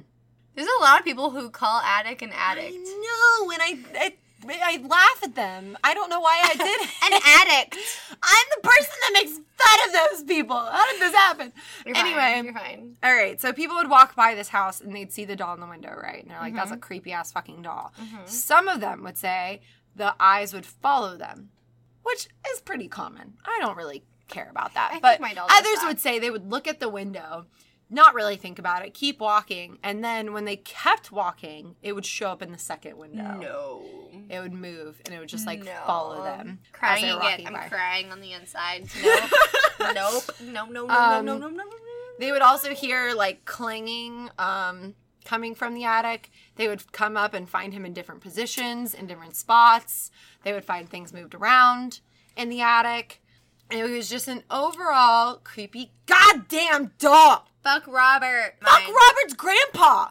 a 0.78 0.82
lot 0.82 0.98
of 0.98 1.04
people 1.04 1.28
who 1.30 1.50
call 1.50 1.82
attic 1.82 2.22
an 2.22 2.30
addict. 2.34 2.74
I 2.74 3.42
know, 3.44 3.50
and 3.50 3.60
I, 3.62 4.02
I 4.02 4.14
I 4.50 4.82
laugh 4.86 5.22
at 5.22 5.34
them. 5.34 5.76
I 5.82 5.94
don't 5.94 6.10
know 6.10 6.20
why 6.20 6.40
I 6.44 6.54
did 6.56 6.66
it. 6.66 6.90
An 7.04 7.20
addict. 7.24 7.76
I'm 8.22 8.46
the 8.56 8.68
person 8.68 8.92
that 9.00 9.10
makes 9.14 9.32
fun 9.32 9.88
of 9.88 9.92
those 9.92 10.24
people. 10.24 10.56
How 10.56 10.90
did 10.92 11.00
this 11.00 11.14
happen? 11.14 11.52
You're 11.86 11.94
fine, 11.94 12.06
anyway, 12.06 12.42
you're 12.44 12.54
fine. 12.54 12.96
all 13.02 13.14
right. 13.14 13.40
So 13.40 13.52
people 13.52 13.76
would 13.76 13.90
walk 13.90 14.14
by 14.14 14.34
this 14.34 14.48
house 14.48 14.80
and 14.80 14.94
they'd 14.94 15.12
see 15.12 15.24
the 15.24 15.36
doll 15.36 15.54
in 15.54 15.60
the 15.60 15.66
window, 15.66 15.94
right? 16.00 16.22
And 16.22 16.30
they're 16.30 16.40
like, 16.40 16.54
"That's 16.54 16.70
a 16.70 16.74
mm-hmm. 16.74 16.80
creepy 16.80 17.12
ass 17.12 17.32
fucking 17.32 17.62
doll." 17.62 17.92
Mm-hmm. 18.00 18.26
Some 18.26 18.68
of 18.68 18.80
them 18.80 19.02
would 19.02 19.18
say 19.18 19.60
the 19.94 20.14
eyes 20.18 20.52
would 20.52 20.66
follow 20.66 21.16
them, 21.16 21.50
which 22.02 22.28
is 22.52 22.60
pretty 22.60 22.88
common. 22.88 23.34
I 23.44 23.58
don't 23.60 23.76
really 23.76 24.04
care 24.28 24.48
about 24.50 24.74
that. 24.74 24.88
I 24.88 24.90
think 24.92 25.02
but 25.02 25.20
my 25.20 25.34
doll 25.34 25.48
does 25.48 25.60
others 25.60 25.80
that. 25.80 25.86
would 25.86 26.00
say 26.00 26.18
they 26.18 26.30
would 26.30 26.50
look 26.50 26.66
at 26.66 26.80
the 26.80 26.88
window, 26.88 27.46
not 27.94 28.14
really 28.14 28.36
think 28.36 28.58
about 28.58 28.84
it, 28.84 28.92
keep 28.94 29.20
walking, 29.20 29.78
and 29.82 30.02
then 30.04 30.32
when 30.32 30.44
they 30.44 30.56
kept 30.56 31.10
walking, 31.12 31.76
it 31.82 31.92
would 31.94 32.04
show 32.04 32.28
up 32.28 32.42
in 32.42 32.52
the 32.52 32.58
second 32.58 32.96
window. 32.98 33.38
No. 33.40 33.82
It 34.28 34.40
would 34.40 34.52
move 34.52 35.00
and 35.04 35.14
it 35.14 35.18
would 35.18 35.28
just 35.28 35.46
like 35.46 35.62
No. 35.64 35.72
follow 35.86 36.22
them. 36.22 36.60
Crying 36.72 37.04
again. 37.04 37.42
I'm 37.46 37.52
by. 37.52 37.68
crying 37.68 38.10
on 38.12 38.20
the 38.20 38.32
inside. 38.32 38.88
Nope. 39.80 39.94
nope. 39.94 40.24
No, 40.42 40.64
no, 40.66 40.86
no, 40.86 40.94
Um, 40.94 41.24
no, 41.24 41.36
no, 41.36 41.48
no, 41.48 41.48
no, 41.48 41.56
no, 41.56 41.64
no. 41.64 41.76
They 42.18 42.30
would 42.32 42.42
also 42.42 42.74
hear 42.74 43.12
like 43.12 43.44
clanging 43.44 44.30
um, 44.38 44.94
coming 45.24 45.54
from 45.54 45.74
the 45.74 45.84
attic. 45.84 46.30
They 46.56 46.68
would 46.68 46.90
come 46.92 47.16
up 47.16 47.34
and 47.34 47.48
find 47.48 47.72
him 47.72 47.84
in 47.84 47.92
different 47.92 48.20
positions, 48.20 48.94
in 48.94 49.06
different 49.08 49.34
spots. 49.36 50.10
They 50.44 50.52
would 50.52 50.64
find 50.64 50.88
things 50.88 51.12
moved 51.12 51.34
around 51.34 52.00
in 52.36 52.48
the 52.50 52.60
attic. 52.60 53.20
And 53.70 53.80
it 53.80 53.90
was 53.90 54.08
just 54.08 54.28
an 54.28 54.44
overall 54.50 55.40
creepy 55.42 55.92
goddamn 56.06 56.92
doll. 56.98 57.48
Fuck 57.64 57.86
Robert. 57.86 58.56
Fuck 58.60 58.82
Robert's 58.86 59.32
grandpa. 59.32 60.08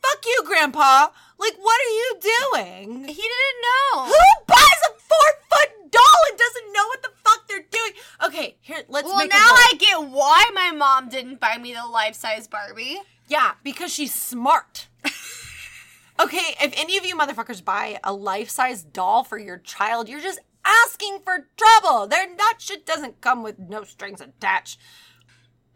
Fuck 0.00 0.24
you, 0.24 0.42
grandpa. 0.46 1.08
Like, 1.36 1.56
what 1.60 1.80
are 1.80 1.94
you 1.94 2.20
doing? 2.20 3.08
He 3.08 3.22
didn't 3.22 3.60
know. 3.60 4.04
Who 4.04 4.44
buys 4.46 4.80
a 4.88 4.92
four 4.92 5.28
foot 5.50 5.90
doll 5.90 6.20
and 6.30 6.38
doesn't 6.38 6.72
know 6.72 6.86
what 6.86 7.02
the 7.02 7.10
fuck 7.24 7.48
they're 7.48 7.66
doing? 7.68 7.92
Okay, 8.24 8.56
here, 8.60 8.84
let's 8.88 9.08
Well, 9.08 9.26
now. 9.26 9.36
I 9.36 9.72
get 9.78 10.00
why 10.00 10.48
my 10.54 10.70
mom 10.70 11.08
didn't 11.08 11.40
buy 11.40 11.58
me 11.58 11.74
the 11.74 11.84
life 11.84 12.14
size 12.14 12.46
Barbie. 12.46 13.00
Yeah, 13.26 13.54
because 13.64 13.92
she's 13.92 14.14
smart. 14.14 14.86
okay, 16.20 16.54
if 16.62 16.72
any 16.76 16.96
of 16.96 17.04
you 17.04 17.16
motherfuckers 17.16 17.64
buy 17.64 17.98
a 18.04 18.12
life 18.12 18.48
size 18.48 18.84
doll 18.84 19.24
for 19.24 19.38
your 19.38 19.58
child, 19.58 20.08
you're 20.08 20.20
just 20.20 20.38
asking 20.64 21.18
for 21.24 21.48
trouble. 21.56 22.06
Their 22.06 22.28
that 22.36 22.58
shit 22.58 22.86
doesn't 22.86 23.20
come 23.20 23.42
with 23.42 23.58
no 23.58 23.82
strings 23.82 24.20
attached. 24.20 24.78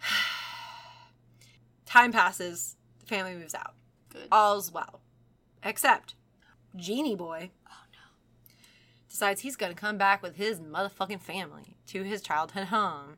Time 1.86 2.12
passes, 2.12 2.76
the 3.00 3.06
family 3.06 3.34
moves 3.34 3.54
out. 3.54 3.74
Good. 4.12 4.28
All's 4.30 4.72
well. 4.72 5.00
Except 5.62 6.14
Genie 6.74 7.16
Boy. 7.16 7.50
Oh 7.68 7.84
no. 7.92 8.52
Decides 9.08 9.40
he's 9.40 9.56
gonna 9.56 9.74
come 9.74 9.96
back 9.96 10.22
with 10.22 10.36
his 10.36 10.60
motherfucking 10.60 11.22
family 11.22 11.76
to 11.86 12.02
his 12.02 12.20
childhood 12.20 12.66
home. 12.66 13.16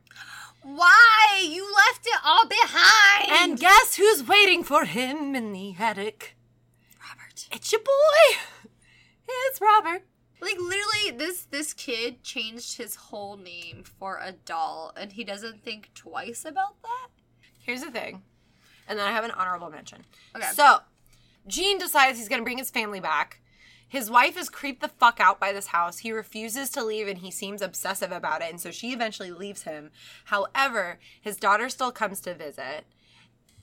Why? 0.61 1.47
You 1.49 1.63
left 1.63 2.05
it 2.05 2.19
all 2.23 2.45
behind. 2.47 3.31
And 3.31 3.59
guess 3.59 3.95
who's 3.95 4.27
waiting 4.27 4.63
for 4.63 4.85
him 4.85 5.35
in 5.35 5.51
the 5.53 5.75
attic? 5.79 6.35
Robert. 7.01 7.47
It's 7.51 7.71
your 7.71 7.81
boy. 7.81 8.39
It's 9.27 9.61
Robert. 9.61 10.03
Like 10.41 10.57
literally, 10.57 11.17
this 11.17 11.43
this 11.43 11.73
kid 11.73 12.23
changed 12.23 12.77
his 12.77 12.95
whole 12.95 13.35
name 13.35 13.83
for 13.83 14.19
a 14.21 14.31
doll, 14.31 14.93
and 14.95 15.11
he 15.11 15.23
doesn't 15.23 15.63
think 15.63 15.91
twice 15.93 16.45
about 16.45 16.81
that. 16.81 17.09
Here's 17.59 17.81
the 17.81 17.91
thing, 17.91 18.23
and 18.89 18.99
then 18.99 19.07
I 19.07 19.11
have 19.11 19.23
an 19.23 19.31
honorable 19.31 19.69
mention. 19.69 20.03
Okay. 20.35 20.47
So, 20.53 20.79
Gene 21.47 21.77
decides 21.77 22.17
he's 22.17 22.27
going 22.27 22.41
to 22.41 22.43
bring 22.43 22.57
his 22.57 22.71
family 22.71 22.99
back. 22.99 23.39
His 23.87 24.09
wife 24.09 24.37
is 24.37 24.49
creeped 24.49 24.81
the 24.81 24.87
fuck 24.87 25.19
out 25.19 25.39
by 25.39 25.51
this 25.51 25.67
house. 25.67 25.99
He 25.99 26.11
refuses 26.11 26.69
to 26.71 26.83
leave 26.83 27.07
and 27.07 27.19
he 27.19 27.31
seems 27.31 27.61
obsessive 27.61 28.11
about 28.11 28.41
it. 28.41 28.49
And 28.49 28.61
so 28.61 28.69
she 28.69 28.91
eventually 28.93 29.31
leaves 29.31 29.63
him. 29.63 29.91
However, 30.25 30.99
his 31.19 31.37
daughter 31.37 31.69
still 31.69 31.91
comes 31.91 32.19
to 32.21 32.35
visit. 32.35 32.85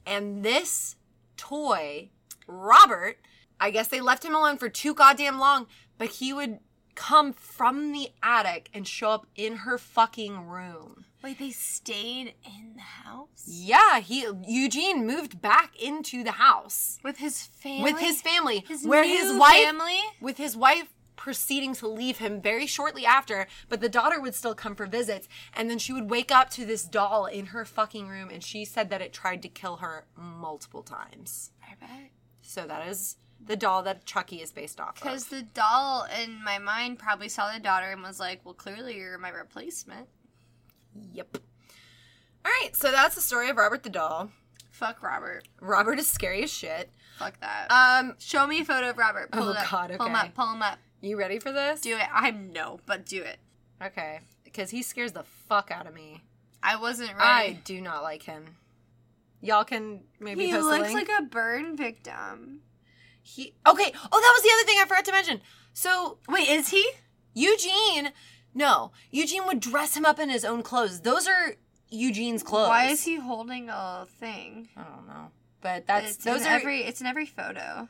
And 0.05 0.45
this 0.45 0.97
toy, 1.37 2.11
Robert, 2.49 3.19
I 3.61 3.71
guess 3.71 3.89
they 3.89 4.01
left 4.01 4.25
him 4.25 4.35
alone 4.35 4.59
for 4.59 4.69
too 4.69 4.95
goddamn 4.95 5.39
long, 5.39 5.67
but 5.97 6.09
he 6.09 6.33
would 6.33 6.59
come 6.97 7.33
from 7.33 7.93
the 7.93 8.09
attic 8.23 8.69
and 8.75 8.87
show 8.87 9.11
up 9.11 9.27
in 9.37 9.59
her 9.59 9.79
fucking 9.79 10.47
room. 10.47 11.06
Wait, 11.27 11.41
they 11.41 11.51
stayed 11.51 12.35
in 12.45 12.75
the 12.77 12.81
house 12.81 13.43
Yeah, 13.49 13.99
he 13.99 14.29
Eugene 14.47 15.05
moved 15.05 15.43
back 15.43 15.75
into 15.83 16.23
the 16.23 16.31
house 16.31 17.01
with 17.03 17.17
his 17.17 17.43
family. 17.43 17.83
with 17.83 18.01
his 18.01 18.23
family, 18.23 18.65
His 18.69 18.87
where 18.87 19.03
his 19.03 19.37
wife 19.37 19.65
family? 19.65 19.99
with 20.21 20.37
his 20.37 20.57
wife 20.57 20.87
proceeding 21.17 21.75
to 21.75 21.89
leave 21.89 22.19
him 22.19 22.41
very 22.41 22.65
shortly 22.65 23.05
after, 23.05 23.49
but 23.69 23.81
the 23.81 23.89
daughter 23.89 24.21
would 24.21 24.37
still 24.37 24.55
come 24.55 24.77
for 24.77 24.87
visits, 24.87 25.27
and 25.53 25.69
then 25.69 25.81
she 25.81 25.93
would 25.93 26.11
wake 26.11 26.31
up 26.31 26.49
to 26.51 26.65
this 26.65 26.85
doll 26.85 27.27
in 27.27 27.47
her 27.47 27.65
fucking 27.65 28.07
room, 28.07 28.29
and 28.33 28.45
she 28.45 28.65
said 28.65 28.89
that 28.91 29.03
it 29.03 29.13
tried 29.13 29.43
to 29.43 29.49
kill 29.49 29.79
her 29.79 30.05
multiple 30.17 30.85
times. 30.85 31.51
I 31.61 31.75
bet. 31.81 32.11
So 32.41 32.69
that 32.69 32.87
is 32.87 33.17
the 33.45 33.57
doll 33.57 33.83
that 33.83 34.05
Chucky 34.07 34.43
is 34.43 34.53
based 34.53 34.79
off 34.81 34.91
of. 34.91 35.03
Because 35.03 35.25
of. 35.25 35.31
the 35.31 35.43
doll 35.43 36.07
in 36.23 36.45
my 36.45 36.59
mind 36.61 37.01
probably 37.01 37.29
saw 37.29 37.53
the 37.53 37.59
daughter 37.59 37.91
and 37.91 38.01
was 38.05 38.21
like, 38.21 38.43
"Well, 38.45 38.55
clearly 38.55 38.95
you're 38.97 39.19
my 39.19 39.31
replacement." 39.31 40.07
Yep. 41.13 41.39
All 42.45 42.53
right, 42.63 42.75
so 42.77 42.91
that's 42.91 43.15
the 43.15 43.21
story 43.21 43.49
of 43.51 43.57
Robert 43.57 43.83
the 43.83 43.91
doll. 43.91 44.31
Fuck 44.71 45.03
Robert. 45.03 45.49
Robert 45.61 45.99
is 45.99 46.07
scary 46.09 46.43
as 46.43 46.53
shit. 46.53 46.91
Fuck 47.19 47.41
that. 47.41 47.71
Um, 47.71 48.15
Show 48.19 48.47
me 48.47 48.61
a 48.61 48.65
photo 48.65 48.91
of 48.91 48.99
Robert. 48.99 49.31
Pull 49.33 49.45
Oh, 49.45 49.51
it 49.53 49.57
up. 49.57 49.71
God, 49.71 49.95
Pull 49.97 50.07
him 50.07 50.15
up. 50.15 50.35
Pull 50.35 50.53
him 50.53 50.63
up. 50.63 50.79
you 51.01 51.19
ready 51.19 51.39
for 51.39 51.51
this? 51.51 51.81
Do 51.81 51.97
it. 51.97 52.07
I'm 52.13 52.53
no, 52.53 52.79
but 52.87 53.07
do 53.07 53.23
it. 53.23 53.39
Okay, 53.83 54.21
because 54.45 54.71
he 54.71 54.83
scares 54.83 55.13
the 55.13 55.25
fuck 55.49 55.71
out 55.71 55.87
of 55.87 55.95
me. 55.95 56.23
I 56.63 56.77
wasn't 56.77 57.11
ready. 57.11 57.21
I 57.23 57.61
do 57.65 57.81
not 57.81 58.03
like 58.03 58.23
him. 58.23 58.57
Y'all 59.41 59.65
can 59.65 60.01
maybe 60.19 60.47
he 60.47 60.57
looks 60.57 60.93
like 60.95 61.09
a 61.19 61.23
burn 61.23 61.77
victim. 61.77 62.61
he 63.23 63.55
okay. 63.67 63.93
Oh, 64.13 64.21
that 64.21 64.35
was 64.35 64.43
the 64.43 64.51
other 64.55 64.67
thing 64.67 64.79
I 64.81 64.87
forgot 64.87 65.05
to 65.07 65.13
mention. 65.13 65.41
So 65.75 66.19
Wait, 66.29 66.49
is 66.49 66.69
he? 66.71 66.87
Eugene, 67.35 68.13
no, 68.57 68.91
Eugene 69.11 69.47
would 69.47 69.61
dress 69.61 69.97
him 69.97 70.05
up 70.05 70.19
in 70.19 70.31
his 70.31 70.45
own 70.45 70.63
clothes. 70.63 71.03
Those 71.03 71.29
are 71.29 71.55
Eugene's 71.91 72.43
clothes. 72.43 72.69
Why 72.69 72.87
is 72.87 73.05
he 73.05 73.17
holding 73.17 73.69
a 73.69 74.07
thing? 74.19 74.69
I 74.77 74.83
don't 74.83 75.07
know, 75.07 75.31
but 75.61 75.87
that's 75.87 76.15
it's 76.17 76.25
those 76.25 76.41
in 76.41 76.49
are 76.49 76.57
every. 76.57 76.83
It's 76.83 77.01
in 77.01 77.07
every 77.07 77.27
photo. 77.27 77.89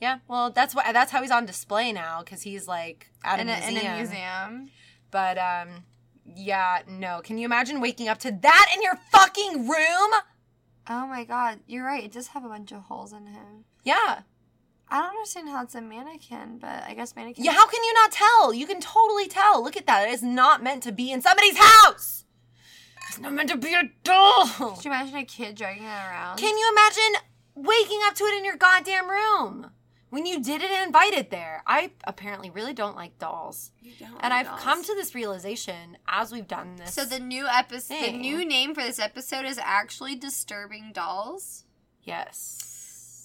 yeah. 0.00 0.18
Well, 0.28 0.50
that's 0.50 0.74
why 0.74 0.92
that's 0.92 1.10
how 1.12 1.20
he's 1.20 1.30
on 1.30 1.44
display 1.46 1.92
now 1.92 2.20
because 2.20 2.42
he's 2.42 2.66
like 2.68 3.10
at 3.24 3.40
In 3.40 3.48
a, 3.48 3.52
a, 3.52 3.56
museum. 3.70 3.76
in 3.86 3.92
a 3.92 3.96
museum. 3.96 4.70
But 5.10 5.36
um, 5.38 5.68
yeah, 6.34 6.82
no. 6.88 7.20
Can 7.22 7.36
you 7.38 7.44
imagine 7.44 7.80
waking 7.80 8.08
up 8.08 8.18
to 8.20 8.30
that 8.30 8.70
in 8.74 8.80
your 8.82 8.96
fucking 9.12 9.68
room? 9.68 10.10
Oh 10.88 11.06
my 11.06 11.24
god, 11.24 11.60
you're 11.66 11.84
right. 11.84 12.04
It 12.04 12.12
does 12.12 12.28
have 12.28 12.44
a 12.44 12.48
bunch 12.48 12.72
of 12.72 12.82
holes 12.82 13.12
in 13.12 13.26
him. 13.26 13.64
Yeah. 13.84 14.20
I 14.88 14.98
don't 15.00 15.10
understand 15.10 15.48
how 15.48 15.62
it's 15.62 15.74
a 15.74 15.80
mannequin, 15.80 16.58
but 16.58 16.84
I 16.84 16.94
guess 16.94 17.16
mannequin. 17.16 17.44
Yeah, 17.44 17.52
how 17.52 17.66
can 17.66 17.82
you 17.82 17.92
not 17.94 18.12
tell? 18.12 18.52
You 18.54 18.66
can 18.66 18.80
totally 18.80 19.26
tell. 19.28 19.62
Look 19.62 19.76
at 19.76 19.86
that. 19.86 20.08
It 20.08 20.12
is 20.12 20.22
not 20.22 20.62
meant 20.62 20.82
to 20.84 20.92
be 20.92 21.10
in 21.10 21.20
somebody's 21.22 21.56
house. 21.56 22.24
It's 23.08 23.18
not 23.18 23.32
meant 23.32 23.48
to 23.50 23.56
be 23.56 23.72
a 23.74 23.90
doll. 24.02 24.46
Could 24.48 24.84
you 24.84 24.90
imagine 24.90 25.16
a 25.16 25.24
kid 25.24 25.54
dragging 25.56 25.84
that 25.84 26.10
around? 26.10 26.36
Can 26.38 26.56
you 26.56 26.70
imagine 26.72 27.22
waking 27.54 28.00
up 28.06 28.14
to 28.16 28.24
it 28.24 28.36
in 28.38 28.44
your 28.44 28.56
goddamn 28.56 29.08
room? 29.08 29.70
When 30.10 30.26
you 30.26 30.40
did 30.40 30.62
it 30.62 30.70
and 30.70 30.86
invited 30.86 31.18
it 31.18 31.30
there. 31.30 31.62
I 31.66 31.90
apparently 32.04 32.48
really 32.48 32.72
don't 32.72 32.94
like 32.94 33.18
dolls. 33.18 33.72
You 33.82 33.92
don't 33.98 34.10
And 34.20 34.30
like 34.30 34.32
I've 34.32 34.46
dolls. 34.46 34.60
come 34.60 34.84
to 34.84 34.94
this 34.94 35.12
realization 35.14 35.96
as 36.06 36.30
we've 36.30 36.46
done 36.46 36.76
this. 36.76 36.94
So 36.94 37.04
the 37.04 37.18
new 37.18 37.46
episode, 37.48 38.00
the 38.00 38.12
new 38.12 38.44
name 38.44 38.74
for 38.76 38.82
this 38.82 39.00
episode 39.00 39.44
is 39.44 39.58
actually 39.58 40.14
"Disturbing 40.14 40.92
Dolls" 40.92 41.64
yes. 42.02 42.73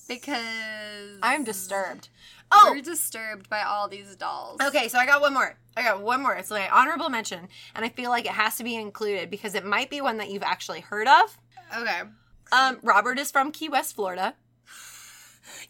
Because 0.10 1.20
I'm 1.24 1.46
disturbed. 1.46 2.10
Oh, 2.52 2.74
we're 2.76 2.82
disturbed 2.82 3.48
by 3.48 3.62
all 3.62 3.88
these 3.88 4.16
dolls. 4.16 4.60
Okay, 4.60 4.88
so 4.90 4.98
I 4.98 5.06
got 5.06 5.22
one 5.22 5.34
more. 5.34 5.56
I 5.78 5.84
got 5.84 6.02
one 6.02 6.22
more. 6.22 6.34
It's 6.34 6.50
my 6.50 6.68
honorable 6.68 7.10
mention, 7.10 7.48
and 7.76 7.86
I 7.86 7.90
feel 7.90 8.10
like 8.10 8.26
it 8.26 8.32
has 8.32 8.58
to 8.58 8.64
be 8.64 8.76
included 8.76 9.30
because 9.30 9.56
it 9.56 9.64
might 9.64 9.90
be 9.90 10.02
one 10.02 10.18
that 10.18 10.30
you've 10.30 10.44
actually 10.44 10.82
heard 10.82 11.08
of. 11.08 11.38
Okay. 11.78 12.02
Um, 12.52 12.80
Robert 12.82 13.20
is 13.20 13.32
from 13.32 13.52
Key 13.52 13.70
West, 13.70 13.96
Florida. 13.96 14.36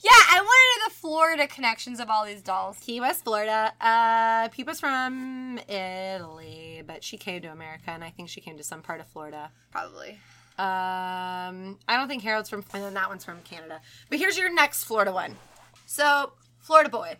Yeah, 0.01 0.11
I 0.11 0.41
wanted 0.41 0.91
the 0.91 0.99
Florida 0.99 1.47
connections 1.47 2.01
of 2.01 2.09
all 2.09 2.25
these 2.25 2.41
dolls. 2.41 2.77
Key 2.81 2.99
West, 2.99 3.23
Florida. 3.23 3.71
Uh, 3.79 4.49
Peepa's 4.49 4.79
from 4.79 5.57
Italy, 5.69 6.83
but 6.85 7.01
she 7.01 7.17
came 7.17 7.41
to 7.41 7.47
America, 7.47 7.89
and 7.91 8.03
I 8.03 8.09
think 8.09 8.27
she 8.27 8.41
came 8.41 8.57
to 8.57 8.63
some 8.63 8.81
part 8.81 8.99
of 8.99 9.07
Florida. 9.07 9.51
Probably. 9.71 10.19
Um, 10.59 11.79
I 11.87 11.95
don't 11.95 12.09
think 12.09 12.21
Harold's 12.23 12.49
from, 12.49 12.65
and 12.73 12.83
then 12.83 12.93
that 12.95 13.07
one's 13.07 13.23
from 13.23 13.39
Canada. 13.43 13.79
But 14.09 14.19
here's 14.19 14.37
your 14.37 14.53
next 14.53 14.83
Florida 14.83 15.13
one. 15.13 15.37
So, 15.85 16.33
Florida 16.59 16.89
boy 16.89 17.15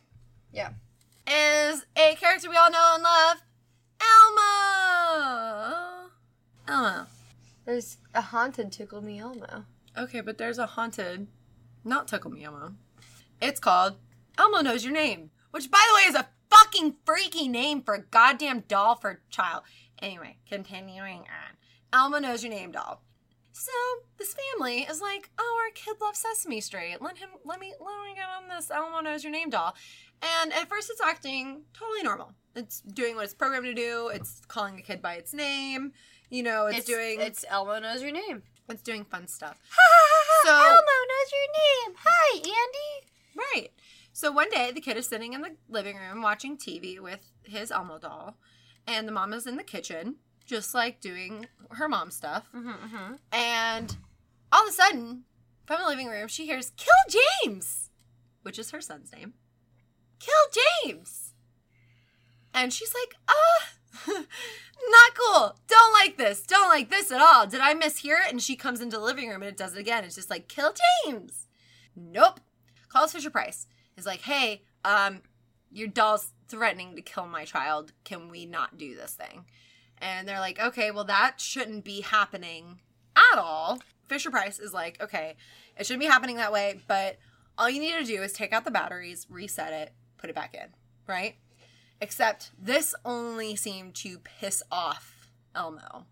Yeah. 0.52 0.72
is 1.26 1.86
a 1.95 2.16
character 2.16 2.49
we 2.49 2.57
all 2.57 2.70
know 2.70 2.91
and 2.95 3.03
love, 3.03 3.38
Elmo. 4.02 6.10
Elmo. 6.68 7.07
There's 7.66 7.98
a 8.14 8.22
haunted 8.22 8.72
Tickle 8.74 9.02
Me 9.02 9.20
Elmo. 9.20 9.66
Okay, 9.98 10.20
but 10.22 10.38
there's 10.38 10.57
a 10.60 10.66
haunted, 10.66 11.28
not 11.86 12.07
Tickle 12.10 12.32
Me 12.32 12.44
Elmo. 12.44 12.76
It's 13.41 13.60
called 13.61 13.95
Elmo 14.38 14.60
Knows 14.60 14.84
Your 14.84 14.94
Name, 14.94 15.32
which, 15.52 15.72
by 15.72 15.84
the 15.90 15.95
way, 15.95 16.02
is 16.10 16.16
a 16.16 16.28
fucking 16.52 16.95
freaky 17.06 17.48
name 17.48 17.82
for 17.82 17.94
a 17.94 18.02
goddamn 18.02 18.61
doll 18.68 18.95
for 18.95 19.10
a 19.11 19.18
child. 19.32 19.64
Anyway, 20.02 20.38
continuing 20.48 21.20
on. 21.20 21.56
Elmo 21.94 22.20
Knows 22.20 22.44
Your 22.44 22.52
Name 22.53 22.72
doll. 22.72 23.02
So 23.51 23.71
this 24.17 24.35
family 24.35 24.81
is 24.81 25.01
like, 25.01 25.30
oh, 25.38 25.61
our 25.65 25.71
kid 25.73 25.95
loves 26.01 26.19
Sesame 26.19 26.61
Street. 26.61 26.97
Let 27.01 27.17
him, 27.17 27.30
let 27.45 27.59
me, 27.59 27.73
let 27.80 28.07
me 28.07 28.15
get 28.15 28.26
on 28.26 28.47
this 28.47 28.71
Elmo 28.71 29.01
Knows 29.01 29.23
Your 29.23 29.34
Name 29.34 29.49
doll. 29.49 29.76
And 30.21 30.53
at 30.53 30.69
first, 30.69 30.89
it's 30.89 31.01
acting 31.01 31.63
totally 31.73 32.03
normal. 32.03 32.34
It's 32.55 32.81
doing 32.81 33.15
what 33.15 33.26
it's 33.26 33.34
programmed 33.34 33.65
to 33.65 33.73
do. 33.73 34.09
It's 34.13 34.41
calling 34.47 34.77
a 34.77 34.81
kid 34.81 35.01
by 35.01 35.15
its 35.15 35.34
name. 35.34 35.93
You 36.30 36.43
know, 36.43 36.67
it's, 36.67 36.85
doing 36.85 37.19
It's 37.21 37.43
Elmo 37.49 37.80
knows 37.80 38.01
your 38.01 38.11
name. 38.11 38.43
it's 38.69 38.84
doing 38.84 39.03
fun 39.03 39.27
stuff. 39.27 39.59
so 40.45 40.51
Elmo 40.51 40.67
knows 40.67 41.31
your 41.31 41.88
name. 41.88 41.97
Hi, 42.03 42.38
Andy. 42.38 43.07
Right. 43.35 43.69
So 44.13 44.31
one 44.31 44.49
day 44.49 44.71
the 44.71 44.81
kid 44.81 44.97
is 44.97 45.07
sitting 45.07 45.34
in 45.34 45.41
the 45.41 45.55
living 45.69 45.97
room 45.97 46.21
watching 46.21 46.57
TV 46.57 46.99
with 46.99 47.31
his 47.43 47.71
Elmo 47.71 47.97
doll, 47.97 48.35
and 48.85 49.07
the 49.07 49.11
mom 49.11 49.34
is 49.34 49.47
in 49.47 49.55
the 49.55 49.63
kitchen, 49.63 50.17
just 50.49 50.73
like 50.73 50.99
doing 50.99 51.45
her 51.71 51.88
mom 51.88 52.11
stuff. 52.11 52.49
Mm-hmm, 52.53 52.69
mm-hmm. 52.69 53.13
And 53.31 53.95
all 54.51 54.63
of 54.63 54.69
a 54.69 54.73
sudden, 54.73 55.23
from 55.65 55.81
the 55.81 55.88
living 55.88 56.07
room, 56.07 56.27
she 56.27 56.45
hears 56.45 56.71
"Kill 56.76 57.21
James," 57.43 57.91
which 58.41 58.57
is 58.57 58.71
her 58.71 58.81
son's 58.81 59.11
name. 59.13 59.35
Kill 60.19 60.63
James. 60.84 61.34
And 62.53 62.73
she's 62.73 62.93
like, 62.93 63.15
ah, 63.30 63.69
not 64.07 65.15
cool. 65.15 65.55
Don't 65.67 65.93
like 65.93 66.17
this. 66.17 66.41
Don't 66.41 66.69
like 66.69 66.89
this 66.89 67.11
at 67.11 67.21
all. 67.21 67.47
Did 67.47 67.61
I 67.61 67.73
mishear 67.76 68.26
it? 68.26 68.31
And 68.31 68.41
she 68.41 68.55
comes 68.55 68.81
into 68.81 68.97
the 68.97 69.03
living 69.03 69.30
room 69.30 69.41
and 69.41 69.49
it 69.49 69.57
does 69.57 69.76
it 69.76 69.80
again. 69.80 70.03
It's 70.03 70.15
just 70.15 70.30
like, 70.30 70.47
kill 70.47 70.73
James. 71.05 71.47
Nope. 71.95 72.39
Calls 72.89 73.13
Fisher 73.13 73.30
Price. 73.30 73.67
Is 73.97 74.05
like, 74.05 74.21
hey, 74.21 74.63
um, 74.84 75.21
your 75.71 75.88
doll's 75.88 76.34
threatening 76.47 76.95
to 76.95 77.01
kill 77.01 77.27
my 77.27 77.45
child. 77.45 77.93
Can 78.03 78.30
we 78.30 78.45
not 78.45 78.77
do 78.77 78.95
this 78.95 79.13
thing? 79.13 79.45
And 80.01 80.27
they're 80.27 80.39
like, 80.39 80.59
okay, 80.59 80.91
well, 80.91 81.03
that 81.05 81.41
shouldn't 81.41 81.84
be 81.84 82.01
happening 82.01 82.80
at 83.15 83.38
all. 83.38 83.80
Fisher 84.07 84.31
Price 84.31 84.59
is 84.59 84.73
like, 84.73 85.01
okay, 85.01 85.35
it 85.77 85.85
shouldn't 85.85 86.01
be 86.01 86.07
happening 86.07 86.38
that 86.38 86.51
way, 86.51 86.80
but 86.88 87.17
all 87.57 87.69
you 87.69 87.80
need 87.80 87.97
to 87.99 88.03
do 88.03 88.23
is 88.23 88.34
take 88.34 88.53
out 88.53 88.65
the 88.65 88.71
batteries, 88.71 89.27
reset 89.30 89.73
it, 89.73 89.93
put 90.17 90.30
it 90.30 90.35
back 90.35 90.55
in, 90.55 90.69
right? 91.07 91.35
Except 92.01 92.51
this 92.57 92.95
only 93.03 93.55
seemed 93.55 93.95
to 93.95 94.19
piss 94.19 94.63
off 94.71 95.30
Elmo. 95.53 96.05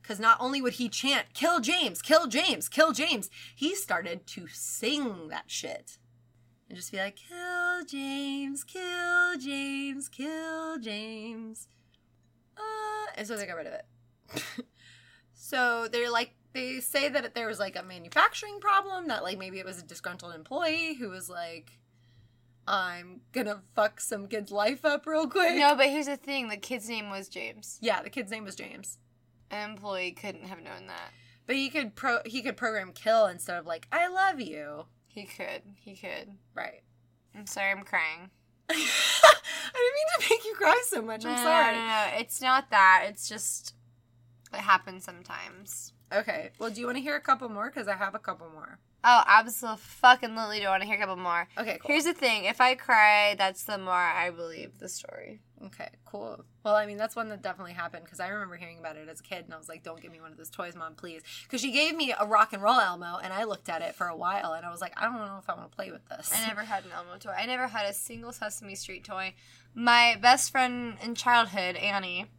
Because 0.00 0.18
not 0.18 0.38
only 0.40 0.62
would 0.62 0.74
he 0.74 0.88
chant, 0.88 1.34
kill 1.34 1.60
James, 1.60 2.02
kill 2.02 2.26
James, 2.26 2.68
kill 2.68 2.92
James, 2.92 3.30
he 3.54 3.74
started 3.74 4.26
to 4.28 4.48
sing 4.48 5.28
that 5.28 5.44
shit. 5.46 5.98
And 6.68 6.76
just 6.76 6.90
be 6.90 6.98
like, 6.98 7.16
kill 7.16 7.84
James, 7.84 8.64
kill 8.64 9.36
James, 9.38 10.08
kill 10.08 10.78
James. 10.78 11.68
Uh, 12.60 13.06
and 13.16 13.26
so 13.26 13.36
they 13.36 13.46
got 13.46 13.56
rid 13.56 13.66
of 13.66 13.72
it. 13.72 13.84
So 15.50 15.88
they're 15.88 16.12
like 16.12 16.34
they 16.52 16.78
say 16.78 17.08
that 17.08 17.34
there 17.34 17.48
was 17.48 17.58
like 17.58 17.74
a 17.74 17.82
manufacturing 17.82 18.60
problem 18.60 19.08
that 19.08 19.24
like 19.24 19.36
maybe 19.36 19.58
it 19.58 19.66
was 19.66 19.80
a 19.80 19.84
disgruntled 19.84 20.32
employee 20.32 20.94
who 20.94 21.08
was 21.08 21.28
like 21.28 21.80
I'm 22.68 23.22
gonna 23.32 23.62
fuck 23.74 24.00
some 24.00 24.28
kid's 24.28 24.52
life 24.52 24.84
up 24.84 25.06
real 25.06 25.26
quick. 25.26 25.56
No, 25.56 25.74
but 25.74 25.88
here's 25.88 26.06
the 26.06 26.16
thing: 26.16 26.48
the 26.48 26.56
kid's 26.56 26.88
name 26.88 27.10
was 27.10 27.28
James. 27.28 27.78
Yeah, 27.80 28.00
the 28.00 28.10
kid's 28.10 28.30
name 28.30 28.44
was 28.44 28.54
James. 28.54 28.98
An 29.50 29.70
employee 29.70 30.12
couldn't 30.12 30.44
have 30.44 30.62
known 30.62 30.86
that. 30.86 31.10
But 31.46 31.56
he 31.56 31.68
could 31.68 31.96
pro 31.96 32.18
he 32.24 32.42
could 32.42 32.56
program 32.56 32.92
kill 32.92 33.26
instead 33.26 33.58
of 33.58 33.66
like 33.66 33.88
I 33.90 34.06
love 34.06 34.40
you. 34.40 34.84
He 35.08 35.24
could. 35.24 35.62
He 35.74 35.96
could. 35.96 36.36
Right. 36.54 36.82
I'm 37.34 37.46
sorry. 37.46 37.72
I'm 37.72 37.82
crying. 37.82 38.30
I 39.24 39.72
didn't 39.74 39.94
mean 39.94 40.28
to 40.28 40.34
make 40.34 40.44
you 40.44 40.54
cry 40.54 40.82
so 40.86 41.02
much. 41.02 41.24
I'm 41.24 41.36
no, 41.36 41.42
sorry. 41.42 41.74
No, 41.74 41.80
no, 41.80 41.86
no. 41.86 42.06
It's 42.18 42.40
not 42.40 42.70
that. 42.70 43.06
It's 43.08 43.28
just 43.28 43.74
it 44.52 44.60
happens 44.60 45.04
sometimes. 45.04 45.92
Okay. 46.12 46.50
Well, 46.58 46.70
do 46.70 46.80
you 46.80 46.86
want 46.86 46.98
to 46.98 47.02
hear 47.02 47.16
a 47.16 47.20
couple 47.20 47.48
more? 47.48 47.70
Because 47.70 47.88
I 47.88 47.96
have 47.96 48.14
a 48.14 48.18
couple 48.18 48.48
more. 48.50 48.78
Oh, 49.02 49.22
absolutely. 49.26 49.82
Lily 50.36 50.60
Do 50.60 50.66
want 50.66 50.82
to 50.82 50.86
hear 50.86 50.96
a 50.96 51.00
couple 51.00 51.16
more? 51.16 51.48
Okay. 51.56 51.78
Cool. 51.80 51.88
Here's 51.88 52.04
the 52.04 52.12
thing: 52.12 52.44
if 52.44 52.60
I 52.60 52.74
cry, 52.74 53.34
that's 53.38 53.64
the 53.64 53.78
more 53.78 53.94
I 53.94 54.30
believe 54.30 54.78
the 54.78 54.88
story. 54.88 55.40
Okay. 55.66 55.90
Cool. 56.06 56.44
Well, 56.64 56.74
I 56.74 56.86
mean, 56.86 56.96
that's 56.96 57.14
one 57.14 57.28
that 57.28 57.42
definitely 57.42 57.74
happened 57.74 58.04
because 58.04 58.18
I 58.18 58.28
remember 58.28 58.56
hearing 58.56 58.78
about 58.78 58.96
it 58.96 59.08
as 59.08 59.20
a 59.20 59.22
kid, 59.22 59.44
and 59.44 59.52
I 59.52 59.58
was 59.58 59.68
like, 59.68 59.82
"Don't 59.82 60.00
give 60.00 60.10
me 60.10 60.20
one 60.20 60.32
of 60.32 60.38
those 60.38 60.50
toys, 60.50 60.74
mom, 60.74 60.94
please." 60.94 61.22
Because 61.42 61.60
she 61.60 61.70
gave 61.70 61.94
me 61.94 62.14
a 62.18 62.26
rock 62.26 62.52
and 62.52 62.62
roll 62.62 62.80
Elmo, 62.80 63.18
and 63.22 63.32
I 63.32 63.44
looked 63.44 63.68
at 63.68 63.82
it 63.82 63.94
for 63.94 64.06
a 64.06 64.16
while, 64.16 64.54
and 64.54 64.64
I 64.64 64.70
was 64.70 64.80
like, 64.80 64.98
"I 65.00 65.04
don't 65.04 65.16
know 65.16 65.38
if 65.38 65.48
I 65.50 65.54
want 65.54 65.70
to 65.70 65.76
play 65.76 65.90
with 65.90 66.08
this." 66.08 66.32
I 66.34 66.46
never 66.46 66.62
had 66.62 66.84
an 66.84 66.92
Elmo 66.92 67.18
toy. 67.18 67.32
I 67.36 67.46
never 67.46 67.68
had 67.68 67.86
a 67.86 67.92
single 67.92 68.32
Sesame 68.32 68.74
Street 68.74 69.04
toy. 69.04 69.34
My 69.74 70.16
best 70.20 70.50
friend 70.50 70.96
in 71.02 71.14
childhood, 71.14 71.76
Annie, 71.76 72.30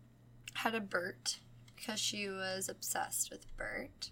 had 0.56 0.74
a 0.74 0.82
Bert 0.82 1.40
because 1.76 2.00
she 2.00 2.28
was 2.28 2.68
obsessed 2.68 3.30
with 3.30 3.46
Bert, 3.56 4.10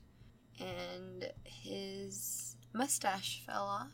and 0.60 1.32
his 1.44 2.58
mustache 2.74 3.42
fell 3.46 3.66
off. 3.66 3.92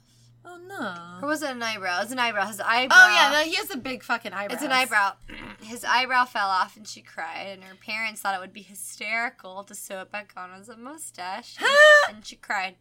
Oh 0.47 0.57
no. 0.67 1.25
Or 1.25 1.27
was 1.27 1.41
it 1.41 1.49
an 1.49 1.63
eyebrow? 1.63 1.99
It 1.99 2.03
was 2.03 2.11
an 2.11 2.19
eyebrow. 2.19 2.47
His 2.47 2.59
oh, 2.59 2.65
eyebrow. 2.65 2.97
Oh 2.97 3.09
yeah, 3.09 3.31
no, 3.31 3.49
he 3.49 3.55
has 3.55 3.71
a 3.71 3.77
big 3.77 4.03
fucking 4.03 4.33
eyebrow. 4.33 4.53
It's 4.53 4.63
an 4.63 4.71
eyebrow. 4.71 5.13
His 5.61 5.83
eyebrow 5.83 6.25
fell 6.25 6.49
off 6.49 6.77
and 6.77 6.87
she 6.87 7.01
cried, 7.01 7.47
and 7.51 7.63
her 7.63 7.75
parents 7.75 8.21
thought 8.21 8.35
it 8.35 8.41
would 8.41 8.53
be 8.53 8.61
hysterical 8.61 9.63
to 9.63 9.73
sew 9.73 10.01
it 10.01 10.11
back 10.11 10.33
on 10.37 10.51
as 10.51 10.69
a 10.69 10.77
mustache. 10.77 11.55
And, 11.59 11.69
and 12.17 12.25
she 12.25 12.35
cried. 12.35 12.75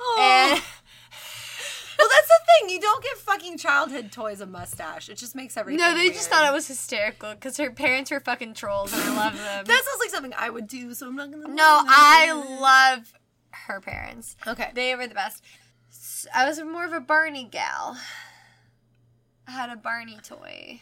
Oh. 0.00 0.16
And 0.20 0.62
well, 1.98 2.08
that's 2.08 2.28
the 2.28 2.40
thing. 2.46 2.70
You 2.70 2.80
don't 2.80 3.02
give 3.02 3.18
fucking 3.18 3.58
childhood 3.58 4.12
toys 4.12 4.40
a 4.40 4.46
mustache. 4.46 5.08
It 5.08 5.16
just 5.16 5.34
makes 5.34 5.56
everything. 5.56 5.80
no, 5.80 5.94
they 5.96 6.10
just 6.10 6.30
thought 6.30 6.48
it 6.48 6.52
was 6.52 6.68
hysterical 6.68 7.34
because 7.34 7.56
her 7.56 7.70
parents 7.72 8.12
were 8.12 8.20
fucking 8.20 8.54
trolls, 8.54 8.92
and 8.92 9.02
I 9.02 9.16
love 9.16 9.36
them. 9.36 9.64
That 9.66 9.82
sounds 9.84 10.00
like 10.00 10.10
something 10.10 10.34
I 10.36 10.50
would 10.50 10.68
do, 10.68 10.94
so 10.94 11.08
I'm 11.08 11.16
not 11.16 11.30
gonna. 11.32 11.48
no, 11.48 11.82
I 11.84 12.32
love 12.60 13.12
her 13.66 13.80
parents. 13.80 14.36
Okay. 14.46 14.70
They 14.74 14.94
were 14.94 15.06
the 15.06 15.14
best. 15.14 15.42
I 16.34 16.46
was 16.48 16.60
more 16.62 16.84
of 16.84 16.92
a 16.92 17.00
Barney 17.00 17.44
gal. 17.44 17.96
I 19.46 19.50
had 19.52 19.70
a 19.70 19.76
Barney 19.76 20.18
toy. 20.22 20.80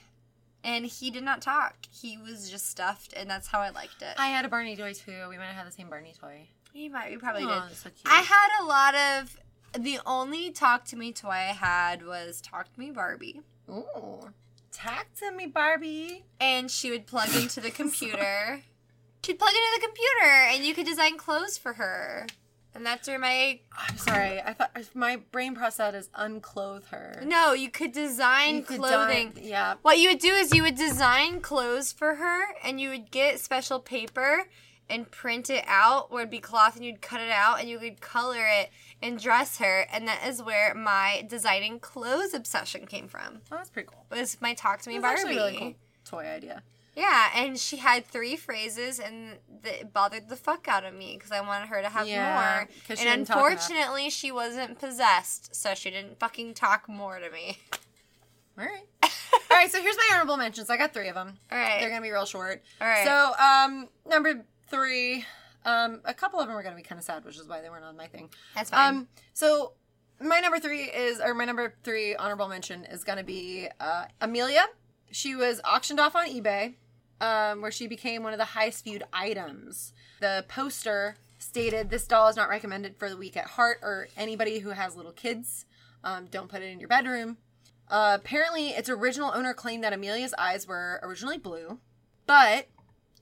And 0.64 0.84
he 0.84 1.10
did 1.12 1.22
not 1.22 1.42
talk. 1.42 1.76
He 1.92 2.18
was 2.18 2.50
just 2.50 2.68
stuffed, 2.68 3.12
and 3.16 3.30
that's 3.30 3.46
how 3.48 3.60
I 3.60 3.70
liked 3.70 4.02
it. 4.02 4.14
I 4.18 4.28
had 4.28 4.44
a 4.44 4.48
Barney 4.48 4.76
toy 4.76 4.92
too. 4.94 5.26
We 5.28 5.36
might 5.38 5.44
have 5.46 5.54
had 5.54 5.66
the 5.66 5.70
same 5.70 5.88
Barney 5.88 6.12
toy. 6.20 6.48
he 6.72 6.88
might, 6.88 7.10
we 7.10 7.18
probably 7.18 7.44
Oh, 7.44 7.48
did. 7.48 7.62
that's 7.70 7.78
so 7.82 7.90
cute. 7.90 8.06
I 8.12 8.20
had 8.22 8.48
a 8.60 8.64
lot 8.64 8.94
of. 8.94 9.38
The 9.80 10.00
only 10.06 10.50
talk 10.50 10.84
to 10.86 10.96
me 10.96 11.12
toy 11.12 11.28
I 11.30 11.52
had 11.52 12.04
was 12.04 12.40
Talk 12.40 12.72
to 12.72 12.80
Me 12.80 12.90
Barbie. 12.90 13.42
Ooh. 13.70 14.30
Talk 14.72 15.06
to 15.20 15.30
me, 15.32 15.46
Barbie. 15.46 16.24
And 16.40 16.70
she 16.70 16.90
would 16.90 17.06
plug 17.06 17.28
into 17.36 17.60
the 17.60 17.70
computer. 17.82 18.62
She'd 19.24 19.38
plug 19.38 19.50
into 19.52 19.80
the 19.80 19.86
computer 19.86 20.30
and 20.54 20.64
you 20.64 20.72
could 20.74 20.86
design 20.86 21.16
clothes 21.18 21.58
for 21.58 21.74
her. 21.74 22.26
And 22.76 22.84
that's 22.86 23.08
where 23.08 23.18
my. 23.18 23.58
I'm 23.76 23.96
sorry. 23.96 24.40
I 24.40 24.52
thought 24.52 24.70
my 24.94 25.16
brain 25.32 25.54
processed 25.54 25.96
is 25.96 26.10
unclothe 26.14 26.84
her. 26.86 27.22
No, 27.24 27.52
you 27.54 27.70
could 27.70 27.92
design 27.92 28.56
You 28.56 28.62
could 28.62 28.78
clothing. 28.78 29.32
dye- 29.34 29.40
yeah. 29.42 29.74
What 29.82 29.98
you 29.98 30.10
would 30.10 30.18
do 30.18 30.28
is 30.32 30.54
you 30.54 30.62
would 30.62 30.76
design 30.76 31.40
clothes 31.40 31.92
for 31.92 32.16
her 32.16 32.42
and 32.62 32.80
you 32.80 32.90
would 32.90 33.10
get 33.10 33.40
special 33.40 33.80
paper 33.80 34.44
and 34.88 35.10
print 35.10 35.50
it 35.50 35.64
out 35.66 36.12
where 36.12 36.20
it'd 36.22 36.30
be 36.30 36.38
cloth 36.38 36.76
and 36.76 36.84
you'd 36.84 37.00
cut 37.02 37.20
it 37.20 37.30
out 37.30 37.58
and 37.58 37.68
you 37.68 37.78
could 37.78 38.00
color 38.00 38.46
it 38.60 38.70
and 39.02 39.18
dress 39.20 39.58
her 39.58 39.86
and 39.92 40.06
that 40.06 40.24
is 40.28 40.40
where 40.42 40.74
my 40.74 41.24
designing 41.28 41.80
clothes 41.80 42.32
obsession 42.34 42.86
came 42.86 43.08
from. 43.08 43.40
Oh, 43.50 43.56
that's 43.56 43.70
pretty 43.70 43.88
cool. 43.92 44.04
Was 44.16 44.36
my 44.40 44.54
talk 44.54 44.82
to 44.82 44.90
me 44.90 44.98
That's 44.98 45.22
Barbie. 45.24 45.36
actually 45.36 45.36
a 45.36 45.58
really 45.58 45.58
cool 45.58 45.74
toy 46.20 46.24
idea. 46.26 46.62
Yeah, 46.96 47.28
and 47.36 47.58
she 47.58 47.76
had 47.76 48.06
three 48.06 48.36
phrases, 48.36 48.98
and 48.98 49.36
th- 49.62 49.82
it 49.82 49.92
bothered 49.92 50.30
the 50.30 50.36
fuck 50.36 50.66
out 50.66 50.82
of 50.84 50.94
me 50.94 51.14
because 51.16 51.30
I 51.30 51.42
wanted 51.42 51.68
her 51.68 51.82
to 51.82 51.90
have 51.90 52.08
Yeah, 52.08 52.66
more. 52.88 52.96
And 52.98 53.20
unfortunately, 53.20 54.08
she 54.08 54.32
wasn't 54.32 54.78
possessed, 54.78 55.54
so 55.54 55.74
she 55.74 55.90
didn't 55.90 56.18
fucking 56.18 56.54
talk 56.54 56.88
more 56.88 57.18
to 57.18 57.30
me. 57.30 57.58
All 58.58 58.64
right. 58.64 58.86
All 59.02 59.56
right. 59.58 59.70
So 59.70 59.82
here's 59.82 59.96
my 59.96 60.14
honorable 60.14 60.38
mentions. 60.38 60.70
I 60.70 60.78
got 60.78 60.94
three 60.94 61.08
of 61.08 61.14
them. 61.14 61.34
All 61.52 61.58
right. 61.58 61.80
They're 61.80 61.90
gonna 61.90 62.00
be 62.00 62.10
real 62.10 62.24
short. 62.24 62.62
All 62.80 62.88
right. 62.88 63.04
So, 63.04 63.34
um, 63.44 63.88
number 64.08 64.46
three, 64.70 65.26
um, 65.66 66.00
a 66.06 66.14
couple 66.14 66.40
of 66.40 66.48
them 66.48 66.56
are 66.56 66.62
gonna 66.62 66.76
be 66.76 66.82
kind 66.82 66.98
of 66.98 67.04
sad, 67.04 67.26
which 67.26 67.36
is 67.36 67.46
why 67.46 67.60
they 67.60 67.68
weren't 67.68 67.84
on 67.84 67.96
my 67.96 68.06
thing. 68.06 68.30
That's 68.54 68.70
fine. 68.70 68.94
Um, 68.94 69.08
so 69.34 69.72
my 70.18 70.40
number 70.40 70.58
three 70.58 70.84
is, 70.84 71.20
or 71.20 71.34
my 71.34 71.44
number 71.44 71.74
three 71.84 72.16
honorable 72.16 72.48
mention 72.48 72.86
is 72.86 73.04
gonna 73.04 73.22
be 73.24 73.68
uh, 73.78 74.06
Amelia. 74.22 74.64
She 75.10 75.34
was 75.36 75.60
auctioned 75.64 76.00
off 76.00 76.16
on 76.16 76.26
eBay, 76.26 76.74
um, 77.20 77.60
where 77.60 77.70
she 77.70 77.86
became 77.86 78.22
one 78.22 78.32
of 78.32 78.38
the 78.38 78.44
highest 78.44 78.84
viewed 78.84 79.04
items. 79.12 79.92
The 80.20 80.44
poster 80.48 81.16
stated, 81.38 81.90
"This 81.90 82.06
doll 82.06 82.28
is 82.28 82.36
not 82.36 82.48
recommended 82.48 82.96
for 82.96 83.08
the 83.08 83.16
weak 83.16 83.36
at 83.36 83.46
heart 83.46 83.78
or 83.82 84.08
anybody 84.16 84.60
who 84.60 84.70
has 84.70 84.96
little 84.96 85.12
kids. 85.12 85.66
Um, 86.04 86.26
don't 86.26 86.48
put 86.48 86.62
it 86.62 86.70
in 86.70 86.80
your 86.80 86.88
bedroom." 86.88 87.38
Uh, 87.88 88.18
apparently, 88.20 88.70
its 88.70 88.88
original 88.88 89.30
owner 89.34 89.54
claimed 89.54 89.84
that 89.84 89.92
Amelia's 89.92 90.34
eyes 90.38 90.66
were 90.66 90.98
originally 91.02 91.38
blue, 91.38 91.78
but, 92.26 92.66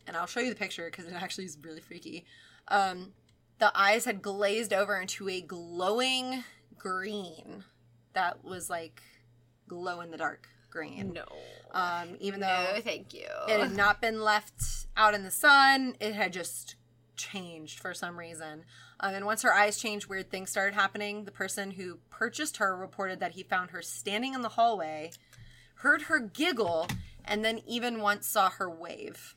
and 0.06 0.16
I'll 0.16 0.26
show 0.26 0.40
you 0.40 0.48
the 0.48 0.56
picture 0.56 0.90
because 0.90 1.06
it 1.06 1.12
actually 1.12 1.44
is 1.44 1.58
really 1.60 1.82
freaky. 1.82 2.24
Um, 2.68 3.12
the 3.58 3.70
eyes 3.78 4.06
had 4.06 4.22
glazed 4.22 4.72
over 4.72 4.98
into 4.98 5.28
a 5.28 5.42
glowing 5.42 6.44
green 6.78 7.64
that 8.14 8.42
was 8.44 8.70
like 8.70 9.02
glow 9.68 10.00
in 10.00 10.10
the 10.10 10.16
dark 10.16 10.48
green. 10.74 11.12
no. 11.14 11.24
Um, 11.72 12.16
even 12.20 12.40
though 12.40 12.66
No, 12.74 12.80
thank 12.82 13.14
you. 13.14 13.26
it 13.48 13.58
had 13.60 13.74
not 13.76 14.00
been 14.00 14.20
left 14.22 14.52
out 14.96 15.14
in 15.14 15.24
the 15.24 15.30
sun, 15.30 15.96
it 16.00 16.14
had 16.14 16.32
just 16.32 16.76
changed 17.16 17.78
for 17.80 17.94
some 17.94 18.18
reason. 18.18 18.64
Um, 19.00 19.14
and 19.14 19.24
once 19.26 19.42
her 19.42 19.52
eyes 19.52 19.78
changed, 19.78 20.06
weird 20.08 20.30
things 20.30 20.50
started 20.50 20.74
happening. 20.74 21.24
The 21.24 21.32
person 21.32 21.72
who 21.72 21.98
purchased 22.10 22.58
her 22.58 22.76
reported 22.76 23.18
that 23.20 23.32
he 23.32 23.42
found 23.42 23.70
her 23.70 23.82
standing 23.82 24.34
in 24.34 24.42
the 24.42 24.50
hallway, 24.50 25.10
heard 25.76 26.02
her 26.02 26.20
giggle, 26.20 26.86
and 27.24 27.44
then 27.44 27.60
even 27.66 28.00
once 28.00 28.26
saw 28.26 28.50
her 28.50 28.70
wave, 28.70 29.34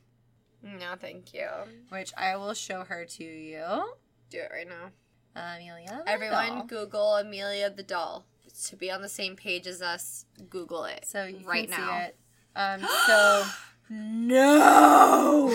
no, 0.62 0.96
thank 1.00 1.34
you. 1.34 1.48
which 1.90 2.12
I 2.18 2.36
will 2.36 2.54
show 2.54 2.84
her 2.84 3.06
to 3.06 3.24
you. 3.24 3.94
Do 4.30 4.40
it 4.40 4.52
right 4.54 4.68
now. 4.68 4.92
Amelia. 5.36 6.02
the 6.06 6.12
Everyone, 6.12 6.48
doll. 6.50 6.64
Google 6.66 7.16
Amelia 7.16 7.70
the 7.70 7.84
doll 7.84 8.26
to 8.66 8.76
be 8.76 8.92
on 8.92 9.02
the 9.02 9.10
same 9.10 9.36
page 9.36 9.68
as 9.68 9.82
us. 9.82 10.26
Google 10.50 10.86
it. 10.86 11.06
So 11.06 11.26
you 11.26 11.40
right 11.48 11.70
can 11.70 11.80
now. 11.80 11.98
see 12.00 12.04
it. 12.06 12.18
Um, 12.56 12.88
so 13.06 13.46
No. 13.90 15.50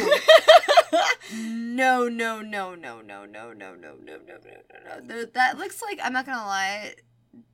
no, 1.34 2.08
no, 2.08 2.40
no, 2.40 2.74
no, 2.74 2.74
no, 2.74 3.00
no, 3.00 3.24
no, 3.24 3.24
no, 3.24 3.52
no, 3.52 3.74
no, 3.74 3.94
no, 4.04 4.16
no, 4.18 4.98
no. 5.04 5.24
That 5.34 5.58
looks 5.58 5.82
like 5.82 5.98
I'm 6.02 6.12
not 6.12 6.26
gonna 6.26 6.46
lie. 6.46 6.94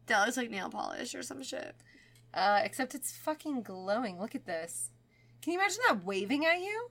That 0.07 0.25
looks 0.25 0.37
like 0.37 0.51
nail 0.51 0.69
polish 0.71 1.15
or 1.15 1.23
some 1.23 1.43
shit. 1.43 1.75
uh, 2.35 2.61
except 2.63 2.95
it's 2.95 3.13
fucking 3.17 3.63
glowing. 3.63 4.21
Look 4.21 4.35
at 4.35 4.47
this. 4.47 4.91
Can 5.43 5.53
you 5.55 5.59
imagine 5.59 5.79
that 5.89 6.05
waving 6.05 6.45
at 6.47 6.59
you? 6.61 6.91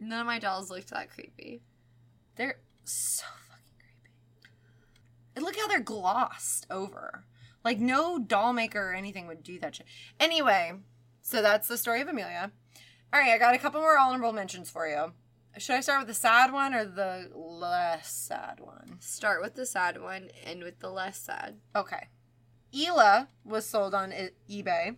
None 0.00 0.20
of 0.20 0.26
my 0.26 0.38
dolls 0.38 0.70
looked 0.70 0.90
that 0.90 1.10
creepy. 1.10 1.62
They're 2.36 2.58
so 2.84 3.24
fucking 3.48 3.76
creepy. 3.78 4.10
And 5.34 5.44
look 5.44 5.56
how 5.56 5.66
they're 5.68 5.80
glossed 5.80 6.66
over. 6.70 7.24
Like 7.66 7.80
no 7.80 8.20
doll 8.20 8.52
maker 8.52 8.92
or 8.92 8.94
anything 8.94 9.26
would 9.26 9.42
do 9.42 9.58
that 9.58 9.74
shit. 9.74 9.88
Anyway, 10.20 10.74
so 11.20 11.42
that's 11.42 11.66
the 11.66 11.76
story 11.76 12.00
of 12.00 12.06
Amelia. 12.06 12.52
All 13.12 13.18
right, 13.18 13.32
I 13.32 13.38
got 13.38 13.56
a 13.56 13.58
couple 13.58 13.80
more 13.80 13.98
honorable 13.98 14.32
mentions 14.32 14.70
for 14.70 14.86
you. 14.86 15.14
Should 15.58 15.74
I 15.74 15.80
start 15.80 15.98
with 15.98 16.06
the 16.06 16.14
sad 16.14 16.52
one 16.52 16.74
or 16.74 16.84
the 16.84 17.28
less 17.34 18.08
sad 18.08 18.60
one? 18.60 18.98
Start 19.00 19.42
with 19.42 19.56
the 19.56 19.66
sad 19.66 20.00
one, 20.00 20.28
end 20.44 20.62
with 20.62 20.78
the 20.78 20.90
less 20.90 21.18
sad. 21.18 21.56
Okay. 21.74 22.06
Ela 22.72 23.30
was 23.44 23.66
sold 23.66 23.94
on 23.94 24.12
eBay 24.48 24.94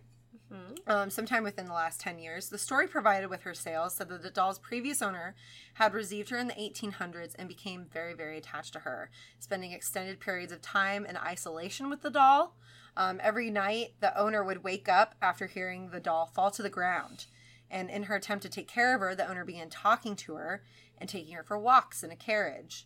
hmm 0.49 0.69
um, 0.89 1.09
sometime 1.11 1.43
within 1.43 1.67
the 1.67 1.73
last 1.73 2.01
10 2.01 2.17
years. 2.17 2.49
The 2.49 2.57
story 2.57 2.87
provided 2.87 3.29
with 3.29 3.43
her 3.43 3.53
sales 3.53 3.93
said 3.93 4.09
that 4.09 4.23
the 4.23 4.31
doll's 4.31 4.57
previous 4.57 5.01
owner 5.01 5.35
had 5.75 5.93
received 5.93 6.29
her 6.29 6.37
in 6.37 6.47
the 6.47 6.53
1800s 6.55 7.35
and 7.37 7.47
became 7.47 7.85
very, 7.91 8.13
very 8.13 8.39
attached 8.39 8.73
to 8.73 8.79
her, 8.79 9.11
spending 9.37 9.71
extended 9.71 10.19
periods 10.19 10.51
of 10.51 10.61
time 10.61 11.05
in 11.05 11.15
isolation 11.15 11.89
with 11.89 12.01
the 12.01 12.09
doll. 12.09 12.55
Um, 12.97 13.19
every 13.21 13.51
night, 13.51 13.93
the 13.99 14.17
owner 14.19 14.43
would 14.43 14.63
wake 14.63 14.89
up 14.89 15.15
after 15.21 15.45
hearing 15.45 15.91
the 15.91 15.99
doll 15.99 16.25
fall 16.25 16.49
to 16.51 16.63
the 16.63 16.69
ground. 16.69 17.25
And 17.69 17.89
in 17.89 18.03
her 18.03 18.15
attempt 18.15 18.41
to 18.43 18.49
take 18.49 18.67
care 18.67 18.95
of 18.95 19.01
her, 19.01 19.13
the 19.13 19.29
owner 19.29 19.45
began 19.45 19.69
talking 19.69 20.15
to 20.17 20.33
her 20.35 20.63
and 20.97 21.07
taking 21.07 21.35
her 21.35 21.43
for 21.43 21.57
walks 21.59 22.03
in 22.03 22.09
a 22.09 22.15
carriage. 22.15 22.85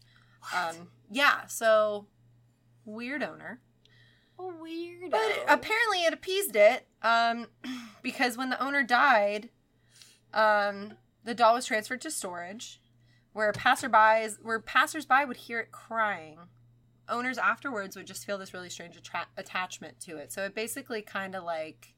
Um, 0.53 0.89
yeah, 1.09 1.45
so 1.47 2.07
weird 2.85 3.23
owner. 3.23 3.61
Weird. 4.37 5.09
But 5.09 5.45
apparently 5.47 6.03
it 6.03 6.13
appeased 6.13 6.55
it 6.55 6.85
um, 7.03 7.47
because 8.03 8.37
when 8.37 8.49
the 8.49 8.63
owner 8.63 8.83
died, 8.83 9.49
um, 10.33 10.93
the 11.23 11.33
doll 11.33 11.53
was 11.55 11.65
transferred 11.65 12.01
to 12.01 12.11
storage 12.11 12.79
where 13.33 13.51
passerbys 13.51 14.37
where 14.41 14.59
passersby 14.59 15.25
would 15.25 15.37
hear 15.37 15.59
it 15.59 15.71
crying. 15.71 16.37
Owners 17.09 17.37
afterwards 17.37 17.95
would 17.97 18.07
just 18.07 18.25
feel 18.25 18.37
this 18.37 18.53
really 18.53 18.69
strange 18.69 18.95
attra- 18.95 19.27
attachment 19.37 19.99
to 20.01 20.17
it. 20.17 20.31
So 20.31 20.43
it 20.43 20.55
basically 20.55 21.01
kind 21.01 21.35
of 21.35 21.43
like 21.43 21.93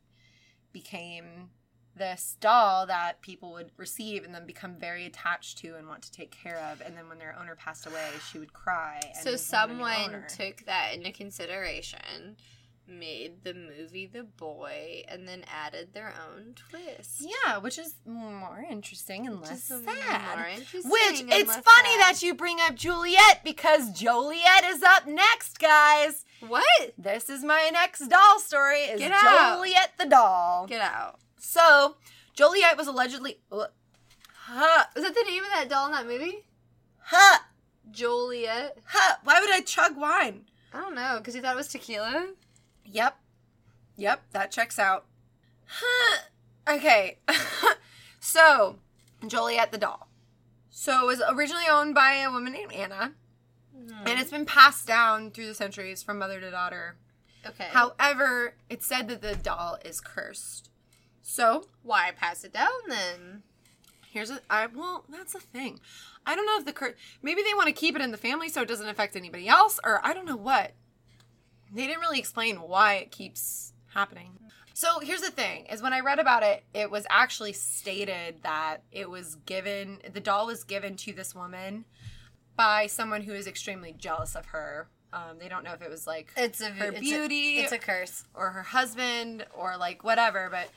became 0.72 1.50
this 1.96 2.36
doll 2.42 2.88
that 2.88 3.22
people 3.22 3.52
would 3.54 3.72
receive 3.78 4.24
and 4.24 4.34
then 4.34 4.46
become 4.46 4.76
very 4.78 5.06
attached 5.06 5.60
to 5.60 5.76
and 5.76 5.88
want 5.88 6.02
to 6.04 6.12
take 6.12 6.32
care 6.32 6.60
of. 6.72 6.82
And 6.82 6.98
then 6.98 7.08
when 7.08 7.20
their 7.20 7.36
owner 7.40 7.56
passed 7.56 7.86
away, 7.86 8.10
she 8.32 8.40
would 8.40 8.52
cry. 8.52 9.00
And 9.04 9.16
So 9.16 9.30
want 9.30 9.30
a 9.30 9.32
new 9.32 9.38
someone 9.38 10.24
took 10.28 10.66
that 10.66 10.94
into 10.94 11.12
consideration, 11.12 12.36
made 12.88 13.44
the 13.44 13.54
movie 13.54 14.06
The 14.06 14.24
Boy, 14.24 15.04
and 15.08 15.28
then 15.28 15.44
added 15.52 15.94
their 15.94 16.14
own 16.28 16.54
twist. 16.56 17.20
Yeah, 17.46 17.58
which 17.58 17.78
is 17.80 17.96
more 18.06 18.64
interesting 18.70 19.26
and 19.28 19.40
Which 19.42 19.50
less 19.50 19.64
sad. 19.64 20.38
more 20.38 20.48
interesting 20.48 20.92
Which 20.92 21.22
it's 21.28 21.56
funny 21.56 21.90
sad. 22.00 22.02
that 22.16 22.20
you 22.22 22.34
bring 22.36 22.58
up 22.62 22.76
Juliet 22.76 23.42
because 23.44 23.92
Joliet 23.92 24.64
is 24.66 24.84
up 24.84 25.08
next, 25.08 25.60
guys. 25.60 26.26
What? 26.48 26.94
This 26.98 27.30
is 27.30 27.44
my 27.44 27.70
next 27.74 28.08
doll 28.08 28.40
story. 28.40 28.82
Is 28.82 29.00
Get 29.00 29.12
out. 29.12 29.56
Joliet 29.58 29.94
the 29.98 30.06
doll? 30.06 30.68
Get 30.68 30.82
out. 30.82 31.20
So 31.38 31.96
Joliet 32.36 32.78
was 32.78 32.88
allegedly, 32.88 33.40
uh, 33.52 33.66
huh, 34.34 34.84
Is 34.96 35.04
that 35.04 35.16
the 35.16 35.24
name 35.30 35.44
of 35.44 35.50
that 35.54 35.70
doll 35.70 35.88
in 35.88 35.92
that 35.94 36.06
movie? 36.06 36.46
huh, 37.00 37.40
Joliet. 37.92 38.78
huh. 38.86 39.16
Why 39.24 39.40
would 39.40 39.52
I 39.52 39.62
chug 39.62 39.98
wine? 39.98 40.46
I 40.74 40.82
don't 40.82 40.96
know, 40.96 41.16
because 41.18 41.36
you 41.36 41.42
thought 41.42 41.54
it 41.54 41.58
was 41.58 41.68
tequila. 41.70 42.28
Yep, 42.86 43.18
yep, 43.98 44.22
that 44.32 44.52
checks 44.52 44.80
out. 44.80 45.06
Huh. 45.68 46.20
Okay, 46.68 47.20
so 48.20 48.78
Joliet 49.28 49.72
the 49.72 49.78
doll. 49.78 50.08
So 50.72 51.04
it 51.04 51.06
was 51.06 51.22
originally 51.30 51.66
owned 51.70 51.94
by 51.94 52.14
a 52.16 52.32
woman 52.32 52.54
named 52.54 52.74
Anna. 52.74 53.12
Hmm. 53.72 54.08
and 54.08 54.20
it's 54.20 54.32
been 54.32 54.48
passed 54.48 54.88
down 54.88 55.30
through 55.30 55.46
the 55.46 55.54
centuries 55.54 56.02
from 56.02 56.18
mother 56.18 56.40
to 56.40 56.50
daughter. 56.50 56.96
okay. 57.46 57.68
However, 57.72 58.56
it's 58.68 58.88
said 58.88 59.08
that 59.10 59.22
the 59.22 59.36
doll 59.36 59.78
is 59.86 60.02
cursed. 60.02 60.72
So 61.22 61.68
Why 61.84 62.12
pass 62.18 62.44
it 62.44 62.52
down 62.54 62.72
then? 62.88 63.44
here's 64.12 64.32
a 64.32 64.40
I 64.50 64.66
well 64.66 65.04
that's 65.08 65.34
the 65.34 65.40
thing. 65.40 65.80
I 66.26 66.36
don't 66.36 66.48
know 66.48 66.58
if 66.58 66.66
the 66.66 66.74
cur 66.74 66.96
maybe 67.22 67.44
they 67.44 67.54
want 67.54 67.68
to 67.68 67.74
keep 67.74 67.96
it 67.96 68.02
in 68.02 68.10
the 68.12 68.18
family 68.18 68.50
so 68.50 68.64
it 68.64 68.68
doesn't 68.68 68.88
affect 68.90 69.16
anybody 69.16 69.48
else, 69.48 69.80
or 69.84 70.00
I 70.04 70.16
don't 70.16 70.26
know 70.26 70.36
what. 70.36 70.72
They 71.74 71.88
didn't 71.88 72.02
really 72.02 72.20
explain 72.20 72.58
why 72.58 72.96
it 72.96 73.12
keeps 73.12 73.74
happening. 73.94 74.38
So 74.74 75.00
here's 75.00 75.22
the 75.22 75.32
thing: 75.32 75.66
is 75.68 75.82
when 75.82 75.94
I 75.94 76.02
read 76.02 76.20
about 76.20 76.44
it, 76.44 76.64
it 76.74 76.92
was 76.92 77.06
actually 77.10 77.54
stated 77.54 78.44
that 78.44 78.78
it 78.92 79.10
was 79.10 79.36
given 79.46 80.00
the 80.14 80.20
doll 80.20 80.48
was 80.48 80.64
given 80.64 80.96
to 80.98 81.14
this 81.14 81.34
woman 81.34 81.86
by 82.56 82.88
someone 82.88 83.22
who 83.22 83.34
is 83.34 83.48
extremely 83.48 83.94
jealous 83.98 84.36
of 84.36 84.48
her. 84.48 84.88
Um, 85.14 85.38
they 85.40 85.48
don't 85.48 85.64
know 85.64 85.72
if 85.72 85.82
it 85.82 85.90
was 85.90 86.06
like 86.06 86.34
It's 86.36 86.60
a 86.60 86.72
her 86.72 86.88
it's 86.88 86.98
a- 86.98 87.02
beauty 87.02 87.58
it's 87.60 87.72
a 87.72 87.78
curse. 87.78 88.26
or 88.34 88.50
her 88.50 88.64
husband 88.64 89.46
or 89.54 89.78
like 89.78 90.04
whatever, 90.04 90.50
but 90.52 90.70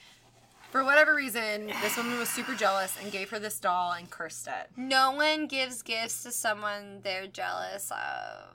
for 0.70 0.84
whatever 0.84 1.14
reason, 1.14 1.68
this 1.82 1.96
woman 1.96 2.18
was 2.18 2.28
super 2.28 2.54
jealous 2.54 2.96
and 3.02 3.10
gave 3.10 3.30
her 3.30 3.38
this 3.38 3.58
doll 3.58 3.92
and 3.92 4.08
cursed 4.10 4.46
it. 4.46 4.68
No 4.76 5.12
one 5.12 5.46
gives 5.48 5.82
gifts 5.82 6.22
to 6.24 6.30
someone 6.30 7.00
they're 7.02 7.26
jealous 7.26 7.90
of. 7.90 8.54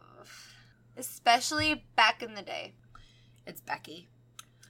Especially 0.98 1.86
back 1.96 2.22
in 2.22 2.36
the 2.36 2.42
day. 2.42 2.74
It's 3.46 3.62
Becky. 3.62 4.10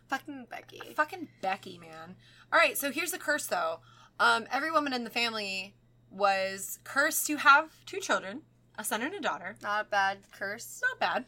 Fucking 0.07 0.47
Becky. 0.49 0.81
Fucking 0.95 1.27
Becky, 1.41 1.77
man. 1.77 2.15
All 2.51 2.59
right, 2.59 2.77
so 2.77 2.91
here's 2.91 3.11
the 3.11 3.17
curse 3.17 3.45
though. 3.47 3.79
Um, 4.19 4.45
every 4.51 4.71
woman 4.71 4.93
in 4.93 5.03
the 5.03 5.09
family 5.09 5.75
was 6.11 6.79
cursed 6.83 7.25
to 7.27 7.37
have 7.37 7.83
two 7.85 7.99
children, 7.99 8.43
a 8.77 8.83
son 8.83 9.01
and 9.01 9.13
a 9.13 9.19
daughter. 9.19 9.55
Not 9.61 9.85
a 9.85 9.89
bad 9.89 10.19
curse. 10.31 10.81
Not 10.83 10.99
bad. 10.99 11.25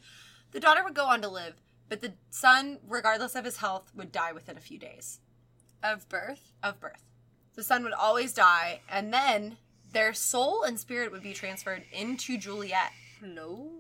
The 0.52 0.60
daughter 0.60 0.84
would 0.84 0.94
go 0.94 1.08
on 1.08 1.22
to 1.22 1.28
live, 1.28 1.56
but 1.90 2.02
the 2.02 2.14
son, 2.30 2.78
regardless 2.88 3.36
of 3.36 3.46
his 3.46 3.58
health, 3.58 3.92
would 3.96 4.12
die 4.12 4.32
within 4.32 4.58
a 4.58 4.62
few 4.62 4.78
days. 4.78 5.20
Of 5.84 6.08
birth. 6.10 6.54
of 6.64 6.80
birth. 6.80 7.04
The 7.56 7.64
son 7.64 7.84
would 7.84 7.94
always 7.94 8.34
die, 8.34 8.82
and 8.90 9.14
then 9.14 9.58
their 9.92 10.14
soul 10.14 10.64
and 10.64 10.80
spirit 10.80 11.12
would 11.12 11.24
be 11.24 11.34
transferred 11.34 11.84
into 11.92 12.38
Juliet, 12.38 12.92
No. 13.22 13.72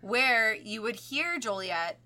Where 0.00 0.54
you 0.54 0.82
would 0.82 0.96
hear 0.96 1.38
Juliet 1.38 1.98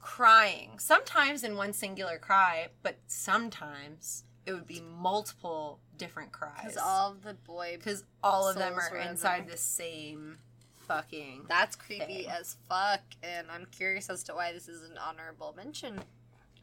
crying, 0.00 0.78
sometimes 0.78 1.44
in 1.44 1.56
one 1.56 1.72
singular 1.72 2.18
cry, 2.18 2.68
but 2.82 2.98
sometimes 3.06 4.24
it 4.44 4.52
would 4.52 4.66
be 4.66 4.80
multiple 4.80 5.78
different 5.96 6.32
cries. 6.32 6.62
Because 6.62 6.76
all 6.76 7.12
of 7.12 7.22
the 7.22 7.34
boy. 7.34 7.76
Because 7.78 8.04
all 8.22 8.48
of 8.48 8.56
them 8.56 8.74
are 8.74 8.96
inside 8.96 9.48
the 9.48 9.56
same 9.56 10.38
fucking. 10.86 11.44
That's 11.48 11.76
creepy 11.76 12.24
thing. 12.24 12.26
as 12.28 12.56
fuck, 12.68 13.00
and 13.22 13.46
I'm 13.50 13.66
curious 13.70 14.10
as 14.10 14.22
to 14.24 14.34
why 14.34 14.52
this 14.52 14.68
is 14.68 14.88
an 14.88 14.98
honorable 14.98 15.54
mention. 15.56 16.00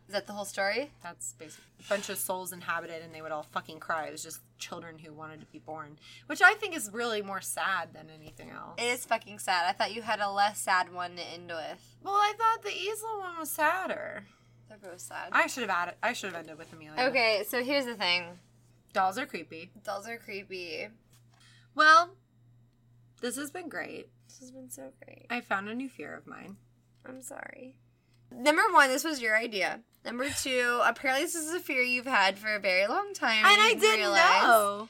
Is 0.10 0.14
that 0.14 0.26
the 0.26 0.34
whole 0.34 0.44
story? 0.44 0.90
That's 1.04 1.34
basically 1.34 1.66
a 1.86 1.88
bunch 1.88 2.10
of 2.10 2.18
souls 2.18 2.52
inhabited, 2.52 3.04
and 3.04 3.14
they 3.14 3.22
would 3.22 3.32
all 3.32 3.44
fucking 3.44 3.80
cry. 3.80 4.08
It 4.08 4.12
was 4.12 4.24
just 4.24 4.40
children 4.58 4.98
who 4.98 5.14
wanted 5.14 5.40
to 5.42 5.46
be 5.46 5.60
born, 5.60 6.00
which 6.26 6.42
I 6.42 6.56
think 6.56 6.76
is 6.76 6.90
really 6.92 7.22
more 7.22 7.42
sad 7.42 7.90
than 7.94 8.08
anything 8.10 8.50
else. 8.50 8.74
It 8.80 8.86
is 8.86 9.06
fucking 9.06 9.38
sad. 9.38 9.70
I 9.70 9.72
thought 9.72 9.94
you 9.94 10.02
had 10.02 10.20
a 10.20 10.32
less 10.32 10.60
sad 10.60 10.92
one 10.92 11.16
to 11.16 11.22
end 11.22 11.50
with. 11.50 11.98
Well, 12.02 12.16
I 12.16 12.34
thought 12.36 12.64
the 12.64 12.76
easel 12.76 13.20
one 13.20 13.38
was 13.38 13.52
sadder. 13.52 14.24
They're 14.68 14.80
both 14.80 15.00
sad. 15.00 15.30
I 15.32 15.46
should 15.46 15.62
have 15.62 15.70
added. 15.70 15.94
I 16.02 16.14
should 16.14 16.32
have 16.32 16.40
ended 16.40 16.58
with 16.58 16.74
Amelia. 16.74 17.00
Okay, 17.10 17.44
so 17.48 17.64
here's 17.64 17.86
the 17.86 17.94
thing. 17.94 18.40
Dolls 18.94 19.20
are 19.20 19.28
creepy. 19.28 19.70
Dolls 19.84 20.08
are 20.08 20.18
creepy. 20.18 20.88
Well, 21.76 22.16
this 23.22 23.36
has 23.36 23.52
been 23.52 23.70
great. 23.70 24.10
This 24.28 24.40
has 24.40 24.50
been 24.50 24.72
so 24.72 24.92
great. 25.06 25.28
I 25.30 25.42
found 25.42 25.70
a 25.70 25.76
new 25.76 25.88
fear 25.88 26.16
of 26.16 26.26
mine. 26.26 26.58
I'm 27.06 27.22
sorry. 27.22 27.76
Number 28.32 28.64
one, 28.72 28.90
this 28.90 29.04
was 29.04 29.22
your 29.22 29.38
idea. 29.38 29.82
Number 30.06 30.30
two, 30.30 30.82
apparently 30.84 31.26
this 31.26 31.36
is 31.36 31.54
a 31.54 31.60
fear 31.60 31.82
you've 31.82 32.06
had 32.06 32.38
for 32.40 32.56
a 32.56 32.60
very 32.60 32.88
long 32.88 33.14
time. 33.14 33.46
And 33.46 33.62
I 33.62 33.74
didn't 33.74 34.00
realize. 34.00 34.44
know. 34.44 34.90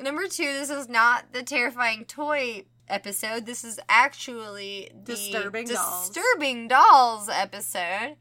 Number 0.00 0.28
two, 0.28 0.44
this 0.44 0.70
is 0.70 0.88
not 0.88 1.32
the 1.32 1.42
terrifying 1.42 2.04
toy 2.04 2.64
episode. 2.88 3.46
This 3.46 3.64
is 3.64 3.80
actually 3.88 4.90
the 4.94 5.14
Disturbing 5.14 5.66
dolls. 5.66 6.10
disturbing 6.10 6.68
dolls 6.68 7.28
episode. 7.28 8.16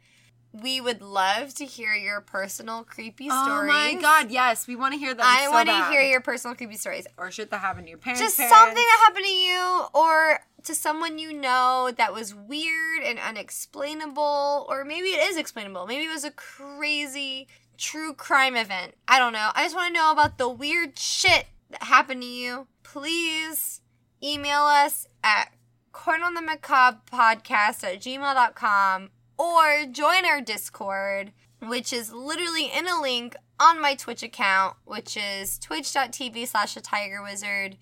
We 0.52 0.82
would 0.82 1.02
love 1.02 1.53
to 1.56 1.66
hear 1.66 1.94
your 1.94 2.22
personal 2.22 2.84
creepy 2.84 3.28
Oh 3.32 3.45
stories. 3.45 3.72
my 3.72 3.98
god, 4.02 4.32
yes, 4.32 4.68
we 4.68 4.76
want 4.76 4.94
to 4.94 4.99
hear 4.99 5.14
them. 5.14 5.26
I 5.28 5.45
so 5.45 5.52
want 5.52 5.70
to 5.70 5.90
hear 5.91 6.02
your 6.02 6.22
personal 6.22 6.56
creepy 6.56 6.76
stories. 6.76 7.06
or 7.18 7.30
shit 7.30 7.52
that 7.52 7.60
happened 7.60 7.86
to 7.86 7.90
your 7.90 7.99
parents. 7.99 8.22
Just 8.22 8.38
parents. 8.38 8.57
something 8.57 8.76
that 8.76 9.03
happened 9.06 9.26
to 9.26 9.32
you 9.32 9.86
or 9.94 10.40
to 10.64 10.76
someone 10.76 11.19
you 11.19 11.34
know 11.34 11.91
that 11.95 12.14
was 12.14 12.36
weird 12.36 13.03
and 13.03 13.19
unexplainable, 13.19 14.65
or 14.69 14.84
maybe 14.84 15.10
it 15.10 15.30
is 15.30 15.38
explainable. 15.38 15.86
Maybe 15.86 16.06
it 16.06 16.14
was 16.14 16.23
a 16.23 16.31
crazy 16.31 17.48
true 17.77 18.14
crime 18.14 18.56
event. 18.56 18.95
I 19.07 19.19
don't 19.19 19.34
know. 19.34 19.49
I 19.56 19.64
just 19.64 19.76
want 19.76 19.94
to 19.94 19.99
know 19.99 20.11
about 20.11 20.38
the 20.38 20.49
weird 20.49 20.99
shit 20.99 21.45
that 21.69 21.84
happened 21.84 22.22
to 22.22 22.27
you. 22.27 22.68
Please 22.84 23.81
email 24.23 24.61
us 24.61 25.07
at 25.23 25.53
corn 25.91 26.22
on 26.22 26.34
the 26.34 26.41
macabre 26.41 26.99
podcast 27.11 27.84
at 27.84 28.02
gmail.com 28.02 29.10
or 29.38 29.86
join 29.90 30.26
our 30.26 30.41
Discord, 30.41 31.31
which 31.61 31.94
is 31.94 32.11
literally 32.11 32.65
in 32.65 32.88
a 32.88 33.02
link 33.02 33.36
on 33.60 33.81
my 33.81 33.95
Twitch 33.95 34.23
account, 34.23 34.76
which 34.86 35.18
is 35.18 35.57
twitch.tv 35.60 36.48
slash 36.48 36.76
a 36.77 36.81
tiger 36.81 37.22
wizard. 37.23 37.77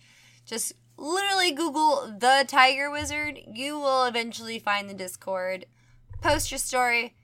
Just 0.45 0.73
literally 0.97 1.51
Google 1.51 2.13
the 2.17 2.45
Tiger 2.47 2.89
Wizard. 2.91 3.39
You 3.53 3.79
will 3.79 4.05
eventually 4.05 4.59
find 4.59 4.89
the 4.89 4.93
Discord. 4.93 5.65
Post 6.21 6.51
your 6.51 6.57
story. 6.57 7.15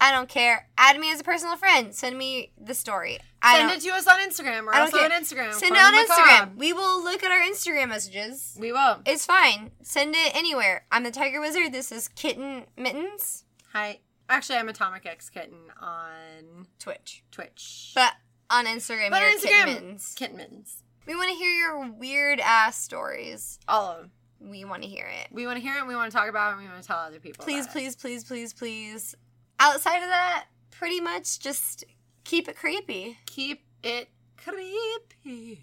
I 0.00 0.10
don't 0.10 0.28
care. 0.28 0.68
Add 0.76 0.98
me 0.98 1.12
as 1.12 1.20
a 1.20 1.24
personal 1.24 1.56
friend. 1.56 1.94
Send 1.94 2.18
me 2.18 2.50
the 2.60 2.74
story. 2.74 3.20
I 3.40 3.58
Send 3.58 3.70
it 3.70 3.80
to 3.88 3.94
us 3.94 4.06
on 4.08 4.18
Instagram. 4.18 4.64
Don't 4.66 4.74
also 4.74 4.98
care. 4.98 5.04
on 5.06 5.12
Instagram. 5.12 5.52
Send 5.52 5.76
it 5.76 5.80
on 5.80 5.94
Instagram. 5.94 6.56
We 6.56 6.72
will 6.72 7.02
look 7.04 7.22
at 7.22 7.30
our 7.30 7.40
Instagram 7.40 7.88
messages. 7.88 8.56
We 8.58 8.72
will. 8.72 8.98
It's 9.06 9.24
fine. 9.24 9.70
Send 9.82 10.14
it 10.16 10.34
anywhere. 10.34 10.86
I'm 10.90 11.04
the 11.04 11.12
Tiger 11.12 11.40
Wizard. 11.40 11.72
This 11.72 11.92
is 11.92 12.08
Kitten 12.08 12.64
Mittens. 12.76 13.44
Hi. 13.72 14.00
Actually, 14.28 14.58
I'm 14.58 14.68
Atomic 14.68 15.06
X 15.06 15.30
Kitten 15.30 15.58
on 15.80 16.66
Twitch. 16.80 17.22
Twitch. 17.30 17.92
But 17.94 18.14
on 18.50 18.66
Instagram, 18.66 19.10
But 19.10 19.22
on 19.22 19.38
Kitten 19.38 19.66
Mittens. 19.66 20.14
Kitten 20.16 20.36
Mittens. 20.36 20.82
We 21.06 21.14
want 21.16 21.30
to 21.30 21.36
hear 21.36 21.50
your 21.52 21.90
weird 21.92 22.40
ass 22.40 22.76
stories. 22.78 23.58
All 23.68 23.90
of 23.92 23.98
them. 23.98 24.10
We 24.40 24.64
want 24.64 24.82
to 24.82 24.88
hear 24.88 25.06
it. 25.06 25.28
We 25.32 25.46
want 25.46 25.56
to 25.56 25.62
hear 25.62 25.76
it. 25.76 25.86
We 25.86 25.94
want 25.94 26.10
to 26.10 26.16
talk 26.16 26.28
about 26.28 26.50
it. 26.50 26.52
and 26.56 26.62
We 26.62 26.68
want 26.68 26.82
to 26.82 26.86
tell 26.86 26.98
other 26.98 27.20
people. 27.20 27.44
Please, 27.44 27.64
about 27.64 27.76
it. 27.76 27.78
please, 27.78 27.96
please, 27.96 28.24
please, 28.24 28.52
please. 28.52 29.14
Outside 29.60 30.02
of 30.02 30.08
that, 30.08 30.46
pretty 30.70 31.00
much 31.00 31.38
just 31.38 31.84
keep 32.24 32.48
it 32.48 32.56
creepy. 32.56 33.18
Keep 33.26 33.62
it 33.82 34.08
creepy. 34.36 35.60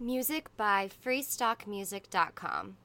Music 0.00 0.48
by 0.56 0.88
freestockmusic.com. 1.04 2.76